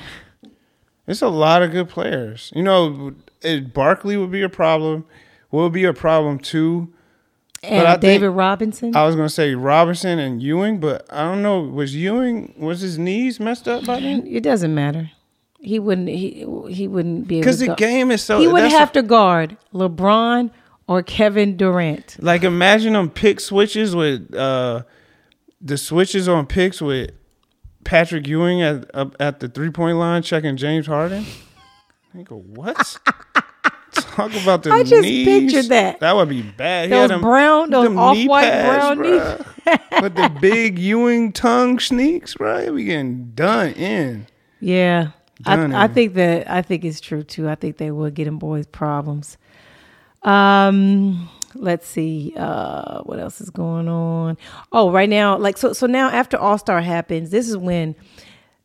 It's 1.07 1.21
a 1.21 1.27
lot 1.27 1.61
of 1.61 1.71
good 1.71 1.89
players. 1.89 2.51
You 2.55 2.63
know, 2.63 3.13
it, 3.41 3.73
Barkley 3.73 4.17
would 4.17 4.31
be 4.31 4.41
a 4.41 4.49
problem. 4.49 5.05
Will 5.51 5.69
be 5.69 5.83
a 5.83 5.93
problem 5.93 6.39
too. 6.39 6.93
And 7.63 8.01
David 8.01 8.29
Robinson. 8.29 8.95
I 8.95 9.05
was 9.05 9.15
gonna 9.15 9.29
say 9.29 9.53
Robinson 9.53 10.17
and 10.17 10.41
Ewing, 10.41 10.79
but 10.79 11.05
I 11.13 11.23
don't 11.23 11.43
know. 11.43 11.61
Was 11.61 11.95
Ewing 11.95 12.55
was 12.57 12.81
his 12.81 12.97
knees 12.97 13.39
messed 13.39 13.67
up 13.67 13.85
by 13.85 13.99
then? 13.99 14.25
it 14.25 14.41
doesn't 14.41 14.73
matter. 14.73 15.11
He 15.63 15.77
wouldn't. 15.79 16.09
He 16.09 16.45
he 16.69 16.87
wouldn't 16.87 17.27
be 17.27 17.35
able 17.37 17.41
Because 17.43 17.59
the 17.59 17.67
gu- 17.67 17.75
game 17.75 18.09
is 18.11 18.23
so. 18.23 18.39
He 18.39 18.47
would 18.47 18.63
have 18.63 18.91
to 18.93 19.03
guard 19.03 19.57
LeBron 19.73 20.49
or 20.87 21.03
Kevin 21.03 21.55
Durant. 21.55 22.17
like 22.19 22.43
imagine 22.43 22.93
them 22.93 23.09
pick 23.11 23.39
switches 23.39 23.95
with 23.95 24.33
uh 24.35 24.81
the 25.61 25.77
switches 25.77 26.27
on 26.27 26.47
picks 26.47 26.81
with 26.81 27.11
Patrick 27.83 28.27
Ewing 28.27 28.61
at 28.63 28.89
up 28.95 29.15
at 29.19 29.39
the 29.39 29.47
three 29.47 29.69
point 29.69 29.97
line 29.97 30.23
checking 30.23 30.57
James 30.57 30.87
Harden. 30.87 31.25
I 32.17 32.23
go 32.23 32.37
what? 32.39 32.97
Talk 33.93 34.33
about 34.41 34.63
the 34.63 34.71
I 34.71 34.83
just 34.83 35.01
knees. 35.03 35.25
pictured 35.53 35.69
that. 35.69 35.99
That 35.99 36.15
would 36.15 36.29
be 36.29 36.41
bad. 36.41 36.89
Those 36.89 37.09
them- 37.09 37.21
brown- 37.21 37.69
those 37.69 37.83
them 37.85 37.99
off-white 37.99 38.43
pads, 38.49 38.97
brown 38.97 39.01
knee 39.01 39.17
bruh. 39.19 40.01
with 40.01 40.15
the 40.15 40.31
big 40.41 40.79
Ewing 40.79 41.31
tongue 41.33 41.77
sneaks, 41.79 42.39
right? 42.39 42.73
We 42.73 42.85
getting 42.85 43.31
done 43.35 43.69
in. 43.73 44.27
Yeah. 44.59 45.11
I, 45.45 45.83
I 45.83 45.87
think 45.87 46.13
that 46.15 46.49
I 46.49 46.61
think 46.61 46.85
it's 46.85 46.99
true 46.99 47.23
too. 47.23 47.49
I 47.49 47.55
think 47.55 47.77
they 47.77 47.91
would 47.91 48.13
get 48.13 48.25
them 48.25 48.37
boys 48.37 48.67
problems. 48.67 49.37
Um 50.23 51.29
let's 51.55 51.85
see 51.87 52.33
uh 52.37 53.01
what 53.01 53.19
else 53.19 53.41
is 53.41 53.49
going 53.49 53.87
on. 53.87 54.37
Oh, 54.71 54.91
right 54.91 55.09
now 55.09 55.37
like 55.37 55.57
so 55.57 55.73
so 55.73 55.87
now 55.87 56.09
after 56.09 56.37
All-Star 56.37 56.81
happens, 56.81 57.29
this 57.31 57.49
is 57.49 57.57
when 57.57 57.95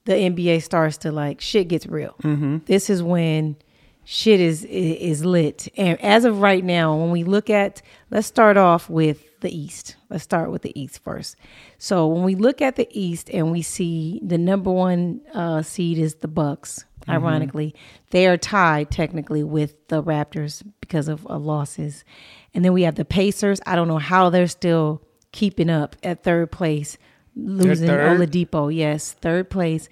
the 0.05 0.13
NBA 0.13 0.63
starts 0.63 0.97
to 0.99 1.13
like 1.13 1.41
shit 1.41 1.69
gets 1.69 1.87
real. 1.87 2.15
Mm-hmm. 2.23 2.59
This 2.67 2.89
is 2.89 3.03
when 3.03 3.57
shit 4.05 4.41
is 4.41 4.65
is 4.65 5.25
lit. 5.25 5.69
And 5.77 6.01
as 6.01 6.25
of 6.25 6.41
right 6.41 6.65
now, 6.65 6.97
when 6.97 7.11
we 7.11 7.25
look 7.25 7.51
at 7.51 7.83
let's 8.11 8.27
start 8.27 8.57
off 8.57 8.89
with 8.89 9.23
the 9.47 9.57
East. 9.57 9.97
Let's 10.11 10.25
start 10.25 10.51
with 10.51 10.63
the 10.63 10.79
East 10.79 11.03
first. 11.03 11.37
So 11.79 12.09
when 12.09 12.25
we 12.25 12.35
look 12.35 12.61
at 12.61 12.75
the 12.75 12.89
East 12.91 13.31
and 13.31 13.53
we 13.53 13.63
see 13.63 14.21
the 14.25 14.39
number 14.39 14.73
one 14.73 15.21
uh, 15.33 15.63
seed 15.63 15.99
is 15.99 16.17
the 16.17 16.29
Bucks. 16.29 16.85
Ironically, 17.09 17.73
they 18.11 18.27
are 18.27 18.37
tied 18.37 18.91
technically 18.91 19.45
with 19.45 19.87
the 19.87 20.03
Raptors 20.03 20.65
because 20.81 21.07
of 21.07 21.25
uh, 21.31 21.39
losses, 21.39 22.03
and 22.53 22.65
then 22.65 22.73
we 22.73 22.83
have 22.83 22.97
the 22.97 23.05
Pacers. 23.05 23.61
I 23.65 23.77
don't 23.77 23.87
know 23.87 23.99
how 23.99 24.29
they're 24.29 24.49
still 24.49 25.03
keeping 25.31 25.71
up 25.71 25.95
at 26.03 26.25
third 26.25 26.51
place, 26.51 26.99
losing 27.37 27.87
third? 27.87 28.19
Oladipo. 28.19 28.75
Yes, 28.75 29.13
third 29.13 29.51
place. 29.51 29.89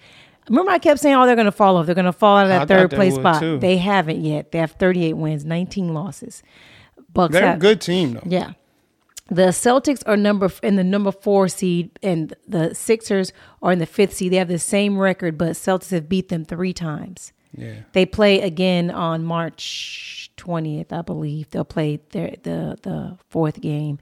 Remember, 0.49 0.73
I 0.73 0.79
kept 0.81 0.99
saying, 0.99 1.15
"Oh, 1.15 1.25
they're 1.25 1.37
going 1.37 1.45
to 1.45 1.53
fall 1.53 1.77
off. 1.77 1.87
They're 1.87 1.95
going 1.95 2.05
to 2.07 2.13
fall 2.13 2.37
out 2.39 2.47
of 2.47 2.49
that 2.49 2.67
thought 2.67 2.91
third 2.91 2.91
place 2.91 3.15
spot." 3.15 3.39
too. 3.41 3.61
They 3.61 3.77
haven't 3.77 4.21
yet. 4.25 4.51
They 4.51 4.59
have 4.59 4.73
38 4.73 5.13
wins, 5.13 5.45
19 5.45 5.95
losses. 5.95 6.43
Bucks 7.13 7.33
They're 7.33 7.55
a 7.55 7.59
good 7.59 7.81
team 7.81 8.15
though. 8.15 8.23
yeah. 8.27 8.55
The 9.29 9.49
Celtics 9.49 10.03
are 10.07 10.17
number 10.17 10.51
in 10.63 10.77
the 10.77 10.85
number 10.85 11.11
four 11.11 11.49
seed, 11.49 11.99
and 12.03 12.35
the 12.47 12.75
Sixers 12.75 13.33
are 13.63 13.73
in 13.73 13.79
the 13.79 13.87
fifth 13.87 14.15
seed. 14.15 14.33
They 14.33 14.37
have 14.37 14.49
the 14.49 14.59
same 14.59 14.99
record, 14.99 15.39
but 15.39 15.53
Celtics 15.53 15.91
have 15.93 16.09
beat 16.09 16.29
them 16.29 16.45
three 16.45 16.75
times. 16.75 17.33
Yeah. 17.57 17.77
They 17.93 18.05
play 18.05 18.41
again 18.41 18.91
on 18.91 19.25
March 19.25 20.31
twentieth, 20.37 20.93
I 20.93 21.03
believe. 21.03 21.51
They'll 21.51 21.65
play 21.65 22.01
their 22.11 22.35
the 22.43 22.77
the 22.83 23.19
fourth 23.31 23.61
game. 23.61 23.99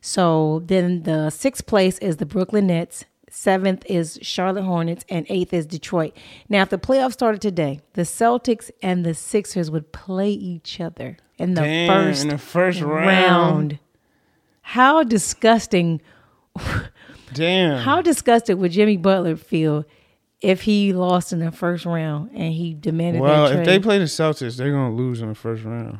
So 0.00 0.62
then 0.64 1.02
the 1.02 1.30
sixth 1.30 1.66
place 1.66 1.98
is 1.98 2.16
the 2.16 2.26
Brooklyn 2.26 2.68
Nets. 2.68 3.04
Seventh 3.28 3.84
is 3.86 4.18
Charlotte 4.22 4.64
Hornets, 4.64 5.04
and 5.08 5.26
eighth 5.28 5.52
is 5.54 5.66
Detroit. 5.66 6.14
Now, 6.50 6.62
if 6.62 6.68
the 6.68 6.78
playoffs 6.78 7.14
started 7.14 7.40
today, 7.40 7.80
the 7.94 8.02
Celtics 8.02 8.70
and 8.82 9.04
the 9.06 9.14
Sixers 9.14 9.70
would 9.70 9.90
play 9.92 10.30
each 10.30 10.80
other 10.80 11.16
in 11.38 11.54
the 11.54 11.62
Damn, 11.62 11.88
first 11.88 12.22
in 12.22 12.28
the 12.28 12.38
first 12.38 12.80
round. 12.82 13.06
round. 13.06 13.78
How 14.62 15.02
disgusting! 15.02 16.00
Damn. 17.34 17.78
How 17.78 18.02
disgusted 18.02 18.58
would 18.58 18.72
Jimmy 18.72 18.96
Butler 18.96 19.36
feel 19.36 19.84
if 20.40 20.62
he 20.62 20.92
lost 20.92 21.32
in 21.32 21.38
the 21.38 21.50
first 21.52 21.84
round 21.86 22.30
and 22.34 22.52
he 22.52 22.74
demanded 22.74 23.22
well, 23.22 23.46
if 23.46 23.64
they 23.64 23.78
play 23.78 23.98
the 23.98 24.04
Celtics, 24.04 24.56
they're 24.56 24.72
gonna 24.72 24.94
lose 24.94 25.20
in 25.22 25.28
the 25.28 25.34
first 25.34 25.64
round. 25.64 25.98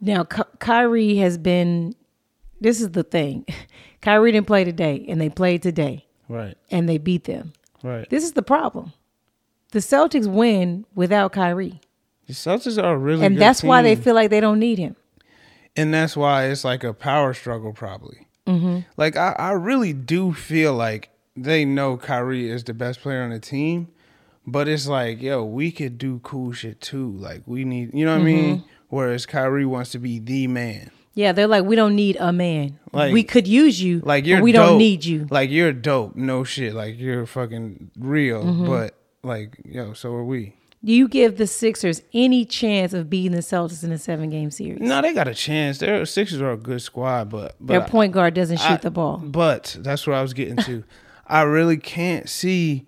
now, 0.00 0.24
Ky- 0.24 0.42
Kyrie 0.58 1.16
has 1.16 1.38
been. 1.38 1.94
This 2.60 2.80
is 2.80 2.90
the 2.90 3.02
thing. 3.04 3.46
Kyrie 4.00 4.32
didn't 4.32 4.46
play 4.46 4.64
today, 4.64 5.04
and 5.08 5.20
they 5.20 5.28
played 5.28 5.62
today, 5.62 6.06
Right. 6.28 6.56
and 6.70 6.88
they 6.88 6.98
beat 6.98 7.24
them. 7.24 7.52
Right. 7.82 8.08
This 8.10 8.24
is 8.24 8.32
the 8.32 8.42
problem. 8.42 8.92
The 9.72 9.78
Celtics 9.80 10.26
win 10.26 10.84
without 10.94 11.32
Kyrie, 11.32 11.80
The 12.26 12.32
Celtics 12.32 12.82
are 12.82 12.96
really 12.96 13.24
and 13.26 13.38
that's 13.38 13.62
why 13.62 13.82
they 13.82 13.94
feel 13.96 14.14
like 14.14 14.30
they 14.30 14.40
don't 14.40 14.58
need 14.58 14.78
him. 14.78 14.96
And 15.78 15.94
that's 15.94 16.16
why 16.16 16.44
it's 16.46 16.64
like 16.64 16.84
a 16.84 16.92
power 16.92 17.32
struggle 17.34 17.72
probably 17.72 18.26
Mm-hmm. 18.46 18.78
like 18.96 19.16
I, 19.16 19.32
I 19.38 19.50
really 19.52 19.92
do 19.92 20.32
feel 20.32 20.72
like 20.74 21.10
they 21.36 21.64
know 21.66 21.96
Kyrie 21.98 22.48
is 22.50 22.64
the 22.64 22.72
best 22.74 23.00
player 23.02 23.22
on 23.22 23.30
the 23.30 23.38
team 23.38 23.88
but 24.46 24.66
it's 24.68 24.86
like 24.86 25.20
yo 25.20 25.44
we 25.44 25.70
could 25.70 25.98
do 25.98 26.18
cool 26.22 26.52
shit 26.52 26.80
too 26.80 27.10
like 27.18 27.42
we 27.46 27.64
need 27.64 27.92
you 27.92 28.06
know 28.06 28.12
what 28.14 28.22
i 28.22 28.24
mean 28.24 28.56
Mm-hmm. 28.58 28.66
whereas 28.88 29.26
Kyrie 29.26 29.66
wants 29.66 29.90
to 29.92 29.98
be 29.98 30.18
the 30.18 30.46
man 30.46 30.90
Yeah, 31.14 31.32
they're 31.32 31.46
like, 31.48 31.64
we 31.64 31.74
don't 31.76 31.94
need 31.96 32.16
a 32.20 32.32
man. 32.32 32.78
Like- 32.92 33.12
we 33.12 33.22
could 33.24 33.46
use 33.46 33.82
you, 33.82 34.00
like 34.04 34.24
you're 34.24 34.40
we 34.40 34.52
dope. 34.52 34.66
don't 34.66 34.78
need 34.78 35.04
you. 35.04 35.26
like 35.30 35.50
you're 35.50 35.72
dope 35.74 36.16
no 36.16 36.42
shit 36.44 36.72
like 36.74 36.98
you're 36.98 37.26
fucking 37.26 37.90
real 37.98 38.42
Mm-hmm. 38.44 38.66
but 38.66 38.94
like 39.22 39.58
yo 39.66 39.92
so 39.92 40.14
are 40.14 40.24
we 40.24 40.54
Do 40.84 40.92
you 40.92 41.08
give 41.08 41.38
the 41.38 41.46
Sixers 41.46 42.02
any 42.14 42.44
chance 42.44 42.92
of 42.92 43.10
beating 43.10 43.32
the 43.32 43.38
Celtics 43.38 43.82
in 43.82 43.90
a 43.90 43.98
seven 43.98 44.30
game 44.30 44.50
series? 44.50 44.80
no 44.80 45.02
they 45.02 45.12
got 45.12 45.26
a 45.28 45.34
chance 45.34 45.78
their 45.78 46.04
Sixers 46.06 46.40
are 46.40 46.52
a 46.52 46.56
good 46.56 46.80
squad 46.82 47.30
but, 47.30 47.56
but 47.60 47.72
Their 47.72 47.88
point 47.88 48.12
guard 48.12 48.34
doesn't 48.34 48.58
shoot 48.58 48.82
the 48.82 48.90
ball. 48.90 49.18
But 49.18 49.76
that's 49.80 50.06
what 50.06 50.16
I 50.16 50.22
was 50.22 50.34
getting 50.34 50.56
to. 50.58 50.84
I 51.26 51.42
really 51.42 51.76
can't 51.76 52.28
see 52.28 52.86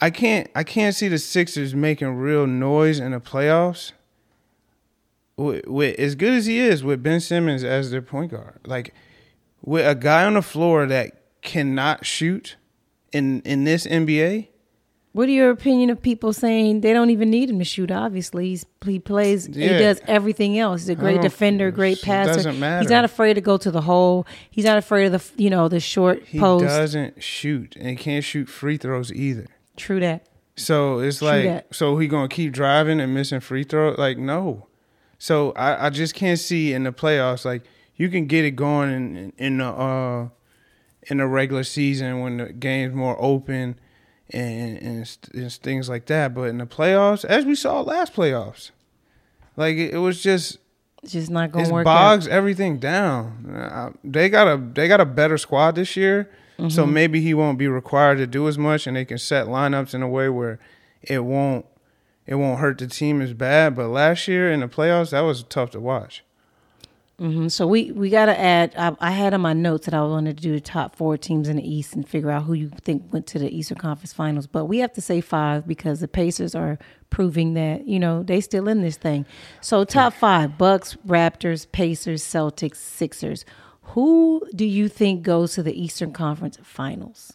I 0.00 0.10
can't 0.10 0.48
I 0.54 0.64
can't 0.64 0.94
see 0.94 1.08
the 1.08 1.18
Sixers 1.18 1.74
making 1.74 2.14
real 2.16 2.46
noise 2.46 2.98
in 2.98 3.12
the 3.12 3.20
playoffs. 3.20 3.92
With, 5.36 5.66
with 5.66 5.98
as 5.98 6.14
good 6.14 6.34
as 6.34 6.46
he 6.46 6.58
is 6.58 6.84
with 6.84 7.02
Ben 7.02 7.20
Simmons 7.20 7.64
as 7.64 7.90
their 7.90 8.02
point 8.02 8.30
guard. 8.30 8.60
Like 8.64 8.94
with 9.62 9.86
a 9.86 9.94
guy 9.94 10.24
on 10.24 10.34
the 10.34 10.42
floor 10.42 10.86
that 10.86 11.40
cannot 11.42 12.06
shoot 12.06 12.56
in 13.12 13.42
in 13.42 13.64
this 13.64 13.86
NBA, 13.86 14.48
What 15.12 15.28
are 15.28 15.32
your 15.32 15.50
opinion 15.50 15.90
of 15.90 16.00
people 16.00 16.32
saying 16.32 16.80
they 16.80 16.94
don't 16.94 17.10
even 17.10 17.28
need 17.28 17.50
him 17.50 17.58
to 17.58 17.66
shoot? 17.66 17.90
Obviously, 17.90 18.48
He's, 18.48 18.64
he 18.84 18.98
plays. 18.98 19.44
He 19.44 19.68
does 19.68 20.00
everything 20.06 20.58
else. 20.58 20.82
He's 20.82 20.88
a 20.88 20.94
great 20.94 21.20
defender, 21.20 21.70
great 21.70 22.00
passer. 22.00 22.32
doesn't 22.32 22.58
matter. 22.58 22.80
He's 22.80 22.90
not 22.90 23.04
afraid 23.04 23.34
to 23.34 23.42
go 23.42 23.58
to 23.58 23.70
the 23.70 23.82
hole. 23.82 24.26
He's 24.50 24.64
not 24.64 24.78
afraid 24.78 25.12
of 25.12 25.12
the 25.12 25.42
you 25.42 25.50
know 25.50 25.68
the 25.68 25.80
short 25.80 26.24
He 26.24 26.38
post. 26.38 26.62
He 26.62 26.68
doesn't 26.68 27.22
shoot 27.22 27.76
and 27.76 27.90
he 27.90 27.96
can't 27.96 28.24
shoot 28.24 28.48
free 28.48 28.78
throws 28.78 29.12
either. 29.12 29.48
True 29.76 30.00
that. 30.00 30.28
So 30.56 31.00
it's 31.00 31.18
True 31.18 31.28
like, 31.28 31.44
that. 31.44 31.74
so 31.74 31.98
he 31.98 32.08
gonna 32.08 32.28
keep 32.28 32.52
driving 32.52 32.98
and 32.98 33.12
missing 33.12 33.40
free 33.40 33.64
throws? 33.64 33.98
Like 33.98 34.16
no. 34.16 34.66
So 35.18 35.52
I, 35.52 35.86
I 35.86 35.90
just 35.90 36.14
can't 36.14 36.38
see 36.38 36.72
in 36.72 36.84
the 36.84 36.92
playoffs. 36.92 37.44
Like 37.44 37.64
you 37.96 38.08
can 38.08 38.26
get 38.26 38.46
it 38.46 38.52
going 38.52 38.90
in 38.90 39.32
in 39.36 39.58
the 39.58 39.66
uh, 39.66 40.28
in 41.02 41.18
the 41.18 41.26
regular 41.26 41.64
season 41.64 42.20
when 42.20 42.38
the 42.38 42.52
game's 42.52 42.94
more 42.94 43.16
open 43.20 43.78
and, 44.32 44.78
and 44.78 45.18
and 45.34 45.52
things 45.52 45.88
like 45.88 46.06
that. 46.06 46.34
But 46.34 46.44
in 46.44 46.58
the 46.58 46.66
playoffs, 46.66 47.24
as 47.24 47.44
we 47.44 47.54
saw 47.54 47.80
last 47.80 48.14
playoffs, 48.14 48.70
like 49.56 49.76
it, 49.76 49.94
it 49.94 49.98
was 49.98 50.22
just 50.22 50.58
It's 51.02 51.12
just 51.12 51.30
not 51.30 51.52
to 51.52 51.70
work 51.70 51.84
bogs 51.84 52.26
out. 52.26 52.32
everything 52.32 52.78
down. 52.78 53.46
Uh, 53.54 53.90
they 54.04 54.28
got 54.28 54.46
a 54.48 54.56
they 54.56 54.88
got 54.88 55.00
a 55.00 55.04
better 55.06 55.38
squad 55.38 55.74
this 55.76 55.96
year, 55.96 56.30
so 56.68 56.84
Mm-hmm. 56.84 56.92
maybe 56.92 57.20
he 57.20 57.34
won't 57.34 57.58
be 57.58 57.66
required 57.68 58.18
to 58.18 58.26
do 58.26 58.46
as 58.48 58.56
much, 58.58 58.86
and 58.86 58.96
they 58.96 59.04
can 59.04 59.18
set 59.18 59.46
lineups 59.46 59.94
in 59.94 60.02
a 60.02 60.08
way 60.08 60.28
where 60.28 60.58
it 61.02 61.20
won't 61.24 61.66
it 62.26 62.36
won't 62.36 62.60
hurt 62.60 62.78
the 62.78 62.86
team 62.86 63.20
as 63.20 63.32
bad. 63.34 63.74
But 63.74 63.88
last 63.88 64.28
year 64.28 64.50
in 64.52 64.60
the 64.60 64.68
playoffs, 64.68 65.10
that 65.10 65.20
was 65.22 65.42
tough 65.42 65.70
to 65.72 65.80
watch. 65.80 66.22
Mhm. 67.22 67.52
So 67.52 67.68
we 67.68 67.92
we 67.92 68.10
got 68.10 68.26
to 68.26 68.38
add. 68.38 68.74
I, 68.76 68.96
I 69.00 69.10
had 69.12 69.32
on 69.32 69.40
my 69.42 69.52
notes 69.52 69.86
that 69.86 69.94
I 69.94 70.02
wanted 70.02 70.36
to 70.38 70.42
do 70.42 70.52
the 70.52 70.60
top 70.60 70.96
four 70.96 71.16
teams 71.16 71.48
in 71.48 71.56
the 71.56 71.62
East 71.68 71.94
and 71.94 72.08
figure 72.08 72.30
out 72.32 72.44
who 72.44 72.54
you 72.54 72.68
think 72.84 73.12
went 73.12 73.28
to 73.28 73.38
the 73.38 73.56
Eastern 73.56 73.78
Conference 73.78 74.12
Finals. 74.12 74.48
But 74.48 74.66
we 74.66 74.78
have 74.78 74.92
to 74.94 75.00
say 75.00 75.20
five 75.20 75.66
because 75.68 76.00
the 76.00 76.08
Pacers 76.08 76.56
are 76.56 76.78
proving 77.10 77.54
that 77.54 77.86
you 77.86 78.00
know 78.00 78.24
they 78.24 78.40
still 78.40 78.68
in 78.68 78.82
this 78.82 78.96
thing. 78.96 79.24
So 79.60 79.84
top 79.84 80.14
five: 80.14 80.58
Bucks, 80.58 80.96
Raptors, 81.06 81.70
Pacers, 81.70 82.24
Celtics, 82.24 82.76
Sixers. 82.76 83.44
Who 83.94 84.42
do 84.54 84.64
you 84.64 84.88
think 84.88 85.22
goes 85.22 85.54
to 85.54 85.62
the 85.62 85.80
Eastern 85.80 86.12
Conference 86.12 86.58
Finals? 86.62 87.34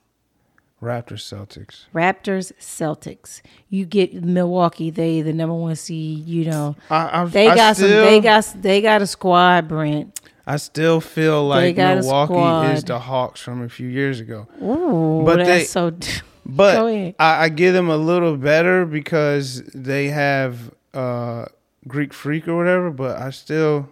Raptors, 0.81 1.23
Celtics. 1.23 1.85
Raptors, 1.93 2.51
Celtics. 2.59 3.41
You 3.69 3.85
get 3.85 4.13
Milwaukee. 4.13 4.91
They 4.91 5.21
the 5.21 5.33
number 5.33 5.55
one 5.55 5.75
seed. 5.75 6.25
You 6.27 6.45
know 6.45 6.75
I, 6.89 7.21
I, 7.21 7.25
they 7.25 7.47
I 7.47 7.55
got 7.55 7.75
still, 7.75 7.87
some. 7.89 8.05
They 8.05 8.19
got 8.19 8.53
they 8.61 8.81
got 8.81 9.01
a 9.01 9.07
squad, 9.07 9.67
Brent. 9.67 10.19
I 10.45 10.57
still 10.57 11.01
feel 11.01 11.45
like 11.45 11.75
Milwaukee 11.75 12.73
is 12.73 12.83
the 12.83 12.99
Hawks 12.99 13.41
from 13.41 13.63
a 13.63 13.69
few 13.69 13.87
years 13.89 14.19
ago. 14.21 14.47
Ooh, 14.61 15.23
But 15.25 15.37
that's 15.37 15.47
they- 15.47 15.65
so. 15.65 15.91
But 16.49 16.77
I, 17.19 17.43
I 17.43 17.49
give 17.49 17.73
them 17.73 17.89
a 17.89 17.97
little 17.97 18.37
better 18.37 18.85
because 18.85 19.61
they 19.75 20.07
have 20.07 20.71
uh, 20.93 21.43
Greek 21.89 22.13
Freak 22.13 22.47
or 22.47 22.55
whatever. 22.55 22.89
But 22.89 23.17
I 23.19 23.31
still 23.31 23.89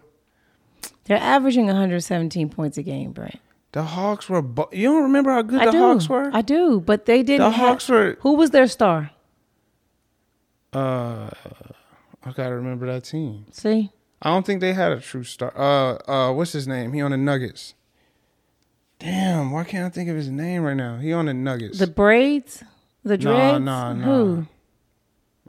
They're 1.03 1.17
averaging 1.17 1.65
117 1.65 2.47
points 2.47 2.77
a 2.77 2.83
game, 2.83 3.11
Brent. 3.11 3.39
The 3.75 3.83
Hawks 3.83 4.29
were. 4.29 4.41
Bu- 4.41 4.69
you 4.71 4.87
don't 4.87 5.03
remember 5.03 5.31
how 5.33 5.41
good 5.41 5.59
I 5.61 5.65
the 5.65 5.71
do. 5.73 5.79
Hawks 5.79 6.07
were? 6.07 6.29
I 6.33 6.41
do, 6.41 6.79
but 6.79 7.05
they 7.05 7.21
didn't. 7.23 7.41
the 7.41 7.51
have- 7.51 7.67
Hawks 7.67 7.89
were. 7.89 8.17
Who 8.21 8.35
was 8.35 8.51
their 8.51 8.67
star? 8.67 9.11
Uh, 10.71 11.29
I 12.23 12.31
gotta 12.33 12.55
remember 12.55 12.85
that 12.87 13.03
team. 13.03 13.45
See, 13.51 13.91
I 14.21 14.29
don't 14.29 14.45
think 14.45 14.61
they 14.61 14.71
had 14.73 14.93
a 14.93 15.01
true 15.01 15.25
star. 15.25 15.51
Uh, 15.55 15.97
uh, 16.09 16.33
what's 16.33 16.53
his 16.53 16.67
name? 16.69 16.93
He 16.93 17.01
on 17.01 17.11
the 17.11 17.17
Nuggets. 17.17 17.73
Damn, 18.99 19.51
why 19.51 19.65
can't 19.65 19.85
I 19.85 19.89
think 19.89 20.09
of 20.09 20.15
his 20.15 20.29
name 20.29 20.63
right 20.63 20.73
now? 20.73 20.97
He 20.97 21.11
on 21.11 21.25
the 21.25 21.33
Nuggets. 21.33 21.77
the 21.79 21.87
braids, 21.87 22.63
the 23.03 23.17
dreads. 23.17 23.63
No, 23.63 23.93
no, 23.93 23.99
no. 23.99 24.05
Who? 24.05 24.47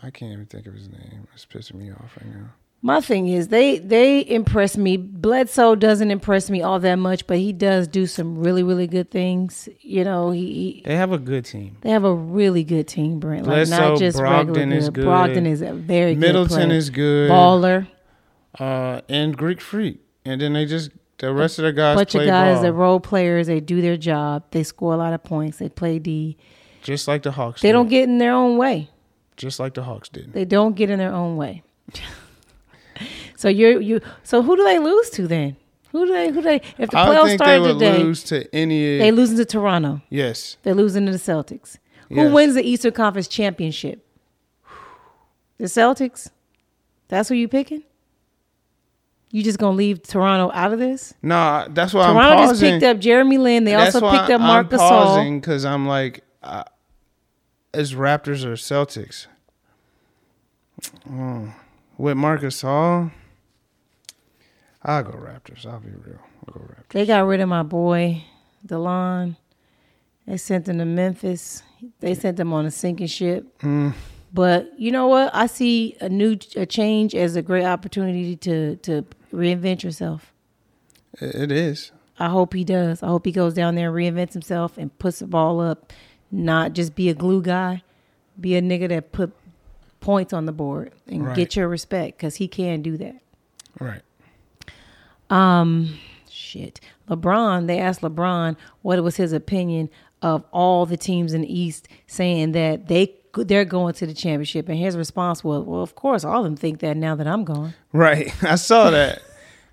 I 0.03 0.11
can't 0.11 0.33
even 0.33 0.47
think 0.47 0.67
of 0.67 0.75
his 0.75 0.89
name. 0.89 1.29
It's 1.33 1.47
pissing 1.47 1.75
me 1.77 1.91
off 1.93 2.17
right 2.21 2.35
now. 2.35 2.51
My 2.83 3.01
thing 3.01 3.27
is 3.29 3.49
they 3.49 3.79
they 3.79 4.25
impress 4.29 4.77
me. 4.77 4.97
Bledsoe 4.97 5.75
doesn't 5.75 6.11
impress 6.11 6.51
me 6.51 6.63
all 6.63 6.79
that 6.79 6.97
much, 6.97 7.27
but 7.27 7.39
he 7.39 7.53
does 7.53 7.89
do 7.89 8.07
some 8.07 8.39
really 8.39 8.63
really 8.63 8.87
good 8.87 9.11
things. 9.11 9.69
You 9.81 10.05
know, 10.05 10.31
he, 10.31 10.53
he 10.53 10.83
They 10.85 10.95
have 10.95 11.11
a 11.11 11.19
good 11.19 11.45
team. 11.45 11.79
they 11.81 11.91
have 11.91 12.05
a 12.05 12.15
really 12.15 12.63
good 12.63 12.87
team, 12.87 13.19
Brent. 13.19 13.47
Like 13.47 13.69
not 13.69 13.99
just 13.99 14.21
regular 14.21 14.55
Brogdon 14.61 14.73
is 14.73 14.91
good. 14.91 15.05
Brogdon 15.05 15.47
is 15.47 15.63
a 15.63 15.73
very 15.73 16.15
Middleton 16.15 16.49
good. 16.49 16.55
Middleton 16.59 16.71
is 16.71 16.91
good. 16.91 17.31
baller. 17.31 17.89
Uh, 18.59 19.01
and 19.09 19.37
Greek 19.37 19.61
Freak, 19.61 20.01
and 20.25 20.41
then 20.41 20.53
they 20.53 20.65
just 20.65 20.91
the 21.19 21.33
rest 21.33 21.59
of 21.59 21.65
the 21.65 21.73
guys 21.73 21.97
bunch 21.97 22.15
of 22.15 22.25
guys 22.27 22.57
ball, 22.57 22.63
that 22.63 22.73
role 22.73 23.01
players. 23.01 23.47
They 23.49 23.61
do 23.61 23.81
their 23.81 23.97
job. 23.97 24.45
They 24.51 24.63
score 24.63 24.95
a 24.95 24.97
lot 24.97 25.13
of 25.13 25.25
points. 25.25 25.59
They 25.59 25.69
play 25.69 25.99
D. 25.99 26.37
just 26.83 27.09
like 27.09 27.23
the 27.23 27.33
Hawks. 27.33 27.63
They 27.63 27.69
did. 27.69 27.73
don't 27.73 27.89
get 27.89 28.05
in 28.05 28.19
their 28.19 28.33
own 28.33 28.59
way. 28.59 28.91
just 29.37 29.59
like 29.59 29.75
the 29.75 29.83
Hawks 29.83 30.09
did. 30.09 30.33
They 30.33 30.45
don't 30.45 30.77
get 30.77 30.89
in 30.91 30.99
their 30.99 31.13
own 31.13 31.37
way. 31.37 31.63
So 33.37 33.49
you're 33.49 33.81
you. 33.81 34.01
So 34.23 34.43
who 34.43 34.57
do 34.57 34.65
they 34.65 34.79
lose 34.79 35.11
to 35.11 35.27
then? 35.29 35.57
Who 35.93 36.07
do 36.07 36.13
they? 36.13 36.27
Who 36.29 36.35
do 36.37 36.43
they? 36.43 36.57
If 36.79 36.91
the 36.91 36.97
playoffs 36.97 37.25
they 37.27 37.37
started 37.37 37.61
would 37.63 37.73
today, 37.75 37.99
lose 38.03 38.23
to 38.25 38.55
any. 38.55 38.99
they 38.99 39.11
losing 39.13 39.37
to 39.39 39.45
Toronto. 39.45 40.03
yes, 40.11 40.57
They're 40.63 40.75
losing 40.75 41.07
to 41.07 41.13
the 41.13 41.19
Celtics. 41.19 41.79
Who 42.09 42.17
Yes. 42.17 42.33
wins 42.33 42.55
the 42.55 42.63
Eastern 42.63 42.93
Conference 42.93 43.29
championship? 43.29 44.05
The 45.59 45.65
Celtics. 45.65 46.31
That's 47.09 47.29
who 47.29 47.35
you 47.35 47.49
picking. 47.49 47.83
You 49.31 49.43
just 49.43 49.59
gonna 49.59 49.77
leave 49.77 50.03
Toronto 50.03 50.51
out 50.55 50.73
of 50.73 50.79
this? 50.79 51.15
no, 51.23 51.67
that's 51.71 51.93
why 51.95 52.05
I'm 52.07 52.15
Toronto 52.15 52.49
just 52.53 52.61
picked 52.61 52.83
up 52.85 52.99
Jeremy 52.99 53.39
Lin. 53.39 53.65
They 53.65 53.73
That's 53.73 53.95
also 53.95 54.11
picked 54.11 54.31
up 54.31 54.41
I'm 54.41 54.69
pausing 54.69 55.41
because 55.41 55.65
I'm 55.65 55.87
like, 55.87 56.23
uh, 56.43 56.65
it's 57.75 57.93
Raptors 57.93 58.45
or 58.45 58.53
Celtics. 58.53 59.27
Mm. 61.11 61.53
With 61.99 62.17
Marc 62.17 62.43
Gasol, 62.43 63.11
I'll 64.87 65.03
go 65.03 65.11
Raptors. 65.13 65.67
I'll 65.67 65.81
be 65.81 65.91
real. 65.91 66.19
I'll 66.47 66.55
go 66.55 66.61
Raptors. 66.61 66.89
They 66.91 67.05
got 67.07 67.27
rid 67.27 67.41
of 67.41 67.49
my 67.49 67.63
boy, 67.65 68.23
Delon. 68.67 69.37
They 70.27 70.37
sent 70.39 70.69
him 70.69 70.79
to 70.79 70.85
Memphis. 70.85 71.63
They 72.01 72.15
sent 72.15 72.39
him 72.41 72.53
on 72.53 72.65
a 72.67 72.71
sinking 72.71 73.07
ship. 73.09 73.59
Mm. 73.61 73.93
But 74.33 74.73
you 74.79 74.91
know 74.91 75.07
what? 75.09 75.35
I 75.35 75.47
see 75.47 75.97
a 76.01 76.09
new 76.09 76.39
a 76.57 76.67
change 76.67 77.15
as 77.15 77.37
a 77.37 77.43
great 77.43 77.65
opportunity 77.65 78.37
to 78.37 78.77
to 78.77 79.05
reinvent 79.33 79.83
yourself. 79.83 80.33
It- 81.21 81.51
is. 81.53 81.93
I 82.19 82.29
hope 82.31 82.55
he 82.55 82.65
does. 82.65 83.03
I 83.03 83.09
hope 83.09 83.27
he 83.27 83.33
goes 83.33 83.53
down 83.53 83.75
there 83.75 83.95
and 83.95 84.17
reinvents 84.17 84.33
himself 84.33 84.79
and 84.79 84.97
puts 84.99 85.19
the 85.19 85.27
ball 85.27 85.61
up, 85.61 85.93
not 86.31 86.73
just 86.73 86.95
be 86.95 87.11
a 87.11 87.15
glue 87.15 87.43
guy, 87.43 87.83
be 88.41 88.57
a 88.57 88.63
nigga 88.63 88.89
that 88.89 89.13
put 89.13 89.33
points 90.01 90.33
on 90.33 90.47
the 90.47 90.53
board 90.53 90.93
and 91.07 91.27
Right. 91.27 91.37
get 91.37 91.57
your 91.57 91.69
respect 91.69 92.17
because 92.17 92.37
he 92.37 92.49
can 92.49 92.81
do 92.81 92.97
that. 92.97 93.17
Right. 93.79 94.01
Um, 95.31 95.99
shit. 96.31 96.81
LeBron, 97.09 97.67
they 97.67 97.79
asked 97.79 98.01
LeBron 98.01 98.57
what 98.83 99.03
was 99.03 99.17
his 99.17 99.33
opinion 99.33 99.89
of 100.23 100.45
all 100.53 100.87
the 100.87 100.97
teams 100.97 101.33
in 101.35 101.43
the 101.43 101.53
East 101.61 101.89
saying 102.07 102.53
that 102.53 102.89
they 102.89 103.15
they're 103.35 103.67
going 103.67 103.93
to 103.95 104.07
the 104.07 104.15
championship, 104.15 104.67
and 104.69 104.79
his 104.79 104.97
response 104.97 105.45
was, 105.45 105.63
"Well, 105.65 105.83
of 105.83 105.95
course, 105.95 106.25
all 106.25 106.39
of 106.39 106.45
them 106.45 106.57
think 106.57 106.81
that 106.81 106.97
now 106.97 107.15
that 107.17 107.27
I'm 107.27 107.45
gone." 107.45 107.75
Right. 107.93 108.33
I 108.43 108.55
saw 108.55 108.91
that. 108.91 109.21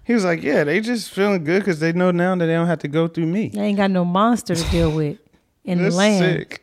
he 0.03 0.13
was 0.13 0.25
like, 0.25 0.43
yeah, 0.43 0.65
they 0.65 0.81
just 0.81 1.09
feeling 1.11 1.45
good 1.45 1.59
because 1.59 1.79
they 1.79 1.93
know 1.93 2.11
now 2.11 2.35
that 2.35 2.45
they 2.45 2.51
don't 2.53 2.67
have 2.67 2.79
to 2.79 2.89
go 2.89 3.07
through 3.07 3.27
me. 3.27 3.47
They 3.49 3.61
ain't 3.61 3.77
got 3.77 3.89
no 3.89 4.03
monster 4.03 4.53
to 4.53 4.69
deal 4.69 4.91
with 4.91 5.17
in 5.63 5.81
the 5.81 5.91
land. 5.91 6.19
sick. 6.19 6.62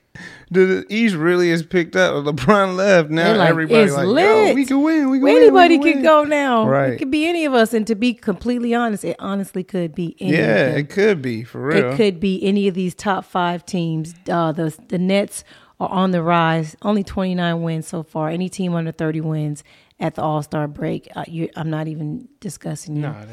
The 0.53 0.65
the 0.65 0.87
East 0.89 1.15
really 1.15 1.51
is 1.51 1.63
picked 1.63 1.95
up. 1.95 2.25
LeBron 2.25 2.77
left. 2.77 3.11
Now 3.11 3.37
like, 3.37 3.51
everybody 3.51 3.85
it's 3.85 3.95
like, 3.95 4.07
yo, 4.07 4.55
we 4.55 4.67
can 4.67 4.83
win. 4.83 5.11
We 5.11 5.19
can 5.19 5.25
win. 5.25 5.37
Anybody 5.37 5.79
we 5.79 5.85
can 5.85 5.93
could 5.99 6.03
go 6.03 6.25
now. 6.25 6.67
Right. 6.67 6.95
It 6.95 6.99
could 6.99 7.11
be 7.11 7.27
any 7.27 7.45
of 7.45 7.55
us, 7.55 7.73
and 7.73 7.87
to 7.87 7.95
be 7.95 8.15
completely 8.15 8.75
honest, 8.75 9.05
it 9.05 9.17
honestly 9.19 9.63
could 9.63 9.95
be 9.95 10.17
any. 10.19 10.37
Yeah, 10.37 10.71
it 10.71 10.91
could 10.91 11.23
be 11.23 11.45
for 11.45 11.67
real. 11.67 11.93
It 11.93 11.97
could 11.97 12.19
be 12.19 12.43
any 12.43 12.67
of 12.67 12.75
these 12.75 12.95
top 12.95 13.25
five 13.25 13.65
teams. 13.65 14.15
Uh, 14.29 14.53
the 14.53 14.77
the 14.89 14.99
Nets 14.99 15.45
are 15.79 15.89
on 15.89 16.11
the 16.11 16.23
rise. 16.23 16.77
Only 16.83 17.03
29 17.05 17.63
wins 17.63 17.87
so 17.87 18.03
far. 18.03 18.29
Any 18.29 18.49
team 18.49 18.75
under 18.75 18.93
30 18.93 19.21
wins 19.23 19.65
at 19.99 20.15
the 20.15 20.23
All 20.23 20.43
Star 20.43 20.69
break. 20.69 21.09
Uh, 21.15 21.25
you, 21.29 21.49
I'm 21.57 21.71
not 21.71 21.89
even 21.89 22.29
discussing 22.41 22.97
you. 22.97 23.03
Not. 23.03 23.27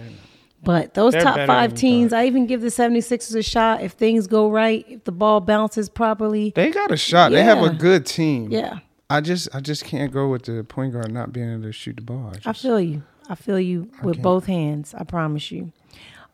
But 0.63 0.95
those 0.95 1.13
They're 1.13 1.21
top 1.21 1.47
five 1.47 1.75
teams. 1.75 2.11
I 2.11 2.25
even 2.25 2.47
give 2.47 2.61
the 2.61 2.67
76ers 2.67 3.35
a 3.35 3.43
shot 3.43 3.81
if 3.81 3.93
things 3.93 4.27
go 4.27 4.49
right, 4.49 4.85
if 4.89 5.03
the 5.03 5.11
ball 5.11 5.39
bounces 5.39 5.87
properly. 5.87 6.51
They 6.55 6.71
got 6.71 6.91
a 6.91 6.97
shot. 6.97 7.31
They 7.31 7.43
have 7.43 7.63
a 7.63 7.69
good 7.69 8.05
team. 8.05 8.51
Yeah, 8.51 8.79
I 9.09 9.21
just 9.21 9.47
I 9.53 9.59
just 9.59 9.85
can't 9.85 10.11
go 10.11 10.27
with 10.29 10.43
the 10.43 10.63
point 10.63 10.93
guard 10.93 11.11
not 11.11 11.31
being 11.31 11.51
able 11.53 11.63
to 11.63 11.71
shoot 11.71 11.97
the 11.97 12.01
ball. 12.01 12.33
I 12.45 12.49
I 12.49 12.53
feel 12.53 12.79
you. 12.79 13.03
I 13.29 13.35
feel 13.35 13.59
you 13.59 13.89
with 14.03 14.15
can't. 14.15 14.23
both 14.23 14.45
hands. 14.45 14.93
I 14.97 15.03
promise 15.03 15.51
you. 15.51 15.71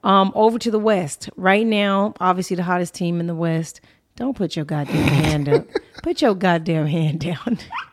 Um, 0.04 0.32
over 0.36 0.60
to 0.60 0.72
the 0.72 0.80
West. 0.80 1.30
Right 1.38 1.66
now, 1.66 2.14
obviously 2.20 2.56
the 2.56 2.64
hottest 2.64 2.94
team 2.94 3.20
in 3.20 3.28
the 3.28 3.36
West. 3.36 3.82
Don't 4.16 4.36
put 4.36 4.56
your 4.56 4.66
goddamn 4.66 5.08
hand 5.08 5.50
up. 5.50 5.68
Put 6.04 6.22
your 6.22 6.36
goddamn 6.36 6.86
hand 6.88 7.22
down. 7.22 7.58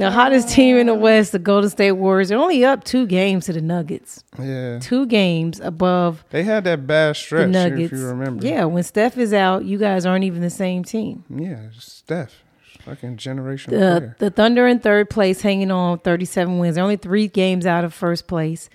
The 0.00 0.10
hottest 0.10 0.48
team 0.48 0.76
in 0.76 0.86
the 0.86 0.94
West, 0.94 1.32
the 1.32 1.38
Golden 1.38 1.70
State 1.70 1.92
Warriors, 1.92 2.30
they're 2.30 2.38
only 2.38 2.64
up 2.64 2.84
two 2.84 3.06
games 3.06 3.46
to 3.46 3.52
the 3.52 3.60
Nuggets. 3.60 4.24
Yeah. 4.38 4.78
Two 4.80 5.06
games 5.06 5.60
above 5.60 6.24
They 6.30 6.42
had 6.42 6.64
that 6.64 6.86
bad 6.86 7.10
the 7.10 7.14
stretch, 7.14 7.48
Nuggets. 7.50 7.92
if 7.92 7.98
you 7.98 8.06
remember. 8.06 8.46
Yeah, 8.46 8.64
when 8.64 8.82
Steph 8.82 9.16
is 9.18 9.32
out, 9.32 9.64
you 9.64 9.78
guys 9.78 10.06
aren't 10.06 10.24
even 10.24 10.40
the 10.42 10.50
same 10.50 10.84
team. 10.84 11.24
Yeah, 11.28 11.68
Steph. 11.78 12.34
Fucking 12.84 13.18
generational 13.18 13.70
The, 13.70 13.76
player. 14.00 14.16
the 14.18 14.30
Thunder 14.30 14.66
in 14.66 14.78
third 14.80 15.10
place, 15.10 15.42
hanging 15.42 15.70
on 15.70 15.98
37 15.98 16.58
wins. 16.58 16.76
They're 16.76 16.82
only 16.84 16.96
three 16.96 17.28
games 17.28 17.66
out 17.66 17.84
of 17.84 17.92
first 17.92 18.26
place. 18.26 18.70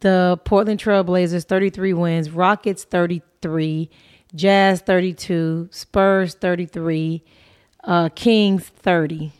The 0.00 0.38
Portland 0.44 0.78
Trailblazers, 0.80 1.44
33 1.44 1.92
wins. 1.92 2.30
Rockets, 2.30 2.84
33. 2.84 3.90
Jazz, 4.32 4.80
32. 4.82 5.68
Spurs, 5.72 6.34
33. 6.34 7.24
Uh, 7.82 8.08
Kings, 8.10 8.68
30. 8.68 9.32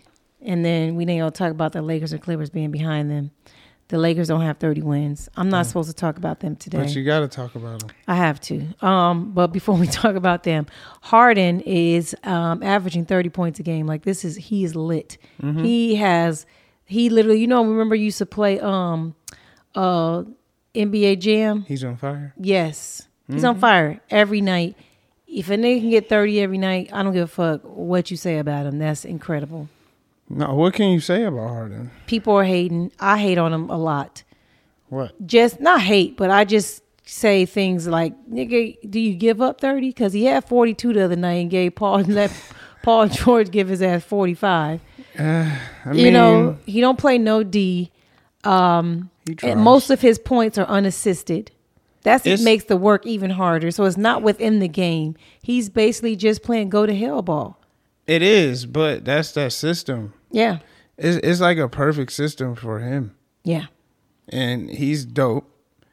And 0.49 0.65
then 0.65 0.97
we 0.97 1.05
gonna 1.05 1.31
talk 1.31 1.51
about 1.51 1.73
the 1.73 1.83
Lakers 1.83 2.15
and 2.15 2.23
Clippers 2.23 2.49
being 2.49 2.71
behind 2.71 3.11
them. 3.11 3.31
The 3.89 3.99
Lakers 3.99 4.29
don't 4.29 4.41
have 4.41 4.59
30 4.59 4.83
wins. 4.83 5.29
I'm 5.37 5.49
not 5.49 5.65
supposed 5.67 5.89
to 5.89 5.95
talk 5.95 6.17
about 6.17 6.41
them 6.41 6.57
today. 6.57 6.79
But 6.79 6.95
you 6.95 7.05
got 7.05 7.21
to 7.21 7.29
talk 7.29 7.55
about 7.55 7.81
them. 7.81 7.91
I 8.07 8.17
have 8.17 8.39
to. 8.43 8.67
Um, 8.83 9.33
but 9.33 9.47
before 9.47 9.77
we 9.77 9.87
talk 10.03 10.15
about 10.15 10.43
them, 10.43 10.67
Harden 11.01 11.61
is 11.61 12.15
um, 12.23 12.63
averaging 12.63 13.07
30 13.07 13.31
points 13.31 13.61
a 13.61 13.63
game. 13.63 13.87
Like 13.87 14.03
this 14.03 14.25
is 14.27 14.37
he 14.37 14.65
is 14.65 14.75
lit. 14.75 15.19
He 15.41 15.97
has 15.97 16.45
he 16.85 17.09
literally, 17.11 17.41
you 17.41 17.47
know, 17.47 17.65
remember 17.65 17.95
you 17.95 18.07
used 18.07 18.19
to 18.19 18.27
play 18.27 18.59
um 18.61 19.15
uh 19.75 20.25
NBA 20.75 21.21
Jam? 21.21 21.63
He's 21.63 21.85
on 21.85 21.97
fire. 21.97 22.35
Yes. 22.39 23.07
He's 23.31 23.45
on 23.45 23.59
fire 23.59 24.01
every 24.09 24.41
night. 24.41 24.77
If 25.27 25.51
a 25.51 25.57
nigga 25.57 25.81
can 25.81 25.91
get 25.91 26.09
30 26.09 26.41
every 26.41 26.57
night, 26.57 26.89
I 26.91 27.03
don't 27.03 27.13
give 27.13 27.25
a 27.25 27.27
fuck 27.27 27.61
what 27.65 28.11
you 28.11 28.17
say 28.17 28.39
about 28.39 28.65
him. 28.65 28.79
That's 28.79 29.05
incredible. 29.05 29.69
No, 30.31 30.55
what 30.55 30.75
can 30.75 30.91
you 30.91 31.01
say 31.01 31.25
about 31.25 31.49
Harden? 31.49 31.91
People 32.07 32.35
are 32.35 32.45
hating. 32.45 32.93
I 33.01 33.19
hate 33.19 33.39
on 33.39 33.53
him 33.53 33.71
a 33.71 33.79
lot. 33.79 34.23
What? 34.89 35.27
just 35.27 35.61
not 35.61 35.81
hate, 35.83 36.17
but 36.17 36.31
I 36.31 36.45
just 36.45 36.83
say 37.05 37.45
things 37.47 37.87
like, 37.87 38.15
"Nigga, 38.31 38.77
do 38.91 38.99
you 39.01 39.15
give 39.15 39.41
up 39.43 39.61
30?" 39.61 39.89
Because 39.91 40.13
he 40.15 40.25
had 40.25 40.45
42 40.47 40.93
the 40.95 41.05
other 41.05 41.17
night 41.17 41.35
and 41.43 41.51
gave 41.51 41.75
Paul 41.75 41.97
and 41.99 42.15
let 42.15 42.31
Paul 42.83 43.09
George 43.09 43.51
give 43.51 43.69
his 43.69 43.83
ass 43.83 44.03
45. 44.05 44.81
I 45.19 45.59
you 45.93 46.11
know, 46.11 46.57
he 46.67 46.81
don't 46.81 46.99
play 46.99 47.19
no 47.19 47.43
D. 47.43 47.91
Um, 48.45 49.11
he 49.27 49.33
and 49.33 49.39
tries. 49.39 49.57
most 49.57 49.91
of 49.91 50.01
his 50.01 50.19
points 50.19 50.57
are 50.59 50.67
unassisted. 50.67 51.51
That's 52.03 52.25
what 52.25 52.33
It's- 52.33 52.45
makes 52.45 52.65
the 52.65 52.77
work 52.77 53.05
even 53.05 53.31
harder. 53.31 53.71
So 53.71 53.85
it's 53.85 53.97
not 53.97 54.23
within 54.23 54.61
the 54.61 54.69
game. 54.69 55.17
He's 55.43 55.69
basically 55.69 56.17
just 56.17 56.43
playing 56.43 56.71
go 56.71 56.87
to 56.87 56.95
hell 56.95 57.21
ball. 57.23 57.61
it 58.07 58.23
is, 58.23 58.65
but 58.65 59.05
that's 59.05 59.33
that 59.33 59.53
system. 59.53 60.15
Yeah, 60.31 60.59
It's, 60.97 61.19
it's 61.27 61.41
like 61.41 61.59
a 61.59 61.69
perfect 61.69 62.13
system 62.13 62.55
for 62.55 62.81
him, 62.81 63.15
yeah, 63.45 63.67
and 64.29 64.71
he's 64.71 65.05
dope. 65.05 65.51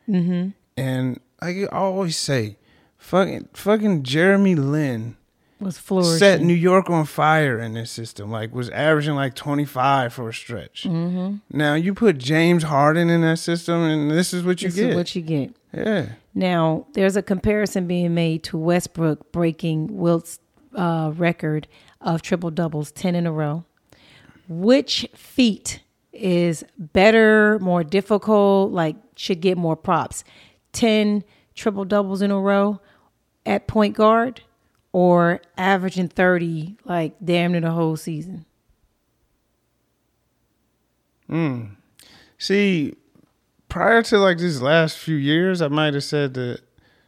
Mm-hmm. 0.09 0.49
And 0.77 1.19
like 1.41 1.57
I 1.57 1.65
always 1.67 2.17
say, 2.17 2.57
fucking 2.97 3.49
fucking 3.53 4.03
Jeremy 4.03 4.55
Lin 4.55 5.15
was 5.59 5.77
flourishing. 5.77 6.19
set 6.19 6.41
New 6.41 6.53
York 6.53 6.89
on 6.89 7.05
fire 7.05 7.59
in 7.59 7.73
this 7.73 7.89
system. 7.91 8.29
Like 8.29 8.53
was 8.53 8.69
averaging 8.69 9.15
like 9.15 9.35
twenty 9.35 9.65
five 9.65 10.13
for 10.13 10.29
a 10.29 10.33
stretch. 10.33 10.83
Mm-hmm. 10.83 11.37
Now 11.57 11.75
you 11.75 11.93
put 11.93 12.17
James 12.17 12.63
Harden 12.63 13.09
in 13.09 13.21
that 13.21 13.39
system, 13.39 13.81
and 13.81 14.11
this 14.11 14.33
is 14.33 14.43
what 14.43 14.61
you 14.61 14.67
this 14.69 14.75
get. 14.75 14.89
is 14.89 14.95
what 14.95 15.15
you 15.15 15.21
get. 15.21 15.55
yeah. 15.73 16.05
Now, 16.37 16.85
there's 16.93 17.15
a 17.15 17.21
comparison 17.21 17.87
being 17.87 18.13
made 18.13 18.43
to 18.43 18.57
Westbrook 18.57 19.31
breaking 19.31 19.95
Wilt's 19.95 20.39
uh, 20.75 21.13
record 21.15 21.65
of 22.01 22.21
triple 22.21 22.51
doubles, 22.51 22.91
10 22.91 23.15
in 23.15 23.25
a 23.25 23.31
row. 23.31 23.63
Which 24.47 25.07
feat 25.15 25.81
is 26.13 26.63
better, 26.77 27.59
more 27.59 27.83
difficult, 27.83 28.71
like 28.71 28.95
should 29.15 29.41
get 29.41 29.57
more 29.57 29.75
props? 29.75 30.23
10 30.73 31.23
triple 31.55 31.85
doubles 31.85 32.21
in 32.21 32.31
a 32.31 32.39
row 32.39 32.79
at 33.45 33.67
point 33.67 33.95
guard 33.95 34.41
or 34.91 35.41
averaging 35.57 36.07
30 36.09 36.77
like 36.85 37.15
damn 37.23 37.51
near 37.53 37.61
the 37.61 37.71
whole 37.71 37.95
season? 37.97 38.45
Hmm. 41.29 41.63
See, 42.37 42.93
prior 43.69 44.03
to 44.03 44.17
like 44.19 44.37
these 44.37 44.61
last 44.61 44.97
few 44.97 45.15
years, 45.15 45.61
I 45.61 45.67
might 45.69 45.93
have 45.93 46.03
said 46.03 46.33
the 46.33 46.59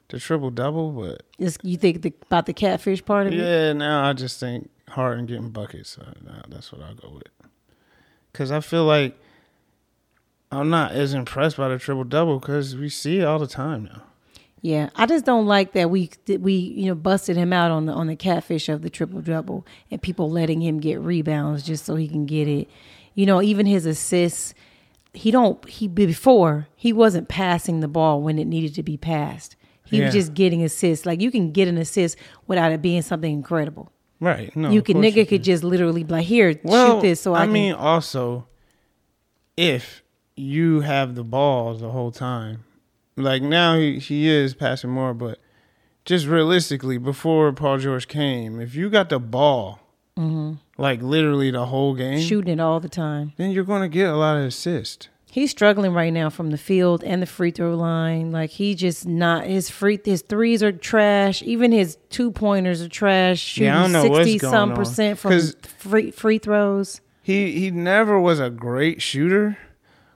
the 0.09 0.19
triple 0.19 0.49
double, 0.51 0.91
but 0.91 1.23
Just, 1.37 1.63
you 1.65 1.75
think 1.75 2.01
the, 2.01 2.13
about 2.27 2.45
the 2.45 2.53
catfish 2.53 3.03
part 3.03 3.27
of 3.27 3.33
it? 3.33 3.37
yeah, 3.39 3.73
now 3.73 4.07
I 4.09 4.13
just 4.13 4.39
think 4.39 4.69
Harden 4.89 5.25
getting 5.25 5.49
buckets. 5.49 5.97
Uh, 5.97 6.05
so 6.05 6.11
now 6.25 6.43
that's 6.47 6.71
what 6.71 6.81
I'll 6.81 6.95
go 6.95 7.09
with. 7.09 7.49
Cause 8.33 8.51
I 8.51 8.59
feel 8.59 8.85
like 8.85 9.17
I'm 10.51 10.69
not 10.69 10.91
as 10.91 11.13
impressed 11.13 11.57
by 11.57 11.69
the 11.69 11.79
triple 11.79 12.03
double 12.03 12.39
because 12.39 12.75
we 12.75 12.89
see 12.89 13.19
it 13.19 13.23
all 13.23 13.39
the 13.39 13.47
time 13.47 13.85
now. 13.85 14.03
Yeah, 14.61 14.89
I 14.95 15.05
just 15.05 15.25
don't 15.25 15.45
like 15.45 15.73
that 15.73 15.89
we 15.89 16.09
that 16.25 16.41
we 16.41 16.53
you 16.53 16.87
know 16.87 16.95
busted 16.95 17.37
him 17.37 17.53
out 17.53 17.71
on 17.71 17.85
the 17.85 17.93
on 17.93 18.07
the 18.07 18.15
catfish 18.15 18.69
of 18.69 18.81
the 18.81 18.89
triple 18.89 19.21
double 19.21 19.65
and 19.91 20.01
people 20.01 20.29
letting 20.29 20.61
him 20.61 20.79
get 20.79 20.99
rebounds 20.99 21.63
just 21.63 21.85
so 21.85 21.95
he 21.95 22.07
can 22.07 22.25
get 22.25 22.47
it. 22.47 22.69
You 23.13 23.25
know, 23.25 23.41
even 23.41 23.65
his 23.65 23.85
assists, 23.85 24.53
he 25.13 25.31
don't 25.31 25.67
he 25.69 25.87
before 25.87 26.67
he 26.75 26.91
wasn't 26.93 27.27
passing 27.27 27.79
the 27.79 27.87
ball 27.87 28.21
when 28.21 28.39
it 28.39 28.45
needed 28.45 28.73
to 28.75 28.83
be 28.83 28.97
passed. 28.97 29.55
He 29.85 30.01
was 30.01 30.13
just 30.13 30.33
getting 30.33 30.63
assists. 30.63 31.05
Like 31.05 31.21
you 31.21 31.31
can 31.31 31.51
get 31.51 31.67
an 31.69 31.77
assist 31.77 32.17
without 32.45 32.73
it 32.73 32.81
being 32.81 33.01
something 33.01 33.31
incredible. 33.31 33.89
Right? 34.19 34.55
No, 34.55 34.71
you 34.71 34.81
can 34.81 34.97
nigga 34.97 35.17
you 35.17 35.25
could 35.25 35.43
just 35.43 35.63
literally 35.63 36.03
be 36.03 36.13
like 36.13 36.25
here 36.25 36.59
well, 36.63 36.97
shoot 36.97 37.01
this 37.01 37.21
so 37.21 37.33
I, 37.33 37.41
I 37.41 37.45
can. 37.45 37.53
mean, 37.53 37.73
also, 37.73 38.47
if 39.55 40.03
you 40.35 40.81
have 40.81 41.15
the 41.15 41.23
ball 41.23 41.75
the 41.75 41.91
whole 41.91 42.11
time, 42.11 42.63
like 43.15 43.41
now 43.41 43.77
he, 43.77 43.99
he 43.99 44.27
is 44.27 44.53
passing 44.53 44.89
more, 44.89 45.13
but 45.13 45.39
just 46.05 46.25
realistically, 46.25 46.97
before 46.97 47.51
Paul 47.51 47.79
George 47.79 48.07
came, 48.07 48.59
if 48.59 48.75
you 48.75 48.89
got 48.89 49.09
the 49.09 49.19
ball, 49.19 49.81
mm-hmm. 50.17 50.53
like 50.81 51.01
literally 51.01 51.51
the 51.51 51.65
whole 51.65 51.93
game, 51.95 52.21
shooting 52.21 52.53
it 52.53 52.59
all 52.59 52.79
the 52.79 52.89
time. 52.89 53.33
then 53.37 53.51
you're 53.51 53.63
going 53.63 53.81
to 53.81 53.89
get 53.89 54.09
a 54.09 54.15
lot 54.15 54.37
of 54.37 54.45
assists. 54.45 55.09
He's 55.37 55.51
struggling 55.51 55.93
right 55.93 56.11
now 56.11 56.31
from 56.31 56.49
the 56.49 56.57
field 56.57 57.03
and 57.03 57.21
the 57.21 57.27
free 57.27 57.51
throw 57.51 57.75
line. 57.75 58.31
Like 58.31 58.49
he 58.49 58.73
just 58.73 59.05
not 59.05 59.45
his 59.45 59.69
free 59.69 59.99
his 60.03 60.23
threes 60.23 60.63
are 60.63 60.71
trash. 60.71 61.43
Even 61.43 61.71
his 61.71 61.99
two 62.09 62.31
pointers 62.31 62.81
are 62.81 62.89
trash. 62.89 63.37
Shooting 63.37 63.65
Yeah, 63.65 63.77
I 63.77 63.81
don't 63.83 63.91
know 63.91 64.15
sixty 64.15 64.39
some 64.39 64.71
on. 64.71 64.75
percent 64.75 65.19
from 65.19 65.39
free 65.77 66.09
free 66.09 66.39
throws. 66.39 67.01
He 67.21 67.51
he 67.51 67.69
never 67.69 68.19
was 68.19 68.39
a 68.39 68.49
great 68.49 68.99
shooter, 68.99 69.59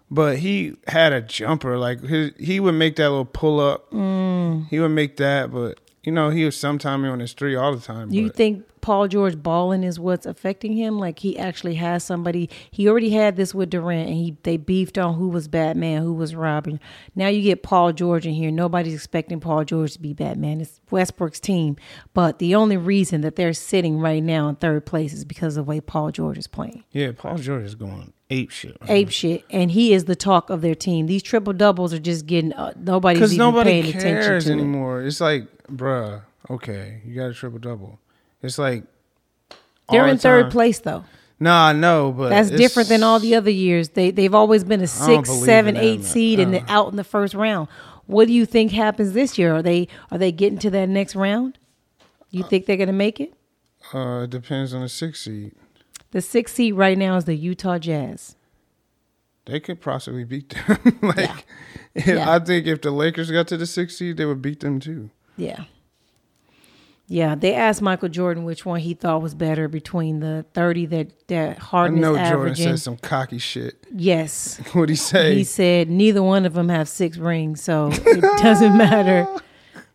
but 0.09 0.39
he 0.39 0.77
had 0.87 1.13
a 1.13 1.21
jumper. 1.21 1.77
Like 1.77 2.01
his, 2.01 2.31
he 2.39 2.59
would 2.59 2.73
make 2.73 2.95
that 2.95 3.09
little 3.11 3.23
pull 3.25 3.59
up. 3.59 3.91
Mm. 3.91 4.69
He 4.69 4.79
would 4.79 4.89
make 4.89 5.17
that, 5.17 5.51
but 5.51 5.79
you 6.01 6.11
know 6.11 6.31
he 6.31 6.45
was 6.45 6.57
sometime 6.57 7.05
on 7.05 7.19
his 7.19 7.33
three 7.33 7.55
all 7.55 7.75
the 7.75 7.81
time. 7.81 8.11
You 8.11 8.29
think 8.29 8.65
Paul 8.81 9.07
George 9.07 9.41
balling 9.41 9.83
is 9.83 9.99
what's 9.99 10.25
affecting 10.25 10.73
him? 10.73 10.99
Like 10.99 11.19
he 11.19 11.37
actually 11.37 11.75
has 11.75 12.03
somebody. 12.03 12.49
He 12.71 12.87
already 12.89 13.11
had 13.11 13.35
this 13.35 13.53
with 13.53 13.69
Durant, 13.69 14.07
and 14.09 14.17
he 14.17 14.35
they 14.43 14.57
beefed 14.57 14.97
on 14.97 15.15
who 15.15 15.29
was 15.29 15.47
Batman, 15.47 16.01
who 16.01 16.13
was 16.13 16.35
Robin. 16.35 16.79
Now 17.15 17.27
you 17.27 17.41
get 17.41 17.63
Paul 17.63 17.93
George 17.93 18.25
in 18.25 18.33
here. 18.33 18.51
Nobody's 18.51 18.93
expecting 18.93 19.39
Paul 19.39 19.63
George 19.63 19.93
to 19.93 19.99
be 19.99 20.13
Batman. 20.13 20.61
It's 20.61 20.79
Westbrook's 20.89 21.39
team, 21.39 21.77
but 22.13 22.39
the 22.39 22.55
only 22.55 22.77
reason 22.77 23.21
that 23.21 23.35
they're 23.35 23.53
sitting 23.53 23.99
right 23.99 24.23
now 24.23 24.47
in 24.49 24.55
third 24.55 24.85
place 24.85 25.13
is 25.13 25.25
because 25.25 25.57
of 25.57 25.65
the 25.65 25.69
way 25.69 25.79
Paul 25.81 26.11
George 26.11 26.37
is 26.37 26.47
playing. 26.47 26.83
Yeah, 26.91 27.11
Paul 27.15 27.37
George 27.37 27.63
is 27.65 27.75
going 27.75 28.13
ape 28.29 28.49
shit. 28.49 28.77
right 28.81 28.89
ape 28.89 29.09
shit, 29.11 29.43
and 29.49 29.71
he 29.71 29.93
is 29.93 30.05
the 30.05 30.15
talk 30.15 30.49
of 30.49 30.61
their 30.61 30.75
team. 30.75 31.05
These 31.05 31.23
triple 31.23 31.53
doubles 31.53 31.93
are 31.93 31.99
just 31.99 32.25
getting 32.25 32.53
uh, 32.53 32.73
nobody's 32.77 33.19
Because 33.19 33.33
even 33.33 33.45
nobody 33.45 33.81
paying 33.83 33.95
attention 33.95 34.39
to 34.41 34.49
it. 34.49 34.53
anymore. 34.53 35.03
It's 35.03 35.19
like, 35.21 35.47
bruh, 35.67 36.21
okay, 36.49 37.01
you 37.05 37.15
got 37.15 37.25
a 37.31 37.33
triple 37.33 37.59
double. 37.59 37.99
It's 38.41 38.57
like 38.57 38.83
They're 39.89 40.07
in 40.07 40.15
the 40.15 40.21
third 40.21 40.51
place 40.51 40.79
though. 40.79 41.05
No, 41.39 41.53
I 41.53 41.73
know, 41.73 42.11
but 42.11 42.29
That's 42.29 42.51
different 42.51 42.87
than 42.87 43.01
all 43.01 43.19
the 43.19 43.33
other 43.35 43.49
years. 43.49 43.89
They 43.89 44.11
they've 44.11 44.33
always 44.33 44.63
been 44.63 44.81
a 44.81 44.87
six, 44.87 45.29
seven, 45.29 45.75
eight 45.75 46.03
seed 46.03 46.39
and 46.39 46.53
then 46.53 46.63
uh. 46.69 46.73
out 46.73 46.91
in 46.91 46.97
the 46.97 47.03
first 47.03 47.33
round. 47.33 47.67
What 48.05 48.27
do 48.27 48.33
you 48.33 48.45
think 48.45 48.71
happens 48.71 49.13
this 49.13 49.37
year? 49.37 49.55
Are 49.55 49.61
they 49.63 49.87
are 50.11 50.17
they 50.17 50.31
getting 50.31 50.59
to 50.59 50.69
that 50.71 50.89
next 50.89 51.15
round? 51.15 51.57
You 52.29 52.43
think 52.43 52.65
they're 52.65 52.77
gonna 52.77 52.93
make 52.93 53.19
it? 53.19 53.33
Uh, 53.93 54.23
it 54.23 54.29
depends 54.29 54.73
on 54.73 54.81
the 54.81 54.89
six 54.89 55.21
seed. 55.21 55.53
The 56.11 56.21
six 56.21 56.53
seed 56.53 56.75
right 56.75 56.97
now 56.97 57.15
is 57.15 57.25
the 57.25 57.35
Utah 57.35 57.79
Jazz. 57.79 58.35
They 59.45 59.59
could 59.59 59.81
possibly 59.81 60.23
beat 60.23 60.49
them. 60.49 60.99
like, 61.01 61.45
Yeah. 62.05 62.31
I 62.31 62.39
think 62.39 62.67
if 62.67 62.81
the 62.81 62.91
Lakers 62.91 63.31
got 63.31 63.47
to 63.47 63.57
the 63.57 63.65
six 63.65 63.97
seed, 63.97 64.17
they 64.17 64.25
would 64.25 64.41
beat 64.41 64.59
them 64.59 64.79
too. 64.79 65.09
Yeah. 65.35 65.63
Yeah, 67.11 67.35
they 67.35 67.53
asked 67.53 67.81
Michael 67.81 68.07
Jordan 68.07 68.45
which 68.45 68.65
one 68.65 68.79
he 68.79 68.93
thought 68.93 69.21
was 69.21 69.35
better 69.35 69.67
between 69.67 70.21
the 70.21 70.45
30 70.53 70.85
that, 70.85 71.27
that 71.27 71.59
Harden. 71.59 71.97
I 71.97 72.01
know 72.01 72.15
Jordan 72.15 72.33
averaging. 72.33 72.67
said 72.69 72.79
some 72.79 72.95
cocky 72.95 73.37
shit. 73.37 73.85
yes. 73.93 74.57
What'd 74.71 74.89
he 74.91 74.95
say? 74.95 75.35
He 75.35 75.43
said 75.43 75.89
neither 75.89 76.23
one 76.23 76.45
of 76.45 76.53
them 76.53 76.69
have 76.69 76.87
six 76.87 77.17
rings, 77.17 77.61
so 77.61 77.89
it 77.91 78.21
doesn't 78.41 78.77
matter. 78.77 79.27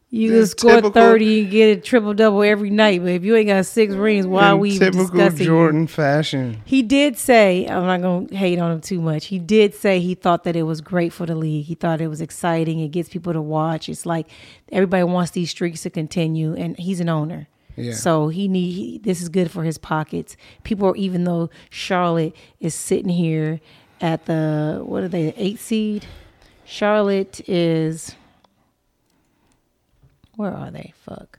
You 0.08 0.30
can 0.30 0.38
Just 0.38 0.60
score 0.60 0.80
thirty 0.92 1.40
and 1.40 1.50
get 1.50 1.78
a 1.78 1.80
triple 1.80 2.14
double 2.14 2.42
every 2.42 2.70
night, 2.70 3.02
but 3.02 3.10
if 3.10 3.24
you 3.24 3.34
ain't 3.34 3.48
got 3.48 3.66
six 3.66 3.92
rings, 3.92 4.24
why 4.24 4.50
are 4.50 4.56
we 4.56 4.78
typical 4.78 5.06
discussing? 5.06 5.38
you? 5.40 5.46
Jordan 5.46 5.86
fashion. 5.88 6.62
He 6.64 6.82
did 6.82 7.18
say, 7.18 7.66
I'm 7.66 7.86
not 7.86 8.02
going 8.02 8.28
to 8.28 8.36
hate 8.36 8.60
on 8.60 8.70
him 8.70 8.80
too 8.80 9.00
much. 9.00 9.26
He 9.26 9.40
did 9.40 9.74
say 9.74 9.98
he 9.98 10.14
thought 10.14 10.44
that 10.44 10.54
it 10.54 10.62
was 10.62 10.80
great 10.80 11.12
for 11.12 11.26
the 11.26 11.34
league. 11.34 11.66
He 11.66 11.74
thought 11.74 12.00
it 12.00 12.06
was 12.06 12.20
exciting. 12.20 12.78
It 12.78 12.88
gets 12.88 13.08
people 13.08 13.32
to 13.32 13.42
watch. 13.42 13.88
It's 13.88 14.06
like 14.06 14.28
everybody 14.70 15.02
wants 15.02 15.32
these 15.32 15.50
streaks 15.50 15.82
to 15.82 15.90
continue, 15.90 16.54
and 16.54 16.78
he's 16.78 17.00
an 17.00 17.08
owner. 17.08 17.48
Yeah. 17.74 17.92
So 17.92 18.28
he 18.28 18.46
need 18.46 18.70
he, 18.70 18.98
this 18.98 19.20
is 19.20 19.28
good 19.28 19.50
for 19.50 19.64
his 19.64 19.76
pockets. 19.76 20.36
People, 20.62 20.88
are, 20.88 20.96
even 20.96 21.24
though 21.24 21.50
Charlotte 21.68 22.34
is 22.60 22.74
sitting 22.76 23.10
here 23.10 23.60
at 24.00 24.26
the 24.26 24.82
what 24.84 25.02
are 25.02 25.08
they, 25.08 25.30
the 25.30 25.42
eight 25.42 25.58
seed? 25.58 26.06
Charlotte 26.64 27.40
is 27.48 28.14
where 30.36 30.52
are 30.52 30.70
they? 30.70 30.92
Fuck. 31.04 31.38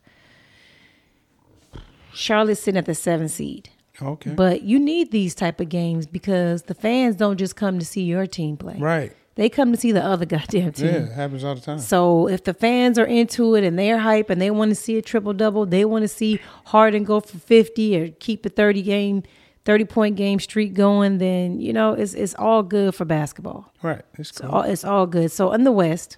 Charlotte's 2.13 2.61
sitting 2.61 2.77
at 2.77 2.85
the 2.85 2.95
seven 2.95 3.29
seed. 3.29 3.69
Okay. 4.01 4.31
But 4.31 4.63
you 4.63 4.79
need 4.79 5.11
these 5.11 5.33
type 5.35 5.59
of 5.59 5.69
games 5.69 6.05
because 6.05 6.63
the 6.63 6.73
fans 6.75 7.15
don't 7.15 7.37
just 7.37 7.55
come 7.55 7.79
to 7.79 7.85
see 7.85 8.03
your 8.03 8.25
team 8.27 8.57
play. 8.57 8.77
right. 8.79 9.13
They 9.35 9.49
come 9.49 9.71
to 9.71 9.77
see 9.77 9.91
the 9.91 10.03
other 10.03 10.25
goddamn 10.35 10.71
team. 10.71 10.87
Yeah, 10.87 10.91
it 10.93 11.11
happens 11.11 11.43
all 11.43 11.53
the 11.53 11.61
time. 11.61 11.77
So 11.77 12.27
if 12.27 12.43
the 12.43 12.55
fans 12.55 12.97
are 12.97 13.05
into 13.05 13.53
it 13.53 13.63
and 13.63 13.77
they're 13.77 13.99
hype 13.99 14.31
and 14.31 14.41
they 14.41 14.49
want 14.49 14.69
to 14.71 14.75
see 14.75 14.97
a 14.97 15.01
triple 15.03 15.31
double, 15.31 15.67
they 15.67 15.85
want 15.85 16.01
to 16.01 16.07
see 16.07 16.39
Harden 16.65 17.03
go 17.03 17.19
for 17.19 17.37
fifty 17.37 17.95
or 17.99 18.07
keep 18.09 18.47
a 18.47 18.49
thirty 18.49 18.81
game, 18.81 19.21
thirty 19.63 19.85
point 19.85 20.15
game 20.15 20.39
streak 20.39 20.73
going, 20.73 21.19
then 21.19 21.59
you 21.61 21.71
know 21.71 21.93
it's 21.93 22.15
it's 22.15 22.33
all 22.39 22.63
good 22.63 22.95
for 22.95 23.05
basketball. 23.05 23.71
right. 23.83 24.01
It's 24.17 24.31
cool. 24.31 24.49
all, 24.49 24.63
it's 24.63 24.83
all 24.83 25.05
good. 25.05 25.31
So 25.31 25.53
in 25.53 25.65
the 25.65 25.71
West, 25.71 26.17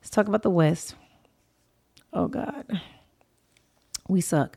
let's 0.00 0.08
talk 0.08 0.26
about 0.26 0.42
the 0.42 0.48
West. 0.48 0.94
Oh 2.12 2.26
God, 2.28 2.80
we 4.08 4.20
suck. 4.20 4.56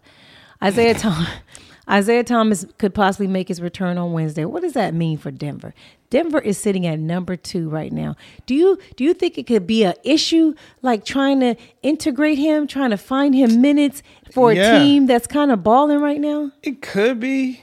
Isaiah 0.62 0.94
Thomas. 0.96 1.30
Isaiah 1.90 2.24
Thomas 2.24 2.66
could 2.78 2.94
possibly 2.94 3.28
make 3.28 3.50
his 3.50 3.60
return 3.62 3.98
on 3.98 4.14
Wednesday. 4.14 4.46
What 4.46 4.62
does 4.62 4.72
that 4.72 4.94
mean 4.94 5.18
for 5.18 5.32
Denver? 5.32 5.74
Denver 6.10 6.40
is 6.40 6.58
sitting 6.58 6.88
at 6.88 6.98
number 6.98 7.36
two 7.36 7.68
right 7.68 7.92
now. 7.92 8.16
Do 8.46 8.56
you 8.56 8.80
do 8.96 9.04
you 9.04 9.14
think 9.14 9.38
it 9.38 9.48
could 9.48 9.68
be 9.68 9.84
a 9.84 9.94
issue 10.06 10.54
like 10.82 11.04
trying 11.04 11.42
to 11.42 11.56
integrate 11.82 12.38
him, 12.38 12.68
trying 12.68 12.92
to 12.92 12.98
find 12.98 13.36
him 13.36 13.60
minutes 13.60 14.02
for 14.32 14.52
a 14.52 14.56
Yeah. 14.56 14.80
team 14.80 15.08
that's 15.08 15.28
kind 15.28 15.52
of 15.52 15.62
balling 15.62 16.00
right 16.00 16.22
now? 16.22 16.52
It 16.62 16.82
could 16.82 17.20
be 17.20 17.62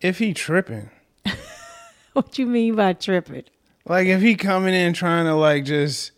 if 0.00 0.18
he 0.18 0.32
tripping. 0.32 0.88
What 2.14 2.36
you 2.38 2.46
mean 2.46 2.74
by 2.74 2.94
tripping? 2.94 3.44
Like 3.84 4.06
if 4.08 4.20
he 4.22 4.34
coming 4.34 4.74
in 4.74 4.92
trying 4.92 5.26
to 5.26 5.34
like 5.34 5.64
just 5.64 6.10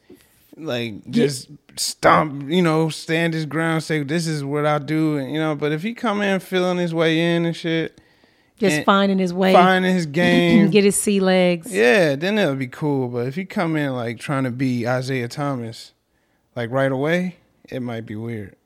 like 0.61 1.09
just 1.11 1.49
stomp, 1.77 2.51
you 2.51 2.63
know, 2.63 2.89
stand 2.89 3.35
his 3.35 3.47
ground, 3.47 3.83
say 3.83 4.03
this 4.03 4.27
is 4.27 4.45
what 4.45 4.67
I 4.67 4.79
do, 4.79 5.17
and 5.19 5.33
you 5.33 5.39
know. 5.41 5.55
But 5.55 5.73
if 5.73 5.83
he 5.83 5.95
come 5.95 6.23
in 6.23 6.41
feeling 6.41 6.79
his 6.79 6.93
way 6.95 7.19
in 7.37 7.45
and 7.47 7.57
shit, 7.57 8.01
Just 8.59 8.77
And 8.77 8.85
finding 8.85 9.19
his 9.19 9.33
way, 9.33 9.53
finding 9.53 9.95
his 9.95 10.07
game, 10.07 10.71
get 10.73 10.85
his 10.85 10.97
sea 10.97 11.21
legs. 11.21 11.73
yeah, 11.73 12.15
then 12.17 12.39
it'll 12.39 12.55
be 12.57 12.67
cool. 12.67 13.09
But 13.09 13.27
if 13.27 13.35
he 13.37 13.45
come 13.45 13.77
in 13.77 13.93
like 13.95 14.19
trying 14.19 14.45
to 14.45 14.51
be 14.51 14.87
Isaiah 14.87 15.29
Thomas, 15.29 15.93
like 16.55 16.71
right 16.71 16.93
away, 16.93 17.37
it 17.71 17.81
might 17.81 18.05
be 18.07 18.17
weird. 18.17 18.57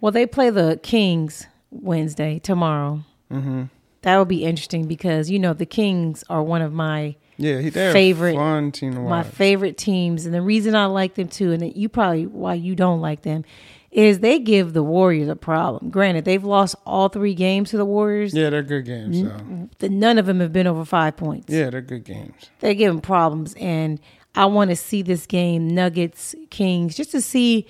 Well, 0.00 0.12
they 0.12 0.26
play 0.26 0.50
the 0.50 0.78
Kings 0.82 1.46
Wednesday 1.70 2.38
tomorrow. 2.38 3.04
Mm-hmm. 3.30 3.64
That 4.02 4.18
would 4.18 4.28
be 4.28 4.44
interesting 4.44 4.86
because 4.86 5.30
you 5.30 5.38
know 5.38 5.54
the 5.54 5.64
Kings 5.66 6.24
are 6.28 6.42
one 6.42 6.60
of 6.62 6.72
my 6.72 7.16
Yeah, 7.36 7.58
he 7.60 7.68
they're 7.70 7.92
Favorite- 7.92 8.36
fun 8.36 8.70
team 8.72 8.94
to 8.94 9.00
my 9.00 9.22
favorite 9.22 9.76
teams, 9.76 10.24
and 10.26 10.34
the 10.34 10.42
reason 10.42 10.74
I 10.74 10.86
like 10.86 11.14
them 11.14 11.28
too, 11.28 11.52
and 11.52 11.74
you 11.76 11.88
probably 11.88 12.26
why 12.26 12.54
you 12.54 12.74
don't 12.74 13.00
like 13.00 13.22
them, 13.22 13.44
is 13.90 14.20
they 14.20 14.38
give 14.40 14.72
the 14.72 14.82
Warriors 14.82 15.28
a 15.28 15.36
problem. 15.36 15.90
Granted, 15.90 16.24
they've 16.24 16.42
lost 16.44 16.74
all 16.84 17.08
three 17.08 17.34
games 17.34 17.70
to 17.70 17.76
the 17.76 17.84
Warriors. 17.84 18.34
yeah, 18.34 18.50
they're 18.50 18.62
good 18.62 18.84
games. 18.84 19.20
So. 19.20 19.88
None 19.88 20.18
of 20.18 20.26
them 20.26 20.40
have 20.40 20.52
been 20.52 20.66
over 20.66 20.84
five 20.84 21.16
points. 21.16 21.52
Yeah, 21.52 21.70
they're 21.70 21.80
good 21.80 22.04
games. 22.04 22.34
they're 22.60 22.74
giving 22.74 23.00
problems 23.00 23.54
and 23.60 24.00
i 24.36 24.44
want 24.46 24.68
to 24.70 24.74
see 24.74 25.00
this 25.00 25.26
game 25.26 25.68
nuggets 25.68 26.34
kings 26.50 26.96
just 26.96 27.12
to 27.12 27.20
see 27.20 27.64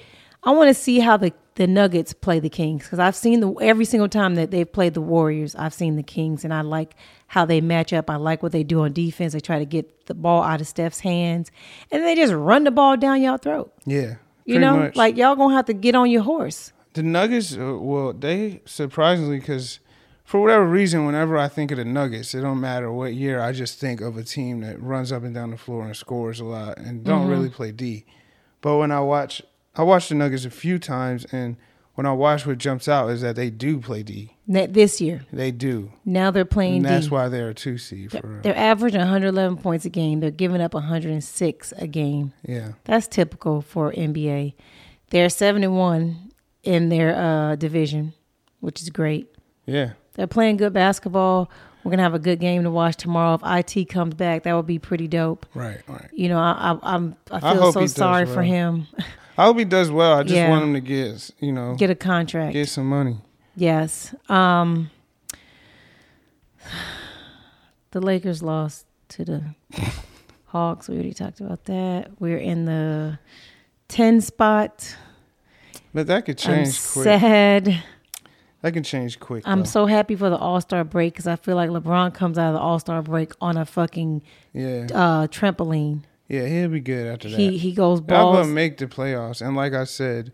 i 0.44 0.50
want 0.50 0.66
to 0.68 0.72
see 0.74 0.98
how 0.98 1.14
the, 1.14 1.30
the 1.56 1.66
nuggets 1.66 2.14
play 2.14 2.40
the 2.40 2.48
kings 2.48 2.84
because 2.84 2.98
i've 2.98 3.14
seen 3.14 3.40
the 3.40 3.52
every 3.60 3.84
single 3.84 4.08
time 4.08 4.34
that 4.36 4.50
they've 4.50 4.72
played 4.72 4.94
the 4.94 5.00
warriors 5.02 5.54
i've 5.56 5.74
seen 5.74 5.96
the 5.96 6.02
kings 6.02 6.42
and 6.42 6.54
i 6.54 6.62
like 6.62 6.94
how 7.34 7.44
they 7.44 7.60
match 7.60 7.92
up. 7.92 8.08
I 8.08 8.14
like 8.14 8.44
what 8.44 8.52
they 8.52 8.62
do 8.62 8.82
on 8.82 8.92
defense. 8.92 9.32
They 9.32 9.40
try 9.40 9.58
to 9.58 9.64
get 9.64 10.06
the 10.06 10.14
ball 10.14 10.44
out 10.44 10.60
of 10.60 10.68
steph's 10.68 11.00
hands 11.00 11.50
and 11.90 12.04
they 12.04 12.14
just 12.14 12.32
run 12.32 12.62
the 12.62 12.70
ball 12.70 12.96
down 12.96 13.20
y'all 13.20 13.38
throat. 13.38 13.74
Yeah, 13.84 14.14
you 14.44 14.60
know? 14.60 14.76
much. 14.76 14.94
like 14.94 15.16
y'all 15.16 15.34
gonna 15.34 15.56
have 15.56 15.66
to 15.66 15.72
get 15.72 15.96
on 15.96 16.08
your 16.08 16.22
horse. 16.22 16.72
The 16.92 17.02
Nuggets, 17.02 17.56
uh, 17.58 17.76
well, 17.76 18.12
they 18.12 18.62
surprisingly, 18.66 19.40
because 19.40 19.80
for 20.24 20.40
whatever 20.40 20.64
reason, 20.64 21.06
whenever 21.06 21.36
I 21.36 21.48
think 21.48 21.72
of 21.72 21.78
the 21.78 21.84
Nuggets, 21.84 22.36
it 22.36 22.42
don't 22.42 22.60
matter 22.60 22.92
what 22.92 23.14
year, 23.14 23.40
I 23.40 23.50
just 23.50 23.80
think 23.80 24.00
of 24.00 24.16
a 24.16 24.22
team 24.22 24.60
that 24.60 24.80
runs 24.80 25.10
up 25.10 25.24
and 25.24 25.34
down 25.34 25.50
the 25.50 25.56
floor 25.56 25.86
and 25.86 25.96
scores 25.96 26.38
a 26.38 26.44
lot 26.44 26.78
and 26.78 27.02
don't 27.02 27.26
really 27.26 27.50
play 27.50 27.72
D. 27.72 28.06
But 28.60 28.76
when 28.76 28.92
I 28.92 29.00
watch, 29.00 29.42
I 29.74 29.82
watched 29.82 30.08
the 30.08 30.14
Nuggets 30.14 30.44
a 30.44 30.50
few 30.50 30.78
times, 30.78 31.26
and 31.32 31.56
when 31.94 32.06
I 32.06 32.12
watch, 32.12 32.44
what 32.46 32.58
jumps 32.58 32.88
out 32.88 33.08
is 33.10 33.20
that 33.22 33.36
they 33.36 33.50
do 33.50 33.78
play 33.80 34.02
D. 34.02 34.34
This 34.46 35.00
year 35.00 35.22
They 35.32 35.50
do, 35.50 35.92
now 36.04 36.30
they're 36.30 36.44
playing 36.44 36.76
and 36.78 36.84
that's 36.84 37.06
D. 37.06 37.10
why 37.12 37.28
they're 37.28 37.48
a 37.50 37.54
two 37.54 37.78
seed 37.78 38.10
for 38.12 38.20
real. 38.26 38.42
they're 38.42 38.56
averaging 38.56 39.00
111 39.00 39.56
points 39.58 39.84
a 39.84 39.88
game 39.88 40.20
they're 40.20 40.30
giving 40.30 40.60
up 40.60 40.74
106 40.74 41.72
a 41.78 41.86
game 41.86 42.32
Yeah, 42.46 42.72
That's 42.84 43.06
typical 43.08 43.62
for 43.62 43.92
NBA. 43.92 44.54
They're 45.10 45.28
71 45.30 46.30
in 46.64 46.88
their 46.88 47.14
uh, 47.14 47.56
division, 47.56 48.12
which 48.60 48.80
is 48.82 48.90
great. 48.90 49.32
yeah, 49.66 49.92
They're 50.14 50.26
playing 50.26 50.56
good 50.58 50.72
basketball. 50.72 51.50
We're 51.84 51.90
gonna 51.90 52.02
have 52.02 52.14
a 52.14 52.18
good 52.18 52.40
game 52.40 52.62
to 52.62 52.70
watch 52.70 52.96
tomorrow. 52.96 53.34
If 53.42 53.74
IT 53.76 53.84
comes 53.90 54.14
back, 54.14 54.44
that 54.44 54.54
would 54.54 54.66
be 54.66 54.78
pretty 54.78 55.06
dope. 55.06 55.44
right, 55.54 55.80
right. 55.86 56.08
You 56.14 56.30
know, 56.30 56.38
I, 56.38 56.72
I, 56.82 56.94
I'm 56.94 57.14
I 57.30 57.36
I 57.36 57.40
feel 57.52 57.60
hope 57.62 57.74
so 57.74 57.86
sorry 57.86 58.24
for 58.26 58.42
him. 58.42 58.86
I 59.36 59.44
hope 59.44 59.58
he 59.58 59.64
does 59.64 59.90
well. 59.90 60.18
I 60.18 60.22
just 60.22 60.34
Yeah. 60.34 60.48
want 60.50 60.64
him 60.64 60.74
to 60.74 60.80
get, 60.80 61.30
you 61.40 61.52
know, 61.52 61.74
Get 61.76 61.90
a 61.90 61.94
contract. 61.94 62.52
get 62.52 62.68
some 62.68 62.88
money. 62.88 63.18
Yes. 63.56 64.14
Um, 64.28 64.90
the 67.90 68.00
Lakers 68.00 68.42
lost 68.42 68.86
to 69.10 69.24
the 69.24 69.44
Hawks. 70.46 70.88
We 70.88 70.94
already 70.94 71.14
talked 71.14 71.40
about 71.40 71.64
that. 71.64 72.10
We're 72.20 72.38
in 72.38 72.64
the 72.64 73.18
ten 73.88 74.20
spot. 74.20 74.96
But 75.92 76.06
that 76.08 76.24
could 76.24 76.38
change. 76.38 76.68
I'm 76.68 76.92
quick. 76.92 77.04
sad. 77.04 77.82
That 78.62 78.72
can 78.72 78.82
change 78.82 79.20
quick. 79.20 79.42
I'm 79.46 79.60
though. 79.60 79.64
so 79.64 79.86
happy 79.86 80.16
for 80.16 80.30
the 80.30 80.36
All 80.38 80.60
Star 80.60 80.84
break 80.84 81.12
because 81.12 81.26
I 81.26 81.36
feel 81.36 81.54
like 81.56 81.70
LeBron 81.70 82.14
comes 82.14 82.38
out 82.38 82.48
of 82.48 82.54
the 82.54 82.60
All 82.60 82.78
Star 82.78 83.02
break 83.02 83.32
on 83.40 83.56
a 83.56 83.64
fucking 83.66 84.22
yeah, 84.52 84.86
uh, 84.92 85.26
trampoline. 85.28 86.02
Yeah, 86.28 86.46
he'll 86.46 86.68
be 86.68 86.80
good 86.80 87.06
after 87.06 87.28
that. 87.30 87.36
He 87.36 87.56
he 87.58 87.72
goes 87.72 87.98
Y'all 88.00 88.06
balls. 88.06 88.46
gonna 88.46 88.52
make 88.52 88.78
the 88.78 88.86
playoffs, 88.86 89.40
and 89.46 89.56
like 89.56 89.72
I 89.74 89.84
said, 89.84 90.32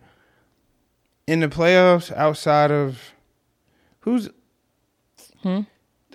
in 1.27 1.41
the 1.41 1.49
playoffs, 1.49 2.13
outside 2.17 2.71
of 2.71 3.13
who's, 4.01 4.29
Hmm? 5.43 5.61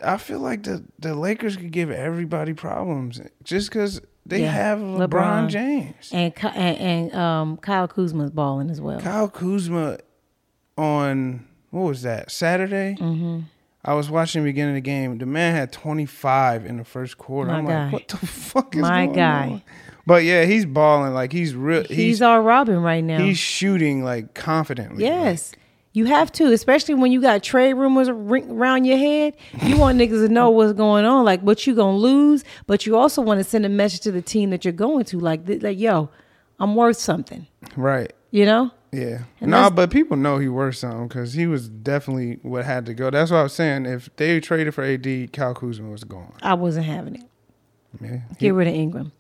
I 0.04 0.18
feel 0.18 0.40
like 0.40 0.64
the 0.64 0.84
the 1.00 1.16
Lakers 1.16 1.56
could 1.58 1.72
give 1.72 1.90
everybody 1.90 2.54
problems 2.54 3.22
just 3.44 3.70
because 3.70 4.02
they 4.26 4.42
Yeah, 4.42 4.52
have 4.52 4.80
LeBron, 4.80 5.10
LeBron. 5.10 5.50
James, 5.50 6.10
and 6.12 6.34
and, 6.44 6.78
and 6.78 7.16
um, 7.16 7.58
Kyle 7.58 7.88
Kuzma's 7.88 8.32
balling 8.32 8.70
as 8.70 8.82
well. 8.82 9.00
Kyle 9.00 9.30
Kuzma 9.30 10.00
on 10.78 11.46
what 11.72 11.82
was 11.84 12.02
that 12.04 12.32
Saturday? 12.32 12.96
hmm 12.96 13.42
I 13.88 13.94
was 13.94 14.10
watching 14.10 14.44
the 14.44 14.50
beginning 14.50 14.72
of 14.72 14.76
the 14.76 14.82
game. 14.82 15.18
The 15.20 15.26
man 15.28 15.56
had 15.56 15.72
25 15.72 16.66
in 16.66 16.78
the 16.78 16.84
first 16.84 17.18
quarter. 17.18 17.52
My 17.52 17.58
I'm 17.60 17.66
guy. 17.68 17.84
like, 17.86 17.94
what 17.94 18.08
the 18.08 18.18
fuck 18.26 18.76
is 18.76 18.82
My 18.82 19.06
going 19.06 19.16
guy. 19.16 19.48
on? 19.50 19.62
But 20.08 20.24
yeah, 20.24 20.46
he's 20.46 20.66
balling 20.66 21.14
like 21.14 21.32
he's 21.32 21.56
real. 21.56 21.84
He's, 21.84 21.98
He's 21.98 22.22
our 22.22 22.42
Robin 22.42 22.82
right 22.82 23.04
now. 23.04 23.20
he's 23.20 23.38
shooting 23.38 24.04
like 24.04 24.34
confidently. 24.34 25.04
yes. 25.04 25.52
You 25.94 26.04
have 26.06 26.30
to, 26.34 26.52
especially 26.52 26.96
when 26.96 27.14
you 27.14 27.22
got 27.22 27.42
trade 27.42 27.74
rumors 27.76 28.12
ring 28.12 28.52
around 28.52 28.84
your 28.84 28.98
head. 28.98 29.34
You 29.64 29.78
want 29.80 29.98
niggas 29.98 30.28
to 30.28 30.30
know 30.30 30.50
what's 30.50 30.74
going 30.74 31.06
on, 31.06 31.24
like 31.24 31.40
what 31.40 31.66
you 31.66 31.74
gonna 31.74 31.96
lose, 31.96 32.44
but 32.68 32.86
you 32.86 32.98
also 32.98 33.22
want 33.22 33.40
to 33.40 33.46
send 33.46 33.66
a 33.66 33.70
message 33.70 34.02
to 34.02 34.12
the 34.12 34.22
team 34.22 34.50
that 34.50 34.66
you're 34.66 34.74
going 34.74 35.06
to, 35.06 35.20
like, 35.22 35.42
like, 35.62 35.80
yo, 35.80 36.10
I'm 36.60 36.76
worth 36.76 36.98
something. 36.98 37.48
Right. 37.78 38.12
You 38.32 38.46
know? 38.46 38.72
Yeah. 38.92 39.24
And 39.42 39.52
no, 39.52 39.58
that's- 39.58 39.72
but 39.76 39.90
people 39.92 40.16
know 40.18 40.38
he 40.38 40.48
worth 40.48 40.78
something 40.78 41.08
because 41.08 41.34
he 41.34 41.48
was 41.48 41.68
definitely 41.70 42.40
what 42.44 42.66
had 42.66 42.86
to 42.86 42.94
go. 42.94 43.10
That's 43.10 43.32
what 43.32 43.38
I 43.38 43.44
was 43.44 43.54
saying. 43.54 43.86
If 43.86 44.10
they 44.16 44.40
traded 44.40 44.74
for 44.74 44.84
AD, 44.84 45.30
Kyle 45.34 45.54
Kuzma 45.54 45.90
was 45.90 46.04
gone. 46.04 46.34
I 46.42 46.54
wasn't 46.54 46.86
having 46.86 47.16
it. 47.16 47.24
Yeah. 48.02 48.20
Get 48.40 48.54
rid 48.54 48.68
of 48.68 48.74
Ingram. 48.74 49.12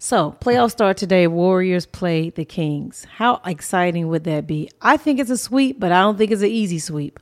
So, 0.00 0.36
playoffs 0.40 0.70
start 0.72 0.96
today. 0.96 1.26
Warriors 1.26 1.84
play 1.84 2.30
the 2.30 2.44
Kings. 2.44 3.04
How 3.16 3.40
exciting 3.44 4.08
would 4.08 4.24
that 4.24 4.46
be? 4.46 4.70
I 4.80 4.96
think 4.96 5.18
it's 5.18 5.30
a 5.30 5.36
sweep, 5.36 5.80
but 5.80 5.90
I 5.92 6.02
don't 6.02 6.16
think 6.16 6.30
it's 6.30 6.42
an 6.42 6.48
easy 6.48 6.78
sweep. 6.78 7.18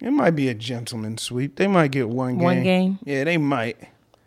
It 0.00 0.10
might 0.10 0.30
be 0.32 0.48
a 0.48 0.54
gentleman 0.54 1.18
sweep. 1.18 1.56
They 1.56 1.66
might 1.68 1.90
get 1.90 2.08
one 2.08 2.34
game. 2.38 2.42
One 2.44 2.62
game? 2.62 2.98
Yeah, 3.04 3.24
they 3.24 3.36
might. 3.36 3.76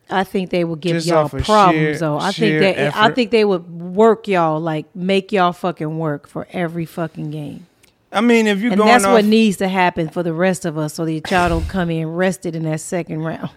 I 0.10 0.23
think 0.23 0.52
they 0.52 0.64
would 0.64 0.82
give 0.82 0.94
Just 0.94 1.07
y'all 1.07 1.27
problems 1.30 1.80
sheer- 1.82 1.98
though. 1.98 2.19
I 2.19 2.32
think 2.32 2.60
they 2.60 2.91
I 2.94 3.11
think 3.11 3.32
they 3.32 3.44
would 3.45 3.68
work 3.69 4.27
y'all 4.27 4.60
like 4.60 4.94
make 4.95 5.32
y'all 5.32 5.52
fucking 5.53 5.98
work 5.98 6.27
for 6.27 6.48
every 6.52 6.86
fucking 6.86 7.32
game. 7.32 7.65
I 8.11 8.22
mean, 8.22 8.48
if 8.48 8.61
you 8.61 8.72
And 8.72 8.80
that's 8.82 9.03
off, 9.03 9.14
what 9.14 9.26
needs 9.26 9.57
to 9.57 9.68
happen 9.68 10.10
for 10.10 10.23
the 10.23 10.32
rest 10.34 10.64
of 10.64 10.77
us 10.77 10.94
so 10.94 11.06
that 11.06 11.30
y'all 11.32 11.49
don't 11.49 11.68
come 11.68 11.90
in 11.90 12.07
rested 12.07 12.56
in 12.56 12.64
that 12.64 12.80
second 12.82 13.22
round. 13.23 13.49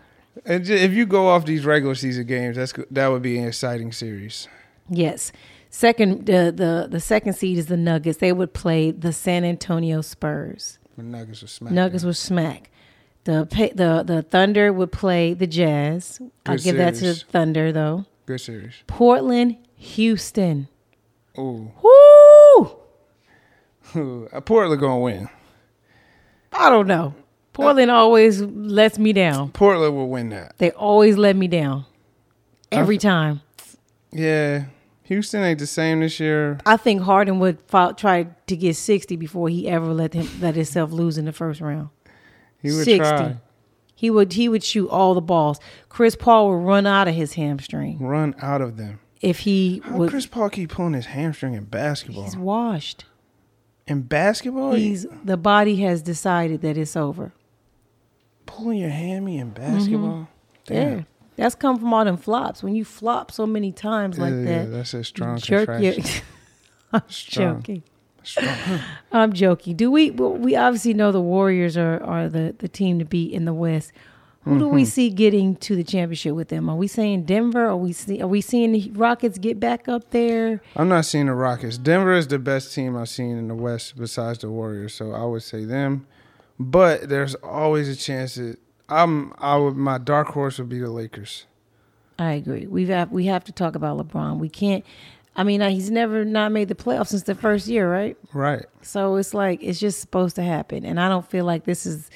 and 0.45 0.69
if 0.69 0.93
you 0.93 1.05
go 1.07 1.29
off 1.29 1.45
these 1.45 1.65
regular 1.65 1.95
season 1.95 2.27
games, 2.27 2.57
that's 2.57 2.73
that 2.91 3.09
would 3.09 3.23
be 3.23 3.39
an 3.39 3.47
exciting 3.47 3.93
series. 3.93 4.49
Yes. 4.89 5.33
Second 5.71 6.25
the 6.27 6.51
the 6.55 6.89
the 6.91 6.99
second 7.01 7.35
seed 7.35 7.59
is 7.59 7.67
the 7.67 7.77
Nuggets. 7.77 8.19
They 8.19 8.33
would 8.33 8.55
play 8.55 8.91
the 8.91 9.13
San 9.13 9.45
Antonio 9.45 10.01
Spurs. 10.01 10.79
The 10.97 11.03
Nuggets 11.03 11.43
are 11.43 11.47
smack. 11.47 11.73
Nuggets 11.73 12.05
would 12.05 12.17
smack. 12.17 12.71
The 13.29 13.45
the 13.75 14.03
the 14.07 14.23
Thunder 14.23 14.73
would 14.73 14.91
play 14.91 15.35
the 15.35 15.47
Jazz. 15.47 16.19
I'll 16.47 16.57
Good 16.57 16.65
give 16.65 16.77
that 16.79 16.95
to 16.95 17.13
the. 17.13 17.15
Thunder 17.15 17.73
though. 17.73 18.07
Good 18.25 18.41
series. 18.41 18.73
Portland, 18.87 19.59
Houston. 19.77 20.67
Ooh, 21.39 21.71
Woo! 21.83 22.71
Ooh. 23.97 24.29
Uh, 24.33 24.41
Portland 24.41 24.81
gonna 24.81 24.99
win. 24.99 25.29
I 26.55 26.71
don't 26.71 26.87
know. 26.87 27.15
Portland 27.53 27.91
always 27.91 28.41
lets 28.41 28.99
me 28.99 29.13
down. 29.13 29.51
Portland 29.51 29.95
will 29.95 30.09
win 30.09 30.31
that. 30.31 30.57
They 30.57 30.71
always 30.71 31.19
let 31.19 31.37
me 31.37 31.49
down. 31.49 31.85
Every 32.73 32.97
time. 32.97 33.43
Yeah, 34.11 34.65
Houston 35.05 35.43
ain't 35.43 35.59
the 35.59 35.67
same 35.67 36.01
this 36.01 36.19
year. 36.19 36.59
I 36.65 36.77
think 36.79 37.03
Harden 37.03 37.41
would 37.41 37.61
fou- 37.63 37.93
try 37.93 38.29
to 38.47 38.57
get 38.57 38.77
60 38.77 39.17
before 39.17 39.49
he 39.51 39.69
ever 39.69 39.93
let 39.93 40.15
him 40.15 40.29
let 40.41 40.55
himself 40.55 40.93
lose 40.93 41.19
in 41.19 41.25
the 41.27 41.33
first 41.33 41.61
round. 41.61 41.89
He 42.63 42.71
would 42.73 42.85
60. 42.85 42.99
try 42.99 43.37
He 43.95 44.11
would 44.11 44.33
he 44.33 44.49
would 44.49 44.63
shoot 44.65 44.89
all 44.89 45.15
the 45.15 45.21
balls. 45.21 45.59
Chris 45.89 46.17
Paul 46.17 46.49
would 46.51 46.65
run 46.67 46.87
out 46.87 47.09
of 47.09 47.15
his 47.15 47.35
hamstring 47.35 47.99
run 47.99 48.35
out 48.41 48.61
of 48.61 48.77
them. 48.77 49.01
if 49.21 49.41
he 49.41 49.81
How 49.85 49.97
would 49.97 50.11
Chris 50.11 50.27
Paul 50.27 50.51
keep 50.51 50.71
pulling 50.71 50.95
his 50.95 51.07
hamstring 51.07 51.55
in 51.55 51.65
basketball? 51.65 52.25
he's 52.25 52.37
washed. 52.37 53.05
in 53.87 54.03
basketball, 54.03 54.73
He's 54.73 55.07
the 55.25 55.37
body 55.37 55.77
has 55.83 56.03
decided 56.03 56.61
that 56.63 56.77
it's 56.79 56.97
over. 56.97 57.33
pulling 58.47 58.79
your 58.79 58.91
hammy 58.91 59.39
in 59.39 59.51
basketball. 59.51 60.29
Mm-hmm. 60.67 60.75
Yeah. 60.75 61.03
That's 61.37 61.55
come 61.55 61.79
from 61.79 61.95
all 61.95 62.05
them 62.05 62.17
flops. 62.17 62.63
When 62.65 62.75
you 62.75 62.85
flop 62.85 63.31
so 63.31 63.47
many 63.47 63.71
times 63.73 64.19
like 64.19 64.33
yeah, 64.33 64.45
that, 64.65 64.71
that's 64.73 64.95
a 64.95 65.05
strong 65.05 65.39
jerk 65.39 65.69
your 65.81 65.93
contraction. 65.95 66.23
I'm 66.93 67.03
Strong. 67.09 67.57
joking. 67.63 67.83
I'm 69.13 69.33
joking. 69.33 69.77
Do 69.77 69.91
we? 69.91 70.11
We 70.11 70.57
obviously 70.57 70.95
know 70.95 71.13
the 71.13 71.21
Warriors 71.21 71.77
are 71.77 72.03
are 72.03 72.29
the 72.29 72.55
the 72.59 72.69
team 72.69 72.99
to 72.99 73.05
beat 73.05 73.33
in 73.33 73.45
the 73.45 73.55
West. 73.55 73.93
Who 74.43 74.59
do 74.59 74.65
Mm-hmm. 74.67 74.75
we 74.75 74.85
see 74.87 75.11
getting 75.11 75.57
to 75.57 75.77
the 75.77 75.85
championship 75.85 76.35
with 76.35 76.49
them? 76.49 76.71
Are 76.71 76.77
we 76.77 76.87
saying 76.87 77.25
Denver? 77.25 77.67
Are 77.67 77.77
we 77.77 77.93
see? 77.93 78.23
Are 78.23 78.27
we 78.29 78.41
seeing 78.41 78.73
the 78.73 78.91
Rockets 78.95 79.37
get 79.39 79.61
back 79.61 79.89
up 79.89 80.11
there? 80.11 80.63
I'm 80.77 80.89
not 80.89 81.05
seeing 81.05 81.27
the 81.27 81.35
Rockets. 81.35 81.77
Denver 81.77 82.13
is 82.15 82.29
the 82.29 82.39
best 82.39 82.75
team 82.75 82.97
I've 82.97 83.09
seen 83.11 83.37
in 83.37 83.49
the 83.49 83.55
West 83.55 83.97
besides 83.99 84.39
the 84.39 84.51
Warriors, 84.51 84.95
so 84.95 85.13
I 85.13 85.25
would 85.25 85.43
say 85.43 85.65
them. 85.65 86.07
But 86.59 87.09
there's 87.09 87.35
always 87.37 87.89
a 87.89 87.97
chance 87.97 88.37
that 88.37 88.59
I'm. 88.89 89.35
I 89.39 89.57
would. 89.57 89.77
My 89.77 89.99
dark 89.99 90.29
horse 90.29 90.59
would 90.59 90.69
be 90.69 90.79
the 90.79 90.91
Lakers. 90.91 91.45
I 92.21 92.33
agree. 92.33 92.67
We've 92.67 92.89
have, 92.89 93.13
we 93.13 93.27
have 93.27 93.45
to 93.45 93.53
talk 93.53 93.77
about 93.77 93.99
LeBron. 93.99 94.39
We 94.39 94.49
can't. 94.49 94.85
I 95.39 95.45
mean, 95.45 95.63
uh, 95.63 95.71
he's 95.71 95.89
never 95.89 96.25
not 96.25 96.51
made 96.51 96.67
the 96.67 96.75
playoffs 96.75 97.09
since 97.09 97.23
the 97.23 97.35
first 97.37 97.69
year, 97.69 97.89
right? 97.91 98.17
Right. 98.35 98.67
So 98.83 99.15
it's 99.15 99.33
like 99.33 99.63
it's 99.63 99.79
just 99.79 100.01
supposed 100.01 100.35
to 100.35 100.43
happen, 100.43 100.85
and 100.85 100.99
I 100.99 101.09
don't 101.09 101.25
feel 101.31 101.45
like 101.45 101.65
this 101.65 101.87
is 101.87 102.11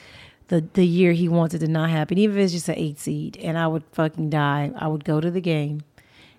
the 0.48 0.64
the 0.74 0.84
year 0.84 1.12
he 1.12 1.28
wants 1.28 1.54
it 1.54 1.60
to 1.60 1.68
not 1.68 1.88
happen. 1.88 2.18
Even 2.18 2.36
if 2.36 2.44
it's 2.44 2.52
just 2.52 2.68
an 2.68 2.74
eight 2.76 2.98
seed, 2.98 3.38
and 3.40 3.56
I 3.56 3.68
would 3.68 3.84
fucking 3.92 4.30
die. 4.30 4.72
I 4.76 4.88
would 4.88 5.04
go 5.04 5.20
to 5.20 5.30
the 5.30 5.40
game, 5.40 5.82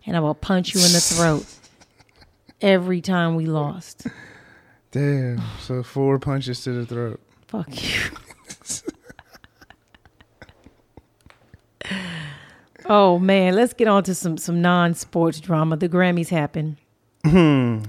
and 0.06 0.18
I 0.18 0.20
will 0.20 0.36
punch 0.36 0.76
you 0.76 0.82
in 0.82 0.92
the 0.92 1.00
throat 1.00 1.46
every 2.62 3.00
time 3.00 3.36
we 3.36 3.46
lost. 3.46 4.06
Damn. 4.92 5.42
So 5.62 5.84
four 5.84 6.20
punches 6.20 6.66
to 6.66 6.74
the 6.74 6.86
throat. 6.86 7.22
Fuck 7.48 7.82
you. 7.82 8.18
Oh 12.86 13.20
man, 13.20 13.56
let's 13.56 13.74
get 13.74 13.88
on 13.88 14.04
to 14.04 14.16
some 14.16 14.38
some 14.38 14.62
non 14.62 14.94
sports 14.94 15.40
drama. 15.40 15.78
The 15.78 15.90
Grammys 15.90 16.30
happen. 16.30 16.78
Hmm. 17.26 17.80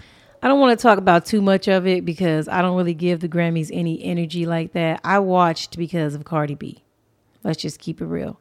I 0.42 0.48
don't 0.48 0.60
want 0.60 0.78
to 0.78 0.82
talk 0.82 0.98
about 0.98 1.24
too 1.24 1.40
much 1.40 1.68
of 1.68 1.86
it 1.86 2.04
because 2.04 2.48
I 2.48 2.60
don't 2.60 2.76
really 2.76 2.92
give 2.92 3.20
the 3.20 3.28
Grammys 3.30 3.70
any 3.72 4.02
energy 4.04 4.44
like 4.44 4.72
that. 4.74 5.00
I 5.02 5.18
watched 5.18 5.78
because 5.78 6.14
of 6.14 6.24
Cardi 6.24 6.54
B. 6.54 6.84
Let's 7.42 7.60
just 7.60 7.78
keep 7.78 8.02
it 8.02 8.06
real. 8.06 8.38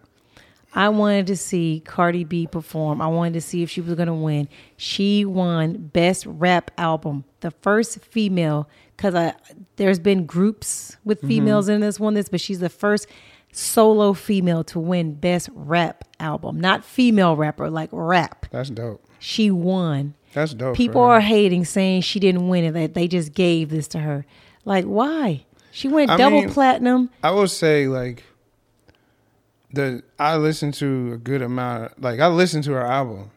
I 0.76 0.90
wanted 0.90 1.28
to 1.28 1.38
see 1.38 1.82
Cardi 1.86 2.24
B 2.24 2.48
perform. 2.48 3.02
I 3.02 3.08
wanted 3.08 3.34
to 3.36 3.42
see 3.42 3.62
if 3.64 3.70
she 3.70 3.80
was 3.80 3.94
going 3.94 4.08
to 4.08 4.14
win. 4.14 4.50
She 4.76 5.24
won 5.24 5.78
Best 5.94 6.26
Rap 6.26 6.72
Album, 6.78 7.26
the 7.42 7.52
first 7.52 8.00
female. 8.00 8.68
Because 8.98 9.16
I 9.16 9.34
there's 9.76 10.00
been 10.00 10.26
groups 10.26 10.98
with 11.04 11.20
mm-hmm. 11.20 11.28
females 11.28 11.70
in 11.70 11.82
this 11.82 12.00
one, 12.00 12.16
this, 12.16 12.30
but 12.30 12.42
she's 12.42 12.60
the 12.60 12.70
first 12.70 13.08
solo 13.54 14.14
female 14.14 14.64
to 14.66 14.80
win 14.80 15.14
Best 15.14 15.50
Rap 15.54 16.04
Album, 16.20 16.60
not 16.60 16.84
female 16.84 17.36
rapper, 17.36 17.70
like 17.70 17.90
rap. 17.92 18.46
That's 18.52 18.70
dope. 18.70 19.04
She 19.20 19.50
won. 19.52 20.16
That's 20.34 20.54
dope. 20.54 20.76
People 20.76 21.02
are 21.02 21.22
hating, 21.22 21.64
saying 21.66 22.02
she 22.02 22.20
didn't 22.20 22.48
win 22.50 22.64
it. 22.66 22.72
That 22.74 22.94
they 22.94 23.08
just 23.08 23.34
gave 23.34 23.70
this 23.70 23.88
to 23.90 24.00
her. 24.00 24.26
Like, 24.66 24.86
why? 24.86 25.46
She 25.72 25.88
went 25.88 26.10
I 26.12 26.18
double 26.18 26.42
mean- 26.42 26.50
platinum. 26.50 27.10
I 27.24 27.32
will 27.32 27.48
say 27.48 27.88
like 27.88 28.24
the 29.72 30.04
I 30.20 30.36
listened 30.38 30.74
to 30.76 31.14
a 31.14 31.18
good 31.18 31.42
amount. 31.42 32.02
Like 32.02 32.20
I 32.20 32.28
listened 32.28 32.64
to 32.66 32.72
her 32.74 32.86
album, 32.86 33.32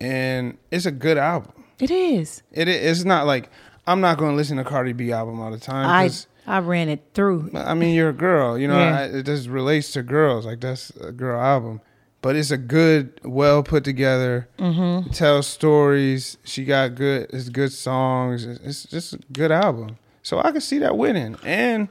and 0.00 0.56
it's 0.70 0.86
a 0.86 0.90
good 0.92 1.18
album. 1.18 1.52
It 1.80 1.90
is. 1.90 2.42
It 2.52 2.68
i- 2.68 2.72
it's 2.72 3.04
not 3.04 3.26
like 3.26 3.50
I'm 3.86 4.00
not 4.00 4.18
going 4.18 4.32
to 4.32 4.36
listen 4.36 4.56
to 4.58 4.64
Cardi 4.64 4.92
B 4.92 5.12
album 5.12 5.40
all 5.40 5.50
the 5.50 5.58
time. 5.58 5.86
I 5.88 6.10
I 6.48 6.58
ran 6.60 6.88
it 6.88 7.02
through. 7.14 7.50
I 7.54 7.74
mean, 7.74 7.94
you're 7.94 8.08
a 8.08 8.12
girl. 8.14 8.58
You 8.58 8.68
know, 8.68 8.78
Yeah. 8.78 8.98
I, 9.00 9.02
it 9.04 9.26
just 9.26 9.48
relates 9.48 9.90
to 9.92 10.02
girls. 10.02 10.46
Like 10.46 10.60
that's 10.60 10.90
a 10.96 11.12
girl 11.12 11.40
album. 11.40 11.80
But 12.20 12.34
it's 12.34 12.50
a 12.50 12.56
good, 12.58 13.20
well 13.22 13.62
put 13.62 13.84
together. 13.84 14.48
Mm-hmm. 14.58 15.10
Tells 15.12 15.46
stories. 15.46 16.36
She 16.44 16.64
got 16.64 16.94
good. 16.96 17.30
It's 17.32 17.48
good 17.48 17.72
songs. 17.72 18.44
It's, 18.44 18.60
it's 18.64 18.84
just 18.84 19.12
a 19.14 19.18
good 19.32 19.52
album. 19.52 19.98
So 20.22 20.40
I 20.40 20.50
can 20.50 20.60
see 20.60 20.78
that 20.78 20.96
winning. 20.96 21.36
And 21.44 21.88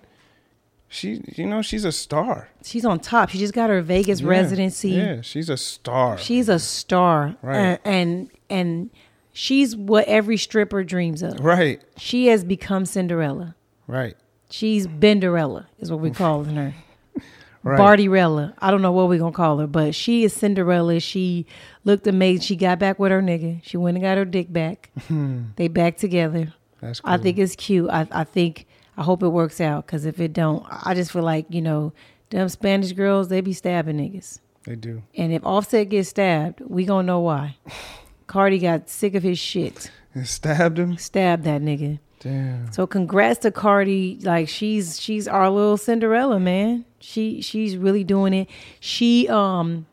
she, 0.89 1.21
you 1.35 1.45
know, 1.45 1.61
she's 1.61 1.85
a 1.85 1.91
star. 1.91 2.49
She's 2.63 2.83
on 2.85 2.99
top. 2.99 3.29
She 3.29 3.37
just 3.37 3.53
got 3.53 3.69
her 3.69 3.81
Vegas 3.81 4.19
Yeah. 4.21 4.27
residency. 4.29 4.91
Yeah, 4.91 5.21
she's 5.21 5.49
a 5.49 5.57
star. 5.57 6.17
She's 6.17 6.49
a 6.49 6.59
star. 6.59 7.35
Right. 7.41 7.57
And, 7.57 7.79
and 7.85 8.29
and 8.49 8.89
she's 9.33 9.75
what 9.75 10.05
every 10.07 10.37
stripper 10.37 10.83
dreams 10.83 11.21
of. 11.21 11.39
right, 11.39 11.81
She 11.97 12.27
has 12.27 12.43
become 12.43 12.85
Cinderella. 12.85 13.55
right, 13.87 14.15
She's 14.49 14.87
mm. 14.87 14.99
Binderella 14.99 15.65
is 15.79 15.91
what 15.91 15.99
we're 15.99 16.13
calling 16.13 16.55
her. 16.55 16.73
right. 17.63 17.79
Bartyrella. 17.79 18.53
I 18.59 18.71
don't 18.71 18.81
know 18.81 18.91
what 18.91 19.09
we're 19.09 19.19
gonna 19.19 19.31
call 19.31 19.57
her, 19.59 19.67
but 19.67 19.93
she 19.93 20.23
is 20.23 20.33
Cinderella. 20.33 20.99
She 20.99 21.45
looked 21.83 22.07
amazing. 22.07 22.41
She 22.41 22.55
got 22.55 22.79
back 22.79 22.99
with 22.99 23.11
her 23.11 23.21
nigga. 23.21 23.61
She 23.63 23.77
went 23.77 23.97
and 23.97 24.03
got 24.03 24.17
her 24.17 24.25
dick 24.25 24.51
back. 24.51 24.89
they 25.55 25.67
back 25.67 25.97
together. 25.97 26.53
That's 26.81 26.99
cool. 27.01 27.13
I 27.13 27.17
think 27.17 27.37
it's 27.37 27.55
cute. 27.55 27.89
I, 27.89 28.07
I 28.11 28.23
think 28.23 28.67
I 28.97 29.03
hope 29.03 29.23
it 29.23 29.29
works 29.29 29.59
out 29.59 29.85
because 29.85 30.05
if 30.05 30.19
it 30.19 30.33
don't, 30.33 30.65
I 30.69 30.93
just 30.93 31.11
feel 31.11 31.23
like 31.23 31.47
you 31.49 31.61
know 31.61 31.93
them 32.29 32.49
Spanish 32.49 32.91
girls 32.93 33.29
they 33.29 33.41
be 33.41 33.53
stabbing 33.53 33.97
niggas, 33.97 34.39
they 34.63 34.75
do. 34.75 35.03
and 35.15 35.31
if 35.31 35.45
Offset 35.45 35.89
gets 35.89 36.09
stabbed, 36.09 36.61
we 36.61 36.85
gonna 36.85 37.05
know 37.05 37.19
why. 37.19 37.57
Cardi 38.27 38.59
got 38.59 38.89
sick 38.89 39.15
of 39.15 39.23
his 39.23 39.39
shit. 39.39 39.89
And 40.13 40.27
stabbed 40.27 40.77
him. 40.77 40.97
Stabbed 40.97 41.45
that 41.45 41.61
nigga. 41.61 41.99
Damn. 42.19 42.71
So 42.71 42.87
congrats 42.87 43.39
to 43.39 43.51
Cardi. 43.51 44.19
Like 44.21 44.49
she's 44.49 44.99
she's 44.99 45.27
our 45.27 45.49
little 45.49 45.77
Cinderella, 45.77 46.39
man. 46.39 46.85
She 46.99 47.41
she's 47.41 47.77
really 47.77 48.03
doing 48.03 48.33
it. 48.33 48.49
She 48.79 49.27
um 49.29 49.85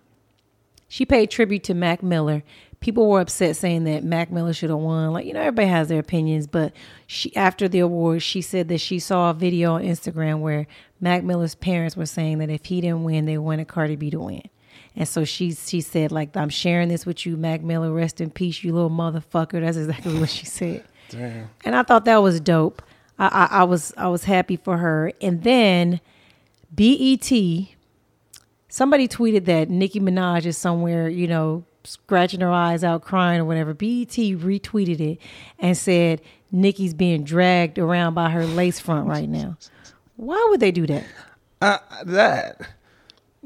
she 0.88 1.04
paid 1.04 1.30
tribute 1.30 1.64
to 1.64 1.74
Mac 1.74 2.02
Miller. 2.02 2.42
People 2.80 3.08
were 3.08 3.20
upset 3.20 3.56
saying 3.56 3.84
that 3.84 4.04
Mac 4.04 4.30
Miller 4.30 4.52
should 4.52 4.68
have 4.68 4.78
won. 4.78 5.12
Like, 5.12 5.24
you 5.24 5.32
know, 5.32 5.40
everybody 5.40 5.68
has 5.68 5.88
their 5.88 5.98
opinions, 5.98 6.46
but 6.46 6.72
she 7.06 7.34
after 7.36 7.68
the 7.68 7.80
award, 7.80 8.22
she 8.22 8.40
said 8.40 8.68
that 8.68 8.78
she 8.78 8.98
saw 8.98 9.30
a 9.30 9.34
video 9.34 9.74
on 9.74 9.82
Instagram 9.82 10.40
where 10.40 10.66
Mac 11.00 11.24
Miller's 11.24 11.54
parents 11.54 11.96
were 11.96 12.06
saying 12.06 12.38
that 12.38 12.50
if 12.50 12.66
he 12.66 12.80
didn't 12.80 13.04
win, 13.04 13.26
they 13.26 13.38
wanted 13.38 13.68
Cardi 13.68 13.96
B 13.96 14.10
to 14.10 14.20
win. 14.20 14.48
And 14.96 15.08
so 15.08 15.24
she 15.24 15.52
she 15.52 15.80
said, 15.80 16.12
like, 16.12 16.36
I'm 16.36 16.48
sharing 16.48 16.88
this 16.88 17.04
with 17.04 17.26
you, 17.26 17.36
Mac 17.36 17.62
Miller. 17.62 17.92
Rest 17.92 18.20
in 18.20 18.30
peace, 18.30 18.62
you 18.62 18.72
little 18.72 18.90
motherfucker. 18.90 19.60
That's 19.60 19.76
exactly 19.76 20.18
what 20.18 20.30
she 20.30 20.46
said 20.46 20.84
Damn. 21.14 21.50
and 21.64 21.76
I 21.76 21.82
thought 21.82 22.04
that 22.04 22.18
was 22.18 22.40
dope. 22.40 22.82
I, 23.18 23.26
I, 23.26 23.60
I 23.60 23.64
was 23.64 23.92
I 23.96 24.08
was 24.08 24.24
happy 24.24 24.56
for 24.56 24.78
her. 24.78 25.12
And 25.20 25.42
then 25.42 26.00
BET, 26.74 27.30
somebody 28.68 29.08
tweeted 29.08 29.44
that 29.44 29.70
Nicki 29.70 30.00
Minaj 30.00 30.44
is 30.46 30.58
somewhere, 30.58 31.08
you 31.08 31.26
know, 31.28 31.64
scratching 31.84 32.40
her 32.40 32.50
eyes 32.50 32.82
out, 32.82 33.02
crying 33.02 33.40
or 33.40 33.44
whatever. 33.44 33.74
BET 33.74 34.08
retweeted 34.08 35.00
it 35.00 35.18
and 35.58 35.76
said 35.76 36.20
Nicki's 36.50 36.94
being 36.94 37.24
dragged 37.24 37.78
around 37.78 38.14
by 38.14 38.30
her 38.30 38.46
lace 38.46 38.80
front 38.80 39.06
right 39.06 39.28
now. 39.28 39.56
Why 40.16 40.44
would 40.50 40.60
they 40.60 40.72
do 40.72 40.86
that? 40.86 41.04
Uh, 41.60 41.78
that. 42.04 42.60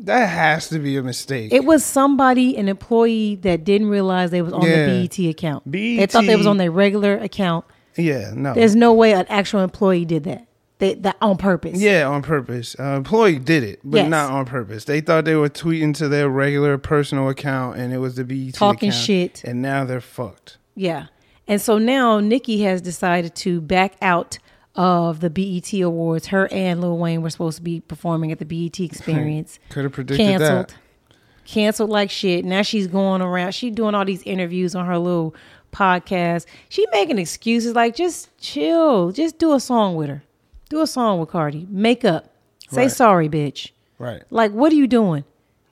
That 0.05 0.27
has 0.27 0.69
to 0.69 0.79
be 0.79 0.97
a 0.97 1.03
mistake. 1.03 1.53
It 1.53 1.65
was 1.65 1.85
somebody, 1.85 2.57
an 2.57 2.69
employee 2.69 3.37
that 3.43 3.65
didn't 3.65 3.89
realize 3.89 4.31
they 4.31 4.43
was 4.43 4.53
on 4.53 4.62
Yeah. 4.62 4.87
the 4.87 5.09
BET 5.09 5.19
account. 5.31 5.62
They 5.70 6.07
thought 6.07 6.27
they 6.27 6.37
was 6.37 6.47
on 6.47 6.57
their 6.57 6.70
regular 6.70 7.16
account. 7.19 7.65
yeah, 7.97 8.31
no. 8.35 8.55
There's 8.55 8.77
no 8.77 8.93
way 8.95 9.12
an 9.12 9.27
actual 9.29 9.61
employee 9.61 10.05
did 10.05 10.25
that. 10.25 10.47
They 10.79 10.95
that 10.95 11.16
on 11.20 11.37
purpose. 11.37 11.81
Yeah, 11.81 12.07
on 12.09 12.23
purpose. 12.23 12.77
Uh, 12.79 12.95
employee 12.99 13.41
did 13.41 13.65
it, 13.65 13.81
but 13.83 13.97
Yes. 13.99 14.09
not 14.11 14.31
on 14.31 14.45
purpose. 14.45 14.85
They 14.85 15.01
thought 15.01 15.25
they 15.25 15.35
were 15.35 15.49
tweeting 15.49 15.93
to 15.97 16.09
their 16.09 16.29
regular 16.29 16.79
personal 16.79 17.29
account, 17.29 17.77
and 17.79 17.93
it 17.93 17.99
was 17.99 18.15
the 18.15 18.23
BET 18.23 18.55
Talking 18.55 18.91
account, 18.91 19.05
shit. 19.05 19.43
and 19.45 19.61
now 19.61 19.85
they're 19.85 20.01
fucked. 20.01 20.59
Yeah. 20.77 21.07
And 21.49 21.61
so 21.61 21.79
now 21.79 22.20
Nicki 22.20 22.62
has 22.62 22.81
decided 22.81 23.35
to 23.37 23.61
back 23.61 23.95
out 24.01 24.39
of 24.79 25.19
the 25.19 25.29
BET 25.29 25.73
Awards. 25.83 26.29
Her 26.29 26.49
and 26.53 26.81
Lil 26.81 26.97
Wayne 26.97 27.21
were 27.21 27.31
supposed 27.31 27.57
to 27.57 27.63
be 27.63 27.81
performing 27.81 28.31
at 28.33 28.39
the 28.39 28.45
BET 28.45 28.79
Experience. 28.81 29.59
Could 29.71 29.83
have 29.83 29.93
predicted 29.93 30.25
Canceled. 30.25 30.69
that. 30.71 30.75
Canceled 31.45 31.91
like 31.91 32.11
shit. 32.11 32.45
Now 32.45 32.63
she's 32.63 32.87
going 32.87 33.21
around. 33.21 33.53
She 33.53 33.71
doing 33.71 33.95
all 33.97 34.05
these 34.05 34.23
interviews 34.23 34.75
on 34.77 34.87
her 34.87 34.97
little 34.97 35.35
podcast. 35.73 36.47
She 36.69 36.87
making 36.93 37.19
excuses 37.19 37.75
like 37.75 37.97
just 37.97 38.35
chill. 38.39 39.11
Just 39.11 39.39
do 39.39 39.53
a 39.53 39.61
song 39.61 39.97
with 39.97 40.09
her. 40.09 40.23
Do 40.71 40.81
a 40.81 40.87
song 40.87 41.19
with 41.19 41.29
Cardi. 41.31 41.67
Make 41.69 42.05
up. 42.05 42.31
Say 42.71 42.83
Right. 42.83 42.91
sorry, 42.93 43.29
bitch. 43.29 43.73
Right. 43.99 44.23
Like, 44.31 44.53
what 44.53 44.71
are 44.73 44.77
you 44.77 44.87
doing? 44.87 45.25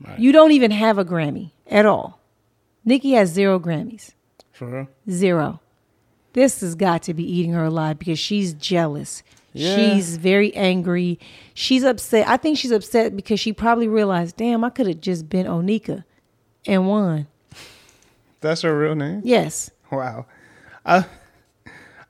Right. 0.05 0.19
You 0.19 0.33
don't 0.33 0.51
even 0.53 0.73
have 0.73 0.99
a 0.99 1.05
Grammy 1.05 1.53
at 1.71 1.87
all. 1.87 2.19
Nicki 2.85 3.13
has 3.13 3.31
zero 3.31 3.61
Grammys. 3.61 4.13
For 4.53 4.67
real. 4.67 4.89
Zero. 5.09 5.61
This 6.37 6.61
has 6.61 6.75
got 6.75 7.03
to 7.05 7.15
be 7.15 7.25
eating 7.25 7.53
her 7.53 7.65
alive 7.65 7.99
because 7.99 8.19
she's 8.19 8.53
jealous. 8.53 9.23
Yeah. 9.55 9.75
She's 9.75 10.19
very 10.19 10.55
angry. 10.55 11.19
She's 11.55 11.83
upset. 11.83 12.29
I 12.29 12.37
think 12.37 12.59
she's 12.59 12.73
upset 12.73 13.17
because 13.17 13.41
she 13.41 13.55
probably 13.55 13.89
realized, 13.89 14.37
damn, 14.37 14.63
I 14.63 14.69
could 14.69 14.87
have 14.87 15.01
just 15.01 15.31
been 15.31 15.47
Onika 15.47 16.05
and 16.67 16.87
won. 16.87 17.27
That's 18.43 18.61
her 18.61 18.79
real 18.79 18.95
name. 18.95 19.23
Yes. 19.25 19.71
Wow. 19.91 20.27
I, 20.85 21.07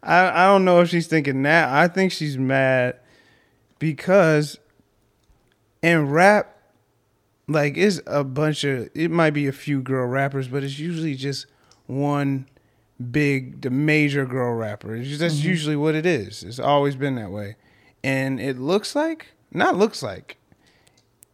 I 0.03 0.43
I 0.43 0.47
don't 0.47 0.65
know 0.65 0.81
if 0.81 0.89
she's 0.89 1.07
thinking 1.07 1.43
that. 1.43 1.69
I 1.69 1.87
think 1.87 2.11
she's 2.11 2.37
mad 2.37 2.97
because 3.79 4.59
in 5.83 6.11
rap, 6.11 6.53
like 7.47 7.77
it's 7.77 8.01
a 8.09 8.25
bunch 8.25 8.65
of 8.65 8.91
it 8.93 9.13
might 9.13 9.31
be 9.31 9.47
a 9.47 9.53
few 9.53 9.81
girl 9.83 10.09
rappers, 10.09 10.49
but 10.49 10.65
it's 10.65 10.81
usually 10.81 11.15
just 11.15 11.47
one 11.87 12.49
big 13.11 13.63
the 13.63 13.71
major 13.71 14.27
girl 14.27 14.55
rapper. 14.55 14.95
It's 14.97 15.09
just, 15.09 15.21
that's 15.21 15.35
mm-hmm. 15.37 15.49
usually 15.49 15.77
what 15.77 15.95
it 15.95 16.07
is. 16.07 16.43
It's 16.43 16.59
always 16.59 16.97
been 16.97 17.15
that 17.17 17.31
way. 17.31 17.57
And 18.03 18.41
it 18.41 18.59
looks 18.59 18.95
like 18.95 19.29
not 19.53 19.77
looks 19.77 20.03
like 20.03 20.39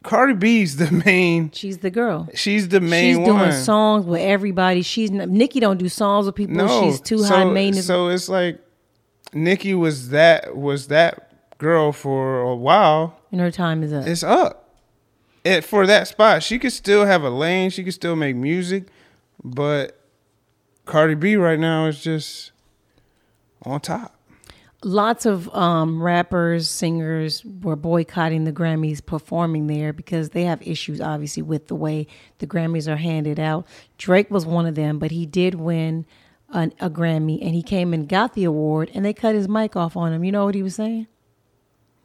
Cardi 0.03 0.35
B's 0.35 0.77
the 0.77 0.91
main 1.07 1.51
She's 1.53 1.79
the 1.79 1.91
girl. 1.91 2.29
she's 2.35 2.69
the 2.69 2.81
main 2.81 3.17
She's 3.17 3.27
doing 3.27 3.53
songs 3.53 4.05
with 4.07 4.21
everybody. 4.21 4.83
She's 4.83 5.11
not, 5.11 5.29
Nicki 5.29 5.61
don't 5.61 5.79
do 5.79 5.89
songs 5.89 6.27
with 6.27 6.35
people. 6.35 6.57
No, 6.57 6.83
She's 6.83 7.01
too 7.01 7.19
so, 7.19 7.27
high 7.27 7.45
maintenance. 7.45 7.87
So 7.87 8.09
it's 8.09 8.29
like 8.29 8.59
Nicki 9.33 9.75
was 9.75 10.11
that 10.11 10.57
was 10.57 10.89
that 10.89 11.59
girl 11.59 11.93
for 11.93 12.41
a 12.41 12.55
while. 12.55 13.19
and 13.31 13.41
her 13.41 13.51
time 13.51 13.83
is 13.83 13.93
up. 13.93 14.07
It's 14.07 14.23
up. 14.23 14.59
It 15.45 15.65
for 15.65 15.87
that 15.87 16.09
spot. 16.09 16.43
She 16.43 16.59
could 16.59 16.73
still 16.73 17.05
have 17.05 17.23
a 17.23 17.31
lane. 17.31 17.71
She 17.71 17.83
could 17.83 17.95
still 17.95 18.15
make 18.15 18.37
music, 18.37 18.87
but 19.43 19.99
Cardi 20.93 21.15
B 21.15 21.37
right 21.37 21.59
now 21.59 21.87
is 21.87 22.03
just 22.03 22.53
on 23.63 23.81
top. 23.81 24.15
lots 24.85 25.25
of 25.25 25.49
um, 25.55 26.03
rappers, 26.03 26.69
singers 26.69 27.43
were 27.63 27.77
boycotting 27.77 28.45
the 28.45 28.53
Grammys 28.53 29.05
performing 29.05 29.69
there 29.69 29.95
because 29.95 30.31
they 30.31 30.45
have 30.45 30.61
issues, 30.61 31.01
obviously, 31.01 31.43
with 31.43 31.69
the 31.69 31.75
way 31.75 32.07
the 32.41 32.47
Grammys 32.47 32.93
are 32.93 32.97
handed 32.97 33.41
out. 33.41 33.67
Drake 33.97 34.31
was 34.31 34.45
one 34.45 34.67
of 34.67 34.75
them, 34.75 34.99
but 34.99 35.11
he 35.11 35.25
did 35.25 35.55
win 35.55 36.05
an, 36.51 36.75
a 36.79 36.91
Grammy 36.91 37.39
and 37.41 37.55
he 37.55 37.63
came 37.63 37.95
and 37.95 38.07
got 38.07 38.35
the 38.35 38.45
award 38.45 38.91
and 38.93 39.03
they 39.03 39.15
cut 39.15 39.35
his 39.35 39.49
mic 39.49 39.75
off 39.75 39.97
on 39.97 40.13
him. 40.13 40.25
You 40.25 40.33
know 40.33 40.45
what 40.45 40.55
he 40.55 40.63
was 40.63 40.75
saying? 40.75 41.07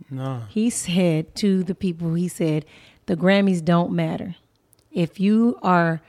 No. 0.09 0.43
He 0.47 0.69
said 0.69 1.35
to 1.35 1.61
the 1.61 1.75
people, 1.75 2.13
he 2.13 2.29
said, 2.29 2.63
the 3.07 3.17
Grammys 3.17 3.65
don't 3.65 3.91
matter. 3.91 4.35
If 4.91 5.19
you 5.19 5.59
are 5.61 6.01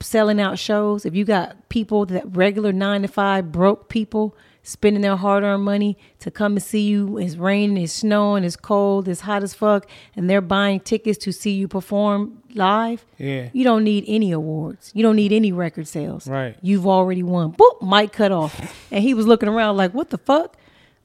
selling 0.00 0.40
out 0.40 0.58
shows, 0.58 1.06
if 1.06 1.14
you 1.14 1.24
got 1.24 1.68
people 1.68 2.06
that 2.06 2.24
regular 2.36 2.72
nine 2.72 3.02
to 3.02 3.08
five 3.08 3.50
broke 3.52 3.88
people 3.88 4.36
spending 4.62 5.00
their 5.00 5.14
hard 5.16 5.44
earned 5.44 5.62
money 5.62 5.96
to 6.18 6.28
come 6.30 6.54
and 6.54 6.62
see 6.62 6.82
you, 6.82 7.18
it's 7.18 7.36
raining, 7.36 7.76
it's 7.76 7.92
snowing, 7.92 8.42
it's 8.42 8.56
cold, 8.56 9.06
it's 9.06 9.20
hot 9.20 9.42
as 9.44 9.54
fuck, 9.54 9.88
and 10.16 10.28
they're 10.28 10.40
buying 10.40 10.80
tickets 10.80 11.16
to 11.18 11.30
see 11.32 11.52
you 11.52 11.68
perform 11.68 12.42
live, 12.54 13.04
Yeah. 13.16 13.48
you 13.52 13.62
don't 13.62 13.84
need 13.84 14.04
any 14.08 14.32
awards. 14.32 14.90
You 14.92 15.04
don't 15.04 15.14
need 15.16 15.30
any 15.32 15.52
record 15.52 15.86
sales. 15.86 16.26
Right. 16.26 16.56
You've 16.62 16.86
already 16.86 17.22
won. 17.22 17.52
Boop, 17.52 17.80
mic 17.88 18.10
cut 18.12 18.32
off. 18.32 18.74
And 18.90 19.04
he 19.04 19.14
was 19.14 19.26
looking 19.26 19.48
around 19.48 19.76
like, 19.76 19.92
what 19.94 20.10
the 20.10 20.18
fuck? 20.18 20.56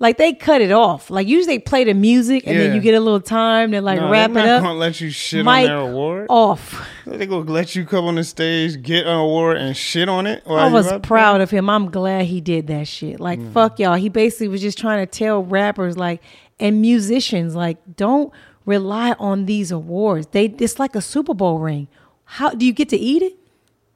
Like 0.01 0.17
they 0.17 0.33
cut 0.33 0.61
it 0.61 0.71
off. 0.71 1.11
Like 1.11 1.27
usually 1.27 1.57
they 1.57 1.59
play 1.59 1.83
the 1.83 1.93
music 1.93 2.47
and 2.47 2.59
then 2.59 2.73
you 2.73 2.81
get 2.81 2.95
a 2.95 2.99
little 2.99 3.21
time 3.21 3.71
to 3.71 3.81
like 3.81 3.99
No, 3.99 4.09
wrap 4.09 4.33
they're 4.33 4.43
it 4.45 4.49
up. 4.49 4.63
Gonna 4.63 4.79
let 4.79 4.99
you 4.99 5.11
shit 5.11 5.45
on 5.47 5.63
their 5.63 5.77
award. 5.77 6.25
off. 6.27 6.87
They 7.05 7.27
gonna 7.27 7.49
let 7.51 7.75
you 7.75 7.85
come 7.85 8.05
on 8.05 8.15
the 8.15 8.23
stage, 8.23 8.81
get 8.81 9.05
an 9.05 9.13
award, 9.15 9.57
and 9.57 9.77
shit 9.77 10.09
on 10.09 10.25
it. 10.25 10.41
I 10.47 10.69
was 10.71 10.89
there? 10.89 10.99
proud 10.99 11.39
of 11.41 11.51
him. 11.51 11.69
I'm 11.69 11.91
glad 11.91 12.25
he 12.25 12.41
did 12.41 12.65
that 12.67 12.87
shit. 12.87 13.19
Like 13.19 13.39
Mm. 13.39 13.53
fuck 13.53 13.77
y'all. 13.79 13.93
He 13.93 14.09
basically 14.09 14.47
was 14.47 14.59
just 14.61 14.79
trying 14.79 15.05
to 15.05 15.09
tell 15.09 15.43
rappers 15.43 15.97
like 15.97 16.21
and 16.59 16.81
musicians 16.81 17.55
like 17.55 17.77
don't 17.95 18.33
rely 18.65 19.11
on 19.19 19.45
these 19.45 19.69
awards. 19.71 20.27
They 20.31 20.45
it's 20.45 20.79
like 20.79 20.95
a 20.95 21.01
Super 21.01 21.35
Bowl 21.35 21.59
ring. 21.59 21.87
How 22.25 22.49
do 22.49 22.65
you 22.65 22.73
get 22.73 22.89
to 22.89 22.97
eat 22.97 23.21
it? 23.21 23.33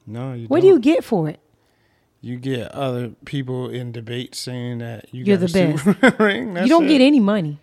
No, 0.06 0.34
you 0.34 0.46
What 0.48 0.62
do 0.62 0.68
you 0.68 0.74
don't. 0.74 0.82
get 0.82 1.04
for 1.04 1.30
it? 1.30 1.40
You 2.26 2.38
get 2.38 2.72
other 2.72 3.12
people 3.24 3.70
in 3.70 3.92
debate 3.92 4.34
saying 4.34 4.80
that 4.80 5.14
you 5.14 5.24
You're 5.24 5.38
got 5.38 5.48
the 5.48 5.60
a 5.60 6.02
best. 6.02 6.20
Ring. 6.20 6.58
You 6.58 6.66
don't 6.66 6.86
it. 6.86 6.88
get 6.88 7.00
any 7.02 7.20
money. 7.20 7.60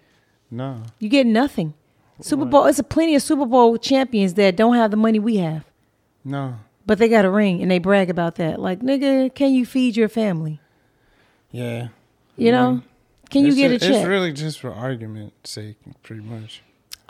No. 0.52 0.84
You 1.00 1.08
get 1.08 1.26
nothing. 1.26 1.74
Super 2.20 2.44
Bowl. 2.44 2.66
It's 2.66 2.78
a 2.78 2.84
plenty 2.84 3.16
of 3.16 3.22
Super 3.22 3.44
Bowl 3.44 3.76
champions 3.76 4.34
that 4.34 4.54
don't 4.54 4.76
have 4.76 4.92
the 4.92 4.96
money 4.96 5.18
we 5.18 5.38
have, 5.38 5.64
No. 6.24 6.58
but 6.86 6.98
they 6.98 7.08
got 7.08 7.24
a 7.24 7.30
ring 7.30 7.60
and 7.60 7.72
they 7.72 7.80
brag 7.80 8.08
about 8.08 8.36
that. 8.36 8.60
Like, 8.60 8.78
nigga, 8.82 9.34
can 9.34 9.52
you 9.52 9.66
feed 9.66 9.96
your 9.96 10.08
family? 10.08 10.60
Yeah. 11.50 11.88
You 12.36 12.52
know, 12.52 12.74
mm-hmm. 12.74 12.86
can 13.30 13.44
you 13.44 13.56
get 13.56 13.70
ju- 13.70 13.74
a 13.74 13.78
check? 13.80 13.90
It's 13.90 14.06
really 14.06 14.32
just 14.32 14.60
for 14.60 14.72
argument's 14.72 15.50
sake, 15.50 15.78
pretty 16.04 16.22
much. 16.22 16.62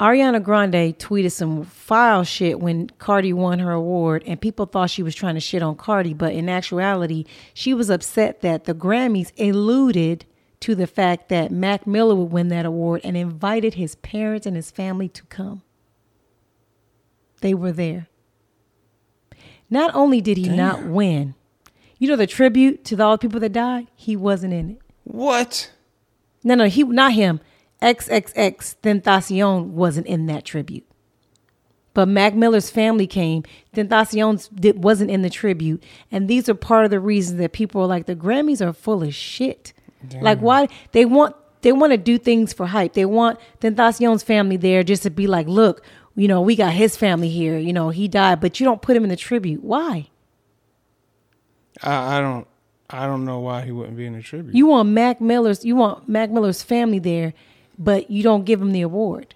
Ariana 0.02 0.42
Grande 0.42 0.98
tweeted 0.98 1.30
some 1.30 1.62
foul 1.62 2.24
shit 2.24 2.58
when 2.58 2.88
Cardi 2.98 3.32
won 3.32 3.60
her 3.60 3.70
award, 3.70 4.24
and 4.26 4.40
people 4.40 4.66
thought 4.66 4.90
she 4.90 5.04
was 5.04 5.14
trying 5.14 5.36
to 5.36 5.40
shit 5.40 5.62
on 5.62 5.76
Cardi, 5.76 6.12
but 6.12 6.32
in 6.32 6.48
actuality, 6.48 7.24
she 7.54 7.72
was 7.72 7.88
upset 7.88 8.40
that 8.40 8.64
the 8.64 8.74
Grammys 8.74 9.30
alluded 9.38 10.24
to 10.58 10.74
the 10.74 10.88
fact 10.88 11.28
that 11.28 11.52
Mac 11.52 11.86
Miller 11.86 12.16
would 12.16 12.32
win 12.32 12.48
that 12.48 12.66
award 12.66 13.00
and 13.04 13.16
invited 13.16 13.74
his 13.74 13.94
parents 13.94 14.44
and 14.44 14.56
his 14.56 14.72
family 14.72 15.08
to 15.08 15.22
come. 15.26 15.62
They 17.40 17.54
were 17.54 17.72
there. 17.72 18.08
Not 19.70 19.94
only 19.94 20.20
did 20.20 20.36
he 20.36 20.48
not 20.48 20.84
win, 20.84 21.36
you 21.98 22.08
know 22.08 22.16
the 22.16 22.26
tribute 22.26 22.84
to 22.86 22.96
the, 22.96 23.04
all 23.04 23.12
the 23.12 23.18
people 23.18 23.38
that 23.38 23.52
died, 23.52 23.86
he 23.94 24.16
wasn't 24.16 24.52
in 24.52 24.70
it. 24.70 24.78
What? 25.04 25.70
No, 26.42 26.56
no, 26.56 26.64
he 26.64 26.82
not 26.82 27.12
him. 27.12 27.38
XXX 27.82 28.76
Tentacion 28.82 29.66
wasn't 29.68 30.06
in 30.06 30.26
that 30.26 30.44
tribute. 30.44 30.86
But 31.94 32.08
Mac 32.08 32.34
Miller's 32.34 32.70
family 32.70 33.06
came. 33.06 33.42
Tentacion 33.74 34.48
did, 34.54 34.82
wasn't 34.82 35.10
in 35.10 35.22
the 35.22 35.28
tribute. 35.28 35.82
And 36.10 36.28
these 36.28 36.48
are 36.48 36.54
part 36.54 36.86
of 36.86 36.90
the 36.90 37.00
reasons 37.00 37.38
that 37.38 37.52
people 37.52 37.82
are 37.82 37.86
like, 37.86 38.06
the 38.06 38.16
Grammys 38.16 38.66
are 38.66 38.72
full 38.72 39.02
of 39.02 39.14
shit. 39.14 39.74
Like 40.20 40.40
why 40.40 40.68
they 40.90 41.04
want 41.04 41.36
they 41.60 41.70
want 41.70 41.92
to 41.92 41.96
do 41.96 42.18
things 42.18 42.52
for 42.52 42.66
hype. 42.66 42.94
They 42.94 43.04
want 43.04 43.38
Tentacion's 43.60 44.22
family 44.22 44.56
there 44.56 44.82
just 44.82 45.04
to 45.04 45.10
be 45.10 45.28
like, 45.28 45.46
look, 45.46 45.84
you 46.16 46.26
know, 46.26 46.40
we 46.40 46.56
got 46.56 46.72
his 46.72 46.96
family 46.96 47.28
here. 47.28 47.56
You 47.56 47.72
know, 47.72 47.90
he 47.90 48.08
died, 48.08 48.40
but 48.40 48.58
you 48.58 48.64
don't 48.64 48.82
put 48.82 48.96
him 48.96 49.04
in 49.04 49.10
the 49.10 49.16
tribute. 49.16 49.62
Why? 49.62 50.08
I, 51.82 52.18
I 52.18 52.20
don't. 52.20 52.46
I 52.90 53.06
don't 53.06 53.24
know 53.24 53.38
why 53.38 53.62
he 53.62 53.72
wouldn't 53.72 53.96
be 53.96 54.04
in 54.04 54.12
the 54.12 54.22
tribute. 54.22 54.54
You 54.54 54.66
want 54.66 54.88
Mac 54.90 55.20
Miller's 55.20 55.64
you 55.64 55.76
want 55.76 56.08
Mac 56.08 56.30
Miller's 56.30 56.62
family 56.62 56.98
there, 56.98 57.32
but 57.82 58.10
you 58.10 58.22
don't 58.22 58.44
give 58.44 58.60
them 58.60 58.72
the 58.72 58.82
award. 58.82 59.34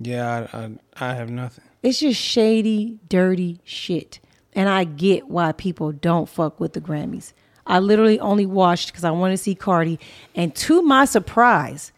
yeah, 0.00 0.46
I, 0.52 0.58
I, 0.58 1.10
I 1.10 1.14
have 1.14 1.28
nothing. 1.30 1.64
It's 1.82 2.00
just 2.00 2.20
shady, 2.20 2.98
dirty 3.08 3.60
shit. 3.64 4.20
And 4.52 4.68
I 4.68 4.84
get 4.84 5.28
why 5.28 5.52
people 5.52 5.92
don't 5.92 6.28
fuck 6.28 6.60
with 6.60 6.72
the 6.72 6.80
Grammys. 6.80 7.32
I 7.66 7.80
literally 7.80 8.18
only 8.20 8.46
watched 8.46 8.88
because 8.92 9.04
I 9.04 9.10
wanted 9.10 9.36
to 9.36 9.42
see 9.42 9.54
Cardi. 9.54 9.98
And 10.34 10.54
to 10.56 10.82
my 10.82 11.04
surprise, 11.04 11.92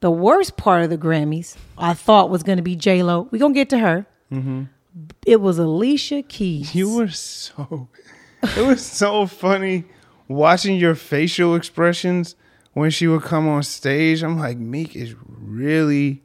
the 0.00 0.10
worst 0.10 0.56
part 0.56 0.82
of 0.84 0.90
the 0.90 0.98
Grammys 0.98 1.56
I 1.76 1.94
thought 1.94 2.30
was 2.30 2.42
going 2.42 2.56
to 2.56 2.62
be 2.62 2.76
J 2.76 3.02
Lo. 3.02 3.28
We're 3.30 3.38
going 3.38 3.54
to 3.54 3.60
get 3.60 3.70
to 3.70 3.78
her. 3.78 4.06
Mm-hmm. 4.32 4.64
It 5.26 5.40
was 5.40 5.58
Alicia 5.58 6.22
Keys. 6.22 6.74
You 6.74 6.96
were 6.96 7.08
so. 7.08 7.88
It 8.56 8.64
was 8.64 8.86
so 8.86 9.26
funny 9.26 9.84
watching 10.28 10.76
your 10.76 10.94
facial 10.94 11.54
expressions 11.54 12.36
when 12.74 12.90
she 12.90 13.06
would 13.08 13.22
come 13.22 13.48
on 13.48 13.62
stage. 13.62 14.22
I'm 14.22 14.38
like, 14.38 14.58
Meek 14.58 14.94
is 14.94 15.14
really 15.26 16.22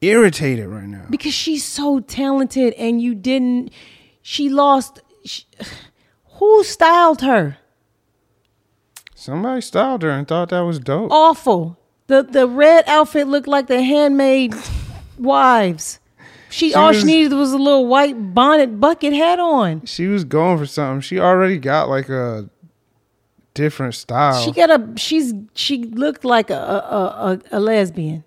irritated 0.00 0.66
right 0.66 0.86
now. 0.86 1.04
because 1.10 1.34
she's 1.34 1.62
so 1.64 2.00
talented 2.00 2.72
and 2.74 3.02
you 3.02 3.14
didn't 3.14 3.70
she 4.22 4.48
lost 4.48 5.00
she, 5.26 5.44
who 6.38 6.64
styled 6.64 7.20
her 7.20 7.58
Somebody 9.14 9.60
styled 9.60 10.00
her 10.02 10.10
and 10.10 10.26
thought 10.26 10.48
that 10.48 10.60
was 10.60 10.78
dope. 10.78 11.10
awful 11.12 11.76
the 12.06 12.22
the 12.22 12.46
red 12.46 12.84
outfit 12.88 13.26
looked 13.28 13.46
like 13.46 13.66
the 13.66 13.82
handmade 13.82 14.54
wives 15.18 15.98
she, 16.48 16.70
She 16.70 16.74
all 16.74 16.94
she 16.94 17.04
needed 17.04 17.34
was 17.34 17.52
a 17.52 17.58
little 17.58 17.86
white 17.86 18.32
bonnet 18.34 18.80
bucket 18.80 19.12
hat 19.12 19.38
on 19.38 19.84
She 19.84 20.06
was 20.06 20.24
going 20.24 20.56
for 20.56 20.64
something. 20.66 21.02
She 21.02 21.18
already 21.20 21.58
got 21.58 21.90
like 21.90 22.08
a 22.08 22.48
different 23.62 23.94
style. 23.94 24.42
she 24.42 24.52
got 24.52 24.70
a 24.70 24.92
she's 24.96 25.34
she 25.54 25.84
looked 25.84 26.24
like 26.24 26.50
a 26.50 26.54
a, 26.54 27.38
a, 27.52 27.58
a 27.58 27.60
lesbian 27.60 28.24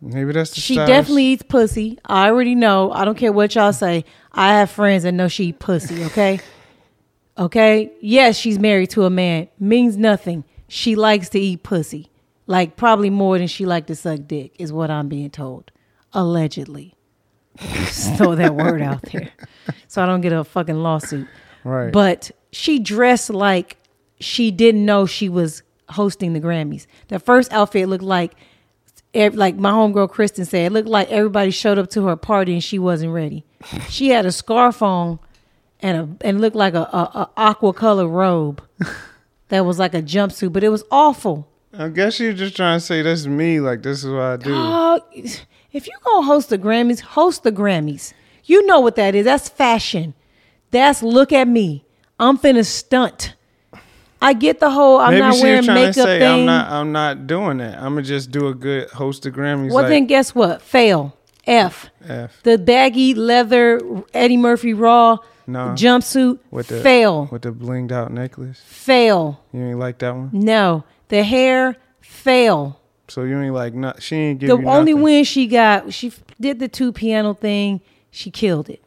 Maybe 0.00 0.32
that's 0.32 0.50
the 0.50 0.60
she 0.60 0.74
style 0.74 0.86
definitely 0.86 1.26
eats 1.26 1.42
pussy 1.42 1.98
i 2.04 2.28
already 2.28 2.54
know 2.54 2.90
i 2.92 3.04
don't 3.04 3.16
care 3.16 3.32
what 3.32 3.54
y'all 3.54 3.72
say 3.72 4.04
i 4.32 4.54
have 4.54 4.70
friends 4.70 5.04
that 5.04 5.12
know 5.12 5.28
she 5.28 5.46
eat 5.46 5.58
pussy 5.58 6.04
okay 6.04 6.40
Okay. 7.38 7.92
Yes, 8.00 8.36
she's 8.36 8.58
married 8.58 8.90
to 8.90 9.04
a 9.04 9.10
man. 9.10 9.48
Means 9.58 9.96
nothing. 9.96 10.44
She 10.68 10.96
likes 10.96 11.28
to 11.30 11.40
eat 11.40 11.62
pussy. 11.62 12.10
Like 12.46 12.76
probably 12.76 13.10
more 13.10 13.38
than 13.38 13.46
she 13.46 13.64
like 13.66 13.86
to 13.86 13.94
suck 13.94 14.20
dick, 14.26 14.54
is 14.58 14.72
what 14.72 14.90
I'm 14.90 15.08
being 15.08 15.30
told. 15.30 15.70
Allegedly. 16.12 16.94
Just 17.56 18.16
throw 18.16 18.34
that 18.34 18.54
word 18.54 18.82
out 18.82 19.02
there. 19.02 19.30
So 19.88 20.02
I 20.02 20.06
don't 20.06 20.20
get 20.20 20.32
a 20.32 20.44
fucking 20.44 20.82
lawsuit. 20.82 21.28
Right. 21.64 21.92
But 21.92 22.30
she 22.50 22.78
dressed 22.78 23.30
like 23.30 23.76
she 24.22 24.50
didn't 24.50 24.84
know 24.84 25.06
she 25.06 25.28
was 25.28 25.62
hosting 25.90 26.32
the 26.32 26.40
Grammys. 26.40 26.86
The 27.08 27.18
first 27.18 27.52
outfit 27.52 27.88
looked 27.88 28.04
like 28.04 28.34
eh, 29.14 29.30
like 29.32 29.56
my 29.56 29.70
homegirl 29.70 30.10
Kristen 30.10 30.44
said, 30.44 30.66
it 30.66 30.72
looked 30.72 30.88
like 30.88 31.10
everybody 31.10 31.50
showed 31.50 31.78
up 31.78 31.90
to 31.90 32.06
her 32.06 32.16
party 32.16 32.54
and 32.54 32.64
she 32.64 32.78
wasn't 32.78 33.12
ready. 33.12 33.44
She 33.88 34.08
had 34.08 34.26
a 34.26 34.32
scarf 34.32 34.82
on 34.82 35.18
and 35.80 35.96
a 36.22 36.26
and 36.26 36.40
looked 36.40 36.56
like 36.56 36.74
a, 36.74 36.82
a, 36.82 37.10
a 37.14 37.30
aqua 37.36 37.72
color 37.72 38.08
robe 38.08 38.62
that 39.48 39.66
was 39.66 39.78
like 39.78 39.94
a 39.94 40.02
jumpsuit, 40.02 40.52
but 40.52 40.64
it 40.64 40.70
was 40.70 40.84
awful. 40.90 41.48
I 41.76 41.88
guess 41.88 42.20
you're 42.20 42.34
just 42.34 42.56
trying 42.56 42.78
to 42.78 42.84
say 42.84 43.02
that's 43.02 43.26
me. 43.26 43.60
Like 43.60 43.82
this 43.82 44.04
is 44.04 44.10
what 44.10 44.22
I 44.22 44.36
do. 44.36 44.52
Oh, 44.54 45.00
if 45.14 45.86
you 45.86 45.92
gonna 46.04 46.26
host 46.26 46.50
the 46.50 46.58
Grammys, 46.58 47.00
host 47.00 47.42
the 47.42 47.52
Grammys. 47.52 48.12
You 48.44 48.66
know 48.66 48.80
what 48.80 48.96
that 48.96 49.14
is. 49.14 49.24
That's 49.24 49.48
fashion. 49.48 50.14
That's 50.70 51.02
look 51.02 51.32
at 51.32 51.48
me. 51.48 51.84
I'm 52.18 52.38
finna 52.38 52.66
stunt. 52.66 53.34
I 54.22 54.32
get 54.34 54.60
the 54.60 54.70
whole 54.70 54.98
I'm 54.98 55.10
Maybe 55.10 55.20
not 55.20 55.36
wearing 55.42 55.66
makeup 55.66 55.94
say 55.94 56.18
thing. 56.20 56.40
I'm 56.40 56.46
not. 56.46 56.70
I'm 56.70 56.92
not 56.92 57.26
doing 57.26 57.58
that. 57.58 57.78
I'm 57.78 57.94
gonna 57.94 58.02
just 58.02 58.30
do 58.30 58.48
a 58.48 58.54
good 58.54 58.88
host 58.90 59.26
of 59.26 59.34
Grammys. 59.34 59.72
well, 59.72 59.82
like, 59.84 59.88
then 59.88 60.06
guess 60.06 60.34
what? 60.34 60.62
Fail. 60.62 61.16
F. 61.46 61.90
F. 62.06 62.40
The 62.44 62.56
baggy 62.56 63.14
leather 63.14 63.80
Eddie 64.14 64.36
Murphy 64.36 64.72
Raw 64.74 65.18
No. 65.48 65.70
jumpsuit. 65.70 66.38
with 66.52 66.68
the 66.68 66.80
fail. 66.80 67.28
with 67.32 67.42
the 67.42 67.50
blinged 67.50 67.90
out 67.90 68.12
necklace. 68.12 68.60
fail. 68.64 69.40
You 69.52 69.62
ain't 69.70 69.78
like 69.80 69.98
that 69.98 70.14
one. 70.14 70.30
No. 70.32 70.84
The 71.08 71.24
hair. 71.24 71.76
Fail. 72.00 72.78
So 73.08 73.24
you 73.24 73.38
ain't 73.40 73.52
like 73.54 73.74
not. 73.74 74.00
She 74.02 74.14
ain't 74.16 74.38
give 74.38 74.48
the 74.48 74.54
only 74.54 74.92
nothing. 74.92 75.02
win 75.02 75.24
she 75.24 75.46
got, 75.48 75.92
she 75.92 76.06
f- 76.08 76.22
did 76.40 76.60
the 76.60 76.68
two 76.68 76.92
piano 76.92 77.34
thing. 77.34 77.80
She 78.12 78.30
killed 78.30 78.68
it. 78.70 78.82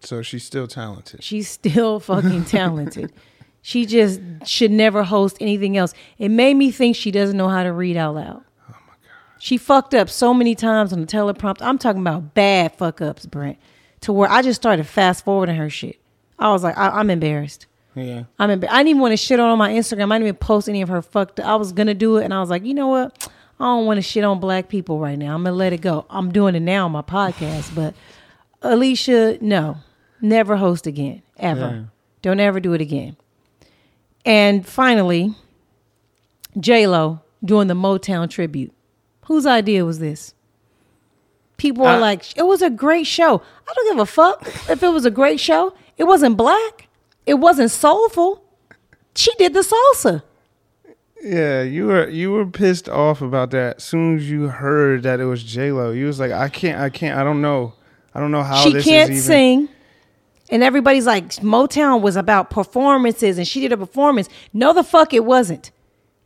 So 0.00 0.22
she's 0.22 0.44
still 0.44 0.66
talented. 0.66 1.22
She's 1.22 1.48
still 1.48 2.00
fucking 2.00 2.46
talented. 2.46 3.12
she 3.68 3.84
just 3.84 4.18
should 4.46 4.70
never 4.70 5.02
host 5.02 5.36
anything 5.42 5.76
else. 5.76 5.92
It 6.16 6.30
made 6.30 6.54
me 6.54 6.70
think 6.70 6.96
she 6.96 7.10
doesn't 7.10 7.36
know 7.36 7.50
how 7.50 7.64
to 7.64 7.70
read 7.70 7.98
out 7.98 8.14
loud. 8.14 8.42
Oh 8.66 8.74
my 8.86 8.94
god. 9.02 9.40
She 9.40 9.58
fucked 9.58 9.92
up 9.92 10.08
so 10.08 10.32
many 10.32 10.54
times 10.54 10.90
on 10.90 11.02
the 11.02 11.06
teleprompter. 11.06 11.60
I'm 11.60 11.76
talking 11.76 12.00
about 12.00 12.32
bad 12.32 12.74
fuck 12.76 13.02
ups, 13.02 13.26
Brent. 13.26 13.58
To 14.00 14.12
where 14.14 14.30
I 14.30 14.40
just 14.40 14.58
started 14.58 14.86
fast 14.86 15.22
forwarding 15.22 15.56
her 15.56 15.68
shit. 15.68 16.00
I 16.38 16.50
was 16.50 16.62
like, 16.62 16.78
I, 16.78 16.88
I'm 16.88 17.10
embarrassed. 17.10 17.66
Yeah. 17.94 18.22
I'm 18.38 18.48
embar- 18.48 18.70
I 18.70 18.78
didn't 18.78 18.88
even 18.88 19.02
want 19.02 19.12
to 19.12 19.18
shit 19.18 19.38
on, 19.38 19.58
my 19.58 19.68
Instagram. 19.68 20.12
I 20.12 20.14
didn't 20.14 20.28
even 20.28 20.36
post 20.36 20.70
any 20.70 20.80
of 20.80 20.88
her 20.88 21.02
fucked. 21.02 21.38
Up. 21.38 21.44
I 21.44 21.56
was 21.56 21.72
gonna 21.72 21.92
do 21.92 22.16
it, 22.16 22.24
and 22.24 22.32
I 22.32 22.40
was 22.40 22.48
like, 22.48 22.64
you 22.64 22.72
know 22.72 22.88
what? 22.88 23.28
I 23.60 23.64
don't 23.64 23.84
want 23.84 23.98
to 23.98 24.02
shit 24.02 24.24
on 24.24 24.40
black 24.40 24.70
people 24.70 24.98
right 24.98 25.18
now. 25.18 25.34
I'm 25.34 25.44
gonna 25.44 25.54
let 25.54 25.74
it 25.74 25.82
go. 25.82 26.06
I'm 26.08 26.32
doing 26.32 26.54
it 26.54 26.60
now 26.60 26.86
on 26.86 26.92
my 26.92 27.02
podcast, 27.02 27.74
but 27.74 27.92
Alicia, 28.62 29.36
no, 29.42 29.76
never 30.22 30.56
host 30.56 30.86
again, 30.86 31.20
ever. 31.36 31.60
Yeah. 31.60 31.82
Don't 32.22 32.40
ever 32.40 32.60
do 32.60 32.72
it 32.72 32.80
again. 32.80 33.18
And 34.24 34.66
finally, 34.66 35.34
J 36.58 36.86
Lo 36.86 37.20
doing 37.44 37.68
the 37.68 37.74
Motown 37.74 38.28
tribute. 38.28 38.72
Whose 39.26 39.46
idea 39.46 39.84
was 39.84 39.98
this? 39.98 40.34
People 41.56 41.84
are 41.86 41.96
I- 41.96 41.98
like, 41.98 42.36
it 42.36 42.46
was 42.46 42.62
a 42.62 42.70
great 42.70 43.06
show. 43.06 43.42
I 43.68 43.72
don't 43.74 43.92
give 43.92 43.98
a 44.00 44.06
fuck 44.06 44.46
if 44.70 44.82
it 44.82 44.88
was 44.88 45.04
a 45.04 45.10
great 45.10 45.40
show. 45.40 45.74
It 45.96 46.04
wasn't 46.04 46.36
black. 46.36 46.88
It 47.26 47.34
wasn't 47.34 47.70
soulful. 47.70 48.42
She 49.14 49.34
did 49.34 49.52
the 49.54 49.60
salsa. 49.60 50.22
Yeah, 51.20 51.62
you 51.62 51.86
were 51.86 52.08
you 52.08 52.30
were 52.30 52.46
pissed 52.46 52.88
off 52.88 53.20
about 53.20 53.50
that. 53.50 53.78
As 53.78 53.84
soon 53.84 54.16
as 54.18 54.30
you 54.30 54.42
heard 54.48 55.02
that 55.02 55.18
it 55.18 55.24
was 55.24 55.42
J 55.42 55.72
Lo, 55.72 55.90
you 55.90 56.06
was 56.06 56.20
like, 56.20 56.30
I 56.30 56.48
can't, 56.48 56.80
I 56.80 56.90
can't, 56.90 57.18
I 57.18 57.24
don't 57.24 57.42
know, 57.42 57.74
I 58.14 58.20
don't 58.20 58.30
know 58.30 58.44
how 58.44 58.62
she 58.62 58.72
this 58.72 58.84
can't 58.84 59.10
is 59.10 59.28
even. 59.28 59.66
sing. 59.66 59.68
And 60.50 60.62
everybody's 60.62 61.06
like, 61.06 61.28
Motown 61.36 62.00
was 62.00 62.16
about 62.16 62.50
performances 62.50 63.36
and 63.38 63.46
she 63.46 63.60
did 63.60 63.72
a 63.72 63.76
performance. 63.76 64.28
No, 64.52 64.72
the 64.72 64.82
fuck 64.82 65.12
it 65.12 65.24
wasn't. 65.24 65.70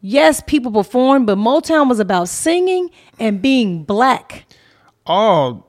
Yes, 0.00 0.42
people 0.46 0.72
performed, 0.72 1.26
but 1.26 1.38
Motown 1.38 1.88
was 1.88 2.00
about 2.00 2.28
singing 2.28 2.90
and 3.18 3.40
being 3.42 3.84
black. 3.84 4.46
All 5.06 5.66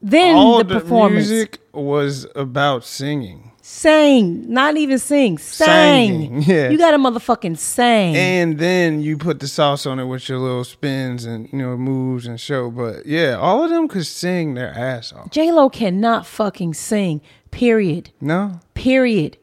Then 0.00 0.36
all 0.36 0.58
the 0.58 0.64
the, 0.74 0.80
performance. 0.80 1.28
music 1.28 1.58
was 1.72 2.26
about 2.36 2.84
singing, 2.84 3.52
Sang, 3.70 4.50
not 4.50 4.78
even 4.78 4.98
sing, 4.98 5.36
sang. 5.36 6.08
Singing, 6.08 6.42
yeah. 6.46 6.70
You 6.70 6.78
got 6.78 6.92
to 6.92 6.96
motherfucking 6.96 7.58
sang. 7.58 8.16
and 8.16 8.58
then 8.58 9.02
you 9.02 9.18
put 9.18 9.40
the 9.40 9.46
sauce 9.46 9.84
on 9.84 10.00
it 10.00 10.06
with 10.06 10.26
your 10.26 10.38
little 10.38 10.64
spins 10.64 11.26
and 11.26 11.48
you 11.52 11.58
know 11.58 11.76
moves 11.76 12.26
and 12.26 12.40
show. 12.40 12.70
But 12.70 13.04
yeah, 13.04 13.36
all 13.38 13.62
of 13.62 13.70
them 13.70 13.86
could 13.86 14.06
sing 14.06 14.54
their 14.54 14.70
ass 14.72 15.12
off. 15.12 15.30
J 15.30 15.52
Lo 15.52 15.68
cannot 15.68 16.24
fucking 16.26 16.72
sing. 16.72 17.20
Period. 17.50 18.10
No, 18.22 18.58
Period. 18.72 19.36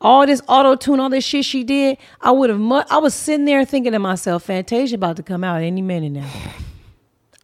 All 0.00 0.24
this 0.26 0.40
auto 0.46 0.76
tune, 0.76 1.00
all 1.00 1.10
this 1.10 1.24
shit 1.24 1.44
she 1.44 1.64
did, 1.64 1.98
I 2.20 2.30
would 2.30 2.50
have. 2.50 2.60
Mu- 2.60 2.84
I 2.88 2.98
was 2.98 3.14
sitting 3.14 3.46
there 3.46 3.64
thinking 3.64 3.92
to 3.92 3.98
myself, 3.98 4.44
Fantasia 4.44 4.94
about 4.94 5.16
to 5.16 5.24
come 5.24 5.42
out 5.42 5.60
any 5.62 5.82
minute 5.82 6.12
now. 6.12 6.30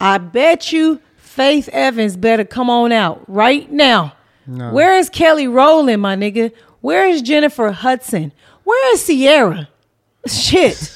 I 0.01 0.19
bet 0.19 0.70
you 0.73 1.01
Faith 1.16 1.69
Evans 1.70 2.16
better 2.16 2.44
come 2.44 2.70
on 2.70 2.93
out 2.93 3.24
right 3.28 3.70
now. 3.73 4.12
No. 4.53 4.70
Where 4.73 4.97
is 4.99 5.09
Kelly 5.09 5.49
Rowland, 5.49 6.03
my 6.03 6.15
nigga? 6.15 6.53
Where 6.81 7.09
is 7.09 7.23
Jennifer 7.23 7.70
Hudson? 7.70 8.33
Where 8.65 8.95
is 8.95 9.07
Ciara? 9.07 9.69
Shit. 10.27 10.91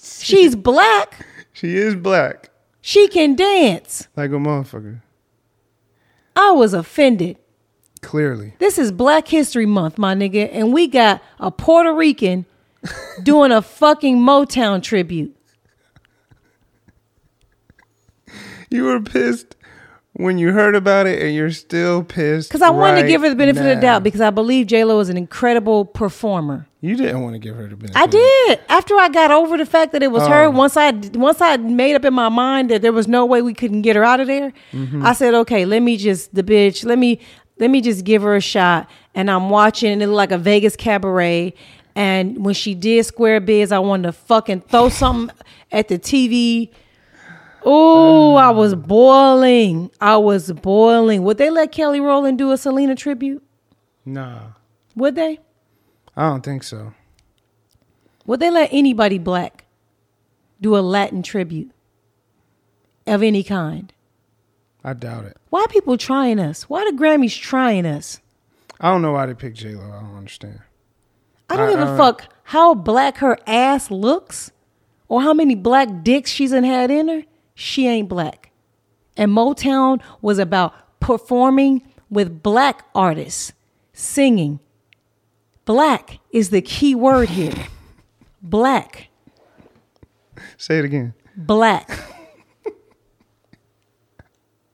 She's 0.00 0.54
black. 0.54 1.26
she 1.52 1.76
is 1.76 1.94
black, 1.94 2.50
She 2.80 3.08
can 3.08 3.34
dance. 3.36 4.08
like 4.16 4.30
a 4.30 4.34
motherfucker. 4.34 5.00
I 6.36 6.52
was 6.52 6.74
offended. 6.74 7.36
Clearly, 8.00 8.52
This 8.58 8.78
is 8.78 8.92
Black 8.92 9.26
History 9.26 9.66
Month, 9.66 9.98
my 9.98 10.14
nigga, 10.14 10.48
and 10.52 10.72
we 10.72 10.86
got 10.86 11.20
a 11.40 11.50
Puerto 11.50 11.92
Rican 11.92 12.46
doing 13.24 13.50
a 13.50 13.60
fucking 13.60 14.18
Motown 14.18 14.80
tribute. 14.82 15.34
you 18.70 18.84
were 18.84 19.00
pissed 19.00 19.56
when 20.18 20.36
you 20.36 20.52
heard 20.52 20.74
about 20.74 21.06
it, 21.06 21.22
and 21.22 21.34
you're 21.34 21.50
still 21.50 22.02
pissed 22.04 22.50
Because 22.50 22.60
I 22.62 22.70
wanted 22.70 23.02
to 23.02 23.08
give 23.08 23.22
her 23.22 23.28
the 23.30 23.34
benefit 23.36 23.60
of 23.60 23.66
the 23.66 23.76
doubt 23.80 24.02
because 24.02 24.20
I 24.20 24.30
believe 24.30 24.66
J 24.66 24.84
Lo 24.84 25.00
is 25.00 25.08
an 25.08 25.16
incredible 25.16 25.84
performer. 25.86 26.66
You 26.80 26.94
didn't 26.96 27.22
want 27.22 27.34
to 27.34 27.38
give 27.38 27.56
her 27.56 27.66
the 27.66 27.74
benefit. 27.76 27.96
I 27.96 28.04
of 28.04 28.10
the- 28.10 28.18
did. 28.48 28.60
After 28.68 28.94
I 28.96 29.08
got 29.08 29.30
over 29.30 29.56
the 29.56 29.66
fact 29.66 29.92
that 29.92 30.02
it 30.02 30.12
was 30.12 30.26
her, 30.28 30.44
Oh. 30.44 30.50
once 30.50 30.76
I 30.76 30.90
once 31.14 31.40
I 31.40 31.56
made 31.56 31.94
up 31.94 32.04
in 32.04 32.12
my 32.14 32.28
mind 32.28 32.70
that 32.70 32.82
there 32.82 32.92
was 32.92 33.08
no 33.08 33.24
way 33.26 33.42
we 33.42 33.54
couldn't 33.54 33.82
get 33.82 33.96
her 33.96 34.04
out 34.04 34.20
of 34.20 34.26
there, 34.26 34.52
Mm-hmm. 34.72 35.04
I 35.04 35.12
said, 35.14 35.34
okay, 35.34 35.64
let 35.64 35.80
me 35.82 35.96
just 35.96 36.34
the 36.34 36.42
bitch, 36.42 36.84
let 36.84 36.98
me 36.98 37.20
let 37.58 37.70
me 37.70 37.80
just 37.80 38.04
give 38.04 38.22
her 38.22 38.36
a 38.36 38.40
shot. 38.40 38.88
And 39.14 39.28
I'm 39.30 39.50
watching 39.50 39.90
and 39.92 40.02
it 40.02 40.06
looked 40.06 40.16
like 40.16 40.32
a 40.32 40.38
Vegas 40.38 40.76
cabaret. 40.76 41.54
And 41.96 42.44
when 42.44 42.54
she 42.54 42.74
did 42.74 43.04
Square 43.06 43.40
Biz, 43.40 43.72
I 43.72 43.80
wanted 43.80 44.04
to 44.04 44.12
fucking 44.12 44.60
throw 44.62 44.88
something 44.88 45.34
at 45.72 45.88
the 45.88 45.98
TV. 45.98 46.70
Oh, 47.70 48.34
I 48.36 48.48
was 48.50 48.72
um, 48.72 48.80
boiling. 48.80 49.90
I 50.00 50.16
was 50.16 50.50
boiling. 50.52 51.22
Would 51.24 51.36
they 51.38 51.50
let 51.50 51.70
Kelly 51.70 52.00
Rowland 52.00 52.38
do 52.38 52.50
a 52.50 52.56
Selena 52.56 52.94
tribute? 52.94 53.42
Nah, 54.06 54.40
Would 54.96 55.16
they? 55.16 55.38
I 56.16 56.30
don't 56.30 56.42
think 56.42 56.62
so. 56.62 56.94
Would 58.26 58.40
they 58.40 58.50
let 58.50 58.70
anybody 58.72 59.18
black 59.18 59.66
do 60.60 60.76
a 60.76 60.80
Latin 60.80 61.22
tribute 61.22 61.70
of 63.06 63.22
any 63.22 63.42
kind? 63.42 63.92
I 64.82 64.94
doubt 64.94 65.26
it. 65.26 65.36
Why 65.50 65.60
are 65.62 65.68
people 65.68 65.98
trying 65.98 66.40
us? 66.40 66.62
Why 66.70 66.84
the 66.90 66.96
Grammys 66.96 67.38
trying 67.38 67.84
us? 67.84 68.20
I 68.80 68.90
don't 68.90 69.02
know 69.02 69.12
why 69.12 69.26
they 69.26 69.34
picked 69.34 69.58
J 69.58 69.74
Lo. 69.74 69.84
I 69.84 70.00
don't 70.00 70.16
understand. 70.16 70.60
I 71.50 71.56
don't 71.56 71.68
I- 71.68 71.70
give 71.72 71.80
a 71.80 71.92
I- 71.92 71.96
fuck 71.98 72.24
how 72.44 72.74
black 72.74 73.18
her 73.18 73.36
ass 73.46 73.90
looks 73.90 74.52
or 75.08 75.20
how 75.22 75.34
many 75.34 75.54
black 75.54 76.02
dicks 76.02 76.30
she's 76.30 76.52
in 76.52 76.64
had 76.64 76.90
in 76.90 77.08
her. 77.08 77.22
She 77.60 77.88
ain't 77.88 78.08
black. 78.08 78.52
And 79.16 79.32
Motown 79.32 80.00
was 80.22 80.38
about 80.38 80.72
performing 81.00 81.82
with 82.08 82.40
black 82.40 82.84
artists, 82.94 83.52
singing. 83.92 84.60
Black 85.64 86.20
is 86.30 86.50
the 86.50 86.62
key 86.62 86.94
word 86.94 87.30
here. 87.30 87.52
Black. 88.42 89.08
Say 90.56 90.78
it 90.78 90.84
again. 90.84 91.14
Black. 91.36 91.90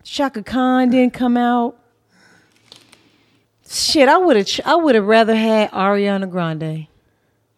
Chaka 0.03 0.43
Khan 0.43 0.91
didn't 0.91 1.15
come 1.15 1.39
out. 1.39 1.79
Shit, 3.67 4.11
I 4.11 4.19
would 4.19 4.37
have 4.37 4.49
I 4.67 4.77
would 4.77 4.95
have 4.95 5.07
rather 5.07 5.35
had 5.35 5.71
Ariana 5.71 6.31
Grande. 6.31 6.87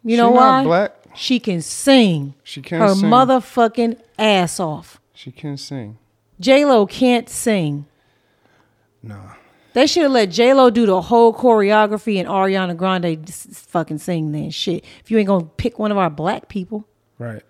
You 0.05 0.17
know 0.17 0.31
She 0.31 0.37
why? 0.37 0.63
not 0.63 0.65
black. 0.65 0.93
She 1.17 1.41
can 1.41 1.61
sing 1.61 2.35
She 2.45 2.63
can 2.63 2.81
her 2.81 2.95
sing. 2.95 3.11
motherfucking 3.11 3.99
ass 4.19 4.61
off. 4.61 5.01
She 5.17 5.33
can 5.33 5.57
sing. 5.57 5.97
J 6.39 6.65
Lo 6.67 6.85
can't 6.87 7.29
sing. 7.29 7.87
Nah. 9.03 9.33
They 9.73 9.87
should 9.87 10.03
have 10.05 10.13
let 10.13 10.31
J 10.31 10.53
Lo 10.55 10.69
do 10.71 10.85
the 10.87 11.01
whole 11.01 11.33
choreography 11.35 12.19
and 12.19 12.29
Ariana 12.29 12.77
Grande 12.77 13.27
s- 13.29 13.47
fucking 13.69 13.99
sing 13.99 14.33
then 14.33 14.51
shit. 14.51 14.85
If 15.03 15.11
you 15.11 15.19
ain't 15.19 15.27
gonna 15.29 15.47
pick 15.57 15.79
one 15.79 15.91
of 15.91 15.99
our 15.99 16.11
black 16.11 16.49
people, 16.49 16.85
Right. 17.19 17.43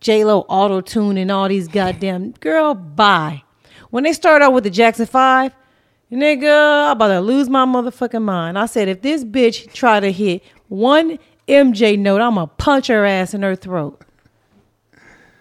J 0.00 0.24
Lo 0.24 0.40
auto 0.48 0.80
tune 0.80 1.16
and 1.16 1.30
all 1.30 1.48
these 1.48 1.68
goddamn 1.68 2.32
girl, 2.40 2.74
bye. 2.74 3.42
When 3.90 4.02
they 4.04 4.12
start 4.12 4.42
out 4.42 4.52
with 4.52 4.64
the 4.64 4.70
Jackson 4.70 5.06
Five, 5.06 5.54
nigga, 6.10 6.86
I'm 6.86 6.92
about 6.92 7.08
to 7.08 7.20
lose 7.20 7.48
my 7.48 7.64
motherfucking 7.66 8.22
mind. 8.22 8.58
I 8.58 8.66
said 8.66 8.88
if 8.88 9.02
this 9.02 9.24
bitch 9.24 9.72
try 9.72 10.00
to 10.00 10.10
hit 10.10 10.42
one 10.68 11.18
MJ 11.46 11.96
note, 11.98 12.20
I'm 12.20 12.34
gonna 12.34 12.46
punch 12.48 12.86
her 12.88 13.04
ass 13.04 13.34
in 13.34 13.42
her 13.42 13.54
throat. 13.56 14.02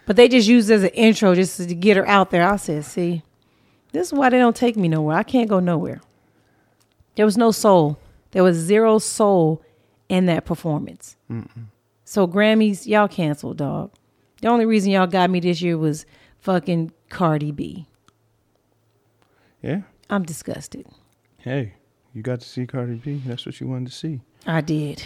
But 0.10 0.16
they 0.16 0.28
just 0.28 0.48
used 0.48 0.72
it 0.72 0.74
as 0.74 0.84
an 0.86 0.90
intro 0.90 1.36
just 1.36 1.58
to 1.58 1.76
get 1.76 1.96
her 1.96 2.08
out 2.08 2.32
there. 2.32 2.44
I 2.44 2.56
said, 2.56 2.84
see, 2.84 3.22
this 3.92 4.08
is 4.08 4.14
why 4.14 4.32
they 4.32 4.40
don't 4.40 4.56
take 4.56 4.76
me 4.76 4.88
nowhere. 4.88 5.16
I 5.16 5.22
can't 5.22 5.48
go 5.48 5.60
nowhere. 5.60 6.02
There 7.14 7.26
was 7.26 7.38
no 7.38 7.52
soul. 7.52 8.00
There 8.32 8.44
was 8.44 8.58
zero 8.58 8.98
soul 8.98 9.62
in 10.10 10.26
that 10.26 10.46
performance. 10.46 11.16
So 12.06 12.28
Grammys, 12.28 12.88
y'all 12.88 13.08
canceled, 13.08 13.58
dog. 13.58 13.92
The 14.42 14.48
only 14.48 14.66
reason 14.66 14.90
y'all 14.90 15.06
got 15.06 15.30
me 15.30 15.42
this 15.42 15.62
year 15.62 15.78
was 15.78 16.08
fucking 16.40 16.92
Cardi 17.10 17.52
B. 17.52 17.86
Yeah. 19.62 19.82
I'm 20.10 20.24
disgusted. 20.24 20.88
Hey, 21.38 21.74
you 22.16 22.24
got 22.24 22.42
to 22.42 22.50
see 22.50 22.66
Cardi 22.66 22.96
B. 22.96 23.22
That's 23.28 23.46
what 23.46 23.62
you 23.62 23.68
wanted 23.68 23.90
to 23.90 23.96
see. 23.96 24.22
I 24.48 24.62
did. 24.62 25.04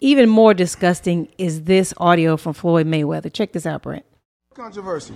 Even 0.00 0.28
more 0.28 0.52
disgusting 0.52 1.28
is 1.38 1.62
this 1.62 1.94
audio 1.98 2.36
from 2.36 2.54
Floyd 2.54 2.88
Mayweather. 2.88 3.32
Check 3.32 3.52
this 3.52 3.66
out, 3.66 3.82
Brent. 3.82 4.04
Controversy. 4.56 5.12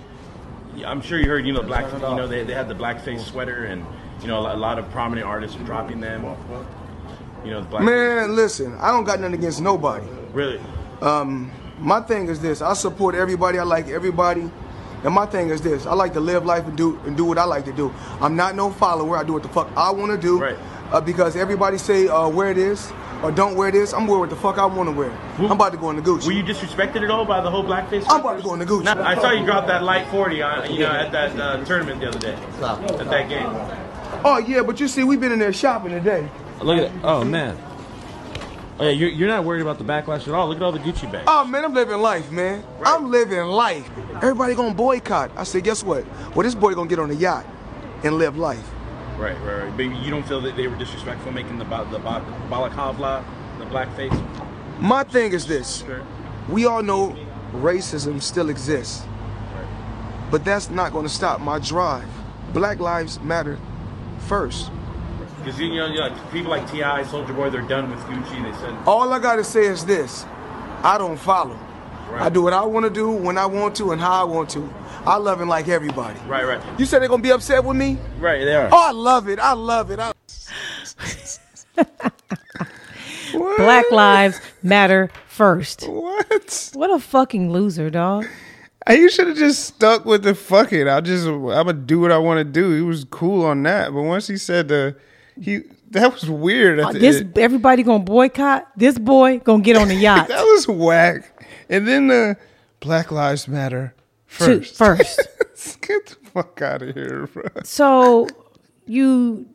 Yeah, 0.77 0.91
I'm 0.91 1.01
sure 1.01 1.19
you 1.19 1.25
heard, 1.25 1.47
you 1.47 1.55
know, 1.55 1.63
black, 1.63 1.91
you 1.91 1.99
know, 1.99 2.27
they, 2.27 2.45
they 2.45 2.53
had 2.53 2.69
the 2.69 2.75
blackface 2.75 3.21
sweater, 3.21 3.65
and 3.65 3.87
you 4.21 4.29
know, 4.29 4.41
a 4.41 4.55
lot, 4.55 4.79
of 4.79 4.91
prominent 4.91 5.27
artists 5.27 5.57
are 5.57 5.65
dropping 5.65 5.99
them. 5.99 6.25
You 7.43 7.53
know, 7.53 7.63
the 7.63 7.67
black. 7.67 7.83
Man, 7.83 8.37
listen, 8.37 8.77
I 8.79 8.91
don't 8.91 9.05
got 9.05 9.19
nothing 9.19 9.37
against 9.37 9.63
nobody. 9.63 10.07
Really? 10.35 10.61
Um, 11.01 11.51
my 11.79 12.03
thing 12.03 12.29
is 12.29 12.39
this: 12.39 12.61
I 12.61 12.75
support 12.75 13.15
everybody. 13.15 13.59
I 13.59 13.63
like 13.63 13.89
everybody. 13.89 14.51
And 15.05 15.15
my 15.15 15.25
thing 15.25 15.49
is 15.49 15.63
this: 15.63 15.87
I 15.87 15.95
like 15.95 16.13
to 16.13 16.21
live 16.21 16.45
life 16.45 16.67
and 16.67 16.77
do 16.77 17.01
and 17.07 17.17
do 17.17 17.25
what 17.25 17.39
I 17.39 17.45
like 17.45 17.65
to 17.65 17.73
do. 17.73 17.91
I'm 18.21 18.37
not 18.37 18.57
no 18.57 18.71
follower. 18.71 19.17
I 19.17 19.25
do 19.25 19.33
what 19.33 19.43
the 19.43 19.49
fuck 19.49 19.71
I 19.75 19.91
want 19.91 20.13
to 20.13 20.19
do. 20.19 20.39
Right. 20.39 20.59
Uh, 20.93 21.01
because 21.01 21.35
everybody 21.35 21.79
say 21.79 22.09
uh, 22.09 22.29
wear 22.29 22.53
this 22.53 22.93
or 23.23 23.31
don't 23.31 23.55
wear 23.55 23.71
this. 23.71 23.93
I'm 23.93 24.07
wear 24.07 24.19
what 24.19 24.31
the 24.31 24.37
fuck 24.37 24.59
I 24.59 24.67
want 24.67 24.89
to 24.89 24.95
wear. 24.95 25.11
I'm 25.39 25.53
about 25.53 25.73
to 25.73 25.79
go 25.79 25.91
in 25.91 25.97
the 25.97 26.03
Gucci. 26.03 26.27
Were 26.27 26.33
you 26.33 26.43
disrespected 26.43 27.03
at 27.03 27.11
all 27.11 27.25
by 27.25 27.41
the 27.41 27.51
whole 27.51 27.65
blackface? 27.65 28.05
I'm 28.09 28.21
about 28.21 28.39
to 28.39 28.43
go 28.43 28.53
in 28.55 28.59
the 28.59 28.67
Gucci. 28.67 28.85
Nah, 28.85 29.03
I 29.03 29.15
saw 29.17 29.31
you 29.31 29.45
drop 29.45 29.67
that 29.67 29.83
light 29.83 30.07
40 30.09 30.43
on, 30.43 30.73
you 30.73 30.81
know, 30.81 30.87
at 30.91 31.13
that 31.13 31.39
uh, 31.39 31.65
tournament 31.65 32.01
the 32.01 32.09
other 32.09 32.19
day. 32.19 32.35
At 32.35 33.11
that 33.11 33.29
game. 33.29 33.49
Oh 34.25 34.39
yeah, 34.39 34.63
but 34.63 34.81
you 34.81 34.89
see, 34.89 35.05
we've 35.05 35.21
been 35.21 35.33
in 35.33 35.39
there 35.39 35.53
shopping 35.53 35.93
today. 35.93 36.29
Look 36.61 36.79
at 36.79 36.85
it. 36.85 36.93
Oh 37.03 37.25
man. 37.25 37.57
Oh 38.79 38.85
yeah, 38.85 38.91
you're, 38.91 39.11
you're 39.11 39.29
not 39.29 39.45
worried 39.45 39.61
about 39.61 39.79
the 39.79 39.85
backlash 39.85 40.27
at 40.27 40.31
all. 40.31 40.49
Look 40.49 40.57
at 40.57 40.63
all 40.63 40.73
the 40.73 40.79
Gucci 40.79 41.11
bags. 41.11 41.25
Oh 41.27 41.45
man, 41.45 41.65
I'm 41.65 41.75
living 41.75 41.99
life, 41.99 42.31
man. 42.31 42.65
I'm 42.85 43.11
living 43.11 43.45
life. 43.45 43.89
Everybody 44.17 44.55
gonna 44.55 44.75
boycott. 44.75 45.31
I 45.37 45.45
said, 45.45 45.65
guess 45.65 45.83
what? 45.83 46.05
Well, 46.35 46.45
this 46.45 46.55
boy 46.55 46.75
gonna 46.75 46.89
get 46.89 46.99
on 46.99 47.11
a 47.11 47.15
yacht 47.15 47.47
and 48.03 48.17
live 48.17 48.37
life. 48.37 48.67
Right, 49.21 49.39
right, 49.43 49.65
right. 49.65 49.77
But 49.77 49.83
you 50.03 50.11
don't 50.11 50.27
feel 50.27 50.41
that 50.41 50.57
they 50.57 50.67
were 50.67 50.77
disrespectful 50.77 51.31
making 51.31 51.59
the 51.59 51.67
ba- 51.67 51.87
the 51.91 51.99
ba- 51.99 52.25
balaclava, 52.49 53.23
the 53.59 53.67
blackface? 53.67 54.17
My 54.81 55.05
thing 55.05 55.33
is 55.33 55.47
this. 55.47 55.85
Sure. 55.85 56.03
We 56.49 56.65
all 56.65 56.83
know 56.83 57.15
racism 57.53 58.23
still 58.23 58.49
exists. 58.49 59.05
But 60.31 60.43
that's 60.43 60.71
not 60.71 60.95
gonna 60.95 61.11
stop 61.11 61.41
my 61.41 61.59
drive. 61.59 62.09
Black 62.55 62.79
lives 62.81 63.21
matter 63.21 63.59
first. 64.21 64.71
Because 65.39 65.61
you 65.61 65.75
know, 65.75 65.87
like, 65.89 66.33
people 66.33 66.51
like 66.51 66.71
T.I., 66.71 67.03
Soulja 67.05 67.37
Boy, 67.37 67.51
they're 67.51 67.61
done 67.61 67.91
with 67.91 68.01
Gucci. 68.01 68.43
They 68.43 68.59
said, 68.59 68.75
All 68.87 69.13
I 69.13 69.19
gotta 69.19 69.45
say 69.45 69.67
is 69.67 69.85
this. 69.85 70.25
I 70.83 70.97
don't 70.97 71.19
follow. 71.19 71.59
Right. 72.11 72.23
I 72.23 72.29
do 72.31 72.43
what 72.43 72.55
I 72.55 72.65
wanna 72.65 72.91
do, 72.91 73.11
when 73.11 73.37
I 73.37 73.45
want 73.45 73.77
to, 73.77 73.93
and 73.93 74.01
how 74.01 74.23
I 74.23 74.25
want 74.25 74.49
to. 74.51 74.73
I 75.07 75.17
love 75.17 75.41
it 75.41 75.47
like 75.47 75.69
everybody. 75.69 76.19
right, 76.29 76.45
right, 76.45 76.61
You 76.79 76.85
said 76.87 77.01
they're 77.01 77.09
gonna 77.09 77.23
be 77.23 77.33
upset 77.33 77.65
with 77.65 77.77
me? 77.77 77.99
right. 78.19 78.45
They 78.45 78.55
are. 78.55 78.69
Oh, 78.71 78.89
I 78.89 78.93
love 78.93 79.29
it. 79.29 79.39
I 79.39 79.53
love 79.53 79.91
it. 79.91 79.99
I- 79.99 80.13
Black 83.57 83.91
lives 83.91 84.41
matter 84.63 85.11
first. 85.29 85.85
What? 85.89 86.71
What 86.75 86.91
a 86.91 86.99
fucking 86.99 87.53
loser, 87.53 87.89
dog. 87.89 88.27
Hey, 88.87 88.99
You 89.01 89.09
should 89.11 89.29
have 89.29 89.37
just 89.37 89.65
stuck 89.65 90.05
with 90.05 90.23
the 90.25 90.35
fuck 90.35 90.73
it. 90.73 90.89
I'll 90.89 91.01
just 91.03 91.27
I'm 91.27 91.43
gonna 91.45 91.73
do 91.75 92.01
what 92.01 92.11
I 92.13 92.19
want 92.19 92.39
to 92.39 92.45
do. 92.45 92.75
He 92.75 92.83
was 92.83 93.05
cool 93.05 93.45
on 93.47 93.63
that, 93.63 93.93
but 93.95 94.03
once 94.03 94.27
he 94.27 94.37
said 94.37 94.69
the 94.69 94.97
he 95.41 95.61
that 95.93 96.13
was 96.13 96.29
weird. 96.29 96.81
Uh, 96.81 96.93
This 96.93 97.21
end. 97.21 97.39
everybody 97.39 97.83
gonna 97.83 98.03
boycott. 98.05 98.67
This 98.77 98.99
boy 98.99 99.39
gonna 99.39 99.63
get 99.63 99.77
on 99.77 99.89
the 99.89 99.95
yacht 100.07 100.29
that 100.29 100.43
was 100.43 100.67
whack. 100.69 101.47
And 101.69 101.87
then 101.87 102.09
the 102.09 102.37
Black 102.81 103.11
Lives 103.13 103.47
Matter 103.47 103.95
to- 104.39 104.63
first. 104.63 104.77
first. 104.77 105.81
Get 105.83 106.07
the 106.07 106.17
fuck 106.31 106.63
out 106.63 106.83
of 106.83 106.95
here, 106.95 107.27
bro. 107.33 107.45
So 107.65 108.27
you, 108.87 109.47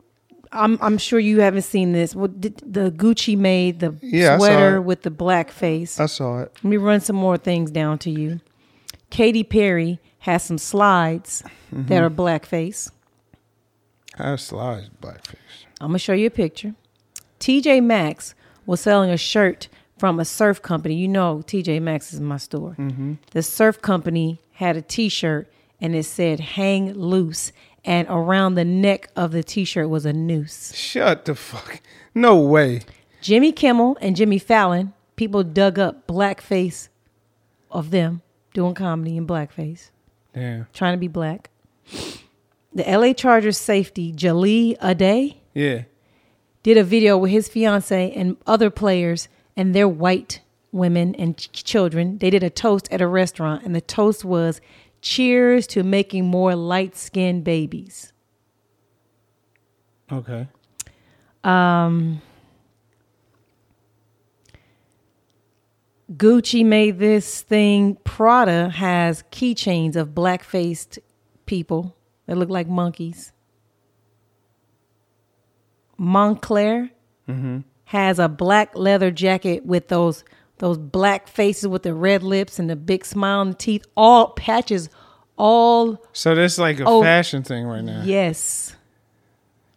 I'm 0.52 0.78
I'm 0.80 0.98
sure 0.98 1.18
you 1.18 1.40
haven't 1.40 1.62
seen 1.62 1.92
this. 1.92 2.14
Well, 2.14 2.28
did 2.28 2.58
the 2.64 2.90
Gucci 2.90 3.36
made 3.36 3.80
the 3.80 3.96
Yeah, 4.02 4.36
sweater 4.38 4.80
with 4.80 5.02
the 5.02 5.10
black 5.10 5.50
face? 5.50 5.98
I 5.98 6.06
saw 6.06 6.40
it. 6.40 6.52
Let 6.56 6.64
me 6.64 6.76
run 6.76 7.00
some 7.00 7.16
more 7.16 7.36
things 7.36 7.70
down 7.70 7.98
to 8.00 8.10
you. 8.10 8.40
Katy 9.10 9.44
Perry 9.44 9.98
has 10.20 10.42
some 10.42 10.58
slides 10.58 11.42
Mm-hmm. 11.74 11.86
that 11.88 12.02
are 12.02 12.10
blackface. 12.10 12.90
How 14.14 14.36
slides 14.36 14.88
blackface. 15.02 15.34
I'm 15.80 15.88
gonna 15.88 15.98
show 15.98 16.12
you 16.12 16.28
a 16.28 16.30
picture. 16.30 16.74
TJ 17.40 17.82
Maxx 17.82 18.34
was 18.64 18.80
selling 18.80 19.10
a 19.10 19.16
shirt 19.16 19.68
from 19.98 20.20
a 20.20 20.24
surf 20.24 20.60
company. 20.62 20.94
You 20.94 21.08
know, 21.08 21.42
TJ 21.46 21.80
Maxx 21.82 22.12
is 22.12 22.20
my 22.20 22.36
store. 22.36 22.76
Mm-hmm. 22.78 23.14
The 23.30 23.42
surf 23.42 23.80
company 23.82 24.40
had 24.52 24.76
a 24.76 24.82
T-shirt 24.82 25.50
and 25.80 25.94
it 25.94 26.04
said 26.04 26.40
"Hang 26.40 26.94
loose," 26.94 27.52
and 27.84 28.06
around 28.10 28.54
the 28.54 28.64
neck 28.64 29.08
of 29.16 29.32
the 29.32 29.42
T-shirt 29.42 29.88
was 29.88 30.06
a 30.06 30.12
noose. 30.12 30.74
Shut 30.74 31.24
the 31.26 31.34
fuck. 31.34 31.80
No 32.14 32.36
way. 32.38 32.80
Jimmy 33.20 33.52
Kimmel 33.52 33.96
and 34.00 34.16
Jimmy 34.16 34.38
Fallon, 34.38 34.92
people 35.16 35.42
dug 35.42 35.78
up 35.78 36.06
blackface 36.06 36.88
of 37.70 37.90
them 37.90 38.22
doing 38.54 38.74
comedy 38.74 39.16
in 39.18 39.26
blackface, 39.26 39.90
Damn. 40.32 40.66
trying 40.72 40.94
to 40.94 40.98
be 40.98 41.08
black. 41.08 41.50
The 42.72 42.84
LA 42.90 43.12
Chargers 43.12 43.58
safety, 43.58 44.12
Jahleel 44.12 44.78
Addae, 44.78 45.36
Yeah. 45.54 45.82
did 46.62 46.76
a 46.78 46.84
video 46.84 47.16
with 47.18 47.30
his 47.30 47.48
fiance 47.48 48.12
and 48.12 48.36
other 48.46 48.70
players 48.70 49.28
and 49.56 49.74
their 49.74 49.88
white 49.88 50.40
women 50.72 51.14
and 51.16 51.36
ch- 51.36 51.64
children. 51.64 52.18
They 52.18 52.30
did 52.30 52.42
a 52.42 52.50
toast 52.50 52.88
at 52.90 53.00
a 53.00 53.06
restaurant, 53.06 53.64
and 53.64 53.74
the 53.74 53.80
toast 53.80 54.24
was 54.24 54.60
cheers 55.00 55.66
to 55.68 55.82
making 55.82 56.26
more 56.26 56.54
light 56.54 56.96
skinned 56.96 57.44
babies. 57.44 58.12
Okay. 60.10 60.48
Um, 61.42 62.20
Gucci 66.12 66.64
made 66.64 66.98
this 66.98 67.42
thing. 67.42 67.96
Prada 68.04 68.68
has 68.70 69.24
keychains 69.32 69.96
of 69.96 70.14
black 70.14 70.44
faced 70.44 70.98
people 71.46 71.96
that 72.26 72.36
look 72.36 72.50
like 72.50 72.68
monkeys. 72.68 73.32
Moncler 75.98 76.90
has 77.86 78.18
a 78.18 78.28
black 78.28 78.76
leather 78.76 79.10
jacket 79.10 79.64
with 79.64 79.88
those 79.88 80.24
those 80.58 80.78
black 80.78 81.28
faces 81.28 81.68
with 81.68 81.82
the 81.82 81.92
red 81.92 82.22
lips 82.22 82.58
and 82.58 82.70
the 82.70 82.76
big 82.76 83.04
smile 83.04 83.42
and 83.42 83.52
the 83.52 83.56
teeth, 83.56 83.84
all 83.96 84.30
patches, 84.30 84.88
all 85.36 86.02
So 86.12 86.34
that's 86.34 86.56
like 86.58 86.80
a 86.80 86.84
Oh. 86.86 87.02
fashion 87.02 87.42
thing 87.42 87.66
right 87.66 87.84
now. 87.84 88.02
yes. 88.04 88.74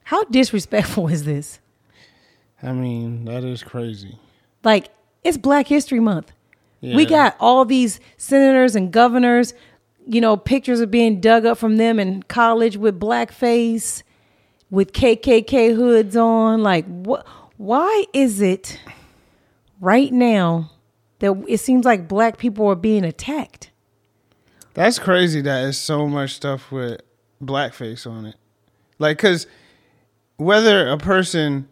How 0.04 0.24
disrespectful 0.26 1.08
is 1.10 1.24
this? 1.26 1.60
I 2.64 2.72
mean, 2.72 3.26
that 3.26 3.44
is 3.44 3.62
crazy. 3.64 4.18
Like 4.64 4.90
it's 5.24 5.38
Black 5.38 5.68
History 5.68 6.00
Month. 6.00 6.32
We 6.82 7.06
got 7.06 7.36
all 7.42 7.66
these 7.66 8.00
senators 8.18 8.76
and 8.76 8.92
governors 8.92 9.54
you 10.08 10.22
know, 10.22 10.36
pictures 10.36 10.80
of 10.80 10.90
being 10.90 11.20
dug 11.22 11.46
up 11.46 11.56
from 11.56 11.78
them 11.78 12.00
in 12.00 12.24
college 12.24 12.76
with 12.78 13.00
blackface, 13.00 14.02
with 14.72 14.92
KKK 14.92 15.76
hoods 15.76 16.16
on. 16.16 16.64
Like, 16.64 16.86
what? 16.88 17.28
Why 17.60 18.06
is 18.14 18.40
it 18.40 18.80
right 19.82 20.14
now 20.14 20.72
that 21.20 21.44
it 21.46 21.58
seems 21.58 21.84
like 21.84 22.08
black 22.08 22.38
people 22.38 22.66
are 22.68 22.76
being 22.76 23.04
attacked? 23.04 23.70
That's 24.76 24.98
crazy 24.98 25.42
that 25.42 25.68
it's 25.68 25.78
so 25.78 26.08
much 26.08 26.36
stuff 26.36 26.72
with 26.72 27.02
blackface 27.44 28.10
on 28.10 28.26
it. 28.28 28.36
Like, 28.98 29.18
cause 29.18 29.46
whether 30.38 30.88
a 30.88 30.98
person 30.98 31.68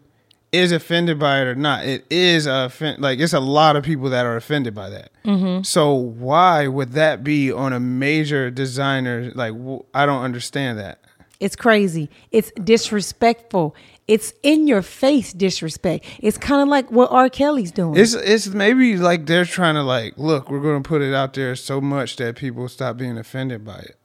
is 0.52 0.72
offended 0.72 1.18
by 1.18 1.40
it 1.40 1.46
or 1.46 1.54
not, 1.54 1.86
it 1.86 2.04
is 2.10 2.46
a 2.46 2.66
offend- 2.66 3.00
like 3.00 3.18
it's 3.18 3.32
a 3.32 3.40
lot 3.40 3.74
of 3.74 3.82
people 3.82 4.10
that 4.10 4.26
are 4.26 4.36
offended 4.36 4.74
by 4.74 4.90
that. 4.90 5.10
Mm-hmm. 5.24 5.62
So 5.62 5.94
why 5.94 6.68
would 6.68 6.92
that 6.92 7.24
be 7.24 7.50
on 7.50 7.72
a 7.72 7.80
major 7.80 8.50
designer? 8.50 9.32
Like, 9.34 9.54
w- 9.54 9.84
I 9.94 10.04
don't 10.04 10.22
understand 10.22 10.78
that. 10.80 10.98
It's 11.40 11.56
crazy. 11.56 12.10
It's 12.30 12.52
disrespectful. 12.62 13.74
It's 14.08 14.32
in 14.42 14.66
your 14.66 14.80
face 14.80 15.34
disrespect. 15.34 16.06
It's 16.20 16.38
kind 16.38 16.62
of 16.62 16.68
like 16.68 16.90
what 16.90 17.12
R. 17.12 17.28
Kelly's 17.28 17.70
doing. 17.70 18.00
It's 18.00 18.14
it's 18.14 18.48
maybe 18.48 18.96
like 18.96 19.26
they're 19.26 19.44
trying 19.44 19.74
to 19.74 19.82
like 19.82 20.14
look. 20.16 20.50
We're 20.50 20.62
going 20.62 20.82
to 20.82 20.88
put 20.88 21.02
it 21.02 21.14
out 21.14 21.34
there 21.34 21.54
so 21.54 21.78
much 21.80 22.16
that 22.16 22.36
people 22.36 22.66
stop 22.68 22.96
being 22.96 23.18
offended 23.18 23.66
by 23.66 23.80
it. 23.80 23.96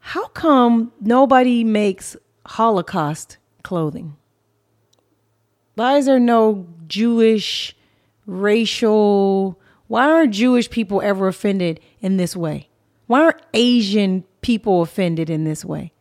How 0.00 0.28
come 0.28 0.92
nobody 1.00 1.64
makes 1.64 2.14
Holocaust 2.46 3.38
clothing? 3.62 4.16
Why 5.74 5.96
is 5.96 6.06
there 6.06 6.20
no 6.20 6.66
Jewish, 6.86 7.74
racial? 8.26 9.58
Why 9.88 10.10
aren't 10.10 10.34
Jewish 10.34 10.68
people 10.68 11.00
ever 11.00 11.26
offended 11.26 11.80
in 12.00 12.18
this 12.18 12.36
way? 12.36 12.68
Why 13.06 13.22
aren't 13.22 13.42
Asian 13.54 14.24
people 14.42 14.82
offended 14.82 15.30
in 15.30 15.44
this 15.44 15.64
way? 15.64 15.92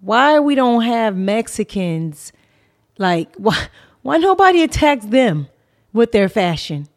Why 0.00 0.38
we 0.38 0.54
don't 0.54 0.82
have 0.82 1.16
Mexicans? 1.16 2.32
Like 2.98 3.34
why? 3.36 3.68
Why 4.02 4.16
nobody 4.18 4.62
attacks 4.62 5.06
them 5.06 5.48
with 5.92 6.12
their 6.12 6.28
fashion? 6.28 6.88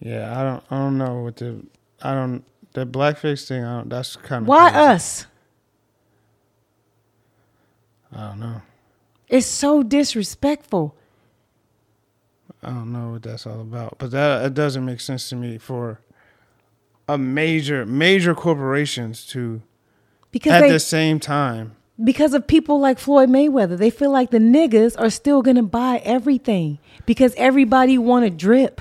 Yeah, 0.00 0.38
I 0.38 0.42
don't 0.42 0.64
I 0.70 0.76
don't 0.78 0.98
know 0.98 1.22
what 1.22 1.36
the 1.36 1.64
I 2.02 2.14
don't 2.14 2.44
the 2.72 2.86
blackface 2.86 3.46
thing. 3.46 3.64
I 3.64 3.78
don't, 3.78 3.88
that's 3.88 4.16
kind 4.16 4.42
of 4.42 4.48
Why 4.48 4.70
us? 4.70 5.26
I 8.14 8.28
don't 8.28 8.40
know. 8.40 8.62
It's 9.28 9.46
so 9.46 9.82
disrespectful. 9.82 10.94
I 12.62 12.68
don't 12.70 12.92
know 12.92 13.12
what 13.12 13.22
that's 13.22 13.46
all 13.46 13.60
about, 13.60 13.96
but 13.98 14.10
that 14.12 14.44
it 14.44 14.54
doesn't 14.54 14.84
make 14.84 15.00
sense 15.00 15.28
to 15.30 15.36
me 15.36 15.58
for 15.58 16.00
a 17.08 17.18
major 17.18 17.84
major 17.84 18.34
corporations 18.34 19.26
to 19.26 19.62
Because 20.30 20.52
at 20.52 20.60
they 20.60 20.70
the 20.70 20.80
same 20.80 21.18
time. 21.18 21.76
Because 22.02 22.34
of 22.34 22.46
people 22.46 22.80
like 22.80 22.98
Floyd 22.98 23.28
Mayweather. 23.28 23.76
They 23.76 23.90
feel 23.90 24.10
like 24.10 24.30
the 24.30 24.38
niggas 24.38 24.98
are 24.98 25.10
still 25.10 25.42
gonna 25.42 25.62
buy 25.62 26.00
everything 26.04 26.78
because 27.06 27.34
everybody 27.36 27.98
want 27.98 28.24
to 28.24 28.30
drip. 28.30 28.80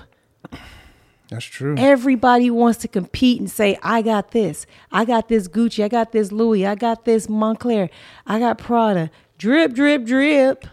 That's 1.29 1.45
true. 1.45 1.75
Everybody 1.77 2.49
wants 2.49 2.79
to 2.79 2.87
compete 2.89 3.39
and 3.39 3.49
say, 3.49 3.77
"I 3.81 4.01
got 4.01 4.31
this. 4.31 4.65
I 4.91 5.05
got 5.05 5.29
this 5.29 5.47
Gucci. 5.47 5.83
I 5.83 5.87
got 5.87 6.11
this 6.11 6.31
Louis. 6.31 6.65
I 6.65 6.75
got 6.75 7.05
this 7.05 7.27
Moncler. 7.27 7.89
I 8.27 8.39
got 8.39 8.57
Prada." 8.57 9.09
Drip, 9.37 9.73
drip, 9.73 10.05
drip. 10.05 10.65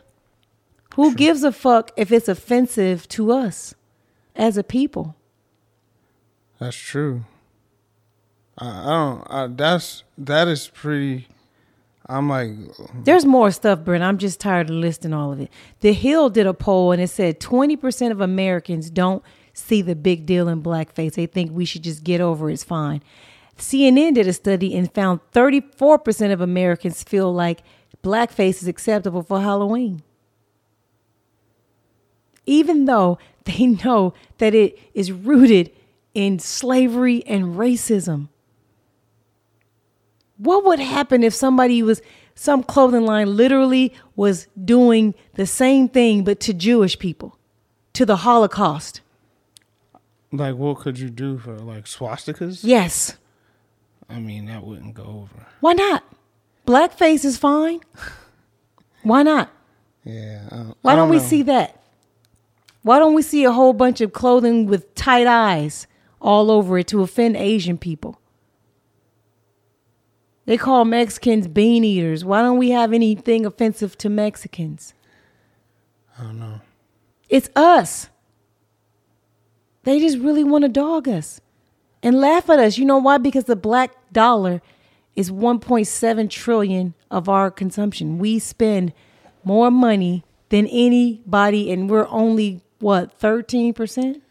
Who 0.97 1.15
gives 1.15 1.44
a 1.44 1.52
fuck 1.52 1.93
if 1.97 2.10
it's 2.10 2.28
offensive 2.28 3.09
to 3.10 3.31
us 3.31 3.74
as 4.35 4.56
a 4.56 4.65
people? 4.65 5.15
That's 6.59 6.77
true. 6.77 7.24
I, 8.59 8.66
I 8.66 8.85
don't. 8.85 9.27
I, 9.31 9.47
that's 9.47 10.02
that 10.19 10.48
is 10.48 10.66
pretty. 10.69 11.28
I'm 12.09 12.28
like, 12.28 12.51
There's 13.05 13.26
more 13.26 13.51
stuff, 13.51 13.85
Brent. 13.85 14.02
I'm 14.02 14.18
just 14.18 14.40
tired 14.40 14.70
of 14.70 14.76
listing 14.76 15.12
all 15.12 15.32
of 15.32 15.40
it. 15.40 15.51
The 15.80 15.93
Hill 15.93 16.30
did 16.30 16.47
a 16.47 16.55
poll 16.55 16.93
and 16.93 17.02
it 17.02 17.09
said 17.09 17.39
20% 17.39 18.10
of 18.10 18.20
Americans 18.20 18.89
don't 18.89 19.22
see 19.52 19.82
the 19.82 19.94
big 19.94 20.24
deal 20.24 20.48
in 20.48 20.62
blackface. 20.62 21.14
They 21.14 21.26
think 21.26 21.52
we 21.52 21.64
should 21.64 21.82
just 21.82 22.05
get 22.05 22.20
over 22.20 22.48
it. 22.48 22.55
It's 22.55 22.64
fine. 22.64 23.02
CNN 23.59 24.14
did 24.14 24.26
a 24.26 24.32
study 24.32 24.74
and 24.74 24.93
found 24.93 25.20
34% 25.32 26.32
of 26.32 26.40
Americans 26.40 27.02
feel 27.02 27.32
like 27.32 27.62
blackface 28.02 28.62
is 28.62 28.68
acceptable 28.68 29.22
for 29.22 29.40
Halloween. 29.40 30.02
Even 32.47 32.86
though 32.86 33.18
they 33.44 33.66
know 33.66 34.14
that 34.39 34.55
it 34.55 34.78
is 34.94 35.12
rooted 35.12 35.70
in 36.14 36.39
slavery 36.39 37.24
and 37.26 37.56
racism. 37.56 38.28
What 40.39 40.65
would 40.65 40.78
happen 40.78 41.23
if 41.23 41.35
somebody 41.35 41.82
was 41.82 42.01
some 42.35 42.62
clothing 42.62 43.05
line 43.05 43.36
literally 43.36 43.93
was 44.16 44.47
doing 44.65 45.15
the 45.35 45.47
same 45.47 45.89
thing 45.89 46.24
but 46.24 46.40
to 46.40 46.55
Jewish 46.55 46.98
people, 46.98 47.39
to 47.94 48.06
the 48.06 48.16
Holocaust? 48.16 49.01
like, 50.32 50.56
what 50.56 50.78
could 50.78 50.98
you 50.98 51.10
do 51.10 51.39
for 51.39 51.59
like 51.59 51.85
swastikas? 51.85 52.60
Yes. 52.62 53.16
I 54.09 54.20
mean, 54.20 54.47
that 54.47 54.65
wouldn't 54.65 54.94
go 54.94 55.05
over. 55.05 55.47
Why 55.60 55.73
not? 55.73 56.05
Blackface 56.66 57.24
is 57.24 57.36
fine. 57.36 57.81
Why 59.02 59.23
not? 59.23 59.51
Yeah. 60.05 60.47
Don't, 60.51 60.77
Why 60.82 60.93
I 60.93 60.97
don't, 60.97 61.09
we 61.09 61.19
see 61.19 61.43
that? 61.43 61.82
Why 62.82 62.98
don't 62.98 63.15
we 63.15 63.23
see 63.23 63.44
a 63.44 63.52
whole 63.52 63.73
bunch 63.73 64.01
of 64.01 64.12
clothing 64.12 64.66
with 64.66 64.94
tight 64.94 65.27
eyes 65.27 65.86
all 66.20 66.51
over 66.51 66.78
it 66.78 66.89
to 66.89 67.02
offend 67.02 67.36
Asian 67.36 67.78
people? 67.78 68.20
They 70.49 70.57
call 70.57 70.87
Mexicans 70.87 71.47
bean 71.47 71.85
eaters. 71.85 72.25
Why 72.25 72.41
don't 72.41 72.57
we 72.57 72.70
have 72.70 72.95
anything 72.95 73.45
offensive 73.45 73.99
to 73.99 74.09
Mexicans? 74.09 74.95
I 76.19 76.23
don't 76.23 76.39
know. 76.39 76.62
It's 77.29 77.51
us. 77.55 78.09
They 79.83 80.01
just 80.01 80.16
really 80.16 80.45
want 80.45 80.62
to 80.62 80.70
dog 80.70 81.07
us 81.07 81.43
and 82.03 82.19
laugh 82.19 82.49
at 82.49 82.59
us. 82.59 82.79
You 82.79 82.87
know 82.87 82.97
why? 82.97 83.19
Because 83.19 83.45
the 83.45 83.57
black 83.57 83.93
dollar 84.11 84.62
is 85.15 85.31
1.7 85.31 86.31
trillion 86.31 86.95
of 87.11 87.29
our 87.29 87.51
consumption. 87.51 88.16
We 88.16 88.39
spend 88.39 88.95
more 89.45 89.70
money 89.70 90.25
than 90.49 90.66
anybody 90.69 91.70
and 91.70 91.91
we're 91.91 92.09
only 92.09 92.62
what, 92.79 93.20
13%? 93.20 94.23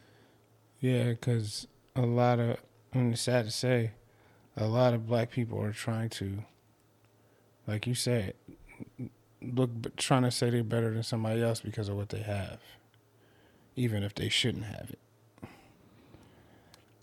Yeah, 0.80 1.10
because 1.10 1.68
a 1.95 2.07
lot 2.07 2.39
of, 2.39 2.57
I'm 2.91 3.15
sad 3.15 3.45
to 3.45 3.52
say, 3.52 3.91
a 4.57 4.65
lot 4.65 4.93
of 4.93 5.07
black 5.07 5.31
people 5.31 5.61
are 5.61 5.71
trying 5.71 6.09
to, 6.09 6.39
like 7.67 7.85
you 7.85 7.93
said, 7.93 8.34
look, 9.41 9.95
trying 9.95 10.23
to 10.23 10.31
say 10.31 10.49
they're 10.49 10.63
better 10.63 10.91
than 10.93 11.03
somebody 11.03 11.41
else 11.41 11.59
because 11.61 11.88
of 11.88 11.95
what 11.95 12.09
they 12.09 12.21
have, 12.21 12.59
even 13.75 14.03
if 14.03 14.15
they 14.15 14.29
shouldn't 14.29 14.65
have 14.65 14.89
it. 14.89 14.99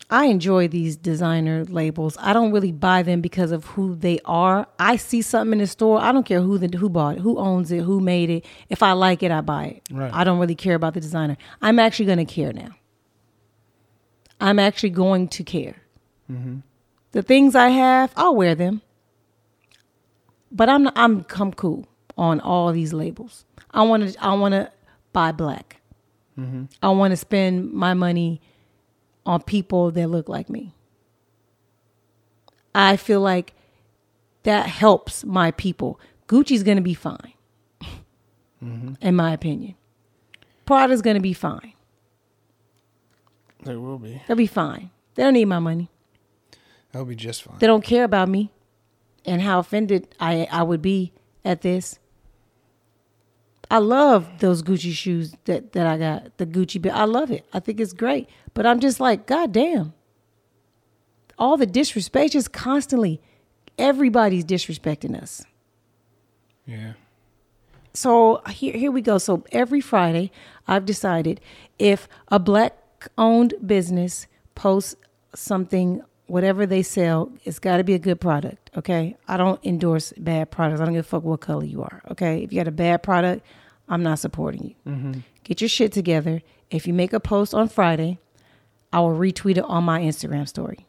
I 0.09 0.25
enjoy 0.25 0.67
these 0.67 0.95
designer 0.95 1.65
labels. 1.65 2.15
I 2.19 2.33
don't 2.33 2.51
really 2.51 2.71
buy 2.71 3.01
them 3.01 3.21
because 3.21 3.51
of 3.51 3.65
who 3.65 3.95
they 3.95 4.19
are. 4.23 4.67
I 4.77 4.97
see 4.97 5.23
something 5.23 5.53
in 5.53 5.59
the 5.59 5.67
store. 5.67 5.99
I 5.99 6.11
don't 6.11 6.25
care 6.25 6.41
who 6.41 6.59
the 6.59 6.77
who 6.77 6.89
bought 6.89 7.17
it, 7.17 7.21
who 7.21 7.39
owns 7.39 7.71
it, 7.71 7.81
who 7.81 7.99
made 7.99 8.29
it. 8.29 8.45
If 8.69 8.83
I 8.83 8.91
like 8.91 9.23
it, 9.23 9.31
I 9.31 9.41
buy 9.41 9.65
it. 9.65 9.87
Right. 9.89 10.13
I 10.13 10.23
don't 10.23 10.37
really 10.37 10.53
care 10.53 10.75
about 10.75 10.93
the 10.93 11.01
designer. 11.01 11.37
I'm 11.59 11.79
actually 11.79 12.05
going 12.05 12.19
to 12.19 12.25
care 12.25 12.53
now. 12.53 12.75
I'm 14.39 14.59
actually 14.59 14.91
going 14.91 15.27
to 15.29 15.43
care. 15.43 15.77
Mm-hmm. 16.31 16.59
The 17.15 17.23
things 17.23 17.55
I 17.55 17.69
have, 17.69 18.11
I'll 18.17 18.35
wear 18.35 18.55
them. 18.55 18.81
But 20.51 20.67
I'm 20.67 20.89
I'm 20.97 21.25
I'm 21.33 21.53
cool 21.53 21.87
on 22.17 22.41
all 22.41 22.73
these 22.73 22.91
labels. 22.91 23.45
I 23.71 23.83
want 23.83 24.05
to 24.05 24.21
I 24.21 24.33
want 24.33 24.51
to 24.51 24.69
buy 25.13 25.31
black. 25.31 25.77
Mm-hmm. 26.37 26.65
I 26.83 26.89
want 26.89 27.13
to 27.13 27.15
spend 27.15 27.71
my 27.71 27.93
money 27.93 28.41
on 29.25 29.41
people 29.41 29.91
that 29.91 30.09
look 30.09 30.27
like 30.27 30.49
me. 30.49 30.73
I 32.75 32.97
feel 32.97 33.21
like 33.21 33.53
that 34.43 34.65
helps 34.65 35.23
my 35.23 35.51
people. 35.51 35.97
Gucci's 36.27 36.63
going 36.63 36.75
to 36.75 36.83
be 36.83 36.95
fine, 36.95 37.33
mm-hmm. 38.61 38.95
in 38.99 39.15
my 39.15 39.31
opinion. 39.31 39.75
Prada's 40.65 41.01
going 41.01 41.15
to 41.15 41.21
be 41.21 41.31
fine. 41.31 41.71
They 43.63 43.77
will 43.77 43.99
be. 43.99 44.21
They'll 44.27 44.35
be 44.35 44.47
fine. 44.47 44.89
They 45.13 45.23
don't 45.23 45.33
need 45.33 45.45
my 45.45 45.59
money. 45.59 45.89
They'll 46.95 47.03
be 47.03 47.13
just 47.13 47.43
fine. 47.43 47.57
They 47.59 47.67
don't 47.67 47.83
care 47.83 48.05
about 48.05 48.29
me 48.29 48.53
and 49.25 49.41
how 49.41 49.59
offended 49.59 50.07
I, 50.17 50.47
I 50.49 50.63
would 50.63 50.81
be 50.81 51.11
at 51.43 51.59
this. 51.59 51.99
I 53.69 53.79
love 53.79 54.29
those 54.39 54.63
Gucci 54.63 54.93
shoes 54.93 55.35
that, 55.43 55.73
that 55.73 55.85
I 55.85 55.97
got, 55.97 56.37
the 56.37 56.45
Gucci 56.45 56.81
bit. 56.81 56.93
I 56.93 57.03
love 57.03 57.31
it. 57.31 57.45
I 57.51 57.59
think 57.59 57.81
it's 57.81 57.91
great. 57.91 58.29
But 58.53 58.65
I'm 58.65 58.79
just 58.79 59.01
like, 59.01 59.27
God 59.27 59.51
damn. 59.51 59.93
All 61.37 61.57
the 61.57 61.65
disrespect, 61.65 62.31
just 62.31 62.53
constantly, 62.53 63.19
everybody's 63.77 64.45
disrespecting 64.45 65.21
us. 65.21 65.43
Yeah. 66.65 66.93
So 67.93 68.41
here, 68.47 68.71
here 68.71 68.91
we 68.91 69.01
go. 69.01 69.17
So 69.17 69.43
every 69.51 69.81
Friday, 69.81 70.31
I've 70.65 70.85
decided 70.85 71.41
if 71.77 72.07
a 72.29 72.39
black 72.39 72.77
owned 73.17 73.53
business 73.65 74.27
posts 74.55 74.95
something 75.33 76.01
whatever 76.27 76.65
they 76.65 76.81
sell, 76.83 77.31
it's 77.43 77.59
got 77.59 77.77
to 77.77 77.83
be 77.83 77.93
a 77.93 77.99
good 77.99 78.19
product. 78.19 78.69
Okay, 78.77 79.15
I 79.27 79.37
don't 79.37 79.63
endorse 79.63 80.13
bad 80.17 80.51
products. 80.51 80.81
I 80.81 80.85
don't 80.85 80.93
give 80.93 81.05
a 81.05 81.07
fuck 81.07 81.23
what 81.23 81.41
color 81.41 81.63
you 81.65 81.81
are. 81.81 82.01
Okay, 82.11 82.43
if 82.43 82.51
you 82.51 82.59
got 82.59 82.67
a 82.67 82.71
bad 82.71 83.03
product, 83.03 83.45
I'm 83.87 84.03
not 84.03 84.19
supporting 84.19 84.63
you. 84.85 84.91
Mm-hmm. 84.91 85.19
Get 85.43 85.61
your 85.61 85.69
shit 85.69 85.91
together. 85.91 86.41
If 86.71 86.87
you 86.87 86.93
make 86.93 87.13
a 87.13 87.19
post 87.19 87.53
on 87.53 87.69
Friday, 87.69 88.19
I 88.91 88.99
will 89.01 89.15
retweet 89.15 89.57
it 89.57 89.63
on 89.65 89.83
my 89.83 90.01
Instagram 90.01 90.47
story. 90.47 90.87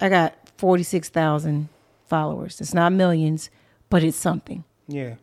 I 0.00 0.08
got 0.08 0.34
46,000 0.56 1.68
followers. 2.06 2.60
It's 2.60 2.74
not 2.74 2.92
millions, 2.92 3.50
but 3.88 4.02
it's 4.02 4.16
something. 4.16 4.64
Yeah, 4.88 5.14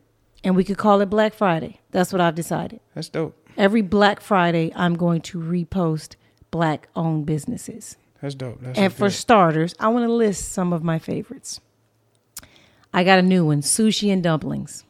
And 0.42 0.56
we 0.56 0.64
could 0.64 0.78
call 0.78 1.00
it 1.02 1.10
Black 1.10 1.34
Friday. 1.34 1.80
That's 1.90 2.10
what 2.12 2.22
I've 2.22 2.34
decided. 2.34 2.80
that's 2.94 3.08
dope. 3.10 3.36
Every 3.56 3.82
Black 3.82 4.20
Friday, 4.20 4.72
I'm 4.74 4.94
going 4.94 5.20
to 5.22 5.38
repost 5.38 6.14
black 6.50 6.88
owned 6.96 7.26
businesses. 7.26 7.96
That's 8.20 8.34
dope. 8.34 8.60
That's 8.60 8.78
And 8.78 8.92
for 8.92 9.10
starters, 9.10 9.74
I 9.78 9.88
want 9.88 10.06
to 10.06 10.12
list 10.12 10.50
some 10.52 10.72
of 10.72 10.82
my 10.82 10.98
favorites. 10.98 11.60
I 12.92 13.04
got 13.04 13.18
a 13.18 13.22
new 13.22 13.44
one 13.46 13.60
sushi 13.60 14.12
and 14.12 14.22
dumplings. 14.22 14.84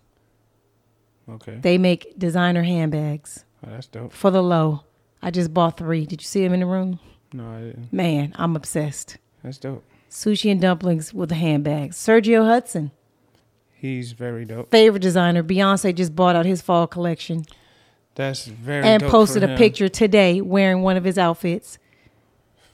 okay, 1.29 1.59
They 1.61 1.79
make 1.79 2.19
designer 2.19 2.63
handbags 2.63 3.45
Oh, 3.67 3.71
that's 3.71 3.87
dope. 3.89 4.13
for 4.13 4.31
the 4.31 4.43
low. 4.43 4.85
I 5.21 5.31
just 5.31 5.53
bought 5.53 5.77
three. 5.77 6.07
Did 6.07 6.21
you 6.23 6.27
see 6.27 6.43
them 6.45 6.55
in 6.55 6.61
the 6.61 6.67
room? 6.67 7.01
No, 7.33 7.45
I 7.51 7.61
didn't. 7.61 7.93
Man, 7.93 8.33
I'm 8.37 8.55
obsessed. 8.57 9.19
That's 9.43 9.59
dope. 9.59 9.85
Sushi 10.11 10.51
and 10.51 10.61
dumplings 10.61 11.13
with 11.13 11.31
a 11.33 11.35
handbag. 11.35 11.91
Sergio 11.91 12.47
Hudson, 12.47 12.93
He's 13.75 14.13
very 14.13 14.45
dope. 14.45 14.71
favorite 14.71 15.03
designer. 15.03 15.43
Beyonce 15.43 15.95
just 15.95 16.17
bought 16.17 16.35
out 16.37 16.47
his 16.47 16.63
fall 16.63 16.87
collection 16.87 17.45
That's 18.15 18.47
very 18.47 18.85
and 18.87 19.03
posted 19.03 19.43
a 19.45 19.57
picture 19.57 19.89
today 19.89 20.41
wearing 20.41 20.83
one 20.83 20.97
of 20.97 21.05
his 21.05 21.19
outfits. 21.19 21.79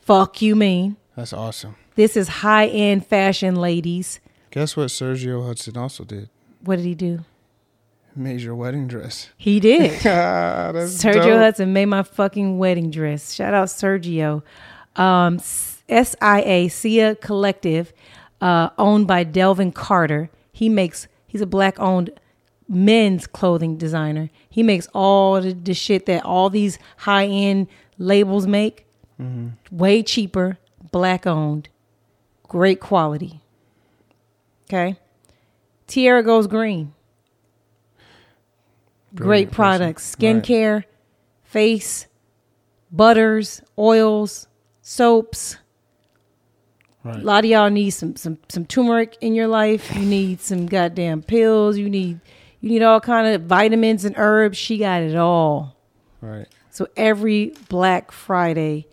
Fuck 0.04 0.42
you 0.42 0.54
mean. 0.54 0.96
That's 1.16 1.32
awesome. 1.32 1.76
This 1.94 2.14
is 2.16 2.28
high 2.28 2.66
end 2.66 3.06
fashion, 3.06 3.56
ladies. 3.56 4.20
Guess 4.50 4.76
what 4.76 4.88
Sergio 4.88 5.46
Hudson 5.46 5.76
also 5.78 6.04
did? 6.04 6.28
What 6.60 6.76
did 6.76 6.84
he 6.84 6.94
do? 6.94 7.20
Made 8.14 8.40
your 8.40 8.54
wedding 8.54 8.86
dress. 8.86 9.30
He 9.36 9.60
did. 9.60 9.92
Ah, 10.06 10.72
Sergio 10.74 11.24
dope. 11.24 11.38
Hudson 11.40 11.72
made 11.72 11.86
my 11.86 12.02
fucking 12.02 12.58
wedding 12.58 12.90
dress. 12.90 13.32
Shout 13.32 13.54
out 13.54 13.68
Sergio. 13.68 14.42
Um, 14.94 15.38
SIA, 15.38 16.68
SIA 16.70 17.14
Collective, 17.16 17.92
uh, 18.40 18.70
owned 18.78 19.06
by 19.06 19.24
Delvin 19.24 19.72
Carter. 19.72 20.30
He 20.52 20.68
makes, 20.68 21.08
he's 21.26 21.40
a 21.40 21.46
black 21.46 21.80
owned 21.80 22.10
men's 22.68 23.26
clothing 23.26 23.76
designer. 23.76 24.30
He 24.50 24.62
makes 24.62 24.86
all 24.94 25.40
the, 25.40 25.52
the 25.52 25.74
shit 25.74 26.06
that 26.06 26.24
all 26.24 26.50
these 26.50 26.78
high 26.98 27.26
end 27.26 27.68
labels 27.98 28.46
make. 28.46 28.86
Mm-hmm. 29.20 29.76
Way 29.76 30.02
cheaper, 30.02 30.58
black 30.90 31.26
owned, 31.26 31.68
great 32.48 32.80
quality. 32.80 33.40
Okay. 34.68 34.96
Tierra 35.86 36.22
Goes 36.22 36.46
Green. 36.46 36.92
Great 39.14 39.24
Brilliant 39.26 39.50
person. 39.52 39.54
products, 39.56 40.16
Right. 40.20 40.42
skincare, 40.42 40.84
face, 41.44 42.06
butters, 42.90 43.62
oils, 43.78 44.48
soaps. 44.82 45.56
Right. 47.04 47.16
A 47.16 47.20
lot 47.20 47.44
of 47.44 47.50
y'all 47.50 47.70
need 47.70 47.90
some 47.90 48.16
some 48.16 48.38
some 48.48 48.64
turmeric 48.64 49.16
in 49.20 49.34
your 49.34 49.46
life. 49.46 49.94
You 49.94 50.06
need 50.06 50.40
some 50.40 50.66
goddamn 50.66 51.22
pills. 51.22 51.76
You 51.76 51.88
need 51.90 52.18
you 52.60 52.70
need 52.70 52.82
all 52.82 52.98
kind 52.98 53.26
of 53.28 53.42
vitamins 53.42 54.04
and 54.06 54.14
herbs. 54.18 54.56
She 54.58 54.78
got 54.78 55.02
it 55.02 55.14
all. 55.14 55.76
Right. 56.22 56.48
So 56.70 56.88
every 56.96 57.52
Black 57.68 58.10
Friday, 58.10 58.88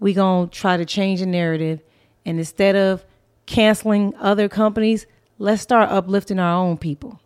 we 0.00 0.14
gonna 0.14 0.48
try 0.48 0.76
to 0.76 0.84
change 0.84 1.20
the 1.20 1.26
narrative, 1.26 1.82
and 2.24 2.38
instead 2.38 2.74
of 2.74 3.04
canceling 3.46 4.14
other 4.16 4.48
companies, 4.48 5.06
let's 5.38 5.62
start 5.62 5.90
uplifting 5.90 6.38
our 6.38 6.54
own 6.64 6.78
people. 6.78 7.20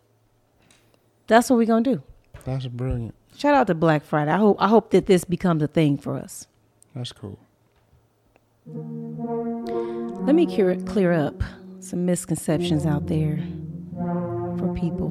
That's 1.27 1.49
what 1.49 1.57
we're 1.57 1.65
gonna 1.65 1.81
do. 1.81 2.03
That's 2.43 2.67
brilliant. 2.67 3.15
Shout 3.35 3.55
out 3.55 3.67
to 3.67 3.73
Black 3.75 4.05
Friday. 4.05 4.31
I 4.31 4.37
hope 4.37 4.57
I 4.59 4.67
hope 4.67 4.91
that 4.91 5.07
this 5.07 5.23
becomes 5.25 5.63
a 5.63 5.67
thing 5.67 5.97
for 5.97 6.15
us. 6.15 6.47
That's 6.93 7.11
cool. 7.11 7.39
Let 8.67 10.33
me 10.35 10.45
clear, 10.45 10.75
clear 10.75 11.13
up 11.13 11.43
some 11.79 12.05
misconceptions 12.05 12.85
out 12.85 13.07
there 13.07 13.37
for 14.57 14.73
people. 14.75 15.09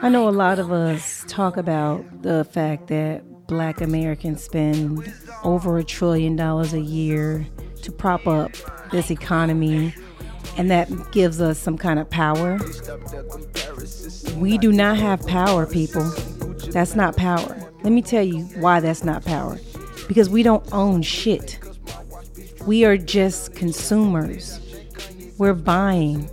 I 0.00 0.10
know 0.10 0.28
a 0.28 0.30
lot 0.30 0.58
of 0.58 0.70
us 0.70 1.24
talk 1.26 1.56
about 1.56 2.22
the 2.22 2.44
fact 2.44 2.88
that 2.88 3.46
black 3.46 3.80
Americans 3.80 4.42
spend 4.42 5.12
over 5.42 5.78
a 5.78 5.84
trillion 5.84 6.36
dollars 6.36 6.74
a 6.74 6.80
year 6.80 7.46
to 7.82 7.92
prop 7.92 8.26
up 8.26 8.52
this 8.90 9.10
economy, 9.10 9.94
and 10.58 10.70
that 10.70 10.90
gives 11.12 11.40
us 11.40 11.58
some 11.58 11.78
kind 11.78 11.98
of 11.98 12.10
power. 12.10 12.58
We 14.36 14.58
do 14.58 14.70
not 14.70 14.98
have 14.98 15.26
power, 15.26 15.66
people. 15.66 16.04
That's 16.70 16.94
not 16.94 17.16
power. 17.16 17.56
Let 17.82 17.92
me 17.92 18.02
tell 18.02 18.22
you 18.22 18.42
why 18.56 18.80
that's 18.80 19.02
not 19.02 19.24
power. 19.24 19.58
Because 20.08 20.28
we 20.28 20.42
don't 20.42 20.66
own 20.72 21.00
shit. 21.02 21.58
We 22.66 22.84
are 22.84 22.98
just 22.98 23.54
consumers. 23.54 24.60
We're 25.38 25.54
buying. 25.54 26.28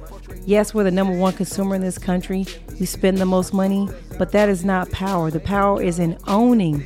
Yes, 0.46 0.74
we're 0.74 0.84
the 0.84 0.92
number 0.92 1.18
one 1.18 1.32
consumer 1.34 1.76
in 1.76 1.82
this 1.82 1.98
country. 1.98 2.46
We 2.78 2.86
spend 2.86 3.18
the 3.18 3.26
most 3.26 3.54
money, 3.54 3.88
but 4.18 4.34
that 4.34 4.50
is 4.50 4.66
not 4.66 4.92
power. 4.92 5.32
The 5.32 5.40
power 5.40 5.82
is 5.82 6.00
in 6.00 6.18
owning. 6.28 6.84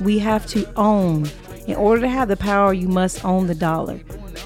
We 0.00 0.18
have 0.20 0.46
to 0.46 0.66
own. 0.76 1.28
In 1.66 1.76
order 1.76 2.00
to 2.00 2.08
have 2.08 2.28
the 2.28 2.38
power, 2.38 2.72
you 2.72 2.88
must 2.88 3.22
own 3.22 3.48
the 3.48 3.54
dollar. 3.54 4.00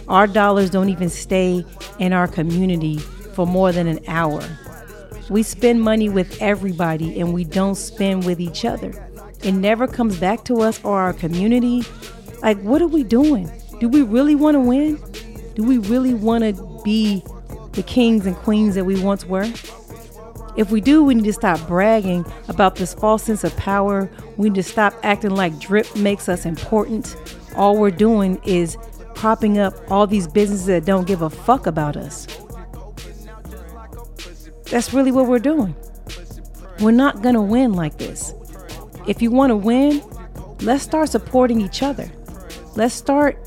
Our 0.08 0.26
dollars 0.26 0.70
don't 0.70 0.88
even 0.88 1.10
stay 1.10 1.64
in 2.00 2.12
our 2.12 2.26
community 2.26 2.98
for 2.98 3.46
more 3.46 3.70
than 3.70 3.86
an 3.86 4.00
hour. 4.08 4.42
We 5.30 5.44
spend 5.44 5.80
money 5.80 6.08
with 6.08 6.42
everybody 6.42 7.20
and 7.20 7.32
we 7.32 7.44
don't 7.44 7.76
spend 7.76 8.26
with 8.26 8.40
each 8.40 8.64
other. 8.64 8.92
It 9.44 9.52
never 9.52 9.86
comes 9.86 10.18
back 10.18 10.44
to 10.46 10.60
us 10.60 10.82
or 10.84 10.98
our 10.98 11.12
community. 11.12 11.84
Like, 12.42 12.60
what 12.62 12.82
are 12.82 12.88
we 12.88 13.04
doing? 13.04 13.48
Do 13.78 13.88
we 13.88 14.02
really 14.02 14.34
want 14.34 14.56
to 14.56 14.60
win? 14.60 15.00
Do 15.54 15.62
we 15.62 15.78
really 15.78 16.14
want 16.14 16.42
to 16.42 16.80
be 16.84 17.22
the 17.74 17.82
kings 17.82 18.26
and 18.26 18.36
queens 18.36 18.74
that 18.74 18.84
we 18.84 19.00
once 19.02 19.24
were? 19.26 19.50
If 20.56 20.70
we 20.70 20.80
do, 20.80 21.02
we 21.02 21.14
need 21.14 21.24
to 21.24 21.32
stop 21.32 21.66
bragging 21.66 22.24
about 22.48 22.76
this 22.76 22.94
false 22.94 23.24
sense 23.24 23.42
of 23.42 23.56
power. 23.56 24.08
We 24.36 24.50
need 24.50 24.54
to 24.56 24.62
stop 24.62 24.94
acting 25.02 25.32
like 25.32 25.58
drip 25.58 25.94
makes 25.96 26.28
us 26.28 26.46
important. 26.46 27.16
All 27.56 27.76
we're 27.76 27.90
doing 27.90 28.40
is 28.44 28.76
propping 29.14 29.58
up 29.58 29.74
all 29.90 30.06
these 30.06 30.28
businesses 30.28 30.66
that 30.66 30.84
don't 30.84 31.06
give 31.06 31.22
a 31.22 31.30
fuck 31.30 31.66
about 31.66 31.96
us. 31.96 32.26
That's 34.70 34.92
really 34.92 35.12
what 35.12 35.26
we're 35.26 35.38
doing. 35.40 35.74
We're 36.80 36.92
not 36.92 37.22
going 37.22 37.34
to 37.34 37.42
win 37.42 37.72
like 37.72 37.98
this. 37.98 38.34
If 39.06 39.22
you 39.22 39.30
want 39.30 39.50
to 39.50 39.56
win, 39.56 40.02
let's 40.60 40.82
start 40.82 41.08
supporting 41.08 41.60
each 41.60 41.82
other. 41.82 42.10
Let's 42.76 42.94
start 42.94 43.38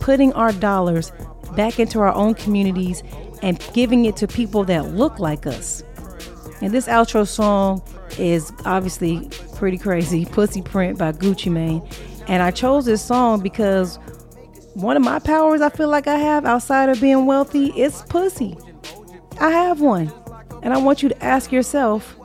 putting 0.00 0.32
our 0.32 0.52
dollars 0.52 1.12
back 1.56 1.78
into 1.78 2.00
our 2.00 2.12
own 2.12 2.34
communities 2.34 3.02
and 3.42 3.64
giving 3.74 4.04
it 4.04 4.16
to 4.16 4.26
people 4.26 4.64
that 4.64 4.92
look 4.94 5.18
like 5.18 5.46
us. 5.46 5.82
And 6.60 6.72
this 6.72 6.86
outro 6.86 7.26
song 7.26 7.82
is 8.18 8.52
obviously 8.64 9.28
pretty 9.56 9.78
crazy 9.78 10.24
Pussy 10.30 10.62
Print 10.62 10.98
by 10.98 11.12
Gucci 11.12 11.50
Mane. 11.50 11.86
And 12.28 12.42
I 12.42 12.52
chose 12.52 12.84
this 12.84 13.04
song 13.04 13.40
because 13.40 13.96
one 14.74 14.96
of 14.96 15.02
my 15.02 15.18
powers 15.18 15.60
I 15.60 15.68
feel 15.68 15.88
like 15.88 16.06
I 16.06 16.16
have 16.16 16.46
outside 16.46 16.88
of 16.88 17.00
being 17.00 17.26
wealthy 17.26 17.66
is 17.78 18.02
pussy. 18.08 18.56
I 19.40 19.50
have 19.50 19.80
one. 19.80 20.12
And 20.62 20.72
I 20.72 20.78
want 20.78 21.02
you 21.02 21.08
to 21.08 21.24
ask 21.24 21.50
yourself 21.50 22.16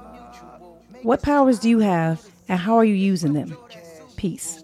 what 1.02 1.22
powers 1.24 1.58
do 1.60 1.70
you 1.70 1.80
have 1.80 2.24
and 2.48 2.60
how 2.60 2.76
are 2.76 2.86
you 2.86 2.94
using 2.94 3.34
them? 3.34 3.58
Peace. 4.18 4.64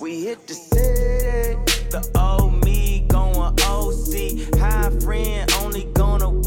We 0.00 0.24
hit 0.24 0.46
the 0.46 0.54
city, 0.54 1.54
the 1.90 2.10
old 2.18 2.64
me 2.64 3.06
going 3.08 3.36
OC. 3.38 4.58
High 4.58 4.90
friend 5.00 5.53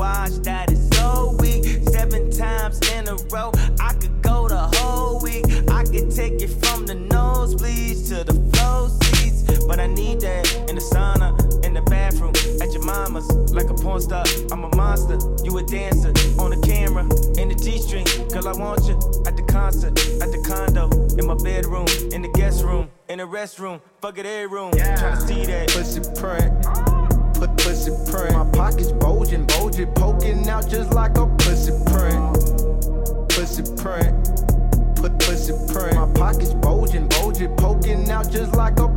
watch 0.07 0.35
that 0.49 0.71
is 0.71 0.81
so 0.97 1.35
weak. 1.39 1.63
Seven 1.95 2.31
times 2.31 2.79
in 2.95 3.07
a 3.07 3.15
row, 3.33 3.51
I 3.79 3.93
could 4.01 4.21
go 4.21 4.47
the 4.47 4.63
whole 4.75 5.19
week. 5.19 5.45
I 5.79 5.83
could 5.83 6.09
take 6.19 6.37
it 6.45 6.51
from 6.63 6.85
the 6.85 6.97
nosebleeds 7.13 8.07
to 8.09 8.17
the 8.29 8.35
flow 8.51 8.87
seats. 8.99 9.65
But 9.65 9.79
I 9.79 9.87
need 9.87 10.21
that 10.21 10.45
in 10.69 10.75
the 10.79 10.85
sauna, 10.93 11.29
in 11.65 11.73
the 11.73 11.81
bathroom, 11.81 12.33
at 12.63 12.69
your 12.73 12.85
mama's. 12.85 13.27
Like 13.57 13.69
a 13.69 13.73
porn 13.73 14.01
star, 14.01 14.23
I'm 14.51 14.63
a 14.63 14.71
monster. 14.75 15.17
You 15.43 15.57
a 15.57 15.63
dancer 15.63 16.13
on 16.41 16.49
the 16.53 16.59
camera, 16.71 17.03
in 17.41 17.49
the 17.49 17.57
G 17.63 17.77
string. 17.85 18.07
Girl, 18.31 18.47
I 18.47 18.53
want 18.63 18.85
you 18.87 18.95
at 19.27 19.35
the 19.35 19.45
concert, 19.57 19.93
at 20.23 20.29
the 20.35 20.41
condo, 20.49 20.85
in 21.19 21.25
my 21.27 21.37
bedroom, 21.49 21.87
in 22.15 22.21
the 22.21 22.31
guest 22.39 22.63
room, 22.63 22.89
in 23.09 23.17
the 23.17 23.27
restroom. 23.27 23.81
Fuck 24.01 24.17
it, 24.19 24.25
every 24.25 24.47
room. 24.47 24.71
Tryna 24.71 25.27
see 25.27 25.45
that. 25.45 25.67
pussy 25.69 26.01
print. 26.19 27.06
Put 27.37 27.55
pussy 27.57 27.91
print. 28.11 28.33
My 28.33 28.49
pockets 28.51 28.91
bulging, 28.93 29.45
bulging, 29.45 29.93
poking 29.93 30.49
out 30.49 30.67
just 30.67 30.91
like 30.93 31.17
a 31.17 31.27
pussy 31.37 31.71
print. 31.85 32.33
Pussy 33.29 33.63
print. 33.75 34.15
Put 34.95 35.19
pussy 35.19 35.53
print. 35.71 35.95
My 35.95 36.11
pockets 36.15 36.55
bulging, 36.55 37.07
bulging. 37.07 37.55
poking 37.57 38.09
out 38.09 38.31
just 38.31 38.55
like 38.55 38.79
a 38.79 38.87